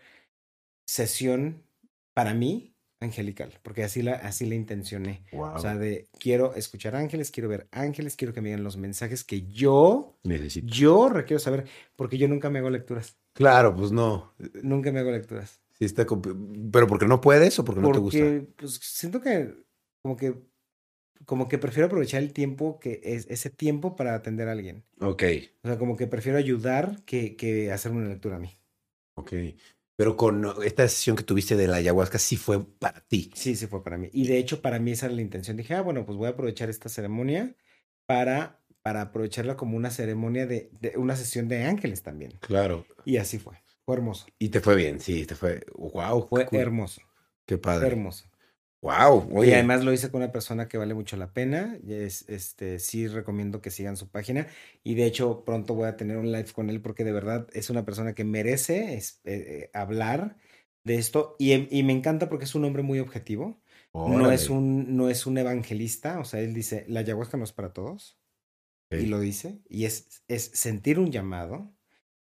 sesión 0.87 1.63
para 2.15 2.35
mí 2.35 2.75
angelical, 3.01 3.53
porque 3.63 3.85
así 3.85 4.03
la, 4.03 4.15
así 4.15 4.47
la 4.47 4.55
intencioné. 4.55 5.25
Wow. 5.33 5.55
O 5.55 5.59
sea, 5.59 5.77
de 5.77 6.09
quiero 6.19 6.55
escuchar 6.55 6.97
ángeles, 6.97 7.31
quiero 7.31 7.49
ver 7.49 7.69
ángeles, 7.71 8.17
quiero 8.17 8.33
que 8.33 8.41
me 8.41 8.49
digan 8.49 8.65
los 8.65 8.77
mensajes 8.77 9.25
que 9.25 9.47
yo, 9.49 10.15
Necesito. 10.25 10.73
yo 10.73 11.09
requiero 11.09 11.39
saber, 11.39 11.67
porque 11.97 12.17
yo 12.19 12.29
nunca 12.29 12.51
me 12.51 12.61
hago 12.61 12.71
lecturas, 12.71 13.19
Claro, 13.35 13.75
pues 13.75 13.91
no. 13.93 14.33
nunca 14.63 14.93
me 14.93 15.01
hago 15.01 15.11
lecturas. 15.11 15.61
Sí 15.79 15.85
está 15.85 16.07
¿Pero 16.07 16.87
porque 16.87 17.07
no 17.07 17.21
puedes 17.21 17.59
o 17.59 17.65
porque 17.65 17.81
no 17.81 17.91
te 17.91 17.99
gusta? 17.99 18.19
Porque, 18.21 18.47
pues, 18.57 18.75
siento 18.75 19.21
que 19.21 19.53
como 20.03 20.17
que 20.17 20.35
como 21.27 21.49
que 21.49 21.59
prefiero 21.59 21.87
aprovechar 21.87 22.23
el 22.23 22.33
tiempo 22.33 22.79
que 22.81 23.01
es 23.05 23.27
ese 23.31 23.51
tiempo 23.51 23.97
para 23.97 24.15
atender 24.15 24.49
a 24.49 24.53
alguien. 24.53 24.85
Ok, 25.01 25.23
O 25.65 25.69
sea, 25.69 25.79
como 25.79 25.97
que 25.97 26.07
prefiero 26.07 26.39
ayudar 26.39 27.03
que, 27.05 27.37
que 27.37 27.73
hacerme 27.73 27.99
una 28.01 28.09
lectura 28.11 28.37
a 28.37 28.41
mí. 28.41 28.59
ok. 29.15 29.33
Pero 29.97 30.17
con 30.17 30.45
esta 30.65 30.89
sesión 30.89 31.15
que 31.17 31.23
tuviste 31.23 31.55
de 31.55 31.69
la 31.69 31.77
ayahuasca 31.77 32.19
sí 32.19 32.37
fue 32.37 32.65
para 32.65 33.01
ti. 33.07 33.31
Sí, 33.35 33.55
sí 33.55 33.69
fue 33.69 33.85
para 33.85 33.97
mí. 33.97 34.11
Y 34.13 34.27
de 34.27 34.39
hecho, 34.39 34.61
para 34.61 34.81
mí 34.81 34.91
esa 34.91 35.07
era 35.07 35.15
la 35.15 35.23
intención. 35.23 35.57
Dije, 35.57 35.75
ah, 35.75 35.83
bueno, 35.83 36.05
pues 36.05 36.19
voy 36.19 36.27
a 36.27 36.31
aprovechar 36.31 36.69
esta 36.69 36.89
ceremonia 36.89 37.55
para, 38.07 38.61
para 38.83 39.03
aprovecharla 39.03 39.57
como 39.57 39.77
una 39.77 39.91
ceremonia 39.91 40.47
de, 40.47 40.69
de 40.81 40.95
una 40.97 41.15
sesión 41.15 41.47
de 41.47 41.63
ángeles 41.65 42.03
también. 42.03 42.33
Claro. 42.41 42.85
Y 43.05 43.19
así 43.19 43.39
fue. 43.39 43.55
Fue 43.85 43.95
hermoso. 43.95 44.27
Y 44.39 44.49
te 44.49 44.61
fue 44.61 44.75
bien, 44.75 44.99
sí, 44.99 45.27
te 45.27 45.37
fue. 45.37 45.65
Wow. 45.77 46.27
Fue 46.29 46.45
cool. 46.47 46.59
hermoso. 46.59 47.03
Qué 47.47 47.57
padre. 47.59 47.87
Hermoso. 47.87 48.25
Wow. 48.85 49.31
Y 49.41 49.53
además 49.53 49.83
lo 49.83 49.93
hice 49.95 50.11
con 50.11 50.21
una 50.23 50.31
persona 50.31 50.69
que 50.69 50.77
vale 50.77 50.93
mucho 50.93 51.17
la 51.17 51.33
pena. 51.33 51.79
Es, 51.89 52.29
este, 52.29 52.79
sí 52.79 53.09
recomiendo 53.09 53.63
que 53.63 53.71
sigan 53.71 53.97
su 53.97 54.11
página. 54.11 54.47
Y 54.83 54.95
de 54.95 55.07
hecho, 55.07 55.43
pronto 55.45 55.75
voy 55.75 55.89
a 55.89 55.97
tener 55.97 56.19
un 56.19 56.31
live 56.31 56.53
con 56.53 56.69
él 56.69 56.83
porque 56.83 57.03
de 57.05 57.13
verdad 57.13 57.49
es 57.55 57.71
una 57.71 57.85
persona 57.87 58.15
que 58.15 58.25
merece 58.25 58.95
es- 58.95 59.21
eh, 59.25 59.65
eh, 59.65 59.71
hablar 59.73 60.37
de 60.85 60.97
esto. 60.97 61.35
Y, 61.39 61.55
y 61.77 61.83
me 61.83 61.95
encanta 61.95 62.29
porque 62.29 62.45
es 62.45 62.55
un 62.55 62.65
hombre 62.67 62.83
muy 62.83 62.99
objetivo. 63.01 63.63
No 64.05 64.31
es, 64.31 64.51
un, 64.51 64.97
no 64.97 65.09
es 65.09 65.25
un 65.27 65.39
evangelista. 65.39 66.19
O 66.21 66.25
sea, 66.25 66.41
él 66.41 66.53
dice, 66.53 66.85
la 66.89 67.01
ayahuasca 67.01 67.39
no 67.39 67.45
es 67.45 67.53
para 67.53 67.73
todos. 67.73 68.19
Y 68.97 69.07
lo 69.07 69.21
dice. 69.21 69.61
Y 69.69 69.87
es, 69.87 70.25
es 70.29 70.45
sentir 70.55 70.99
un 70.99 71.11
llamado. 71.13 71.75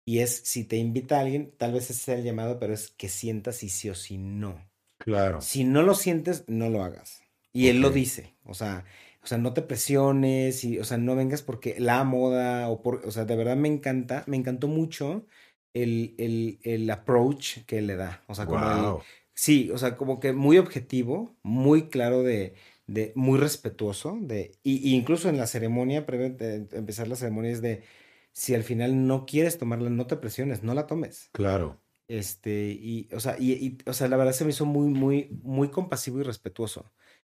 Y 0.07 0.21
es, 0.21 0.31
si 0.45 0.65
te 0.65 0.77
invita 0.79 1.19
a 1.19 1.23
alguien, 1.23 1.55
tal 1.59 1.73
vez 1.73 1.91
ese 1.91 2.01
sea 2.01 2.15
el 2.17 2.25
llamado, 2.25 2.59
pero 2.61 2.73
es 2.75 2.91
que 2.91 3.09
sientas 3.09 3.57
si 3.59 3.69
sí 3.69 3.91
o 3.91 3.95
si 3.97 4.19
no. 4.19 4.72
Claro. 5.05 5.41
Si 5.41 5.65
no 5.65 5.83
lo 5.83 5.95
sientes, 5.95 6.45
no 6.49 6.69
lo 6.71 6.83
hagas. 6.83 7.23
Y 7.53 7.69
él 7.69 7.81
lo 7.81 7.91
dice, 7.91 8.37
o 8.45 8.55
sea, 8.55 8.85
o 9.23 9.27
sea, 9.27 9.39
no 9.39 9.53
te 9.55 9.63
presiones, 9.63 10.65
y, 10.65 10.79
o 10.79 10.85
sea, 10.85 10.99
no 10.99 11.15
vengas 11.17 11.43
porque 11.43 11.79
la 11.79 12.03
moda, 12.05 12.69
o 12.69 12.83
por, 12.83 13.07
o 13.07 13.11
sea, 13.11 13.25
de 13.25 13.37
verdad 13.37 13.57
me 13.57 13.69
encanta, 13.69 14.25
me 14.27 14.37
encantó 14.37 14.69
mucho 14.69 15.27
el, 15.75 16.15
el, 16.19 16.61
el 16.63 16.91
approach 16.91 17.65
que 17.67 17.79
él 17.79 17.87
le 17.89 17.97
da. 17.97 18.25
O 18.29 18.35
sea, 18.35 18.49
como 18.49 18.71
el, 18.71 18.97
sí, 19.35 19.71
o 19.71 19.79
sea, 19.79 19.97
como 19.97 20.21
que 20.21 20.33
muy 20.33 20.59
objetivo, 20.59 21.37
muy 21.43 21.89
claro 21.91 22.23
de, 22.23 22.55
de 22.87 23.13
muy 23.17 23.39
respetuoso, 23.39 24.17
de, 24.21 24.59
y, 24.63 24.77
y 24.89 24.95
incluso 24.95 25.29
en 25.29 25.37
la 25.39 25.47
ceremonia, 25.47 26.07
previo 26.07 26.31
de 26.31 26.69
empezar 26.73 27.09
la 27.09 27.17
ceremonia, 27.17 27.51
es 27.53 27.61
de, 27.63 27.85
si 28.33 28.55
al 28.55 28.65
final 28.65 29.07
no 29.07 29.27
quieres 29.27 29.59
tomarla, 29.59 29.91
no 29.91 30.07
te 30.07 30.17
presiones, 30.17 30.63
no 30.63 30.75
la 30.75 30.87
tomes. 30.87 31.33
Claro. 31.33 31.82
Este, 32.13 32.71
y, 32.73 33.09
o 33.15 33.21
sea, 33.21 33.37
y, 33.39 33.53
y, 33.53 33.79
o 33.87 33.93
sea, 33.95 34.09
la 34.09 34.17
verdad 34.17 34.33
se 34.33 34.45
me 34.45 34.51
hizo 34.51 34.67
muy, 34.67 34.89
muy, 34.89 35.31
muy 35.43 35.71
compasivo 35.71 36.21
y 36.21 36.25
respetuoso. 36.25 36.93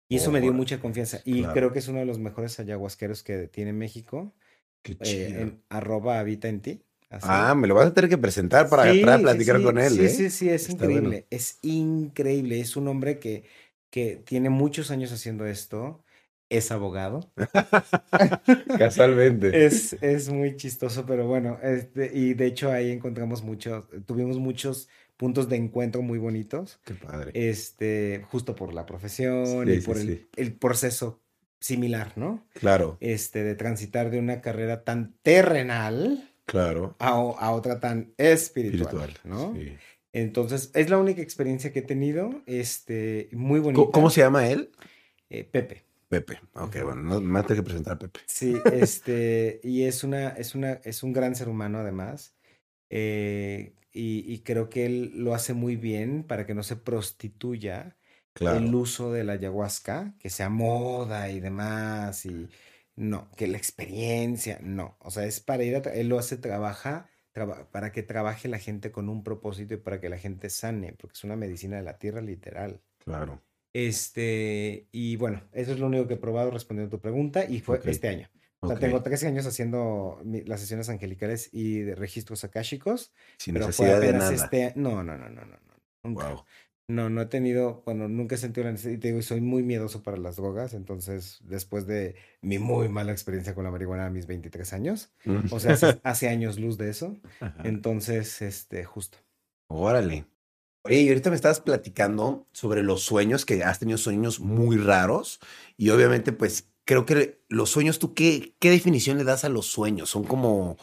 Y 0.09 0.17
eso 0.17 0.31
me 0.31 0.41
dio 0.41 0.53
mucha 0.53 0.79
confianza. 0.79 1.21
Y 1.25 1.41
Claro. 1.41 1.53
creo 1.53 1.73
que 1.73 1.79
es 1.79 1.87
uno 1.87 1.99
de 1.99 2.05
los 2.05 2.19
mejores 2.19 2.59
ayahuasqueros 2.59 3.23
que 3.23 3.47
tiene 3.47 3.73
México. 3.73 4.35
Qué 4.83 4.95
eh, 4.99 5.03
chido. 5.03 5.41
en 5.41 5.63
arroba 5.69 6.19
habita 6.19 6.47
en 6.49 6.61
ti. 6.61 6.83
así. 7.09 7.27
Ah, 7.29 7.55
me 7.55 7.67
lo 7.67 7.75
vas 7.75 7.87
a 7.87 7.93
tener 7.93 8.09
que 8.09 8.17
presentar 8.17 8.69
para, 8.69 8.83
Sí, 8.83 9.01
para 9.01 9.21
platicar 9.21 9.55
sí, 9.55 9.63
con 9.63 9.77
él, 9.79 9.99
sí, 9.99 10.01
¿eh? 10.01 10.09
Sí, 10.09 10.29
sí, 10.29 10.49
es 10.49 10.69
Está 10.69 10.87
bueno. 10.87 11.09
increíble. 11.09 11.27
Es 11.31 11.59
increíble. 11.63 12.59
Es 12.59 12.75
un 12.77 12.87
hombre 12.87 13.19
que, 13.19 13.43
que 13.89 14.17
tiene 14.17 14.49
muchos 14.49 14.91
años 14.91 15.11
haciendo 15.11 15.45
esto. 15.47 16.03
Es 16.49 16.71
abogado. 16.71 17.29
Casualmente. 18.77 19.65
Es, 19.65 19.93
es 20.01 20.29
muy 20.29 20.55
chistoso, 20.55 21.05
pero 21.05 21.27
bueno, 21.27 21.57
este, 21.61 22.11
y 22.13 22.33
de 22.33 22.45
hecho 22.45 22.71
ahí 22.71 22.91
encontramos 22.91 23.43
muchos, 23.43 23.85
tuvimos 24.05 24.37
muchos 24.39 24.87
puntos 25.17 25.49
de 25.49 25.57
encuentro 25.57 26.01
muy 26.01 26.19
bonitos. 26.19 26.79
Qué 26.85 26.93
padre. 26.93 27.31
este, 27.33 28.23
justo 28.29 28.55
por 28.55 28.73
la 28.73 28.85
profesión 28.85 29.65
Sí, 29.67 29.73
y 29.73 29.81
sí, 29.81 29.85
por 29.87 29.97
el, 29.97 30.07
sí. 30.07 30.27
el 30.35 30.53
proceso 30.53 31.21
similar, 31.59 32.13
¿no? 32.17 32.45
Claro, 32.53 32.97
Este, 32.99 33.43
de 33.43 33.55
transitar 33.55 34.09
de 34.11 34.19
una 34.19 34.41
carrera 34.41 34.83
tan 34.83 35.15
terrenal 35.23 36.29
claro. 36.45 36.95
a, 36.99 37.51
otra 37.51 37.79
tan 37.79 38.13
espiritual, 38.17 39.09
Espiritual. 39.09 39.13
¿no? 39.23 39.53
sí. 39.55 39.75
Entonces, 40.13 40.71
es 40.73 40.89
la 40.89 40.97
única 40.97 41.21
experiencia 41.21 41.71
que 41.71 41.79
he 41.79 41.83
tenido, 41.83 42.41
este, 42.47 43.29
muy 43.33 43.59
¿Cómo, 43.59 43.71
bonita. 43.73 43.91
cómo 43.91 44.09
se 44.09 44.21
llama 44.21 44.47
él? 44.49 44.71
Eh, 45.29 45.43
Pepe. 45.43 45.83
Pepe. 46.09 46.39
Ok, 46.53 46.77
bueno, 46.83 47.01
no, 47.03 47.21
me 47.21 47.43
tener 47.43 47.57
que 47.57 47.63
presentar 47.63 47.93
a 47.95 47.99
Pepe. 47.99 48.21
Sí, 48.25 48.67
este, 48.69 49.59
y 49.63 49.83
es 49.83 50.03
una, 50.03 50.29
es 50.29 50.53
una, 50.55 50.73
es 50.83 51.01
un 51.03 51.13
gran 51.13 51.35
ser 51.35 51.49
humano 51.49 51.79
además. 51.79 52.35
eh, 52.89 53.75
y, 53.93 54.31
y 54.33 54.43
creo 54.43 54.69
que 54.69 54.85
él 54.87 55.11
lo 55.15 55.35
hace 55.35 55.53
muy 55.53 55.75
bien 55.77 56.23
para 56.25 56.45
que 56.47 56.55
no 56.55 56.63
se 56.63 56.77
prostituya 56.77 57.97
Claro. 58.33 58.61
el 58.61 58.73
uso 58.75 59.11
de 59.13 59.23
la 59.25 59.33
ayahuasca, 59.33 60.15
que 60.19 60.29
sea 60.31 60.49
moda 60.49 61.29
y 61.31 61.41
demás, 61.41 62.25
y 62.25 62.49
no, 62.95 63.29
que 63.37 63.47
la 63.47 63.57
experiencia, 63.59 64.59
no, 64.63 64.97
o 65.01 65.11
sea, 65.11 65.25
es 65.25 65.41
para 65.41 65.63
ir 65.65 65.75
a, 65.77 65.79
él 65.93 66.09
lo 66.09 66.19
hace, 66.19 66.37
trabaja, 66.37 67.09
traba- 67.33 67.69
para 67.71 67.91
que 67.91 68.03
trabaje 68.03 68.47
la 68.49 68.59
gente 68.59 68.91
con 68.91 69.09
un 69.09 69.23
propósito 69.23 69.75
y 69.75 69.77
para 69.77 70.01
que 70.01 70.09
la 70.09 70.17
gente 70.19 70.49
sane, 70.49 70.93
porque 70.95 71.15
es 71.15 71.23
una 71.25 71.35
medicina 71.37 71.77
de 71.77 71.83
la 71.83 71.99
tierra 71.99 72.21
literal. 72.21 72.81
Claro. 72.99 73.41
Este, 73.79 74.87
y 74.91 75.17
bueno, 75.17 75.43
eso 75.53 75.71
es 75.71 75.79
lo 75.79 75.85
único 75.85 76.07
que 76.07 76.15
he 76.15 76.17
probado 76.17 76.49
respondiendo 76.49 76.87
a 76.87 76.97
tu 76.97 76.99
pregunta 76.99 77.45
y 77.47 77.59
fue 77.59 77.79
este 77.85 78.07
año. 78.07 78.27
O 78.59 78.67
sea, 78.67 78.79
tengo 78.79 79.03
13 79.03 79.27
años 79.27 79.45
haciendo 79.45 80.19
las 80.23 80.61
sesiones 80.61 80.89
angelicales 80.89 81.49
y 81.53 81.81
de 81.81 81.93
registros 81.93 82.43
akáshicos, 82.43 83.13
Sin 83.37 83.53
pero 83.53 83.69
fue 83.69 83.85
necesidad 83.85 84.01
de 84.01 84.07
apenas 84.07 84.31
nada. 84.31 84.33
este, 84.33 84.73
no, 84.75 85.03
no, 85.03 85.15
no, 85.15 85.29
no, 85.29 85.45
no, 85.45 85.57
nunca. 86.03 86.25
Wow. 86.29 86.45
No, 86.87 87.09
no 87.11 87.21
he 87.21 87.25
tenido, 87.27 87.83
bueno, 87.85 88.07
nunca 88.07 88.33
he 88.33 88.37
sentido 88.39 88.65
la 88.65 88.71
necesidad, 88.71 88.95
y 88.95 88.97
te 88.97 89.09
digo, 89.09 89.21
soy 89.21 89.41
muy 89.41 89.61
miedoso 89.61 90.01
para 90.01 90.17
las 90.17 90.37
drogas, 90.37 90.73
entonces, 90.73 91.39
después 91.43 91.85
de 91.85 92.15
mi 92.41 92.57
muy 92.57 92.89
mala 92.89 93.11
experiencia 93.11 93.53
con 93.53 93.63
la 93.65 93.71
marihuana 93.71 94.07
a 94.07 94.09
mis 94.09 94.25
23 94.25 94.73
años, 94.73 95.13
o 95.51 95.59
sea, 95.59 95.73
hace, 95.73 95.99
hace 96.03 96.29
años 96.29 96.57
luz 96.57 96.79
de 96.79 96.89
eso, 96.89 97.19
Ajá. 97.41 97.61
entonces, 97.63 98.41
este, 98.41 98.85
justo. 98.85 99.19
Órale. 99.67 100.25
Oye, 100.87 101.01
y 101.01 101.09
ahorita 101.09 101.29
me 101.29 101.35
estabas 101.35 101.59
platicando 101.59 102.47
sobre 102.53 102.81
los 102.81 103.01
sueños, 103.03 103.45
que 103.45 103.63
has 103.63 103.79
tenido 103.79 103.97
sueños 103.97 104.39
muy 104.39 104.77
raros. 104.77 105.39
Y 105.75 105.89
obviamente, 105.89 106.31
pues, 106.31 106.69
creo 106.85 107.05
que 107.05 107.41
los 107.49 107.69
sueños, 107.69 107.99
¿tú 107.99 108.13
qué, 108.13 108.55
qué 108.59 108.69
definición 108.69 109.17
le 109.17 109.25
das 109.25 109.43
a 109.43 109.49
los 109.49 109.65
sueños? 109.67 110.09
Son 110.09 110.23
como, 110.23 110.77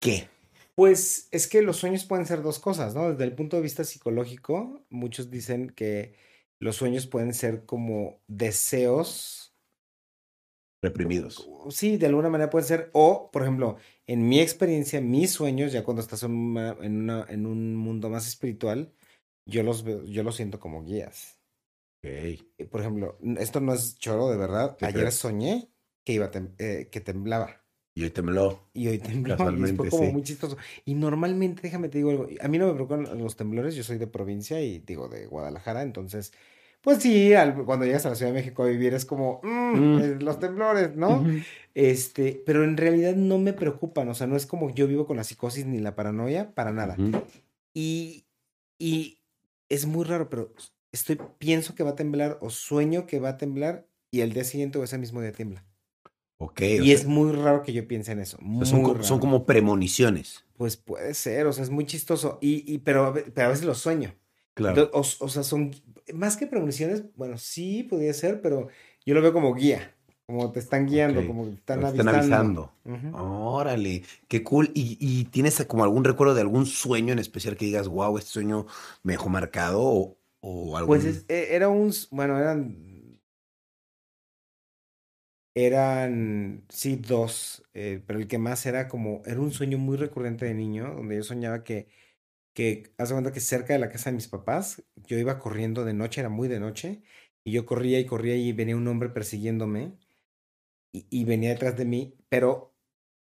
¿qué? 0.00 0.28
Pues 0.76 1.26
es 1.32 1.48
que 1.48 1.60
los 1.62 1.76
sueños 1.78 2.04
pueden 2.04 2.24
ser 2.26 2.40
dos 2.42 2.60
cosas, 2.60 2.94
¿no? 2.94 3.10
Desde 3.10 3.24
el 3.24 3.34
punto 3.34 3.56
de 3.56 3.62
vista 3.62 3.82
psicológico, 3.82 4.84
muchos 4.90 5.28
dicen 5.28 5.70
que 5.70 6.14
los 6.60 6.76
sueños 6.76 7.08
pueden 7.08 7.34
ser 7.34 7.64
como 7.66 8.20
deseos, 8.28 9.54
Reprimidos. 10.80 11.48
sí, 11.70 11.96
de 11.96 12.06
alguna 12.06 12.30
manera 12.30 12.50
pueden 12.50 12.68
ser, 12.68 12.90
o, 12.92 13.30
por 13.32 13.42
ejemplo, 13.42 13.76
en 14.06 14.28
mi 14.28 14.38
experiencia, 14.40 15.00
mis 15.00 15.32
sueños, 15.32 15.72
ya 15.72 15.82
cuando 15.82 16.00
estás 16.02 16.22
en, 16.22 16.30
una- 16.32 16.76
en, 16.80 17.02
una- 17.02 17.26
en 17.28 17.46
un 17.46 17.74
mundo 17.74 18.08
más 18.08 18.28
espiritual, 18.28 18.92
yo 19.48 19.62
los 19.64 19.82
veo, 19.82 20.04
yo 20.04 20.22
los 20.22 20.36
siento 20.36 20.60
como 20.60 20.84
guías. 20.84 21.40
Ok. 21.98 22.04
Eh, 22.04 22.38
Por 22.70 22.80
ejemplo, 22.80 23.18
esto 23.38 23.60
no 23.60 23.72
es 23.74 23.98
choro, 23.98 24.30
de 24.30 24.36
verdad. 24.36 24.76
¿Qué 24.76 24.86
Ayer 24.86 25.10
soñé 25.10 25.70
que 26.04 26.12
iba 26.12 26.30
tem- 26.30 26.54
eh, 26.58 26.88
que 26.92 27.00
temblaba. 27.00 27.64
Y 27.94 28.04
hoy 28.04 28.10
tembló. 28.10 28.68
Y 28.72 28.86
hoy 28.86 28.98
tembló. 28.98 29.34
Y 29.34 29.36
Casualmente, 29.36 29.76
fue 29.76 29.90
como 29.90 30.04
sí. 30.04 30.12
muy 30.12 30.22
chistoso. 30.22 30.56
Y 30.84 30.94
normalmente, 30.94 31.62
déjame 31.62 31.88
te 31.88 31.98
digo 31.98 32.10
algo, 32.10 32.28
a 32.40 32.46
mí 32.48 32.58
no 32.58 32.68
me 32.68 32.74
preocupan 32.74 33.18
los 33.20 33.34
temblores, 33.34 33.74
yo 33.74 33.82
soy 33.82 33.98
de 33.98 34.06
provincia 34.06 34.60
y 34.60 34.78
digo 34.78 35.08
de 35.08 35.26
Guadalajara, 35.26 35.82
entonces 35.82 36.32
Pues 36.80 36.98
sí, 37.02 37.34
al- 37.34 37.64
cuando 37.64 37.84
llegas 37.86 38.06
a 38.06 38.10
la 38.10 38.14
Ciudad 38.14 38.30
de 38.32 38.38
México 38.38 38.62
a 38.62 38.66
vivir 38.68 38.94
es 38.94 39.04
como, 39.04 39.40
mm, 39.42 39.48
Mm. 39.76 39.98
eh, 40.00 40.16
los 40.20 40.38
temblores, 40.38 40.94
¿no? 40.94 41.24
Este, 41.74 42.40
pero 42.46 42.62
en 42.62 42.76
realidad 42.76 43.16
no 43.16 43.38
me 43.38 43.52
preocupan, 43.52 44.08
o 44.08 44.14
sea, 44.14 44.28
no 44.28 44.36
es 44.36 44.46
como 44.46 44.70
yo 44.70 44.86
vivo 44.86 45.04
con 45.04 45.16
la 45.16 45.24
psicosis 45.24 45.66
ni 45.66 45.80
la 45.80 45.96
paranoia, 45.96 46.54
para 46.54 46.70
nada. 46.72 46.96
Y, 47.74 48.26
y 48.78 49.17
es 49.68 49.86
muy 49.86 50.04
raro, 50.04 50.28
pero 50.28 50.52
estoy, 50.92 51.18
pienso 51.38 51.74
que 51.74 51.82
va 51.82 51.90
a 51.90 51.96
temblar 51.96 52.38
o 52.40 52.50
sueño 52.50 53.06
que 53.06 53.20
va 53.20 53.30
a 53.30 53.36
temblar 53.36 53.86
y 54.10 54.20
el 54.20 54.32
día 54.32 54.44
siguiente 54.44 54.78
o 54.78 54.84
ese 54.84 54.98
mismo 54.98 55.20
día 55.20 55.32
tiembla. 55.32 55.64
Ok. 56.38 56.60
o 56.60 56.64
Y 56.64 56.86
sea, 56.86 56.94
es 56.94 57.04
muy 57.04 57.32
raro 57.32 57.62
que 57.62 57.72
yo 57.72 57.86
piense 57.86 58.12
en 58.12 58.20
eso. 58.20 58.38
Muy 58.40 58.64
son, 58.64 58.82
como 59.20 59.44
premoniciones. 59.44 60.44
Pues 60.56 60.76
puede 60.76 61.14
ser, 61.14 61.46
o 61.46 61.52
sea, 61.52 61.64
es 61.64 61.70
muy 61.70 61.84
chistoso. 61.84 62.38
Y, 62.40 62.72
y 62.72 62.78
pero, 62.78 63.12
pero 63.34 63.46
a 63.48 63.50
veces 63.50 63.64
lo 63.64 63.74
sueño. 63.74 64.14
Claro. 64.54 64.82
Entonces, 64.82 65.20
o, 65.20 65.24
o 65.24 65.28
sea, 65.28 65.42
son 65.42 65.72
más 66.14 66.36
que 66.36 66.46
premoniciones, 66.46 67.04
bueno, 67.16 67.38
sí 67.38 67.84
podría 67.84 68.12
ser, 68.12 68.40
pero 68.40 68.68
yo 69.04 69.14
lo 69.14 69.22
veo 69.22 69.32
como 69.32 69.54
guía, 69.54 69.94
como 70.28 70.52
te 70.52 70.60
están 70.60 70.86
guiando, 70.86 71.26
como 71.26 71.44
que 71.46 71.52
te 71.52 71.56
están, 71.58 71.80
Te 71.80 71.84
están 71.84 72.08
avisando. 72.08 72.08
avisando. 72.08 72.72
Órale, 73.10 74.02
qué 74.28 74.42
cool. 74.44 74.70
¿Y, 74.74 74.96
y 75.00 75.24
tienes 75.26 75.64
como 75.66 75.84
algún 75.84 76.04
recuerdo 76.04 76.34
de 76.34 76.40
algún 76.42 76.66
sueño 76.66 77.12
en 77.12 77.18
especial 77.18 77.56
que 77.56 77.66
digas, 77.66 77.88
wow, 77.88 78.18
este 78.18 78.30
sueño 78.30 78.66
me 79.02 79.12
dejó 79.14 79.28
marcado 79.28 79.80
o, 79.82 80.18
o 80.40 80.76
algún... 80.76 81.00
Pues 81.00 81.04
es- 81.04 81.24
e- 81.28 81.54
era 81.54 81.68
un, 81.68 81.92
bueno, 82.10 82.36
eran, 82.38 83.20
eran, 85.54 86.64
sí, 86.68 86.96
dos, 86.96 87.64
eh, 87.74 88.02
pero 88.06 88.18
el 88.18 88.28
que 88.28 88.38
más 88.38 88.64
era 88.66 88.88
como, 88.88 89.22
era 89.26 89.40
un 89.40 89.50
sueño 89.52 89.78
muy 89.78 89.96
recurrente 89.96 90.44
de 90.46 90.54
niño, 90.54 90.94
donde 90.94 91.16
yo 91.16 91.22
soñaba 91.24 91.64
que, 91.64 91.88
que, 92.54 92.94
haz 92.98 93.10
de 93.10 93.14
cuenta 93.16 93.32
que 93.32 93.40
cerca 93.40 93.72
de 93.74 93.78
la 93.80 93.90
casa 93.90 94.10
de 94.10 94.16
mis 94.16 94.28
papás, 94.28 94.84
yo 94.96 95.18
iba 95.18 95.38
corriendo 95.40 95.84
de 95.84 95.94
noche, 95.94 96.20
era 96.22 96.30
muy 96.30 96.48
de 96.48 96.60
noche, 96.60 97.02
y 97.44 97.52
yo 97.52 97.66
corría 97.66 98.00
y 98.00 98.06
corría 98.06 98.36
y 98.36 98.52
venía 98.52 98.76
un 98.76 98.88
hombre 98.88 99.10
persiguiéndome, 99.10 99.94
y, 100.92 101.06
y 101.10 101.24
venía 101.24 101.50
detrás 101.50 101.76
de 101.76 101.84
mí, 101.84 102.14
pero 102.28 102.74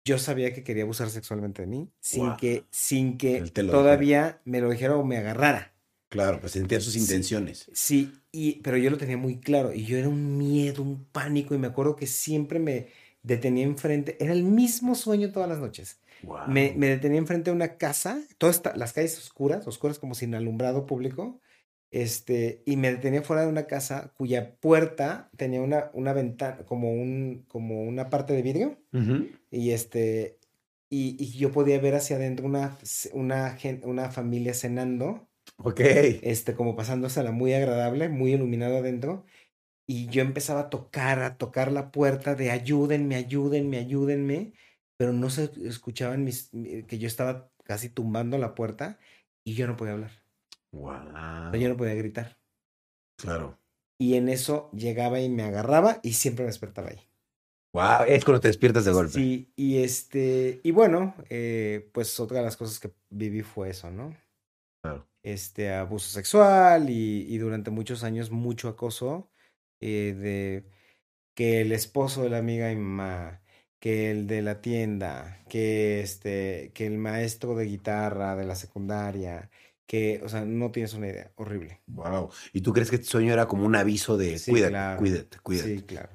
yo 0.03 0.17
sabía 0.17 0.53
que 0.53 0.63
quería 0.63 0.83
abusar 0.83 1.09
sexualmente 1.09 1.61
de 1.61 1.67
mí, 1.67 1.91
sin 1.99 2.35
que, 2.37 2.65
sin 2.71 3.17
que 3.17 3.41
todavía 3.51 4.41
me 4.45 4.61
lo 4.61 4.69
dijera 4.69 4.95
o 4.97 5.03
me 5.03 5.17
agarrara. 5.17 5.73
Claro, 6.09 6.39
pues 6.41 6.51
sentían 6.53 6.81
sus 6.81 6.93
Sí. 6.93 6.99
intenciones. 7.01 7.69
Sí, 7.73 8.11
y, 8.31 8.61
pero 8.61 8.77
yo 8.77 8.89
lo 8.89 8.97
tenía 8.97 9.17
muy 9.17 9.39
claro 9.39 9.73
y 9.73 9.85
yo 9.85 9.97
era 9.97 10.09
un 10.09 10.37
miedo, 10.37 10.81
un 10.83 11.05
pánico 11.05 11.55
y 11.55 11.57
me 11.57 11.67
acuerdo 11.67 11.95
que 11.95 12.07
siempre 12.07 12.59
me 12.59 12.87
detenía 13.23 13.63
enfrente, 13.63 14.17
era 14.19 14.33
el 14.33 14.43
mismo 14.43 14.95
sueño 14.95 15.31
todas 15.31 15.47
las 15.47 15.59
noches. 15.59 15.99
Wow. 16.23 16.39
Me, 16.47 16.73
me 16.75 16.87
detenía 16.87 17.19
enfrente 17.19 17.49
de 17.51 17.55
una 17.55 17.77
casa, 17.77 18.21
todas 18.37 18.61
las 18.75 18.93
calles 18.93 19.17
oscuras, 19.17 19.67
oscuras 19.67 19.99
como 19.99 20.15
sin 20.15 20.35
alumbrado 20.35 20.85
público, 20.85 21.39
este, 21.91 22.63
y 22.65 22.77
me 22.77 22.91
detenía 22.91 23.21
fuera 23.23 23.43
de 23.43 23.49
una 23.49 23.67
casa 23.67 24.13
cuya 24.17 24.55
puerta 24.59 25.29
tenía 25.37 25.61
una, 25.61 25.91
una 25.93 26.13
ventana, 26.13 26.65
como, 26.65 26.91
un, 26.93 27.45
como 27.47 27.83
una 27.83 28.09
parte 28.09 28.33
de 28.33 28.41
vidrio, 28.41 28.79
y 29.51 29.71
este, 29.71 30.39
y, 30.89 31.17
y 31.23 31.37
yo 31.37 31.51
podía 31.51 31.79
ver 31.79 31.95
hacia 31.95 32.17
adentro 32.17 32.45
una, 32.47 32.77
una, 33.13 33.57
una 33.83 34.11
familia 34.11 34.53
cenando 34.53 35.29
Ok. 35.63 35.81
este, 36.21 36.55
como 36.55 36.75
pasándosela 36.75 37.31
muy 37.31 37.53
agradable, 37.53 38.09
muy 38.09 38.33
iluminado 38.33 38.77
adentro. 38.77 39.25
Y 39.87 40.07
yo 40.09 40.21
empezaba 40.23 40.61
a 40.61 40.69
tocar, 40.71 41.21
a 41.23 41.37
tocar 41.37 41.71
la 41.71 41.91
puerta 41.91 42.35
de 42.35 42.51
ayúdenme, 42.51 43.15
ayúdenme, 43.15 43.77
ayúdenme. 43.79 44.53
Pero 44.97 45.13
no 45.13 45.29
se 45.31 45.51
escuchaban 45.65 46.23
mis, 46.25 46.53
mi- 46.53 46.83
que 46.85 46.99
yo 46.99 47.07
estaba 47.07 47.51
casi 47.65 47.89
tumbando 47.89 48.37
la 48.37 48.55
puerta 48.55 48.99
y 49.45 49.55
yo 49.55 49.67
no 49.67 49.77
podía 49.77 49.93
hablar. 49.93 50.20
Sea, 51.51 51.59
yo 51.59 51.67
Wow. 51.67 51.69
no 51.69 51.77
podía 51.77 51.95
gritar. 51.95 52.37
Claro. 53.17 53.57
Y 53.99 54.15
en 54.15 54.29
eso 54.29 54.69
llegaba 54.71 55.19
y 55.21 55.29
me 55.29 55.43
agarraba 55.43 55.99
y 56.03 56.13
siempre 56.13 56.43
me 56.43 56.49
despertaba 56.49 56.89
ahí. 56.89 56.99
Wow, 57.73 58.03
es 58.07 58.25
cuando 58.25 58.41
te 58.41 58.49
despiertas 58.49 58.83
de 58.85 58.91
golpe. 58.91 59.13
Sí, 59.13 59.53
y 59.55 59.83
este, 59.83 60.59
y 60.63 60.71
bueno, 60.71 61.15
eh, 61.29 61.89
pues 61.93 62.19
otra 62.19 62.39
de 62.39 62.45
las 62.45 62.57
cosas 62.57 62.79
que 62.79 62.93
viví 63.09 63.41
fue 63.43 63.69
eso, 63.69 63.89
¿no? 63.91 64.15
Claro. 64.83 65.07
este 65.23 65.71
abuso 65.73 66.09
sexual 66.09 66.89
y, 66.89 67.25
y 67.29 67.37
durante 67.37 67.69
muchos 67.71 68.03
años 68.03 68.31
mucho 68.31 68.69
acoso 68.69 69.29
eh, 69.81 70.15
de 70.17 70.65
que 71.35 71.61
el 71.61 71.71
esposo 71.71 72.23
de 72.23 72.29
la 72.29 72.39
amiga 72.39 72.67
de 72.67 72.75
mi 72.75 72.81
mamá, 72.83 73.41
que 73.79 74.11
el 74.11 74.27
de 74.27 74.41
la 74.41 74.61
tienda, 74.61 75.43
que 75.49 76.01
este, 76.01 76.71
que 76.73 76.87
el 76.87 76.97
maestro 76.97 77.55
de 77.55 77.65
guitarra 77.65 78.35
de 78.35 78.45
la 78.45 78.55
secundaria, 78.55 79.49
que, 79.91 80.21
o 80.23 80.29
sea, 80.29 80.45
no 80.45 80.71
tienes 80.71 80.93
una 80.93 81.09
idea, 81.09 81.33
horrible. 81.35 81.81
Wow. 81.87 82.29
¿Y 82.53 82.61
tú 82.61 82.71
crees 82.71 82.89
que 82.89 82.95
este 82.95 83.07
sueño 83.07 83.33
era 83.33 83.47
como 83.47 83.65
un 83.65 83.75
aviso 83.75 84.17
de 84.17 84.37
Sí, 84.37 84.51
cuídate, 84.51 84.71
claro. 84.71 84.97
cuídate, 84.97 85.37
cuídate? 85.39 85.69
Sí, 85.69 85.85
claro. 85.85 86.09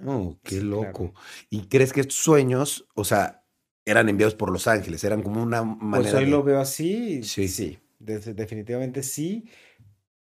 Wow, 0.00 0.40
qué 0.42 0.56
Sí, 0.56 0.66
loco. 0.66 1.04
claro. 1.04 1.14
¿Y 1.50 1.68
crees 1.68 1.92
que 1.92 2.00
estos 2.00 2.16
sueños, 2.16 2.88
o 2.94 3.04
sea, 3.04 3.44
eran 3.84 4.08
enviados 4.08 4.34
por 4.34 4.50
los 4.50 4.66
ángeles? 4.66 5.04
Eran 5.04 5.22
como 5.22 5.42
una 5.42 5.62
Pues 5.64 6.06
manera 6.06 6.18
hoy 6.18 6.26
de... 6.26 6.30
lo 6.30 6.42
veo 6.42 6.60
así, 6.60 7.22
Sí. 7.22 7.48
sí, 7.48 7.78
de- 7.98 8.18
definitivamente 8.34 9.02
sí. 9.02 9.48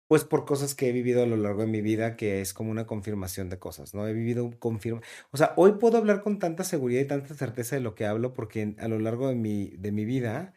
Pues 0.09 0.25
por 0.25 0.45
cosas 0.47 0.75
que 0.75 0.89
he 0.91 0.93
vivido 0.93 1.23
a 1.23 1.27
lo 1.27 1.37
largo 1.39 1.62
de 1.62 1.68
mi 1.68 1.83
vida, 1.83 2.16
que 2.16 2.43
es 2.43 2.55
como 2.55 2.70
una 2.70 2.87
confirmación 2.87 3.51
de 3.51 3.59
cosas, 3.59 3.95
¿no? 3.95 4.09
He 4.09 4.14
vivido 4.14 4.45
un 4.45 4.53
confirma. 4.53 5.03
O 5.33 5.39
sea, 5.39 5.55
hoy 5.57 5.75
puedo 5.75 5.99
hablar 5.99 6.23
con 6.23 6.39
tanta 6.39 6.64
seguridad 6.64 7.03
y 7.03 7.07
tanta 7.09 7.35
certeza 7.35 7.77
de 7.77 7.83
lo 7.83 7.95
que 7.97 8.07
hablo, 8.07 8.35
porque 8.35 8.77
a 8.79 8.89
lo 8.89 8.99
largo 9.01 9.29
de 9.29 9.37
mi, 9.37 9.70
de 9.79 9.93
mi 9.93 10.05
vida 10.05 10.55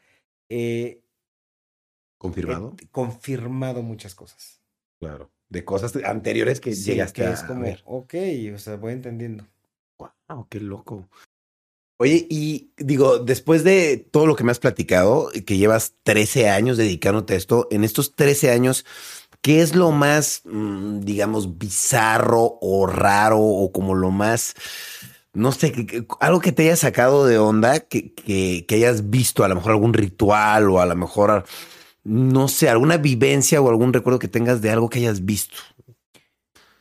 eh, 0.49 1.04
he 2.15 2.17
¿Confirmado? 2.19 2.75
confirmado 2.91 3.81
muchas 3.83 4.15
cosas. 4.15 4.61
Claro. 4.99 5.29
De 5.49 5.63
cosas 5.63 5.95
anteriores 6.03 6.59
que 6.59 6.73
Sí, 6.73 6.91
llegaste 6.91 7.21
que 7.21 7.27
a 7.27 7.33
es 7.33 7.43
como, 7.43 7.61
ver. 7.61 7.81
ok, 7.85 8.13
o 8.55 8.57
sea, 8.57 8.77
voy 8.77 8.93
entendiendo. 8.93 9.45
Wow, 9.99 10.47
qué 10.49 10.59
loco. 10.59 11.07
Oye, 11.97 12.27
y 12.29 12.71
digo, 12.77 13.19
después 13.19 13.63
de 13.63 13.97
todo 14.11 14.25
lo 14.25 14.35
que 14.35 14.43
me 14.43 14.51
has 14.51 14.59
platicado, 14.59 15.29
que 15.45 15.57
llevas 15.57 15.93
13 16.03 16.49
años 16.49 16.77
dedicándote 16.77 17.35
a 17.35 17.37
esto, 17.37 17.67
en 17.71 17.83
estos 17.85 18.15
13 18.15 18.51
años, 18.51 18.85
¿qué 19.41 19.61
es 19.61 19.75
lo 19.75 19.91
más, 19.91 20.41
mm, 20.45 21.01
digamos, 21.01 21.57
bizarro 21.57 22.57
o 22.61 22.85
raro 22.87 23.39
o 23.39 23.71
como 23.71 23.95
lo 23.95 24.11
más, 24.11 24.55
no 25.33 25.51
sé, 25.53 26.05
algo 26.19 26.41
que 26.41 26.51
te 26.51 26.63
haya 26.63 26.75
sacado 26.75 27.25
de 27.27 27.37
onda, 27.37 27.79
que, 27.81 28.13
que, 28.13 28.65
que 28.67 28.75
hayas 28.75 29.09
visto, 29.09 29.43
a 29.45 29.47
lo 29.47 29.55
mejor 29.55 29.71
algún 29.71 29.93
ritual 29.93 30.69
o 30.69 30.81
a 30.81 30.85
lo 30.85 30.95
mejor, 30.97 31.45
no 32.05 32.47
sé, 32.47 32.69
alguna 32.69 32.97
vivencia 32.97 33.61
o 33.61 33.69
algún 33.69 33.91
recuerdo 33.91 34.19
que 34.19 34.27
tengas 34.27 34.61
de 34.61 34.69
algo 34.69 34.89
que 34.89 34.99
hayas 34.99 35.25
visto? 35.25 35.57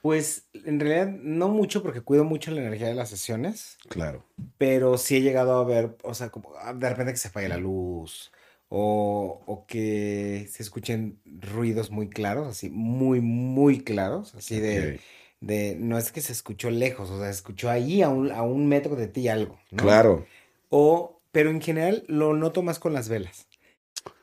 Pues 0.02 0.44
en 0.52 0.78
realidad 0.78 1.08
no 1.08 1.48
mucho, 1.48 1.82
porque 1.82 2.02
cuido 2.02 2.24
mucho 2.24 2.50
la 2.50 2.60
energía 2.60 2.88
de 2.88 2.94
las 2.94 3.08
sesiones. 3.08 3.78
Claro. 3.88 4.22
Pero 4.58 4.98
sí 4.98 5.16
he 5.16 5.22
llegado 5.22 5.58
a 5.58 5.64
ver, 5.64 5.96
o 6.02 6.12
sea, 6.12 6.28
como 6.28 6.52
ah, 6.60 6.74
de 6.74 6.90
repente 6.90 7.12
que 7.12 7.18
se 7.18 7.28
apague 7.28 7.48
la 7.48 7.56
luz 7.56 8.30
o, 8.68 9.42
o 9.46 9.66
que 9.66 10.46
se 10.50 10.62
escuchen 10.62 11.20
ruidos 11.24 11.90
muy 11.90 12.10
claros, 12.10 12.46
así, 12.48 12.68
muy, 12.68 13.22
muy 13.22 13.80
claros, 13.80 14.34
así 14.34 14.60
de, 14.60 15.00
de, 15.40 15.76
no 15.78 15.96
es 15.96 16.12
que 16.12 16.20
se 16.20 16.32
escuchó 16.32 16.70
lejos, 16.70 17.08
o 17.08 17.18
sea, 17.18 17.26
se 17.26 17.36
escuchó 17.36 17.70
ahí 17.70 18.02
a 18.02 18.10
un, 18.10 18.30
a 18.30 18.42
un 18.42 18.66
metro 18.66 18.96
de 18.96 19.06
ti 19.06 19.28
algo, 19.28 19.58
¿no? 19.70 19.82
Claro. 19.82 20.26
O, 20.68 21.20
pero 21.32 21.50
en 21.50 21.62
general 21.62 22.04
lo 22.08 22.34
noto 22.34 22.62
más 22.62 22.78
con 22.78 22.92
las 22.92 23.08
velas. 23.08 23.46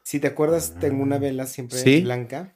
Si 0.04 0.20
te 0.20 0.28
acuerdas, 0.28 0.76
tengo 0.80 1.04
una 1.04 1.16
Ah, 1.16 1.20
vela 1.20 1.46
siempre 1.48 1.78
¿sí? 1.84 2.02
blanca. 2.04 2.56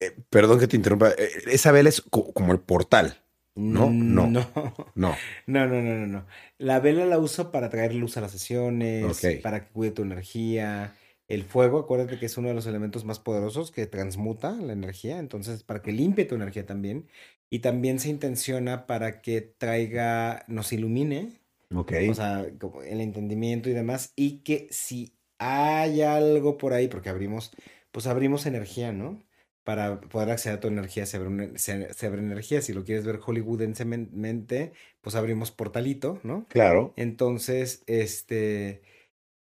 Eh, 0.00 0.12
perdón 0.30 0.58
que 0.58 0.66
te 0.68 0.76
interrumpa. 0.76 1.10
eh, 1.10 1.30
Esa 1.46 1.72
vela 1.72 1.88
es 1.88 2.00
co- 2.02 2.32
como 2.32 2.52
el 2.52 2.60
portal. 2.60 3.18
No, 3.54 3.90
no. 3.90 4.26
No. 4.28 4.50
No. 4.96 5.14
No, 5.46 5.66
no, 5.66 5.82
no, 5.82 6.06
no. 6.06 6.26
La 6.58 6.80
vela 6.80 7.04
la 7.04 7.18
uso 7.18 7.50
para 7.50 7.68
traer 7.68 7.94
luz 7.94 8.16
a 8.16 8.20
las 8.20 8.30
sesiones, 8.32 9.20
para 9.42 9.64
que 9.64 9.72
cuide 9.72 9.90
tu 9.92 10.02
energía. 10.02 10.94
El 11.28 11.44
fuego, 11.44 11.78
acuérdate 11.80 12.18
que 12.18 12.26
es 12.26 12.36
uno 12.36 12.48
de 12.48 12.54
los 12.54 12.66
elementos 12.66 13.04
más 13.04 13.18
poderosos 13.18 13.70
que 13.70 13.86
transmuta 13.86 14.52
la 14.52 14.72
energía, 14.72 15.18
entonces 15.18 15.62
para 15.64 15.82
que 15.82 15.92
limpie 15.92 16.26
tu 16.26 16.34
energía 16.36 16.66
también. 16.66 17.08
Y 17.50 17.60
también 17.60 17.98
se 17.98 18.08
intenciona 18.08 18.86
para 18.86 19.20
que 19.22 19.40
traiga, 19.40 20.44
nos 20.48 20.72
ilumine, 20.72 21.40
Ok. 21.74 21.92
o 22.10 22.14
sea, 22.14 22.40
el 22.86 23.00
entendimiento 23.00 23.68
y 23.68 23.72
demás, 23.72 24.12
y 24.16 24.38
que 24.38 24.68
si 24.70 25.13
hay 25.38 26.02
algo 26.02 26.58
por 26.58 26.72
ahí, 26.72 26.88
porque 26.88 27.08
abrimos, 27.10 27.52
pues 27.92 28.06
abrimos 28.06 28.46
energía, 28.46 28.92
¿no? 28.92 29.22
Para 29.64 30.00
poder 30.00 30.30
acceder 30.30 30.58
a 30.58 30.60
tu 30.60 30.68
energía, 30.68 31.06
se 31.06 31.16
abre, 31.16 31.28
una- 31.28 31.58
se, 31.58 31.92
se 31.94 32.06
abre 32.06 32.20
energía. 32.20 32.62
Si 32.62 32.72
lo 32.72 32.84
quieres 32.84 33.04
ver 33.06 33.18
hollywoodensemente, 33.18 34.72
pues 35.00 35.16
abrimos 35.16 35.50
portalito, 35.52 36.20
¿no? 36.22 36.46
claro. 36.48 36.94
Entonces, 36.96 37.82
este, 37.86 38.82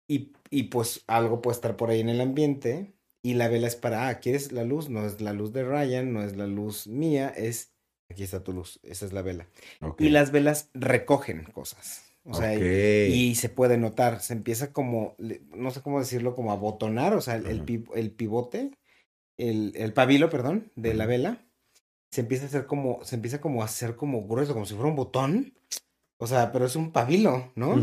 y, 0.09 0.33
y 0.51 0.65
pues 0.65 1.05
algo 1.07 1.43
puede 1.43 1.55
estar 1.57 1.77
por 1.77 1.91
ahí 1.91 2.01
en 2.01 2.09
el 2.09 2.21
ambiente, 2.21 2.93
y 3.23 3.35
la 3.35 3.49
vela 3.49 3.69
es 3.69 3.77
para, 3.77 4.09
ah, 4.09 4.21
¿quieres 4.21 4.53
la 4.53 4.65
luz? 4.65 4.89
No 4.89 5.07
es 5.07 5.21
la 5.21 5.33
luz 5.33 5.53
de 5.53 5.65
Ryan, 5.65 6.13
no 6.13 6.23
es 6.25 6.37
la 6.37 6.47
luz 6.47 6.87
mía, 6.89 7.29
es, 7.31 7.73
aquí 8.11 8.23
está 8.25 8.43
tu 8.43 8.53
luz, 8.53 8.81
esa 8.83 9.07
es 9.07 9.13
la 9.13 9.23
vela. 9.23 9.47
Y 9.99 10.09
las 10.11 10.33
velas 10.33 10.71
recogen 10.75 11.45
cosas. 11.45 12.12
O 12.25 12.35
sea, 12.35 12.55
y 13.13 13.35
se 13.35 13.49
puede 13.49 13.79
notar, 13.79 14.21
se 14.21 14.33
empieza 14.35 14.73
como, 14.73 15.17
no 15.57 15.71
sé 15.71 15.83
cómo 15.83 15.99
decirlo, 15.99 16.35
como 16.35 16.53
a 16.53 16.57
botonar, 16.57 17.15
o 17.15 17.21
sea, 17.21 17.37
el, 17.37 17.63
pi- 17.65 17.85
el 17.95 18.13
pivote, 18.13 18.71
el, 19.39 19.73
el 19.77 19.93
pabilo, 19.93 20.31
perdón, 20.31 20.71
de 20.77 20.95
la 20.95 21.07
vela, 21.07 21.45
se 22.11 22.21
empieza 22.21 22.45
a 22.45 22.49
hacer 22.49 22.67
como, 22.67 23.03
se 23.05 23.17
empieza 23.17 23.41
como 23.41 23.63
a 23.63 23.65
hacer 23.67 23.97
como 23.97 24.27
grueso, 24.27 24.53
como 24.53 24.67
si 24.67 24.75
fuera 24.75 24.89
un 24.91 24.97
botón. 24.97 25.55
O 26.19 26.29
sea, 26.29 26.53
pero 26.53 26.67
es 26.67 26.77
un 26.77 26.93
pabilo, 26.93 27.51
¿no? 27.57 27.75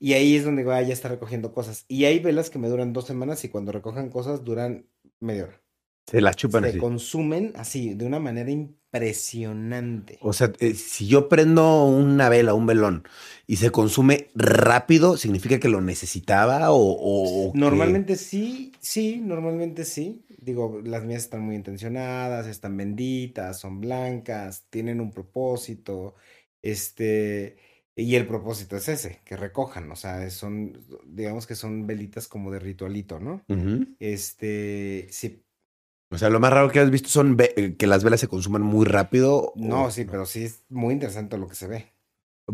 Y 0.00 0.14
ahí 0.14 0.36
es 0.36 0.44
donde 0.44 0.62
ah, 0.72 0.80
ya 0.80 0.94
está 0.94 1.08
recogiendo 1.08 1.52
cosas. 1.52 1.84
Y 1.88 2.06
hay 2.06 2.20
velas 2.20 2.48
que 2.48 2.58
me 2.58 2.68
duran 2.68 2.94
dos 2.94 3.06
semanas 3.06 3.44
y 3.44 3.50
cuando 3.50 3.70
recojan 3.72 4.08
cosas 4.08 4.44
duran 4.44 4.86
media 5.20 5.44
hora. 5.44 5.61
Se 6.06 6.20
la 6.20 6.34
chupan 6.34 6.64
Se 6.64 6.70
así. 6.70 6.78
consumen 6.78 7.52
así, 7.56 7.94
de 7.94 8.04
una 8.06 8.18
manera 8.18 8.50
impresionante. 8.50 10.18
O 10.20 10.32
sea, 10.32 10.52
eh, 10.58 10.74
si 10.74 11.06
yo 11.06 11.28
prendo 11.28 11.86
una 11.86 12.28
vela, 12.28 12.54
un 12.54 12.66
velón, 12.66 13.04
y 13.46 13.56
se 13.56 13.70
consume 13.70 14.28
rápido, 14.34 15.16
¿significa 15.16 15.58
que 15.58 15.68
lo 15.68 15.80
necesitaba 15.80 16.70
o, 16.72 16.76
o- 16.76 17.48
o 17.48 17.52
que- 17.52 17.58
Normalmente 17.58 18.16
sí, 18.16 18.72
sí, 18.80 19.20
normalmente 19.22 19.84
sí. 19.84 20.24
Digo, 20.38 20.80
las 20.84 21.04
mías 21.04 21.22
están 21.22 21.42
muy 21.42 21.54
intencionadas, 21.54 22.46
están 22.48 22.76
benditas, 22.76 23.60
son 23.60 23.80
blancas, 23.80 24.66
tienen 24.70 25.00
un 25.00 25.12
propósito, 25.12 26.14
este, 26.62 27.56
y 27.94 28.16
el 28.16 28.26
propósito 28.26 28.76
es 28.76 28.88
ese, 28.88 29.20
que 29.24 29.36
recojan, 29.36 29.90
o 29.92 29.96
sea, 29.96 30.28
son, 30.30 30.72
digamos 31.06 31.46
que 31.46 31.54
son 31.54 31.86
velitas 31.86 32.26
como 32.26 32.50
de 32.50 32.58
ritualito, 32.58 33.20
¿no? 33.20 33.44
Este, 34.00 35.06
sí, 35.10 35.44
O 36.12 36.18
sea, 36.18 36.28
lo 36.30 36.40
más 36.40 36.52
raro 36.52 36.70
que 36.70 36.80
has 36.80 36.90
visto 36.90 37.08
son 37.08 37.36
eh, 37.40 37.76
que 37.76 37.86
las 37.86 38.04
velas 38.04 38.20
se 38.20 38.28
consuman 38.28 38.62
muy 38.62 38.84
rápido. 38.86 39.52
no, 39.54 39.86
o- 39.86 39.90
sí, 39.90 40.04
pero 40.04 40.26
sí 40.26 40.44
es 40.44 40.62
muy 40.68 40.94
interesante 40.94 41.38
lo 41.38 41.48
que 41.48 41.54
se 41.54 41.66
ve. 41.66 41.92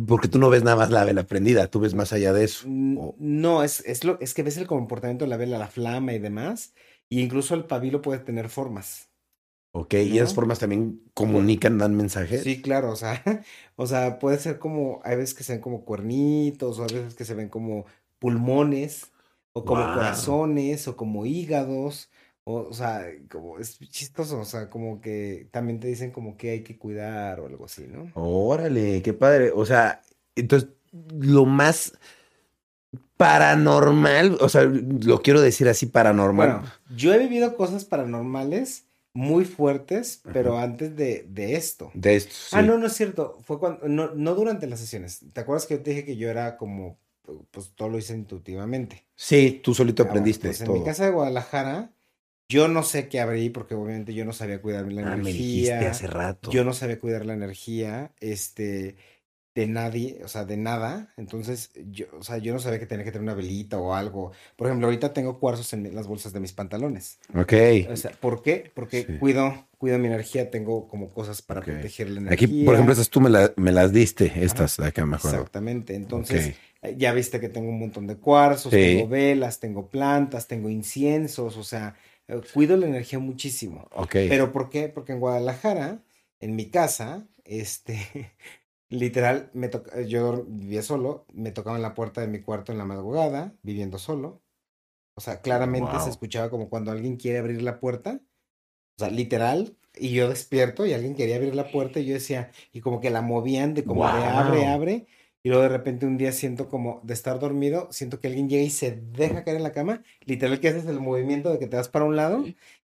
Porque 0.07 0.29
tú 0.29 0.39
no 0.39 0.51
ves 0.51 0.63
nada 0.63 0.77
más 0.77 0.91
la 0.91 1.05
vela 1.05 1.25
prendida, 1.25 1.67
tú 1.69 1.81
ves 1.81 1.95
más 1.95 2.13
allá 2.13 2.33
de 2.33 2.45
eso. 2.45 2.67
O- 2.69 3.15
No, 3.19 3.63
es, 3.65 3.81
es 3.87 4.05
lo, 4.05 4.21
es 4.21 4.35
que 4.35 4.43
ves 4.43 4.57
el 4.59 4.67
comportamiento 4.67 5.25
de 5.25 5.31
la 5.31 5.37
vela, 5.37 5.59
la 5.59 5.69
flama 5.69 6.13
y 6.13 6.19
demás, 6.19 6.75
y 7.09 7.21
incluso 7.21 7.55
el 7.55 7.65
pabilo 7.65 8.03
puede 8.03 8.21
tener 8.21 8.49
formas. 8.49 9.11
Ok, 9.73 9.95
y 9.95 10.19
esas 10.19 10.35
formas 10.35 10.59
también 10.59 11.03
comunican, 11.15 11.79
dan 11.79 11.95
mensajes. 11.95 12.43
Sí, 12.43 12.63
claro, 12.63 12.91
o 12.93 12.97
sea, 12.97 13.23
o 13.77 13.87
sea, 13.87 14.19
puede 14.19 14.39
ser 14.39 14.59
como, 14.59 15.01
hay 15.05 15.17
veces 15.17 15.35
que 15.35 15.45
se 15.45 15.53
ven 15.55 15.61
como 15.63 15.85
cuernitos, 15.85 16.79
o 16.79 16.85
hay 16.85 16.95
veces 16.95 17.15
que 17.15 17.25
se 17.25 17.35
ven 17.35 17.49
como 17.49 17.87
pulmones, 18.19 19.13
o 19.53 19.65
como 19.65 19.91
corazones, 19.91 20.89
o 20.89 20.97
como 20.97 21.27
hígados, 21.27 22.11
o, 22.51 22.69
o 22.69 22.73
sea, 22.73 23.07
como 23.31 23.59
es 23.59 23.79
chistoso, 23.91 24.41
o 24.41 24.45
sea, 24.47 24.71
como 24.71 25.01
que 25.03 25.49
también 25.51 25.81
te 25.81 25.87
dicen 25.89 26.11
como 26.13 26.37
que 26.39 26.51
hay 26.51 26.63
que 26.63 26.79
cuidar 26.79 27.41
o 27.41 27.47
algo 27.47 27.67
así, 27.67 27.87
¿no? 27.87 28.11
Órale, 28.15 29.03
qué 29.03 29.13
padre. 29.13 29.53
O 29.55 29.67
sea, 29.67 30.01
entonces, 30.35 30.71
lo 31.13 31.45
más 31.45 31.93
paranormal, 33.17 34.39
o 34.41 34.49
sea, 34.49 34.63
lo 34.65 35.21
quiero 35.23 35.41
decir 35.41 35.69
así, 35.69 35.87
paranormal. 35.87 36.49
Bueno, 36.53 36.73
yo 36.97 37.13
he 37.13 37.19
vivido 37.19 37.57
cosas 37.57 37.85
paranormales 37.85 38.85
muy 39.13 39.45
fuertes, 39.45 40.21
Ajá. 40.25 40.33
pero 40.33 40.59
antes 40.59 40.95
de, 40.97 41.27
de 41.29 41.57
esto. 41.57 41.91
de 41.95 42.17
esto. 42.17 42.33
Ah, 42.53 42.63
no, 42.63 42.79
no 42.79 42.87
es 42.87 42.93
cierto. 42.95 43.39
Fue 43.43 43.59
cuando, 43.59 43.89
no, 43.89 44.15
no 44.15 44.35
durante 44.35 44.67
las 44.67 44.81
sesiones. 44.81 45.21
¿Te 45.33 45.41
acuerdas 45.41 45.67
que 45.67 45.75
yo 45.75 45.83
te 45.83 45.91
dije 45.91 46.05
que 46.05 46.17
yo 46.17 46.31
era 46.31 46.57
como, 46.57 46.99
pues 47.51 47.73
todo 47.75 47.89
lo 47.89 47.99
hice 47.99 48.15
intuitivamente? 48.15 49.05
Sí, 49.17 49.61
tú 49.63 49.75
solito 49.75 50.03
Ah, 50.03 50.07
bueno, 50.07 50.13
aprendiste 50.13 50.49
pues 50.49 50.61
en 50.61 50.67
todo. 50.69 50.77
mi 50.79 50.85
casa 50.85 51.05
de 51.05 51.11
Guadalajara, 51.11 51.91
yo 52.49 52.69
no 52.69 52.83
sé 52.83 53.09
qué 53.09 53.21
abrí 53.21 53.51
porque 53.51 53.75
obviamente 53.75 54.15
yo 54.15 54.25
no 54.25 54.33
sabía 54.33 54.61
cuidar 54.63 54.91
la 54.91 55.13
Ah, 55.13 55.17
me 55.17 55.33
dijiste 55.33 55.71
energía. 55.73 55.91
hace 55.91 56.07
rato. 56.07 56.51
Yo 56.51 56.65
no 56.65 56.73
sabía 56.73 56.99
cuidar 56.99 57.27
la 57.27 57.35
energía, 57.35 58.13
este, 58.21 58.97
de 59.55 59.67
nadie, 59.67 60.21
o 60.25 60.29
sea, 60.29 60.45
de 60.45 60.57
nada. 60.57 61.13
Entonces, 61.17 61.71
yo, 61.91 62.07
o 62.19 62.23
sea, 62.23 62.39
yo 62.39 62.53
no 62.55 62.59
sabía 62.61 62.79
que 62.79 62.87
tenía 62.87 63.05
que 63.05 63.11
tener 63.13 63.25
una 63.25 63.35
velita 63.35 63.77
o 63.79 63.93
algo. 63.93 64.33
Por 64.57 64.69
ejemplo, 64.69 64.87
ahorita 64.87 65.13
tengo 65.13 65.39
cuarzos 65.39 65.73
en 65.75 65.95
las 65.95 66.07
bolsas 66.07 66.33
de 66.33 66.41
mis 66.41 66.53
pantalones. 66.53 67.19
Ok. 67.35 67.53
O 67.91 67.97
sea, 67.97 68.13
¿por 68.13 68.41
qué? 68.43 68.71
Porque 68.73 69.03
Sí. 69.05 69.19
cuido, 69.19 69.67
cuido 69.77 69.99
mi 69.99 70.07
energía, 70.07 70.51
tengo 70.51 70.89
como 70.89 71.11
cosas 71.11 71.43
para 71.43 71.61
Ok. 71.61 71.67
proteger 71.67 72.09
la 72.11 72.21
energía. 72.21 72.47
Aquí, 72.47 72.65
por 72.65 72.75
ejemplo, 72.75 72.93
estas 72.93 73.11
tú 73.11 73.21
me, 73.21 73.29
la- 73.31 73.53
me 73.57 73.73
las 73.73 73.93
diste, 73.93 74.33
estas 74.43 74.77
de 74.79 74.87
acá, 74.87 75.05
me 75.05 75.17
acuerdo. 75.17 75.39
Exactamente. 75.39 75.95
Entonces, 75.97 76.55
eh, 76.81 76.95
ya 76.97 77.13
viste 77.13 77.41
que 77.41 77.49
tengo 77.49 77.69
un 77.69 77.79
montón 77.81 78.07
de 78.07 78.17
cuarzos, 78.17 78.73
Sí. 78.73 78.79
tengo 78.81 79.09
velas, 79.09 79.59
tengo 79.61 79.89
plantas, 79.89 80.47
tengo 80.47 80.71
inciensos, 80.71 81.57
o 81.57 81.65
sea, 81.65 81.95
cuido 82.53 82.77
la 82.77 82.87
energía 82.87 83.19
muchísimo. 83.19 83.89
Ok. 83.93 84.13
Pero 84.29 84.53
¿por 84.53 84.69
qué? 84.71 84.89
Porque 84.89 85.13
en 85.13 85.21
Guadalajara, 85.21 86.03
en 86.41 86.57
mi 86.57 86.71
casa, 86.71 87.27
este, 87.45 87.99
literal, 88.91 89.51
me 89.55 89.69
toca, 89.69 90.01
yo 90.03 90.45
vivía 90.49 90.83
solo, 90.83 91.27
me 91.33 91.51
tocaba 91.53 91.77
en 91.77 91.83
la 91.83 91.95
puerta 91.95 92.21
de 92.21 92.29
mi 92.29 92.41
cuarto 92.41 92.73
en 92.73 92.79
la 92.79 92.85
madrugada, 92.85 93.55
viviendo 93.63 93.99
solo. 93.99 94.43
O 95.15 95.21
sea, 95.21 95.41
claramente 95.41 95.93
Wow. 95.93 96.01
se 96.05 96.11
escuchaba 96.11 96.51
como 96.51 96.69
cuando 96.69 96.91
alguien 96.93 97.17
quiere 97.17 97.39
abrir 97.39 97.63
la 97.63 97.81
puerta. 97.81 98.21
O 98.97 99.01
sea, 99.05 99.11
literal, 99.11 99.77
y 99.97 100.11
yo 100.13 100.29
despierto 100.29 100.87
y 100.87 100.93
alguien 100.93 101.15
quería 101.15 101.37
abrir 101.37 101.55
la 101.55 101.71
puerta 101.71 102.01
y 102.01 102.07
yo 102.07 102.15
decía, 102.15 102.51
y 102.73 102.81
como 102.81 103.01
que 103.01 103.11
la 103.11 103.23
movían 103.23 103.75
de 103.75 103.85
como 103.85 104.03
de 104.03 104.25
abre, 104.25 104.59
Wow. 104.61 104.69
abre. 104.69 105.07
Y 105.43 105.49
luego 105.51 105.63
de 105.63 105.69
repente 105.69 106.05
un 106.07 106.19
día 106.19 106.33
siento 106.33 106.69
como 106.69 107.01
de 107.05 107.15
estar 107.15 107.39
dormido, 107.39 107.89
siento 107.93 108.21
que 108.21 108.29
alguien 108.29 108.49
llega 108.49 108.65
y 108.65 108.71
se 108.71 109.01
deja 109.13 109.45
caer 109.45 109.57
en 109.59 109.63
la 109.63 109.73
cama. 109.73 110.03
Literal 110.25 110.59
que 110.61 110.69
haces 110.69 110.87
el 110.87 111.01
movimiento 111.01 111.51
de 111.53 111.59
que 111.59 111.67
te 111.69 111.77
vas 111.77 111.89
para 111.89 112.05
un 112.05 112.17
lado. 112.17 112.45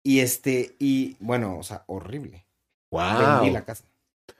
Y 0.04 0.20
este, 0.22 0.76
y 0.80 1.18
bueno, 1.20 1.58
o 1.58 1.64
sea, 1.64 1.84
horrible. 1.88 2.46
Wow. 2.92 3.02
Vendí 3.20 3.52
la 3.52 3.66
casa. 3.66 3.84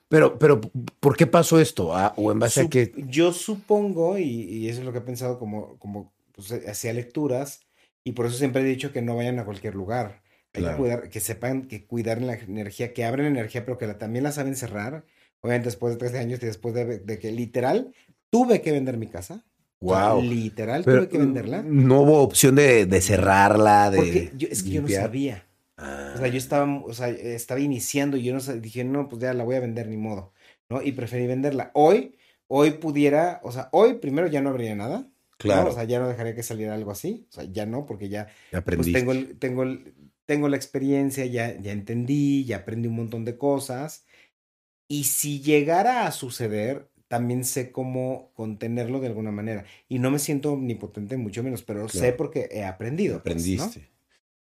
Pero, 0.08 0.40
pero, 0.40 0.62
¿por 1.02 1.18
qué 1.18 1.28
pasó 1.28 1.60
esto? 1.60 1.94
Ah, 1.96 2.14
¿O 2.16 2.32
en 2.32 2.40
base 2.40 2.62
a 2.62 2.64
Sup- 2.64 2.70
qué? 2.70 2.94
Yo 3.10 3.34
supongo, 3.34 4.18
y, 4.18 4.24
y 4.24 4.70
eso 4.70 4.80
es 4.80 4.86
lo 4.86 4.94
que 4.94 5.00
he 5.00 5.02
pensado 5.02 5.38
como, 5.38 5.78
como 5.80 6.14
pues, 6.32 6.50
eh, 6.52 6.64
hacía 6.70 6.94
lecturas, 6.94 7.62
y 8.06 8.14
por 8.14 8.26
eso 8.26 8.38
siempre 8.38 8.62
he 8.62 8.66
dicho 8.66 8.94
que 8.94 9.02
no 9.02 9.18
vayan 9.18 9.38
a 9.40 9.44
cualquier 9.46 9.76
lugar. 9.76 10.22
Hay 10.54 10.62
Claro. 10.62 10.78
que 10.78 10.82
cuidar, 10.82 11.10
que 11.10 11.20
sepan 11.20 11.64
que 11.68 11.86
cuidar 11.86 12.22
la 12.22 12.36
energía, 12.36 12.94
que 12.94 13.04
abren 13.04 13.26
energía, 13.26 13.66
pero 13.66 13.78
que 13.78 13.86
la- 13.88 13.98
también 13.98 14.24
la 14.24 14.32
saben 14.32 14.56
cerrar. 14.56 15.04
Obviamente 15.42 15.68
después 15.68 15.94
de 15.94 16.00
13 16.00 16.20
años 16.20 16.42
y 16.42 16.46
después 16.46 16.74
de, 16.74 17.00
de 17.00 17.20
que 17.20 17.32
literal 17.32 17.94
tuve 18.30 18.62
que 18.62 18.72
vender 18.72 18.98
mi 18.98 19.08
casa. 19.08 19.44
Wow. 19.80 20.22
literal 20.24 20.84
Pero, 20.84 21.00
tuve 21.02 21.10
que 21.10 21.18
venderla. 21.20 21.62
No 21.62 22.02
hubo 22.02 22.22
opción 22.22 22.56
de, 22.56 22.86
de 22.88 23.02
cerrarla, 23.02 23.92
de 23.92 23.98
Porque 23.98 24.32
yo, 24.36 24.48
es 24.50 24.64
que 24.64 24.72
yo 24.72 24.82
no 24.82 24.88
sabía. 24.88 25.46
Ah. 25.78 26.14
O 26.16 26.18
sea, 26.18 26.28
yo 26.28 26.38
estaba, 26.40 26.82
o 26.84 26.94
sea, 26.94 27.10
estaba 27.10 27.60
iniciando 27.60 28.18
y 28.18 28.24
yo 28.24 28.34
no 28.34 28.40
dije, 28.40 28.84
no, 28.84 29.08
pues 29.08 29.22
ya 29.22 29.34
la 29.34 29.44
voy 29.44 29.56
a 29.56 29.60
vender 29.60 29.88
ni 29.88 29.98
modo, 29.98 30.34
¿no? 30.70 30.82
Y 30.82 30.94
preferí 30.94 31.28
venderla. 31.28 31.70
Hoy, 31.76 32.16
hoy 32.48 32.72
pudiera, 32.72 33.40
o 33.44 33.52
sea, 33.52 33.70
hoy 33.72 33.96
primero 33.96 34.26
ya 34.28 34.42
no 34.42 34.50
habría 34.50 34.74
nada, 34.76 35.00
¿no? 35.02 35.12
Claro, 35.38 35.70
O 35.70 35.74
sea, 35.74 35.84
ya 35.84 36.00
no 36.00 36.08
dejaría 36.08 36.34
que 36.34 36.42
saliera 36.42 36.74
algo 36.74 36.90
así, 36.90 37.28
o 37.30 37.34
sea, 37.34 37.44
ya 37.44 37.68
no, 37.68 37.86
porque 37.86 38.10
ya, 38.10 38.28
ya 38.52 38.64
pues 38.64 38.92
tengo, 38.92 39.12
el- 39.12 39.38
tengo, 39.38 39.62
el- 39.62 39.94
tengo 40.26 40.50
la 40.50 40.58
experiencia, 40.58 41.28
ya, 41.28 41.56
ya 41.62 41.72
entendí, 41.72 42.44
ya 42.46 42.58
aprendí 42.58 42.88
un 42.88 42.96
montón 42.96 43.24
de 43.24 43.38
cosas. 43.38 44.07
Y 44.88 45.04
si 45.06 45.42
llegara 45.42 46.06
a 46.08 46.12
suceder, 46.12 46.90
también 47.08 47.44
sé 47.46 47.72
cómo 47.72 48.32
contenerlo 48.36 49.00
de 49.00 49.08
alguna 49.08 49.32
manera. 49.32 49.66
Y 49.90 50.00
no 50.00 50.12
me 50.12 50.20
siento 50.20 50.54
omnipotente, 50.54 51.18
mucho 51.18 51.44
menos, 51.44 51.62
pero 51.64 51.88
sé 51.90 52.00
Claro. 52.00 52.18
porque 52.18 52.50
he 52.52 52.64
aprendido. 52.64 53.22
pues, 53.24 53.36
¿no? 53.36 53.64
Aprendiste. 53.64 53.90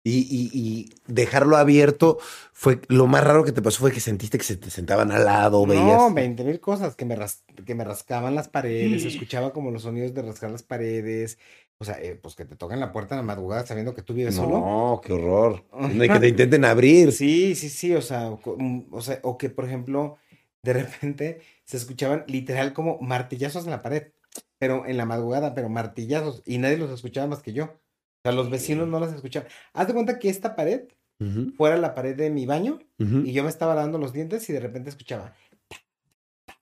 Y, 0.05 0.17
y- 0.19 0.49
y 0.53 0.89
dejarlo 1.07 1.55
abierto 1.55 2.17
fue 2.51 2.81
lo 2.89 3.07
más 3.07 3.23
raro 3.23 3.45
que 3.45 3.53
te 3.53 3.61
pasó 3.61 3.79
fue 3.79 3.93
que 3.93 4.01
sentiste 4.01 4.37
que 4.37 4.43
se 4.43 4.57
te 4.57 4.69
sentaban 4.69 5.13
al 5.13 5.23
lado, 5.23 5.65
veías. 5.65 5.85
No, 5.85 6.13
20 6.13 6.43
mil 6.43 6.59
cosas 6.59 6.95
que 6.97 7.05
me, 7.05 7.15
ras- 7.15 7.45
que 7.65 7.73
me 7.73 7.85
rascaban 7.85 8.35
las 8.35 8.49
paredes, 8.49 9.05
Mm. 9.05 9.07
escuchaba 9.07 9.53
como 9.53 9.71
los 9.71 9.83
sonidos 9.83 10.13
de 10.13 10.21
rascar 10.21 10.51
las 10.51 10.61
paredes, 10.63 11.37
o 11.77 11.85
sea, 11.85 12.01
eh, 12.01 12.19
pues 12.21 12.35
que 12.35 12.43
te 12.43 12.57
tocan 12.57 12.81
la 12.81 12.91
puerta 12.91 13.15
en 13.15 13.19
la 13.19 13.23
madrugada 13.25 13.65
sabiendo 13.65 13.93
que 13.93 14.01
tú 14.01 14.13
vives 14.13 14.35
solo. 14.35 14.59
No, 14.59 15.01
qué 15.01 15.13
horror. 15.13 15.63
Que 16.13 16.19
te 16.19 16.27
intenten 16.27 16.65
abrir. 16.65 17.13
Sí, 17.13 17.55
sí, 17.55 17.69
sí, 17.69 17.93
o 17.95 18.01
sea, 18.01 18.29
o, 18.29 18.41
mm, 18.57 18.87
o 18.91 19.01
sea, 19.01 19.19
o 19.23 19.37
que 19.37 19.49
por 19.49 19.63
ejemplo, 19.63 20.17
de 20.63 20.73
repente 20.73 21.41
se 21.65 21.77
escuchaban 21.77 22.23
literal 22.27 22.73
como 22.73 22.99
martillazos 22.99 23.65
en 23.65 23.71
la 23.71 23.81
pared, 23.81 24.11
pero 24.57 24.85
en 24.85 24.97
la 24.97 25.05
madrugada, 25.05 25.53
pero 25.53 25.69
martillazos, 25.69 26.41
y 26.45 26.57
nadie 26.57 26.77
los 26.77 26.89
escuchaba 26.89 27.27
más 27.27 27.41
que 27.41 27.53
yo. 27.53 27.65
O 27.65 28.21
sea, 28.23 28.31
los 28.31 28.49
vecinos 28.49 28.87
no 28.87 28.99
las 28.99 29.13
escuchaban. 29.13 29.49
Haz 29.73 29.87
de 29.87 29.93
cuenta 29.93 30.17
que 30.19 30.29
esta 30.29 30.55
pared 30.55 30.87
fuera 31.55 31.77
la 31.77 31.93
pared 31.95 32.17
de 32.17 32.29
mi 32.29 32.45
baño 32.45 32.79
y 32.97 33.31
yo 33.31 33.43
me 33.43 33.49
estaba 33.49 33.75
lavando 33.75 33.97
los 33.97 34.11
dientes 34.11 34.49
y 34.49 34.53
de 34.53 34.59
repente 34.59 34.89
escuchaba, 34.89 35.33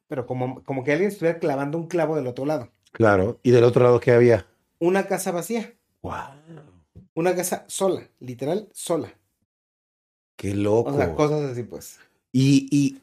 pero 0.07 0.27
como, 0.27 0.63
como 0.63 0.83
que 0.83 0.91
alguien 0.91 1.09
estuviera 1.09 1.39
clavando 1.39 1.77
un 1.79 1.87
clavo 1.87 2.15
del 2.15 2.27
otro 2.27 2.45
lado. 2.45 2.69
Claro. 2.91 3.39
¿Y 3.41 3.51
del 3.51 3.63
otro 3.63 3.83
lado 3.83 3.99
qué 3.99 4.11
había? 4.11 4.45
Una 4.79 5.07
casa 5.07 5.31
vacía, 5.31 5.73
Wow. 6.01 6.13
una 7.15 7.35
casa 7.35 7.63
sola, 7.67 8.07
literal 8.19 8.69
sola. 8.73 9.13
Qué 10.35 10.53
loco. 10.53 10.91
O 10.91 10.97
sea, 10.97 11.15
cosas 11.15 11.41
así 11.51 11.63
pues. 11.63 11.99
Y, 12.31 12.67
y 12.71 13.01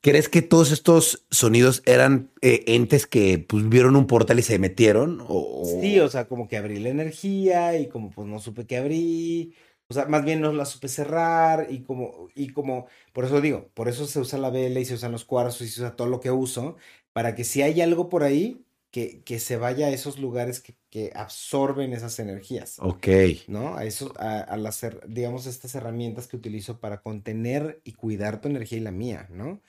¿crees 0.00 0.28
que 0.28 0.42
todos 0.42 0.72
estos 0.72 1.26
sonidos 1.30 1.82
eran 1.86 2.30
eh, 2.42 2.64
entes 2.68 3.06
que 3.06 3.38
pues, 3.38 3.68
vieron 3.68 3.96
un 3.96 4.06
portal 4.06 4.38
y 4.38 4.42
se 4.42 4.58
metieron? 4.58 5.20
O, 5.22 5.26
o- 5.28 5.80
Sí, 5.80 6.00
o 6.00 6.08
sea, 6.08 6.26
como 6.28 6.48
que 6.48 6.56
abrí 6.56 6.78
la 6.80 6.88
energía 6.88 7.76
y 7.78 7.88
como 7.88 8.10
pues 8.10 8.26
no 8.26 8.38
supe 8.40 8.66
que 8.66 8.76
abrí, 8.78 9.54
o 9.88 9.94
sea, 9.94 10.06
más 10.06 10.24
bien 10.24 10.40
no 10.40 10.52
la 10.52 10.64
supe 10.64 10.88
cerrar 10.88 11.66
y 11.70 11.82
como, 11.84 12.28
y 12.34 12.48
como, 12.52 12.86
por 13.12 13.24
eso 13.24 13.40
digo, 13.40 13.70
por 13.74 13.88
eso 13.88 14.06
se 14.06 14.20
usa 14.20 14.38
la 14.38 14.50
vela 14.50 14.80
y 14.80 14.84
se 14.84 14.94
usan 14.94 15.12
los 15.12 15.24
cuarzos 15.24 15.62
y 15.62 15.68
se 15.68 15.80
usa 15.82 15.96
todo 15.96 16.08
lo 16.08 16.20
que 16.20 16.30
uso, 16.30 16.76
para 17.12 17.34
que 17.34 17.44
si 17.44 17.62
hay 17.62 17.80
algo 17.80 18.08
por 18.08 18.22
ahí, 18.22 18.64
que, 18.90 19.22
que 19.22 19.38
se 19.38 19.56
vaya 19.56 19.86
a 19.86 19.90
esos 19.90 20.18
lugares 20.18 20.60
que, 20.60 20.76
que 20.90 21.12
absorben 21.14 21.92
esas 21.92 22.18
energías. 22.18 22.78
Ok. 22.80 23.06
¿no? 23.46 23.76
A 23.76 23.84
eso, 23.84 24.12
a, 24.18 24.40
al 24.40 24.66
hacer, 24.66 25.00
digamos, 25.08 25.46
estas 25.46 25.74
herramientas 25.74 26.26
que 26.28 26.36
utilizo 26.36 26.78
para 26.80 27.02
contener 27.02 27.80
y 27.84 27.92
cuidar 27.94 28.40
tu 28.40 28.48
energía 28.48 28.78
y 28.78 28.80
la 28.82 28.92
mía, 28.92 29.26
¿no? 29.30 29.60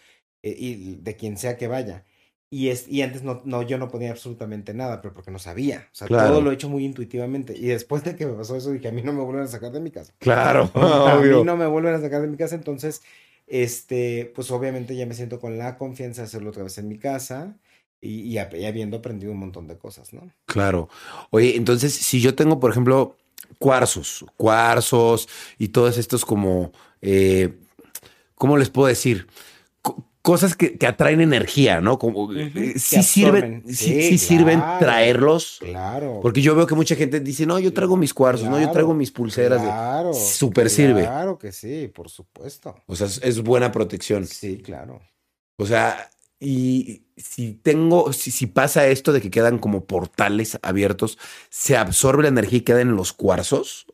Eh, 0.44 0.56
y 0.58 0.96
de 0.98 1.16
quien 1.16 1.38
sea 1.38 1.58
que 1.58 1.68
vaya. 1.68 2.06
Y, 2.50 2.68
es, 2.70 2.88
y 2.90 3.02
antes 3.02 3.24
no, 3.24 3.42
no, 3.46 3.62
yo 3.62 3.78
no 3.78 3.88
podía 3.90 4.12
absolutamente 4.12 4.74
nada, 4.74 5.02
pero 5.02 5.14
porque 5.14 5.32
no 5.32 5.40
sabía. 5.40 5.88
O 5.92 5.96
sea, 5.96 6.08
Claro. 6.08 6.30
todo 6.30 6.42
lo 6.42 6.52
he 6.52 6.56
hecho 6.56 6.68
muy 6.70 6.84
intuitivamente. 6.86 7.56
Y 7.58 7.68
después 7.68 8.04
de 8.04 8.16
que 8.16 8.26
me 8.26 8.34
pasó 8.34 8.56
eso, 8.58 8.72
dije, 8.72 8.90
a 8.90 8.92
mí 8.92 9.02
no 9.04 9.14
me 9.14 9.22
vuelven 9.24 9.44
a 9.46 9.48
sacar 9.48 9.72
de 9.72 9.80
mi 9.80 9.92
casa. 9.92 10.14
Claro, 10.20 10.70
a 10.76 11.16
obvio. 11.18 11.40
mí 11.40 11.44
no 11.46 11.56
me 11.56 11.66
vuelven 11.68 11.94
a 11.94 12.02
sacar 12.02 12.22
de 12.22 12.28
mi 12.28 12.36
casa, 12.38 12.56
entonces, 12.56 13.02
este, 13.48 14.32
pues 14.36 14.52
obviamente 14.52 14.96
ya 14.96 15.06
me 15.06 15.14
siento 15.14 15.40
con 15.40 15.58
la 15.58 15.78
confianza 15.78 16.22
de 16.22 16.26
hacerlo 16.28 16.50
otra 16.50 16.64
vez 16.64 16.78
en 16.78 16.88
mi 16.90 16.98
casa 16.98 17.58
y, 18.02 18.22
y 18.22 18.38
habiendo 18.38 18.98
aprendido 18.98 19.32
un 19.32 19.40
montón 19.40 19.68
de 19.68 19.78
cosas, 19.78 20.14
¿no? 20.14 20.30
Claro. 20.46 20.90
Oye, 21.30 21.56
entonces, 21.56 21.94
si 21.94 22.20
yo 22.20 22.36
tengo, 22.36 22.60
por 22.60 22.72
ejemplo, 22.72 23.16
cuarzos, 23.60 24.26
cuarzos 24.38 25.30
y 25.58 25.70
todos 25.70 25.98
estos 25.98 26.26
como, 26.26 26.72
eh, 27.02 27.54
¿cómo 28.36 28.58
les 28.58 28.70
puedo 28.70 28.88
decir? 28.88 29.28
Co- 30.22 30.32
cosas 30.32 30.56
que, 30.56 30.78
que 30.78 30.88
atraen 30.88 31.22
energía, 31.22 31.82
¿no? 31.82 32.00
Como, 32.00 32.30
que 32.30 32.80
sí 32.80 33.04
sirven, 33.04 33.64
sí, 33.68 34.18
sirven 34.18 34.62
traerlos. 34.80 35.58
Claro. 35.60 36.20
Porque 36.22 36.42
yo 36.42 36.56
veo 36.56 36.68
que 36.68 36.76
mucha 36.76 36.96
gente 36.96 37.20
dice, 37.20 37.46
no, 37.46 37.60
yo 37.60 37.74
traigo 37.74 37.98
mis 37.98 38.14
cuarzos, 38.14 38.48
no, 38.48 38.60
yo 38.60 38.72
traigo 38.72 38.94
mis 38.94 39.12
pulseras. 39.12 39.62
de-". 39.62 39.68
Claro. 39.68 40.14
Súper 40.14 40.70
sirve. 40.70 41.02
Claro 41.02 41.38
que 41.38 41.52
sí, 41.52 41.92
por 41.94 42.10
supuesto. 42.10 42.76
O 42.86 42.96
sea, 42.96 43.08
es, 43.08 43.42
buena 43.42 43.72
protección. 43.72 44.26
Sí, 44.26 44.58
claro. 44.58 45.02
O 45.58 45.66
sea, 45.66 46.10
y 46.40 47.04
si 47.18 47.54
tengo, 47.54 48.14
si, 48.14 48.32
si 48.32 48.48
pasa 48.48 48.88
esto 48.88 49.12
de 49.14 49.22
que 49.22 49.30
quedan 49.30 49.60
como 49.60 49.86
portales 49.86 50.58
abiertos, 50.62 51.18
¿se 51.50 51.78
absorbe 51.78 52.24
la 52.24 52.30
energía 52.30 52.60
y 52.60 52.62
queda 52.62 52.82
en 52.82 52.96
los 52.96 53.14
cuarzos? 53.14 53.86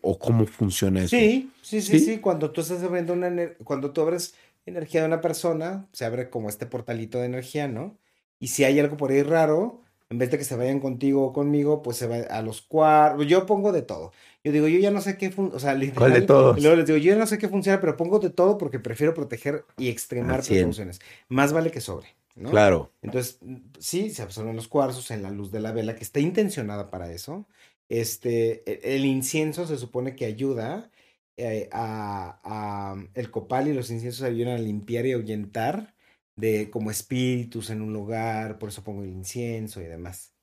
¿O 0.00 0.18
cómo 0.18 0.46
funciona 0.46 1.00
eso? 1.00 1.16
Sí, 1.16 1.50
sí, 1.62 1.80
sí, 1.80 1.98
¿Sí? 1.98 2.04
sí. 2.04 2.18
Cuando 2.18 2.52
tú 2.52 2.60
estás 2.60 2.80
abriendo 2.84 3.12
una, 3.12 3.28
cuando 3.64 3.90
tú 3.90 4.02
abres 4.02 4.34
energía 4.66 5.00
de 5.00 5.06
una 5.06 5.20
persona, 5.20 5.88
se 5.92 6.04
abre 6.04 6.30
como 6.30 6.48
este 6.48 6.66
portalito 6.66 7.18
de 7.18 7.26
energía, 7.26 7.68
¿no? 7.68 7.98
Y 8.38 8.48
si 8.48 8.64
hay 8.64 8.78
algo 8.80 8.96
por 8.96 9.10
ahí 9.10 9.22
raro, 9.22 9.82
en 10.10 10.18
vez 10.18 10.30
de 10.30 10.38
que 10.38 10.44
se 10.44 10.56
vayan 10.56 10.80
contigo 10.80 11.24
o 11.24 11.32
conmigo, 11.32 11.82
pues 11.82 11.96
se 11.96 12.06
va 12.06 12.16
a 12.16 12.42
los 12.42 12.62
cuartos. 12.62 13.26
Yo 13.26 13.46
pongo 13.46 13.72
de 13.72 13.82
todo. 13.82 14.12
Yo 14.44 14.52
digo, 14.52 14.68
yo 14.68 14.78
ya 14.78 14.90
no 14.90 15.00
sé 15.00 15.16
qué 15.16 15.30
funciona, 15.30 15.56
o 15.56 15.60
sea, 15.60 15.74
literal. 15.74 15.98
¿Cuál 16.10 16.20
de 16.20 16.22
todos? 16.26 16.60
luego 16.62 16.76
les 16.76 16.86
digo, 16.86 16.98
yo 16.98 17.12
ya 17.12 17.18
no 17.18 17.26
sé 17.26 17.38
qué 17.38 17.48
funciona, 17.48 17.80
pero 17.80 17.96
pongo 17.96 18.18
de 18.18 18.30
todo 18.30 18.58
porque 18.58 18.78
prefiero 18.78 19.14
proteger 19.14 19.64
y 19.76 19.88
extremar 19.88 20.42
cien. 20.44 20.58
precauciones. 20.58 21.00
Más 21.28 21.52
vale 21.52 21.70
que 21.70 21.80
sobre, 21.80 22.08
¿no? 22.36 22.50
Claro. 22.50 22.92
Entonces, 23.02 23.38
mm, 23.42 23.56
sí, 23.80 24.10
se 24.10 24.22
absorben 24.22 24.54
los 24.54 24.68
cuarzos 24.68 25.10
en 25.10 25.22
la 25.22 25.30
luz 25.30 25.50
de 25.50 25.60
la 25.60 25.72
vela, 25.72 25.96
que 25.96 26.04
está 26.04 26.20
intencionada 26.20 26.90
para 26.90 27.10
eso. 27.10 27.46
Este, 27.88 28.62
e- 28.70 28.96
el 28.96 29.04
incienso 29.04 29.66
se 29.66 29.76
supone 29.78 30.14
que 30.14 30.26
ayuda 30.26 30.90
eh, 31.36 31.68
a, 31.72 32.40
a- 32.44 32.96
el 33.14 33.30
copal 33.30 33.68
y 33.68 33.74
los 33.74 33.90
inciensos 33.90 34.22
ayudan 34.22 34.54
a 34.56 34.58
limpiar 34.58 35.06
y 35.06 35.12
ahuyentar 35.12 35.94
de 36.36 36.70
como 36.70 36.90
espíritus 36.90 37.70
en 37.70 37.82
un 37.82 37.92
lugar, 37.92 38.58
por 38.58 38.68
eso 38.70 38.84
pongo 38.84 39.02
el 39.04 39.10
incienso 39.10 39.80
y 39.80 39.84
demás. 39.86 40.34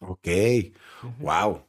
Ok. 0.00 0.28
Wow. 1.18 1.66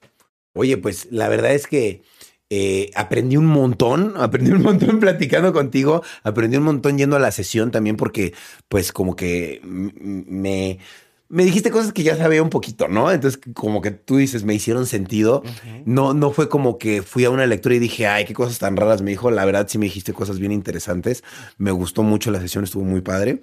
Oye, 0.53 0.77
pues 0.77 1.07
la 1.11 1.29
verdad 1.29 1.53
es 1.53 1.67
que 1.67 2.03
eh, 2.49 2.91
aprendí 2.95 3.37
un 3.37 3.47
montón, 3.47 4.13
aprendí 4.17 4.51
un 4.51 4.61
montón 4.63 4.99
platicando 4.99 5.53
contigo, 5.53 6.03
aprendí 6.23 6.57
un 6.57 6.63
montón 6.63 6.97
yendo 6.97 7.15
a 7.17 7.19
la 7.19 7.31
sesión 7.31 7.71
también 7.71 7.97
porque 7.97 8.33
pues 8.69 8.91
como 8.93 9.15
que 9.15 9.61
me, 9.63 10.79
me 11.31 11.45
dijiste 11.45 11.71
cosas 11.71 11.93
que 11.93 12.03
ya 12.03 12.17
sabía 12.17 12.43
un 12.43 12.49
poquito, 12.49 12.89
¿no? 12.89 13.09
Entonces 13.09 13.39
como 13.53 13.81
que 13.81 13.91
tú 13.91 14.17
dices, 14.17 14.43
me 14.43 14.53
hicieron 14.53 14.85
sentido. 14.85 15.43
No, 15.85 16.13
no 16.13 16.31
fue 16.31 16.49
como 16.49 16.77
que 16.77 17.01
fui 17.01 17.23
a 17.23 17.29
una 17.29 17.45
lectura 17.45 17.75
y 17.75 17.79
dije, 17.79 18.05
ay, 18.05 18.25
qué 18.25 18.33
cosas 18.33 18.59
tan 18.59 18.75
raras 18.75 19.01
me 19.01 19.11
dijo. 19.11 19.31
La 19.31 19.45
verdad, 19.45 19.65
sí 19.69 19.77
me 19.77 19.85
dijiste 19.85 20.11
cosas 20.11 20.39
bien 20.39 20.51
interesantes. 20.51 21.23
Me 21.57 21.71
gustó 21.71 22.03
mucho 22.03 22.31
la 22.31 22.41
sesión, 22.41 22.65
estuvo 22.65 22.83
muy 22.83 22.99
padre. 22.99 23.41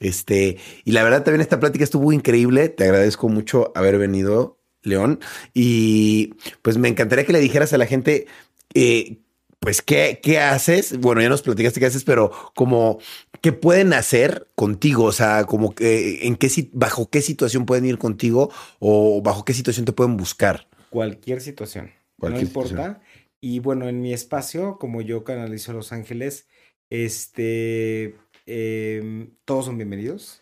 Este, 0.00 0.58
y 0.84 0.92
la 0.92 1.02
verdad, 1.02 1.24
también 1.24 1.40
esta 1.40 1.58
plática 1.58 1.82
estuvo 1.82 2.12
increíble. 2.12 2.68
Te 2.68 2.84
agradezco 2.84 3.28
mucho 3.30 3.72
haber 3.74 3.96
venido, 3.96 4.58
León. 4.82 5.18
Y 5.54 6.34
pues 6.60 6.76
me 6.76 6.88
encantaría 6.88 7.24
que 7.24 7.32
le 7.32 7.40
dijeras 7.40 7.72
a 7.72 7.78
la 7.78 7.86
gente, 7.86 8.26
eh, 8.74 9.18
pues, 9.60 9.82
¿qué, 9.82 10.20
¿qué 10.22 10.38
haces? 10.38 10.98
Bueno, 10.98 11.20
ya 11.20 11.28
nos 11.28 11.42
platicaste 11.42 11.80
qué 11.80 11.86
haces, 11.86 12.02
pero 12.02 12.32
como, 12.54 12.98
¿qué 13.42 13.52
pueden 13.52 13.92
hacer 13.92 14.48
contigo? 14.54 15.04
O 15.04 15.12
sea, 15.12 15.44
como 15.44 15.74
que, 15.74 16.26
en 16.26 16.36
qué, 16.36 16.48
bajo 16.72 17.10
qué 17.10 17.20
situación 17.20 17.66
pueden 17.66 17.84
ir 17.84 17.98
contigo 17.98 18.50
o 18.78 19.20
bajo 19.20 19.44
qué 19.44 19.52
situación 19.52 19.84
te 19.84 19.92
pueden 19.92 20.16
buscar. 20.16 20.66
Cualquier 20.88 21.42
situación, 21.42 21.92
Cualquier 22.18 22.44
no 22.44 22.48
importa. 22.48 23.02
Y 23.42 23.58
bueno, 23.58 23.88
en 23.88 24.00
mi 24.00 24.14
espacio, 24.14 24.78
como 24.78 25.02
yo 25.02 25.24
canalizo 25.24 25.74
Los 25.74 25.92
Ángeles, 25.92 26.48
este, 26.88 28.16
em, 28.46 29.30
todos 29.44 29.66
son 29.66 29.76
bienvenidos. 29.76 30.40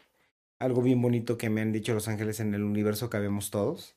Algo 0.61 0.81
bien 0.81 1.03
bonito 1.03 1.37
que 1.37 1.51
me 1.51 1.61
han 1.61 1.73
dicho 1.73 1.93
Los 1.93 2.07
Ángeles 2.07 2.39
en 2.39 2.55
el 2.55 2.63
universo 2.63 3.11
cabemos 3.11 3.51
todos. 3.51 3.97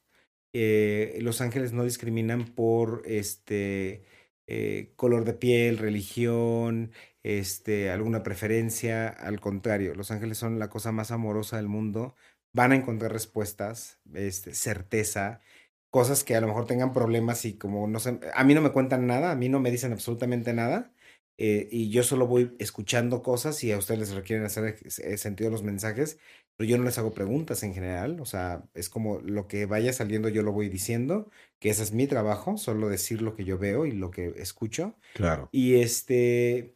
Eh, 0.53 1.19
Los 1.21 1.41
Ángeles 1.41 1.73
no 1.73 1.83
discriminan 1.83 2.45
por 2.45 3.03
este 3.05 4.03
eh, 4.47 4.93
color 4.95 5.25
de 5.25 5.33
piel, 5.33 5.77
religión, 5.77 6.91
este, 7.23 7.89
alguna 7.91 8.23
preferencia. 8.23 9.07
Al 9.09 9.39
contrario, 9.39 9.95
Los 9.95 10.11
Ángeles 10.11 10.37
son 10.37 10.59
la 10.59 10.69
cosa 10.69 10.91
más 10.91 11.11
amorosa 11.11 11.57
del 11.57 11.67
mundo. 11.67 12.15
Van 12.53 12.71
a 12.71 12.75
encontrar 12.75 13.11
respuestas, 13.13 13.99
este, 14.13 14.53
certeza, 14.53 15.41
cosas 15.89 16.23
que 16.23 16.35
a 16.35 16.41
lo 16.41 16.47
mejor 16.47 16.65
tengan 16.67 16.93
problemas 16.93 17.45
y 17.45 17.57
como 17.57 17.87
no 17.87 17.99
sé, 17.99 18.19
a 18.33 18.43
mí 18.43 18.53
no 18.53 18.61
me 18.61 18.71
cuentan 18.71 19.07
nada, 19.07 19.31
a 19.31 19.35
mí 19.35 19.49
no 19.49 19.59
me 19.59 19.71
dicen 19.71 19.91
absolutamente 19.93 20.53
nada. 20.53 20.93
eh, 21.37 21.67
y 21.71 21.89
yo 21.89 22.03
solo 22.03 22.27
voy 22.27 22.55
escuchando 22.59 23.23
cosas 23.23 23.63
y 23.63 23.71
a 23.71 23.77
ustedes 23.77 23.99
les 23.99 24.11
requieren 24.13 24.45
hacer 24.45 24.77
eh, 24.99 25.17
sentido 25.17 25.49
los 25.49 25.63
mensajes, 25.63 26.19
pero 26.57 26.69
yo 26.69 26.77
no 26.77 26.83
les 26.83 26.97
hago 26.97 27.13
preguntas 27.13 27.63
en 27.63 27.73
general, 27.73 28.19
o 28.19 28.25
sea, 28.25 28.63
es 28.73 28.89
como 28.89 29.19
lo 29.21 29.47
que 29.47 29.65
vaya 29.65 29.91
saliendo 29.93 30.29
yo 30.29 30.43
lo 30.43 30.51
voy 30.51 30.69
diciendo, 30.69 31.31
que 31.61 31.69
ese 31.69 31.83
es 31.83 31.93
mi 31.93 32.07
trabajo, 32.07 32.57
solo 32.57 32.89
decir 32.89 33.21
lo 33.21 33.35
que 33.35 33.45
yo 33.45 33.59
veo 33.59 33.85
y 33.85 33.91
lo 33.91 34.09
que 34.09 34.33
escucho. 34.37 34.95
Claro. 35.13 35.47
Y 35.51 35.75
este, 35.75 36.73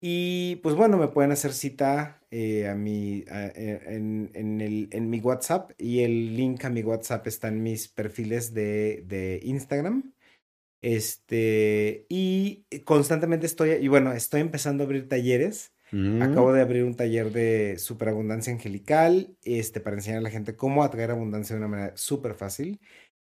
y 0.00 0.56
pues 0.56 0.74
bueno, 0.74 0.98
me 0.98 1.08
pueden 1.08 1.30
hacer 1.30 1.52
cita 1.52 2.20
eh, 2.32 2.66
a 2.68 2.74
mi, 2.74 3.24
a- 3.30 3.46
eh, 3.46 3.80
en, 3.86 4.32
en 4.34 4.60
el, 4.60 4.88
en 4.90 5.10
mi 5.10 5.20
WhatsApp 5.20 5.70
y 5.78 6.00
el 6.00 6.36
link 6.36 6.64
a 6.64 6.70
mi 6.70 6.82
WhatsApp 6.82 7.24
está 7.28 7.46
en 7.48 7.62
mis 7.62 7.86
perfiles 7.86 8.52
de, 8.52 9.04
de 9.06 9.40
Instagram. 9.44 10.12
Este, 10.82 12.06
y 12.08 12.66
constantemente 12.84 13.46
estoy, 13.46 13.70
y 13.80 13.88
bueno, 13.88 14.12
estoy 14.12 14.40
empezando 14.40 14.82
a 14.82 14.86
abrir 14.86 15.08
talleres. 15.08 15.72
Mm. 15.92 16.20
Acabo 16.20 16.52
de 16.52 16.60
abrir 16.60 16.82
un 16.82 16.96
taller 16.96 17.30
de 17.30 17.78
superabundancia 17.78 18.52
angelical, 18.52 19.36
este, 19.44 19.80
para 19.80 19.96
enseñar 19.96 20.18
a 20.18 20.22
la 20.22 20.30
gente 20.30 20.56
cómo 20.56 20.82
atraer 20.82 21.12
abundancia 21.12 21.54
de 21.54 21.60
una 21.60 21.68
manera 21.68 21.96
súper 21.96 22.34
fácil. 22.34 22.80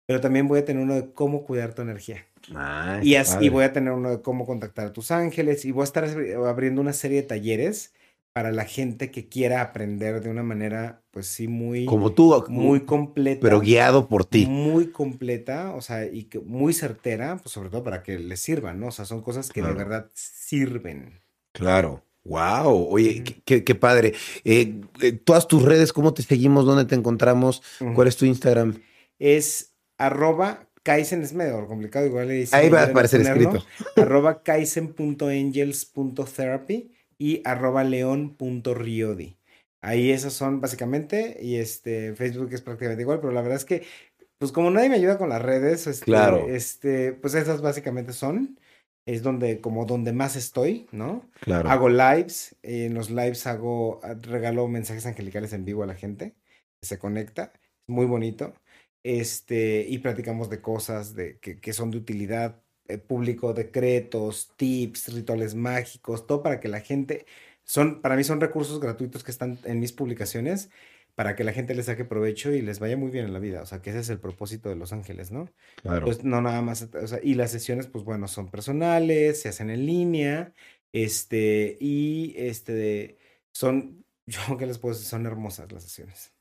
Pero 0.05 0.21
también 0.21 0.47
voy 0.47 0.59
a 0.59 0.65
tener 0.65 0.83
uno 0.83 0.93
de 0.95 1.11
cómo 1.13 1.43
cuidar 1.43 1.73
tu 1.73 1.81
energía. 1.81 2.25
Ah, 2.53 2.99
Y, 3.03 3.15
y 3.41 3.49
voy 3.49 3.63
a 3.63 3.73
tener 3.73 3.91
uno 3.93 4.11
de 4.11 4.21
cómo 4.21 4.45
contactar 4.45 4.87
a 4.87 4.93
tus 4.93 5.09
ángeles 5.11 5.65
y 5.65 5.71
voy 5.71 5.81
a 5.81 5.85
estar 5.85 6.05
abri- 6.07 6.35
abriendo 6.47 6.79
una 6.81 6.93
serie 6.93 7.21
de 7.21 7.27
talleres 7.27 7.93
para 8.33 8.51
la 8.51 8.65
gente 8.65 9.11
que 9.11 9.29
quiera 9.29 9.61
aprender 9.61 10.21
de 10.21 10.29
una 10.29 10.43
manera, 10.43 11.01
pues 11.11 11.25
sí, 11.27 11.47
muy, 11.47 11.85
Como 11.85 12.11
tú, 12.11 12.43
muy 12.49 12.81
completa. 12.81 13.39
pero 13.41 13.61
guiado 13.61 14.07
por 14.09 14.25
ti. 14.25 14.45
Muy 14.45 14.87
completa, 14.91 15.73
o 15.73 15.81
sea, 15.81 16.05
y 16.05 16.25
que 16.25 16.39
muy 16.39 16.73
certera, 16.73 17.37
pues 17.37 17.51
sobre 17.53 17.69
todo 17.69 17.83
para 17.83 18.03
que 18.03 18.19
les 18.19 18.41
sirvan, 18.41 18.79
¿no? 18.79 18.87
O 18.87 18.91
sea, 18.91 19.05
son 19.05 19.21
cosas 19.21 19.49
que 19.49 19.61
Claro. 19.61 19.75
de 19.75 19.83
verdad 19.83 20.11
sirven. 20.13 21.21
Claro. 21.53 22.03
Wow. 22.25 22.87
Oye, 22.89 23.23
qué, 23.23 23.41
qué- 23.45 23.63
qué 23.63 23.75
padre. 23.75 24.13
Eh, 24.43 24.81
eh, 25.01 25.11
todas 25.13 25.47
tus 25.47 25.63
redes, 25.63 25.93
¿cómo 25.93 26.13
te 26.13 26.21
seguimos? 26.23 26.65
¿Dónde 26.65 26.85
te 26.85 26.95
encontramos? 26.95 27.61
¿Cuál 27.93 28.07
es 28.07 28.17
tu 28.17 28.25
Instagram? 28.25 28.81
Es 29.19 29.74
arroba 29.97 30.67
Kaizen, 30.83 31.23
es 31.23 31.33
medio 31.33 31.65
complicado, 31.67 32.05
igual 32.05 32.27
le 32.27 32.47
Ahí 32.51 32.69
va 32.69 32.81
a 32.81 32.85
aparecer 32.85 33.21
ponerlo, 33.21 33.55
escrito. 33.55 33.65
arroba 34.01 34.43
kaizen.angels.therapy 34.43 36.91
y 37.17 37.41
arroba 37.43 37.83
leon.riodi. 37.83 39.35
Ahí 39.81 40.11
esas 40.11 40.33
son 40.33 40.61
básicamente, 40.61 41.37
y 41.41 41.55
este 41.57 42.13
Facebook 42.15 42.53
es 42.53 42.61
prácticamente 42.61 43.01
igual, 43.01 43.19
pero 43.19 43.33
la 43.33 43.41
verdad 43.41 43.57
es 43.57 43.65
que, 43.65 43.83
pues 44.37 44.51
como 44.51 44.69
nadie 44.71 44.89
me 44.89 44.95
ayuda 44.95 45.17
con 45.17 45.29
las 45.29 45.41
redes, 45.41 45.87
este, 45.87 46.05
Claro. 46.05 46.47
este, 46.49 47.13
pues 47.13 47.33
esas 47.35 47.61
básicamente 47.61 48.11
son, 48.13 48.59
es 49.07 49.21
donde, 49.21 49.61
como 49.61 49.85
donde 49.85 50.11
más 50.11 50.35
estoy, 50.35 50.87
¿no? 50.91 51.29
Claro. 51.41 51.69
Hago 51.69 51.89
lives, 51.89 52.55
en 52.63 52.95
los 52.95 53.09
lives 53.11 53.45
hago, 53.47 54.01
regalo 54.21 54.67
mensajes 54.67 55.05
angelicales 55.05 55.53
en 55.53 55.63
vivo 55.65 55.83
a 55.83 55.87
la 55.87 55.93
gente, 55.95 56.33
que 56.81 56.87
se 56.87 56.97
conecta, 56.99 57.53
es 57.53 57.87
muy 57.87 58.05
bonito, 58.07 58.53
este, 59.05 59.85
y 59.87 59.99
platicamos 59.99 60.49
de 60.49 60.61
cosas 60.61 61.13
de, 61.13 61.37
que, 61.37 61.59
que 61.59 61.73
son 61.73 61.91
de 61.91 61.97
utilidad, 61.99 62.59
eh, 62.87 62.97
público, 62.97 63.53
decretos, 63.53 64.51
tips, 64.57 65.13
rituales 65.13 65.53
mágicos, 65.53 66.25
todo 66.25 66.41
para 66.41 66.59
que 66.59 66.69
la 66.69 66.81
gente, 66.81 67.27
son, 67.63 68.01
para 68.01 68.15
mí 68.15 68.23
son 68.23 68.41
recursos 68.41 68.79
gratuitos 68.79 69.23
que 69.23 69.29
están 69.29 69.59
en 69.65 69.79
mis 69.79 69.93
publicaciones, 69.93 70.71
para 71.13 71.35
que 71.35 71.43
la 71.43 71.53
gente 71.53 71.75
le 71.75 71.83
saque 71.83 72.03
provecho 72.03 72.51
y 72.51 72.63
les 72.63 72.79
vaya 72.79 72.97
muy 72.97 73.11
bien 73.11 73.25
en 73.25 73.33
la 73.33 73.39
vida. 73.39 73.61
O 73.61 73.67
sea, 73.67 73.79
que 73.83 73.91
ese 73.91 73.99
es 73.99 74.09
el 74.09 74.19
propósito 74.19 74.69
de 74.69 74.75
Los 74.75 74.91
Ángeles, 74.91 75.31
¿no? 75.31 75.51
Claro. 75.83 76.05
Pues 76.05 76.23
no 76.23 76.41
nada 76.41 76.63
más, 76.63 76.89
o 76.91 77.07
sea, 77.07 77.19
y 77.21 77.35
las 77.35 77.51
sesiones, 77.51 77.85
pues 77.85 78.03
bueno, 78.03 78.27
son 78.27 78.49
personales, 78.49 79.39
se 79.39 79.49
hacen 79.49 79.69
en 79.69 79.85
línea, 79.85 80.51
este, 80.91 81.77
y 81.79 82.33
este, 82.37 83.17
son, 83.51 84.03
yo 84.25 84.57
que 84.57 84.65
les 84.65 84.79
puedo 84.79 84.95
decir, 84.95 85.07
son 85.07 85.27
hermosas 85.27 85.71
las 85.71 85.83
sesiones. 85.83 86.34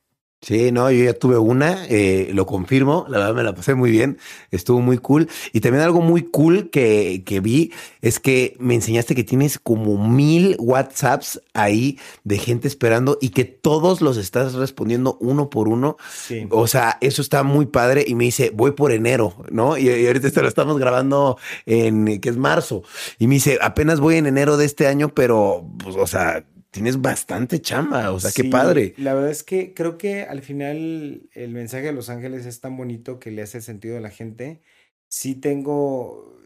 Sí, 0.44 0.72
no, 0.72 0.90
yo 0.90 1.04
ya 1.04 1.14
tuve 1.14 1.38
una, 1.38 1.86
eh, 1.86 2.28
lo 2.34 2.44
confirmo, 2.44 3.06
la 3.08 3.16
verdad 3.16 3.34
me 3.34 3.42
la 3.42 3.54
pasé 3.54 3.74
muy 3.74 3.90
bien, 3.90 4.18
estuvo 4.50 4.82
muy 4.82 4.98
cool. 4.98 5.26
Y 5.54 5.60
también 5.60 5.82
algo 5.82 6.02
muy 6.02 6.24
cool 6.24 6.68
que, 6.68 7.22
que 7.24 7.40
vi 7.40 7.72
es 8.02 8.20
que 8.20 8.54
me 8.58 8.74
enseñaste 8.74 9.14
que 9.14 9.24
tienes 9.24 9.58
como 9.58 9.96
mil 10.06 10.56
WhatsApps 10.58 11.40
ahí 11.54 11.98
de 12.24 12.36
gente 12.36 12.68
esperando 12.68 13.16
y 13.22 13.30
que 13.30 13.46
todos 13.46 14.02
los 14.02 14.18
estás 14.18 14.52
respondiendo 14.52 15.16
uno 15.18 15.48
por 15.48 15.66
uno. 15.66 15.96
Sí. 16.14 16.46
O 16.50 16.66
sea, 16.66 16.98
eso 17.00 17.22
está 17.22 17.42
muy 17.42 17.64
padre 17.64 18.04
y 18.06 18.14
me 18.14 18.24
dice, 18.24 18.50
voy 18.54 18.72
por 18.72 18.92
enero, 18.92 19.34
¿no? 19.50 19.78
Y, 19.78 19.88
y 19.88 20.06
ahorita 20.06 20.42
lo 20.42 20.48
estamos 20.48 20.78
grabando 20.78 21.38
en, 21.64 22.20
que 22.20 22.28
es 22.28 22.36
marzo. 22.36 22.82
Y 23.18 23.28
me 23.28 23.36
dice, 23.36 23.58
apenas 23.62 23.98
voy 23.98 24.16
en 24.16 24.26
enero 24.26 24.58
de 24.58 24.66
este 24.66 24.88
año, 24.88 25.08
pero, 25.08 25.66
pues, 25.82 25.96
o 25.96 26.06
sea, 26.06 26.44
tienes 26.74 27.00
bastante 27.00 27.60
chamba, 27.60 28.10
o 28.12 28.18
sea, 28.20 28.32
qué 28.32 28.42
Sí, 28.42 28.50
padre. 28.50 28.96
La 28.96 29.14
verdad 29.14 29.30
es 29.30 29.42
que 29.42 29.74
creo 29.74 29.98
que 29.98 30.22
al 30.22 30.42
final 30.42 31.28
el 31.32 31.50
mensaje 31.52 31.86
de 31.86 31.92
Los 31.92 32.08
Ángeles 32.10 32.46
es 32.46 32.60
tan 32.60 32.76
bonito 32.76 33.18
que 33.18 33.30
le 33.30 33.42
hace 33.42 33.60
sentido 33.60 33.96
a 33.96 34.00
la 34.00 34.10
gente. 34.10 34.62
Sí 35.08 35.34
tengo, 35.34 36.40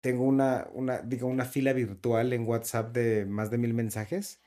tengo 0.00 0.24
una, 0.24 0.68
una, 0.72 1.00
digo, 1.02 1.26
una 1.28 1.44
fila 1.44 1.72
virtual 1.72 2.32
en 2.32 2.46
WhatsApp 2.46 2.94
de 2.94 3.26
más 3.26 3.50
de 3.50 3.58
mil 3.58 3.74
mensajes 3.74 4.40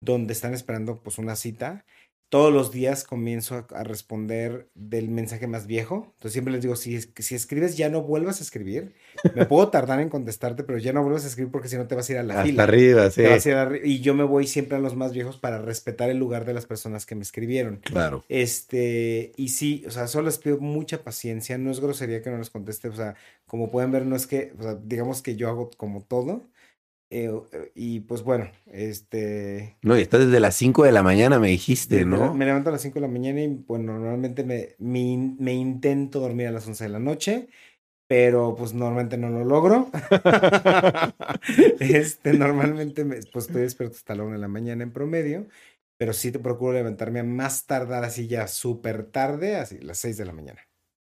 donde 0.00 0.32
están 0.34 0.54
esperando 0.54 1.02
pues 1.02 1.18
una 1.18 1.36
cita. 1.36 1.86
Todos 2.28 2.52
los 2.52 2.72
días 2.72 3.04
comienzo 3.04 3.54
a, 3.54 3.66
a 3.78 3.84
responder 3.84 4.68
del 4.74 5.08
mensaje 5.08 5.46
más 5.46 5.66
viejo. 5.66 6.08
Entonces 6.14 6.32
siempre 6.32 6.52
les 6.52 6.62
digo, 6.62 6.74
si, 6.76 7.00
si 7.00 7.34
escribes 7.34 7.76
ya 7.76 7.88
no 7.88 8.02
vuelvas 8.02 8.40
a 8.40 8.42
escribir. 8.42 8.94
Me 9.34 9.46
puedo 9.46 9.68
tardar 9.70 10.00
en 10.00 10.08
contestarte, 10.08 10.64
pero 10.64 10.78
ya 10.78 10.92
no 10.92 11.02
vuelvas 11.02 11.24
a 11.24 11.28
escribir 11.28 11.52
porque 11.52 11.68
si 11.68 11.76
no 11.76 11.86
te 11.86 11.94
vas 11.94 12.08
a 12.08 12.12
ir 12.12 12.18
a 12.18 12.22
la 12.24 12.42
Hasta 12.42 12.44
fila. 12.44 12.62
arriba, 12.64 13.10
sí. 13.10 13.22
Te 13.22 13.28
vas 13.28 13.46
a 13.46 13.76
ir 13.76 13.86
Y 13.86 14.00
yo 14.00 14.14
me 14.14 14.24
voy 14.24 14.46
siempre 14.46 14.76
a 14.76 14.80
los 14.80 14.96
más 14.96 15.12
viejos 15.12 15.38
para 15.38 15.58
respetar 15.62 16.10
el 16.10 16.18
lugar 16.18 16.44
de 16.44 16.54
las 16.54 16.66
personas 16.66 17.06
que 17.06 17.14
me 17.14 17.22
escribieron. 17.22 17.76
Claro. 17.76 18.24
Este, 18.28 19.32
y 19.36 19.48
sí, 19.50 19.84
o 19.86 19.90
sea, 19.90 20.06
solo 20.08 20.26
les 20.26 20.38
pido 20.38 20.58
mucha 20.58 21.04
paciencia, 21.04 21.58
no 21.58 21.70
es 21.70 21.80
grosería 21.80 22.22
que 22.22 22.30
no 22.30 22.38
les 22.38 22.50
conteste, 22.50 22.88
o 22.88 22.96
sea, 22.96 23.14
como 23.46 23.70
pueden 23.70 23.92
ver, 23.92 24.04
no 24.04 24.16
es 24.16 24.26
que, 24.26 24.52
o 24.58 24.62
sea, 24.62 24.74
digamos 24.74 25.22
que 25.22 25.36
yo 25.36 25.48
hago 25.48 25.70
como 25.76 26.02
todo. 26.02 26.42
Eh, 27.10 27.30
eh, 27.52 27.72
y 27.74 28.00
pues 28.00 28.22
bueno, 28.22 28.50
este, 28.66 29.76
No, 29.82 29.96
y 29.96 30.02
estás 30.02 30.20
desde 30.26 30.40
las 30.40 30.54
5 30.56 30.84
de 30.84 30.92
la 30.92 31.02
mañana, 31.02 31.38
me 31.38 31.48
dijiste, 31.48 32.04
¿no? 32.04 32.34
me 32.34 32.44
levanto 32.46 32.68
a 32.70 32.72
las 32.72 32.82
5 32.82 32.96
de 32.96 33.02
la 33.02 33.08
mañana 33.12 33.40
y 33.42 33.48
bueno, 33.48 33.92
normalmente 33.94 34.44
me, 34.44 34.74
me, 34.78 35.00
in- 35.00 35.36
me 35.38 35.54
intento 35.54 36.20
dormir 36.20 36.48
a 36.48 36.52
las 36.52 36.66
11 36.66 36.84
de 36.84 36.90
la 36.90 36.98
noche, 36.98 37.48
pero 38.08 38.54
pues 38.56 38.74
normalmente 38.74 39.18
no 39.18 39.30
lo 39.30 39.44
logro. 39.44 39.90
Este, 41.78 42.34
normalmente 42.34 43.04
me- 43.04 43.22
pues 43.24 43.46
estoy 43.46 43.62
despierto 43.62 43.96
hasta 43.96 44.14
la 44.14 44.24
1 44.24 44.34
de 44.34 44.38
la 44.40 44.48
mañana 44.48 44.82
en 44.84 44.92
promedio, 44.92 45.46
pero 45.98 46.12
sí 46.12 46.32
te 46.32 46.38
procuro 46.38 46.72
levantarme 46.74 47.20
a 47.20 47.24
más 47.24 47.66
tardar 47.66 48.04
así 48.04 48.26
ya 48.28 48.48
súper 48.48 49.04
tarde, 49.10 49.56
así 49.56 49.78
las 49.80 49.98
6 49.98 50.16
de 50.16 50.24
la 50.26 50.32
mañana. 50.32 50.60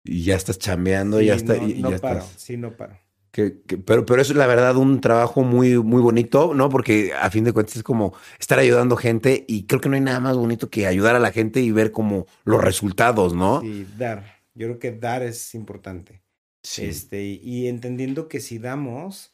Y 0.03 0.23
ya 0.25 0.35
estás 0.35 0.59
chambeando, 0.59 1.21
Sí, 1.21 1.25
ya 1.25 1.35
está, 1.35 1.53
no, 1.53 1.67
no 1.75 1.89
ya 1.89 1.99
paro, 1.99 2.21
estás. 2.21 2.37
sí, 2.37 2.57
no 2.57 2.75
paro. 2.77 2.97
Que- 3.31 3.61
que- 3.67 3.77
pero, 3.77 4.05
pero 4.05 4.21
eso 4.21 4.31
es 4.33 4.37
la 4.37 4.47
verdad 4.47 4.75
un 4.77 5.01
trabajo 5.01 5.43
muy, 5.43 5.77
muy 5.77 6.01
bonito, 6.01 6.53
¿no? 6.55 6.69
Porque 6.69 7.13
a 7.13 7.29
fin 7.29 7.43
de 7.43 7.53
cuentas 7.53 7.75
es 7.77 7.83
como 7.83 8.13
estar 8.39 8.57
ayudando 8.57 8.95
gente 8.95 9.45
y 9.47 9.65
creo 9.67 9.79
que 9.81 9.89
no 9.89 9.95
hay 9.95 10.01
nada 10.01 10.19
más 10.19 10.35
bonito 10.35 10.69
que 10.69 10.87
ayudar 10.87 11.15
a 11.15 11.19
la 11.19 11.31
gente 11.31 11.61
y 11.61 11.71
ver 11.71 11.91
como 11.91 12.25
los 12.43 12.63
resultados, 12.63 13.33
¿no? 13.35 13.61
Sí, 13.61 13.85
dar. 13.97 14.39
Yo 14.55 14.67
creo 14.67 14.79
que 14.79 14.91
dar 14.91 15.21
es 15.23 15.53
importante. 15.53 16.23
Sí. 16.63 16.85
Este, 16.85 17.23
y, 17.23 17.67
entendiendo 17.67 18.27
que 18.27 18.39
si 18.39 18.57
damos 18.57 19.33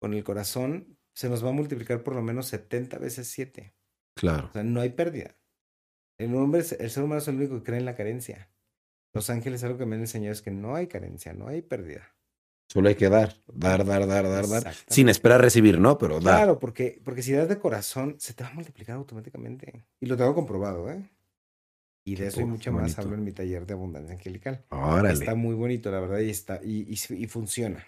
con 0.00 0.12
el 0.12 0.24
corazón, 0.24 0.98
se 1.14 1.28
nos 1.28 1.44
va 1.44 1.50
a 1.50 1.52
multiplicar 1.52 2.02
por 2.02 2.14
lo 2.14 2.22
menos 2.22 2.46
70 2.48 2.98
veces 2.98 3.28
7. 3.28 3.74
claro. 4.14 4.48
O 4.50 4.52
sea, 4.52 4.62
no 4.64 4.80
hay 4.80 4.90
pérdida. 4.90 5.36
El, 6.18 6.34
hombre, 6.34 6.60
es- 6.60 6.72
el 6.72 6.90
ser 6.90 7.04
humano 7.04 7.20
es 7.20 7.28
el 7.28 7.36
único 7.36 7.56
que 7.56 7.62
cree 7.62 7.78
en 7.78 7.84
la 7.86 7.94
carencia. 7.94 8.50
Los 9.14 9.30
ángeles 9.30 9.64
algo 9.64 9.78
que 9.78 9.86
me 9.86 9.94
han 9.96 10.02
enseñado 10.02 10.32
es 10.32 10.42
que 10.42 10.50
no 10.50 10.74
hay 10.74 10.86
carencia, 10.88 11.32
no 11.32 11.48
hay 11.48 11.62
pérdida. 11.62 12.14
Solo 12.72 12.88
hay 12.88 12.94
que 12.94 13.08
dar, 13.08 13.34
dar, 13.52 13.84
dar, 13.84 14.06
dar, 14.06 14.28
dar, 14.28 14.48
dar. 14.48 14.74
Sin 14.86 15.08
esperar 15.08 15.40
recibir, 15.40 15.80
¿no? 15.80 15.98
Pero 15.98 16.20
dar. 16.20 16.36
Claro, 16.36 16.60
porque, 16.60 17.00
porque 17.04 17.20
si 17.20 17.32
das 17.32 17.48
de 17.48 17.58
corazón, 17.58 18.14
se 18.18 18.32
te 18.32 18.44
va 18.44 18.50
a 18.50 18.54
multiplicar 18.54 18.94
automáticamente. 18.94 19.84
Y 19.98 20.06
lo 20.06 20.16
tengo 20.16 20.36
comprobado, 20.36 20.88
¿eh? 20.88 21.10
Y 22.04 22.12
de 22.12 22.22
Qué 22.22 22.26
eso 22.28 22.40
y 22.42 22.44
mucho 22.44 22.70
más 22.72 22.96
hablo 22.96 23.14
en 23.16 23.24
mi 23.24 23.32
taller 23.32 23.66
de 23.66 23.74
abundancia 23.74 24.14
angelical. 24.14 24.64
Órale. 24.68 25.12
Está 25.14 25.34
muy 25.34 25.56
bonito, 25.56 25.90
la 25.90 25.98
verdad, 25.98 26.20
y 26.20 26.30
está, 26.30 26.60
y, 26.62 26.82
y, 26.88 26.96
y 27.14 27.26
funciona. 27.26 27.84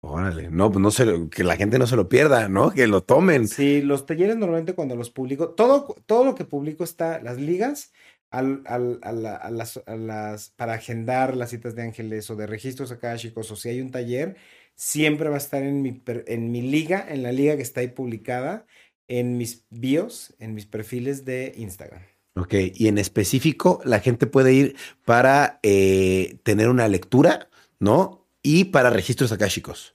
Órale. 0.00 0.50
No, 0.50 0.70
pues 0.72 0.82
no 0.82 0.90
se 0.90 1.04
lo- 1.06 1.28
que 1.30 1.44
la 1.44 1.56
gente 1.56 1.78
no 1.78 1.86
se 1.86 1.96
lo 1.96 2.08
pierda, 2.08 2.48
¿no? 2.48 2.70
Que 2.70 2.86
lo 2.86 3.02
tomen. 3.02 3.46
Sí, 3.46 3.82
los 3.82 4.06
talleres 4.06 4.36
normalmente 4.36 4.74
cuando 4.74 4.96
los 4.96 5.10
publico, 5.10 5.50
todo, 5.50 5.96
todo 6.06 6.24
lo 6.24 6.34
que 6.34 6.44
publico 6.44 6.82
está, 6.84 7.20
las 7.22 7.38
ligas, 7.38 7.92
al, 8.38 8.62
al- 8.66 8.98
a, 9.02 9.12
la- 9.12 9.36
a 9.36 9.50
las, 9.50 9.80
a 9.86 9.96
las, 9.96 10.50
para 10.50 10.74
agendar 10.74 11.36
las 11.36 11.50
citas 11.50 11.74
de 11.74 11.82
ángeles 11.82 12.30
o 12.30 12.36
de 12.36 12.46
registros 12.46 12.90
akáshicos, 12.92 13.50
o 13.50 13.56
si 13.56 13.68
hay 13.68 13.80
un 13.80 13.90
taller, 13.90 14.36
siempre 14.74 15.28
va 15.28 15.36
a 15.36 15.38
estar 15.38 15.62
en 15.62 15.82
mi, 15.82 16.02
en 16.26 16.50
mi 16.50 16.62
liga, 16.62 17.04
en 17.08 17.22
la 17.22 17.32
liga 17.32 17.56
que 17.56 17.62
está 17.62 17.80
ahí 17.80 17.88
publicada, 17.88 18.66
en 19.08 19.36
mis 19.36 19.64
bios, 19.70 20.34
en 20.38 20.54
mis 20.54 20.66
perfiles 20.66 21.24
de 21.24 21.52
Instagram. 21.56 22.02
Ok, 22.36 22.54
y 22.74 22.88
en 22.88 22.98
específico, 22.98 23.80
la 23.84 24.00
gente 24.00 24.26
puede 24.26 24.52
ir 24.52 24.76
para 25.04 25.60
eh, 25.62 26.38
tener 26.42 26.68
una 26.68 26.88
lectura, 26.88 27.48
¿no? 27.78 28.26
Y 28.42 28.64
para 28.66 28.90
registros 28.90 29.30
akáshicos, 29.30 29.92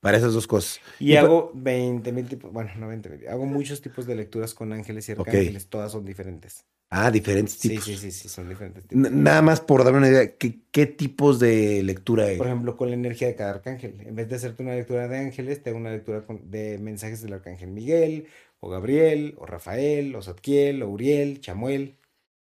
para 0.00 0.16
esas 0.16 0.32
dos 0.32 0.46
cosas. 0.46 0.80
Y, 0.98 1.10
hago 1.16 1.50
20 1.54 2.10
mil 2.12 2.26
tipos, 2.28 2.50
bueno, 2.52 2.70
no 2.78 2.88
20 2.88 3.10
mil, 3.10 3.28
hago 3.28 3.44
muchos 3.46 3.80
tipos 3.82 4.06
de 4.06 4.14
lecturas 4.14 4.54
con 4.54 4.72
ángeles 4.72 5.08
y 5.08 5.12
arcángeles, 5.12 5.68
todas 5.68 5.92
son 5.92 6.04
diferentes. 6.04 6.64
Ah, 6.94 7.10
diferentes 7.10 7.56
Sí, 7.56 7.70
tipos. 7.70 7.86
sí, 7.86 7.96
sí, 7.96 8.10
sí, 8.12 8.28
son 8.28 8.48
diferentes 8.50 8.86
tipos. 8.86 9.06
N- 9.06 9.22
Nada 9.22 9.40
más 9.40 9.60
por 9.62 9.82
darme 9.82 9.98
una 9.98 10.08
idea, 10.08 10.36
¿qué, 10.36 10.60
qué 10.70 10.84
tipos 10.86 11.40
de 11.40 11.82
lectura 11.82 12.26
hay? 12.26 12.36
Por 12.36 12.46
ejemplo, 12.48 12.76
con 12.76 12.88
la 12.90 12.94
energía 12.94 13.28
de 13.28 13.34
cada 13.34 13.50
arcángel. 13.50 13.96
En 14.06 14.14
vez 14.14 14.28
de 14.28 14.36
hacerte 14.36 14.62
una 14.62 14.74
lectura 14.74 15.08
de 15.08 15.18
ángeles, 15.18 15.62
te 15.62 15.70
hago 15.70 15.78
una 15.78 15.90
lectura 15.90 16.26
con- 16.26 16.50
de 16.50 16.78
mensajes 16.78 17.22
del 17.22 17.32
arcángel 17.32 17.70
Miguel, 17.70 18.26
o 18.60 18.68
Gabriel, 18.68 19.34
o 19.38 19.46
Rafael, 19.46 20.14
o 20.14 20.22
Zadkiel, 20.22 20.82
o 20.82 20.90
Uriel, 20.90 21.40
Chamuel. 21.40 21.96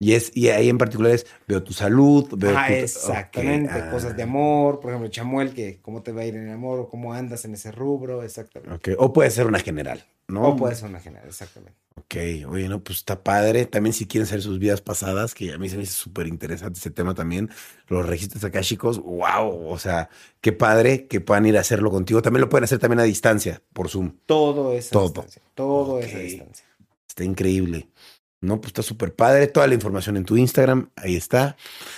Y 0.01 0.15
es, 0.15 0.33
y 0.35 0.49
ahí 0.49 0.69
en 0.69 0.79
particular 0.79 1.13
es, 1.13 1.27
veo 1.47 1.63
tu 1.63 1.73
salud, 1.73 2.27
veo 2.37 2.57
Ah, 2.57 2.67
tu- 2.67 2.75
exactamente. 2.75 3.79
ok, 3.79 3.91
Cosas 3.93 4.17
de 4.17 4.23
ah, 4.23 4.25
amor. 4.25 4.81
Por 4.81 4.91
ejemplo, 4.91 5.09
Chamuel, 5.09 5.55
que 5.55 5.81
cómo 5.81 6.03
te 6.03 6.11
va 6.11 6.23
a 6.23 6.27
ir 6.27 6.35
en 6.35 6.49
el 6.49 6.53
amor, 6.55 6.81
o 6.81 6.89
cómo 6.89 7.13
andas 7.15 7.45
en 7.45 7.55
ese 7.55 7.71
rubro, 7.71 8.25
exactamente. 8.25 8.75
ok. 8.93 8.99
O 9.01 9.13
puede 9.13 9.31
ser 9.31 9.47
una 9.47 9.61
general, 9.61 10.05
¿no? 10.29 10.49
O 10.49 10.57
puede 10.57 10.75
ser 10.75 10.89
una 10.89 11.01
general, 11.01 11.29
exactamente. 11.29 11.79
Ok, 11.95 12.15
oye, 12.49 12.69
no, 12.69 12.83
pues 12.83 12.99
está 12.99 13.23
padre. 13.23 13.67
También 13.67 13.93
si 13.93 14.07
quieren 14.07 14.27
saber 14.27 14.43
sus 14.43 14.59
vidas 14.59 14.81
pasadas, 14.81 15.35
que 15.35 15.53
a 15.53 15.59
mí 15.59 15.69
se 15.69 15.77
me 15.77 15.83
hizo 15.83 15.93
súper 15.93 16.27
interesante 16.27 16.79
ese 16.79 16.91
tema 16.91 17.15
también. 17.15 17.51
Los 17.87 18.07
registros 18.07 18.43
akáshicos, 18.45 18.99
wow, 18.99 19.69
o 19.69 19.79
sea, 19.79 20.09
qué 20.41 20.53
padre 20.53 21.07
que 21.07 21.21
puedan 21.21 21.45
ir 21.47 21.59
a 21.59 21.61
hacerlo 21.61 21.91
contigo. 21.91 22.23
También 22.23 22.41
lo 22.41 22.49
pueden 22.49 22.65
hacer 22.65 22.79
también 22.79 23.01
a 23.01 23.05
distancia, 23.05 23.63
por 23.75 23.91
Zoom. 23.91 24.17
Todo 24.25 24.73
es 24.73 24.89
a 24.89 24.93
Todo. 24.93 25.05
distancia. 25.05 25.43
Todo 25.55 25.99
es 26.01 26.15
a 26.15 26.19
distancia. 26.19 26.67
Está 27.07 27.25
increíble. 27.25 27.89
No, 28.43 28.61
pues 28.61 28.71
está 28.71 28.83
súper 28.83 29.15
padre. 29.15 29.47
Toda 29.47 29.67
la 29.69 29.75
información 29.75 30.17
en 30.17 30.25
tu 30.25 30.37
Instagram, 30.37 30.91
ahí 30.97 31.17
está. 31.17 31.57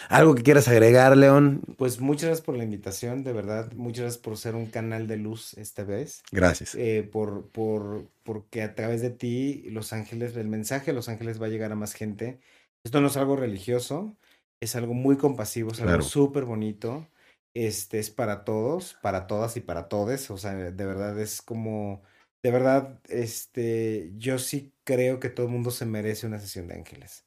¿Algo 0.09 0.35
que 0.35 0.43
quieras 0.43 0.69
agregar, 0.69 1.17
León? 1.17 1.63
Pues 1.79 2.01
muchas 2.01 2.27
gracias 2.27 2.45
por 2.45 2.57
la 2.57 2.65
invitación, 2.65 3.25
de 3.25 3.33
verdad. 3.33 3.73
Muchas 3.73 4.03
gracias 4.03 4.23
por 4.23 4.37
ser 4.37 4.55
un 4.55 4.67
canal 4.67 5.07
de 5.07 5.17
luz 5.17 5.55
esta 5.55 5.85
vez. 5.85 6.23
Gracias. 6.31 6.75
eh, 6.75 7.09
por, 7.11 7.49
por, 7.51 8.11
porque 8.23 8.63
a 8.63 8.75
través 8.75 9.01
de 9.01 9.11
ti, 9.11 9.65
Los 9.71 9.93
Ángeles, 9.93 10.37
el 10.37 10.49
mensaje 10.49 10.87
de 10.87 10.93
Los 10.93 11.09
Ángeles 11.09 11.41
va 11.41 11.47
a 11.47 11.49
llegar 11.51 11.73
a 11.73 11.77
más 11.77 11.95
gente. 11.95 12.39
Esto 12.85 13.01
no 13.01 13.07
es 13.09 13.17
algo 13.17 13.37
religioso, 13.37 14.15
es 14.61 14.77
algo 14.77 14.93
muy 14.95 15.17
compasivo, 15.17 15.73
es 15.73 15.79
algo 15.81 15.89
Claro. 15.93 16.05
súper 16.05 16.45
bonito. 16.45 17.09
Este 17.55 17.99
es 18.01 18.11
para 18.11 18.45
todos, 18.45 18.99
para 19.01 19.27
todas 19.27 19.57
y 19.57 19.61
para 19.61 19.89
todes. 19.89 20.31
O 20.31 20.37
sea, 20.37 20.53
de 20.55 20.85
verdad 20.87 21.19
es 21.19 21.41
como, 21.41 22.03
de 22.45 22.51
verdad, 22.51 23.01
este, 23.09 24.13
yo 24.19 24.39
sí 24.39 24.75
creo 24.85 25.19
que 25.19 25.31
todo 25.31 25.47
el 25.47 25.53
mundo 25.53 25.71
se 25.71 25.87
merece 25.87 26.27
una 26.27 26.39
sesión 26.39 26.69
de 26.69 26.75
ángeles. 26.75 27.25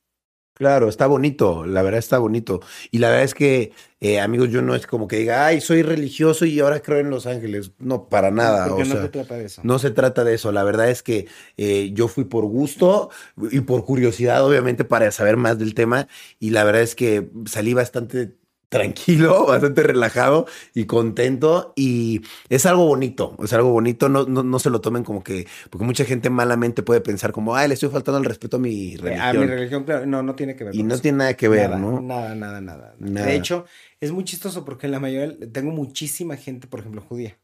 Claro, 0.53 0.89
está 0.89 1.07
bonito, 1.07 1.65
la 1.65 1.81
verdad 1.81 1.97
está 1.97 2.19
bonito. 2.19 2.61
Y 2.91 2.99
la 2.99 3.09
verdad 3.09 3.23
es 3.25 3.33
que, 3.33 3.71
eh, 3.99 4.19
amigos, 4.19 4.49
yo 4.49 4.61
no 4.61 4.75
es 4.75 4.85
como 4.85 5.07
que 5.07 5.17
diga, 5.17 5.47
ay, 5.47 5.59
soy 5.59 5.81
religioso 5.81 6.45
y 6.45 6.59
ahora 6.59 6.81
creo 6.81 6.99
en 6.99 7.09
los 7.09 7.25
ángeles. 7.25 7.71
No, 7.79 8.09
para 8.09 8.29
nada. 8.29 8.67
Porque 8.67 8.83
o 8.83 8.85
no 8.85 8.93
sea, 8.93 9.01
se 9.03 9.09
trata 9.09 9.35
de 9.37 9.45
eso. 9.45 9.61
No 9.63 9.79
se 9.79 9.89
trata 9.89 10.23
de 10.23 10.35
eso, 10.35 10.51
la 10.51 10.63
verdad 10.63 10.91
es 10.91 11.01
que 11.01 11.27
eh, 11.57 11.89
yo 11.93 12.07
fui 12.07 12.25
por 12.25 12.45
gusto 12.45 13.09
y 13.51 13.61
por 13.61 13.85
curiosidad, 13.85 14.45
obviamente, 14.45 14.85
para 14.85 15.09
saber 15.11 15.35
más 15.35 15.57
del 15.57 15.73
tema 15.73 16.07
y 16.39 16.51
la 16.51 16.63
verdad 16.63 16.83
es 16.83 16.93
que 16.93 17.31
salí 17.47 17.73
bastante 17.73 18.35
tranquilo, 18.69 19.45
bastante 19.47 19.83
relajado 19.83 20.45
y 20.73 20.85
contento. 20.85 21.73
Y 21.75 22.21
es 22.49 22.65
algo 22.65 22.85
bonito, 22.85 23.35
es 23.43 23.53
algo 23.53 23.71
bonito. 23.71 24.09
No, 24.09 24.25
no, 24.25 24.43
no, 24.43 24.59
se 24.59 24.69
lo 24.69 24.81
tomen 24.81 25.03
como 25.03 25.23
que, 25.23 25.47
porque 25.69 25.85
mucha 25.85 26.05
gente 26.05 26.29
malamente 26.29 26.83
puede 26.83 27.01
pensar 27.01 27.31
como, 27.31 27.55
ay, 27.55 27.67
le 27.67 27.73
estoy 27.75 27.89
faltando 27.89 28.19
el 28.19 28.25
respeto 28.25 28.57
a 28.57 28.59
mi 28.59 28.95
religión. 28.97 29.21
A 29.21 29.33
mi 29.33 29.45
religión, 29.45 29.83
claro, 29.83 30.05
no, 30.05 30.23
no 30.23 30.35
tiene 30.35 30.55
que 30.55 30.65
ver. 30.65 30.75
Y 30.75 30.83
no 30.83 30.97
tiene 30.99 31.19
nada 31.19 31.33
que 31.35 31.47
ver, 31.47 31.69
nada, 31.69 31.79
¿no? 31.81 32.01
Nada, 32.01 32.35
nada, 32.35 32.61
nada, 32.61 32.95
nada. 32.99 33.25
De 33.25 33.35
hecho, 33.35 33.65
es 33.99 34.11
muy 34.11 34.23
chistoso 34.23 34.65
porque 34.65 34.87
en 34.87 34.91
la 34.91 34.99
mayoría, 34.99 35.37
tengo 35.51 35.71
muchísima 35.71 36.35
gente, 36.35 36.67
por 36.67 36.81
ejemplo, 36.81 37.01
judía. 37.01 37.37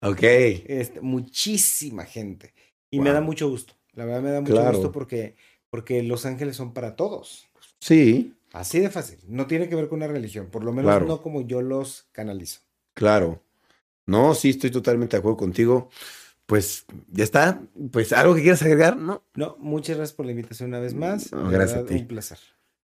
Ok. 0.00 0.22
Este, 0.22 1.00
muchísima 1.00 2.04
gente. 2.04 2.54
Y 2.90 2.98
wow. 2.98 3.04
me 3.04 3.12
da 3.12 3.20
mucho 3.20 3.48
gusto. 3.48 3.74
La 3.92 4.04
verdad 4.04 4.22
me 4.22 4.30
da 4.30 4.40
mucho 4.40 4.52
Claro. 4.52 4.72
gusto 4.72 4.92
porque, 4.92 5.34
porque 5.70 6.02
Los 6.02 6.24
Ángeles 6.24 6.56
son 6.56 6.72
para 6.72 6.94
todos. 6.94 7.48
Sí, 7.80 8.34
Así 8.52 8.80
de 8.80 8.90
fácil. 8.90 9.18
No 9.28 9.46
tiene 9.46 9.68
que 9.68 9.74
ver 9.76 9.88
con 9.88 9.98
una 9.98 10.06
religión. 10.08 10.46
Por 10.50 10.64
lo 10.64 10.72
menos 10.72 10.90
Claro. 10.90 11.06
no 11.06 11.20
como 11.22 11.42
yo 11.42 11.60
los 11.62 12.08
canalizo. 12.12 12.60
claro. 12.94 13.42
No, 14.06 14.34
sí, 14.34 14.48
estoy 14.48 14.70
totalmente 14.70 15.16
de 15.16 15.18
acuerdo 15.18 15.36
contigo. 15.36 15.90
Pues 16.46 16.86
ya 17.12 17.24
está. 17.24 17.60
Pues 17.92 18.10
algo 18.14 18.34
que 18.34 18.40
quieras 18.40 18.62
agregar, 18.62 18.96
¿no? 18.96 19.22
No, 19.34 19.56
muchas 19.58 19.98
gracias 19.98 20.16
por 20.16 20.24
la 20.24 20.32
invitación 20.32 20.70
una 20.70 20.78
vez 20.78 20.94
más. 20.94 21.30
No, 21.30 21.50
gracias 21.50 21.80
a 21.80 21.84
ti. 21.84 21.94
Un 21.96 22.06
placer. 22.08 22.38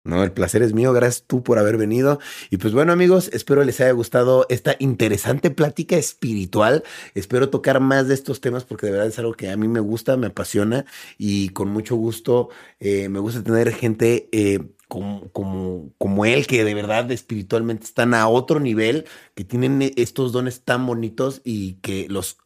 No, 0.05 0.21
el 0.23 0.33
placer 0.33 0.61
es 0.63 0.73
mío. 0.73 0.91
Gracias 0.91 1.23
tú 1.25 1.43
por 1.43 1.57
haber 1.57 1.77
venido. 1.77 2.19
Y 2.49 2.57
pues 2.57 2.73
bueno, 2.73 2.91
amigos, 2.91 3.29
espero 3.31 3.63
les 3.63 3.79
haya 3.79 3.91
gustado 3.91 4.45
esta 4.49 4.75
interesante 4.79 5.49
plática 5.49 5.95
espiritual. 5.95 6.83
Espero 7.15 7.49
tocar 7.49 7.79
más 7.79 8.09
de 8.09 8.13
estos 8.13 8.41
temas 8.41 8.65
porque 8.65 8.87
de 8.87 8.91
verdad 8.91 9.07
es 9.07 9.19
algo 9.19 9.33
que 9.33 9.49
a 9.49 9.55
mí 9.55 9.69
me 9.69 9.79
gusta, 9.79 10.17
me 10.17 10.27
apasiona 10.27 10.85
y 11.17 11.49
con 11.49 11.69
mucho 11.69 11.95
gusto 11.95 12.49
eh, 12.81 13.07
me 13.07 13.19
gusta 13.19 13.43
tener 13.43 13.71
gente 13.73 14.27
eh, 14.33 14.59
como, 14.89 15.31
como, 15.31 15.93
como 15.97 16.25
él 16.25 16.47
que 16.47 16.65
de 16.65 16.73
verdad 16.73 17.09
espiritualmente 17.11 17.85
están 17.85 18.13
a 18.13 18.27
otro 18.27 18.59
nivel, 18.59 19.05
que 19.35 19.45
tienen 19.45 19.81
estos 19.95 20.33
dones 20.33 20.63
tan 20.63 20.85
bonitos 20.85 21.41
y 21.45 21.75
que 21.75 22.07
los 22.09 22.37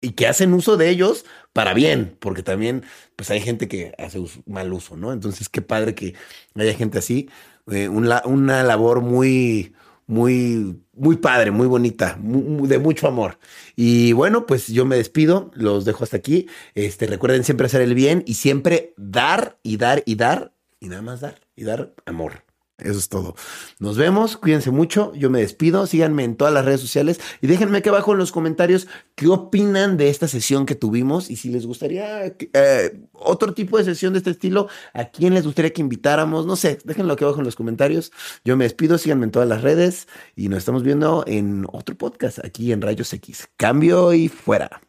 y 0.00 0.12
que 0.12 0.26
hacen 0.26 0.52
uso 0.54 0.76
de 0.76 0.88
ellos 0.90 1.24
para 1.52 1.74
bien, 1.74 2.16
porque 2.20 2.42
también 2.42 2.84
pues 3.16 3.30
hay 3.30 3.40
gente 3.40 3.68
que 3.68 3.92
hace 3.98 4.18
mal 4.46 4.72
uso, 4.72 4.96
¿no? 4.96 5.12
Entonces 5.12 5.48
qué 5.48 5.62
padre 5.62 5.94
que 5.94 6.14
haya 6.54 6.74
gente 6.74 6.98
así, 6.98 7.28
eh, 7.70 7.88
un 7.88 8.08
la- 8.08 8.22
una 8.24 8.62
labor 8.62 9.00
muy, 9.02 9.74
muy, 10.06 10.82
muy 10.92 11.16
padre, 11.16 11.50
muy 11.50 11.66
bonita, 11.66 12.18
de 12.20 12.78
mucho 12.78 13.06
amor. 13.08 13.38
Y 13.76 14.12
bueno, 14.12 14.46
pues 14.46 14.68
yo 14.68 14.84
me 14.84 14.96
despido, 14.96 15.50
los 15.54 15.84
dejo 15.84 16.04
hasta 16.04 16.16
aquí. 16.16 16.48
Este, 16.74 17.06
recuerden 17.06 17.44
siempre 17.44 17.66
hacer 17.66 17.80
el 17.82 17.94
bien 17.94 18.22
y 18.26 18.34
siempre 18.34 18.94
dar 18.96 19.58
y 19.62 19.76
dar 19.76 20.02
y 20.06 20.16
dar 20.16 20.52
y 20.80 20.88
nada 20.88 21.02
más 21.02 21.20
dar 21.20 21.40
y 21.56 21.64
dar 21.64 21.94
amor. 22.06 22.44
Eso 22.82 22.98
es 22.98 23.08
todo. 23.08 23.34
Nos 23.78 23.96
vemos, 23.96 24.36
cuídense 24.36 24.70
mucho, 24.70 25.12
yo 25.14 25.30
me 25.30 25.40
despido, 25.40 25.86
síganme 25.86 26.24
en 26.24 26.36
todas 26.36 26.52
las 26.52 26.64
redes 26.64 26.80
sociales 26.80 27.20
y 27.40 27.46
déjenme 27.46 27.78
aquí 27.78 27.88
abajo 27.88 28.12
en 28.12 28.18
los 28.18 28.32
comentarios 28.32 28.86
qué 29.14 29.28
opinan 29.28 29.96
de 29.96 30.08
esta 30.08 30.28
sesión 30.28 30.66
que 30.66 30.74
tuvimos 30.74 31.30
y 31.30 31.36
si 31.36 31.50
les 31.50 31.66
gustaría 31.66 32.26
eh, 32.26 33.00
otro 33.12 33.54
tipo 33.54 33.78
de 33.78 33.84
sesión 33.84 34.12
de 34.12 34.18
este 34.18 34.30
estilo, 34.30 34.68
a 34.94 35.06
quién 35.06 35.34
les 35.34 35.44
gustaría 35.44 35.72
que 35.72 35.80
invitáramos, 35.80 36.46
no 36.46 36.56
sé, 36.56 36.78
déjenlo 36.84 37.12
aquí 37.12 37.24
abajo 37.24 37.40
en 37.40 37.46
los 37.46 37.56
comentarios. 37.56 38.12
Yo 38.44 38.56
me 38.56 38.64
despido, 38.64 38.98
síganme 38.98 39.24
en 39.24 39.30
todas 39.30 39.48
las 39.48 39.62
redes 39.62 40.08
y 40.36 40.48
nos 40.48 40.58
estamos 40.58 40.82
viendo 40.82 41.24
en 41.26 41.66
otro 41.72 41.96
podcast 41.96 42.44
aquí 42.44 42.72
en 42.72 42.82
Rayos 42.82 43.12
X. 43.12 43.48
Cambio 43.56 44.12
y 44.12 44.28
fuera. 44.28 44.80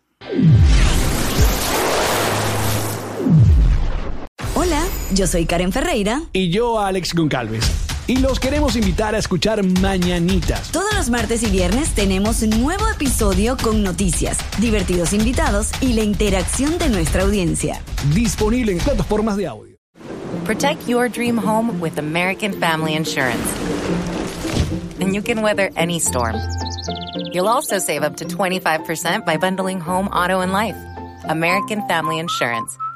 Yo 5.14 5.28
soy 5.28 5.46
Karen 5.46 5.72
Ferreira. 5.72 6.24
Y 6.34 6.50
yo, 6.50 6.80
Alex 6.80 7.14
Goncalves. 7.14 7.70
Y 8.08 8.18
los 8.18 8.40
queremos 8.40 8.76
invitar 8.76 9.16
a 9.16 9.18
escuchar 9.18 9.64
Mañanitas. 9.64 10.72
Todos 10.72 10.94
los 10.96 11.10
martes 11.10 11.44
y 11.44 11.50
viernes 11.50 11.94
tenemos 11.94 12.42
un 12.42 12.62
nuevo 12.62 12.88
episodio 12.88 13.58
con 13.58 13.84
noticias, 13.84 14.38
divertidos 14.60 15.14
invitados 15.14 15.72
y 15.82 15.94
la 15.94 16.04
interacción 16.04 16.78
de 16.78 16.90
nuestra 16.90 17.24
audiencia. 17.24 17.82
Disponible 18.14 18.72
en 18.72 18.80
plataformas 18.80 19.38
de 19.38 19.48
audio. 19.48 19.76
Protect 20.46 20.88
your 20.88 21.08
dream 21.10 21.38
home 21.38 21.80
with 21.80 21.98
American 22.00 22.54
Family 22.54 22.96
Insurance. 22.96 23.46
And 25.00 25.14
you 25.14 25.22
can 25.22 25.42
weather 25.42 25.70
any 25.76 26.00
storm. 26.00 26.36
You'll 27.32 27.48
also 27.48 27.80
save 27.80 28.04
up 28.04 28.18
to 28.18 28.26
25% 28.26 29.26
by 29.26 29.38
bundling 29.38 29.80
home, 29.80 30.08
auto, 30.08 30.42
and 30.42 30.52
life. 30.52 30.76
American 31.26 31.88
Family 31.88 32.20
Insurance. 32.20 32.78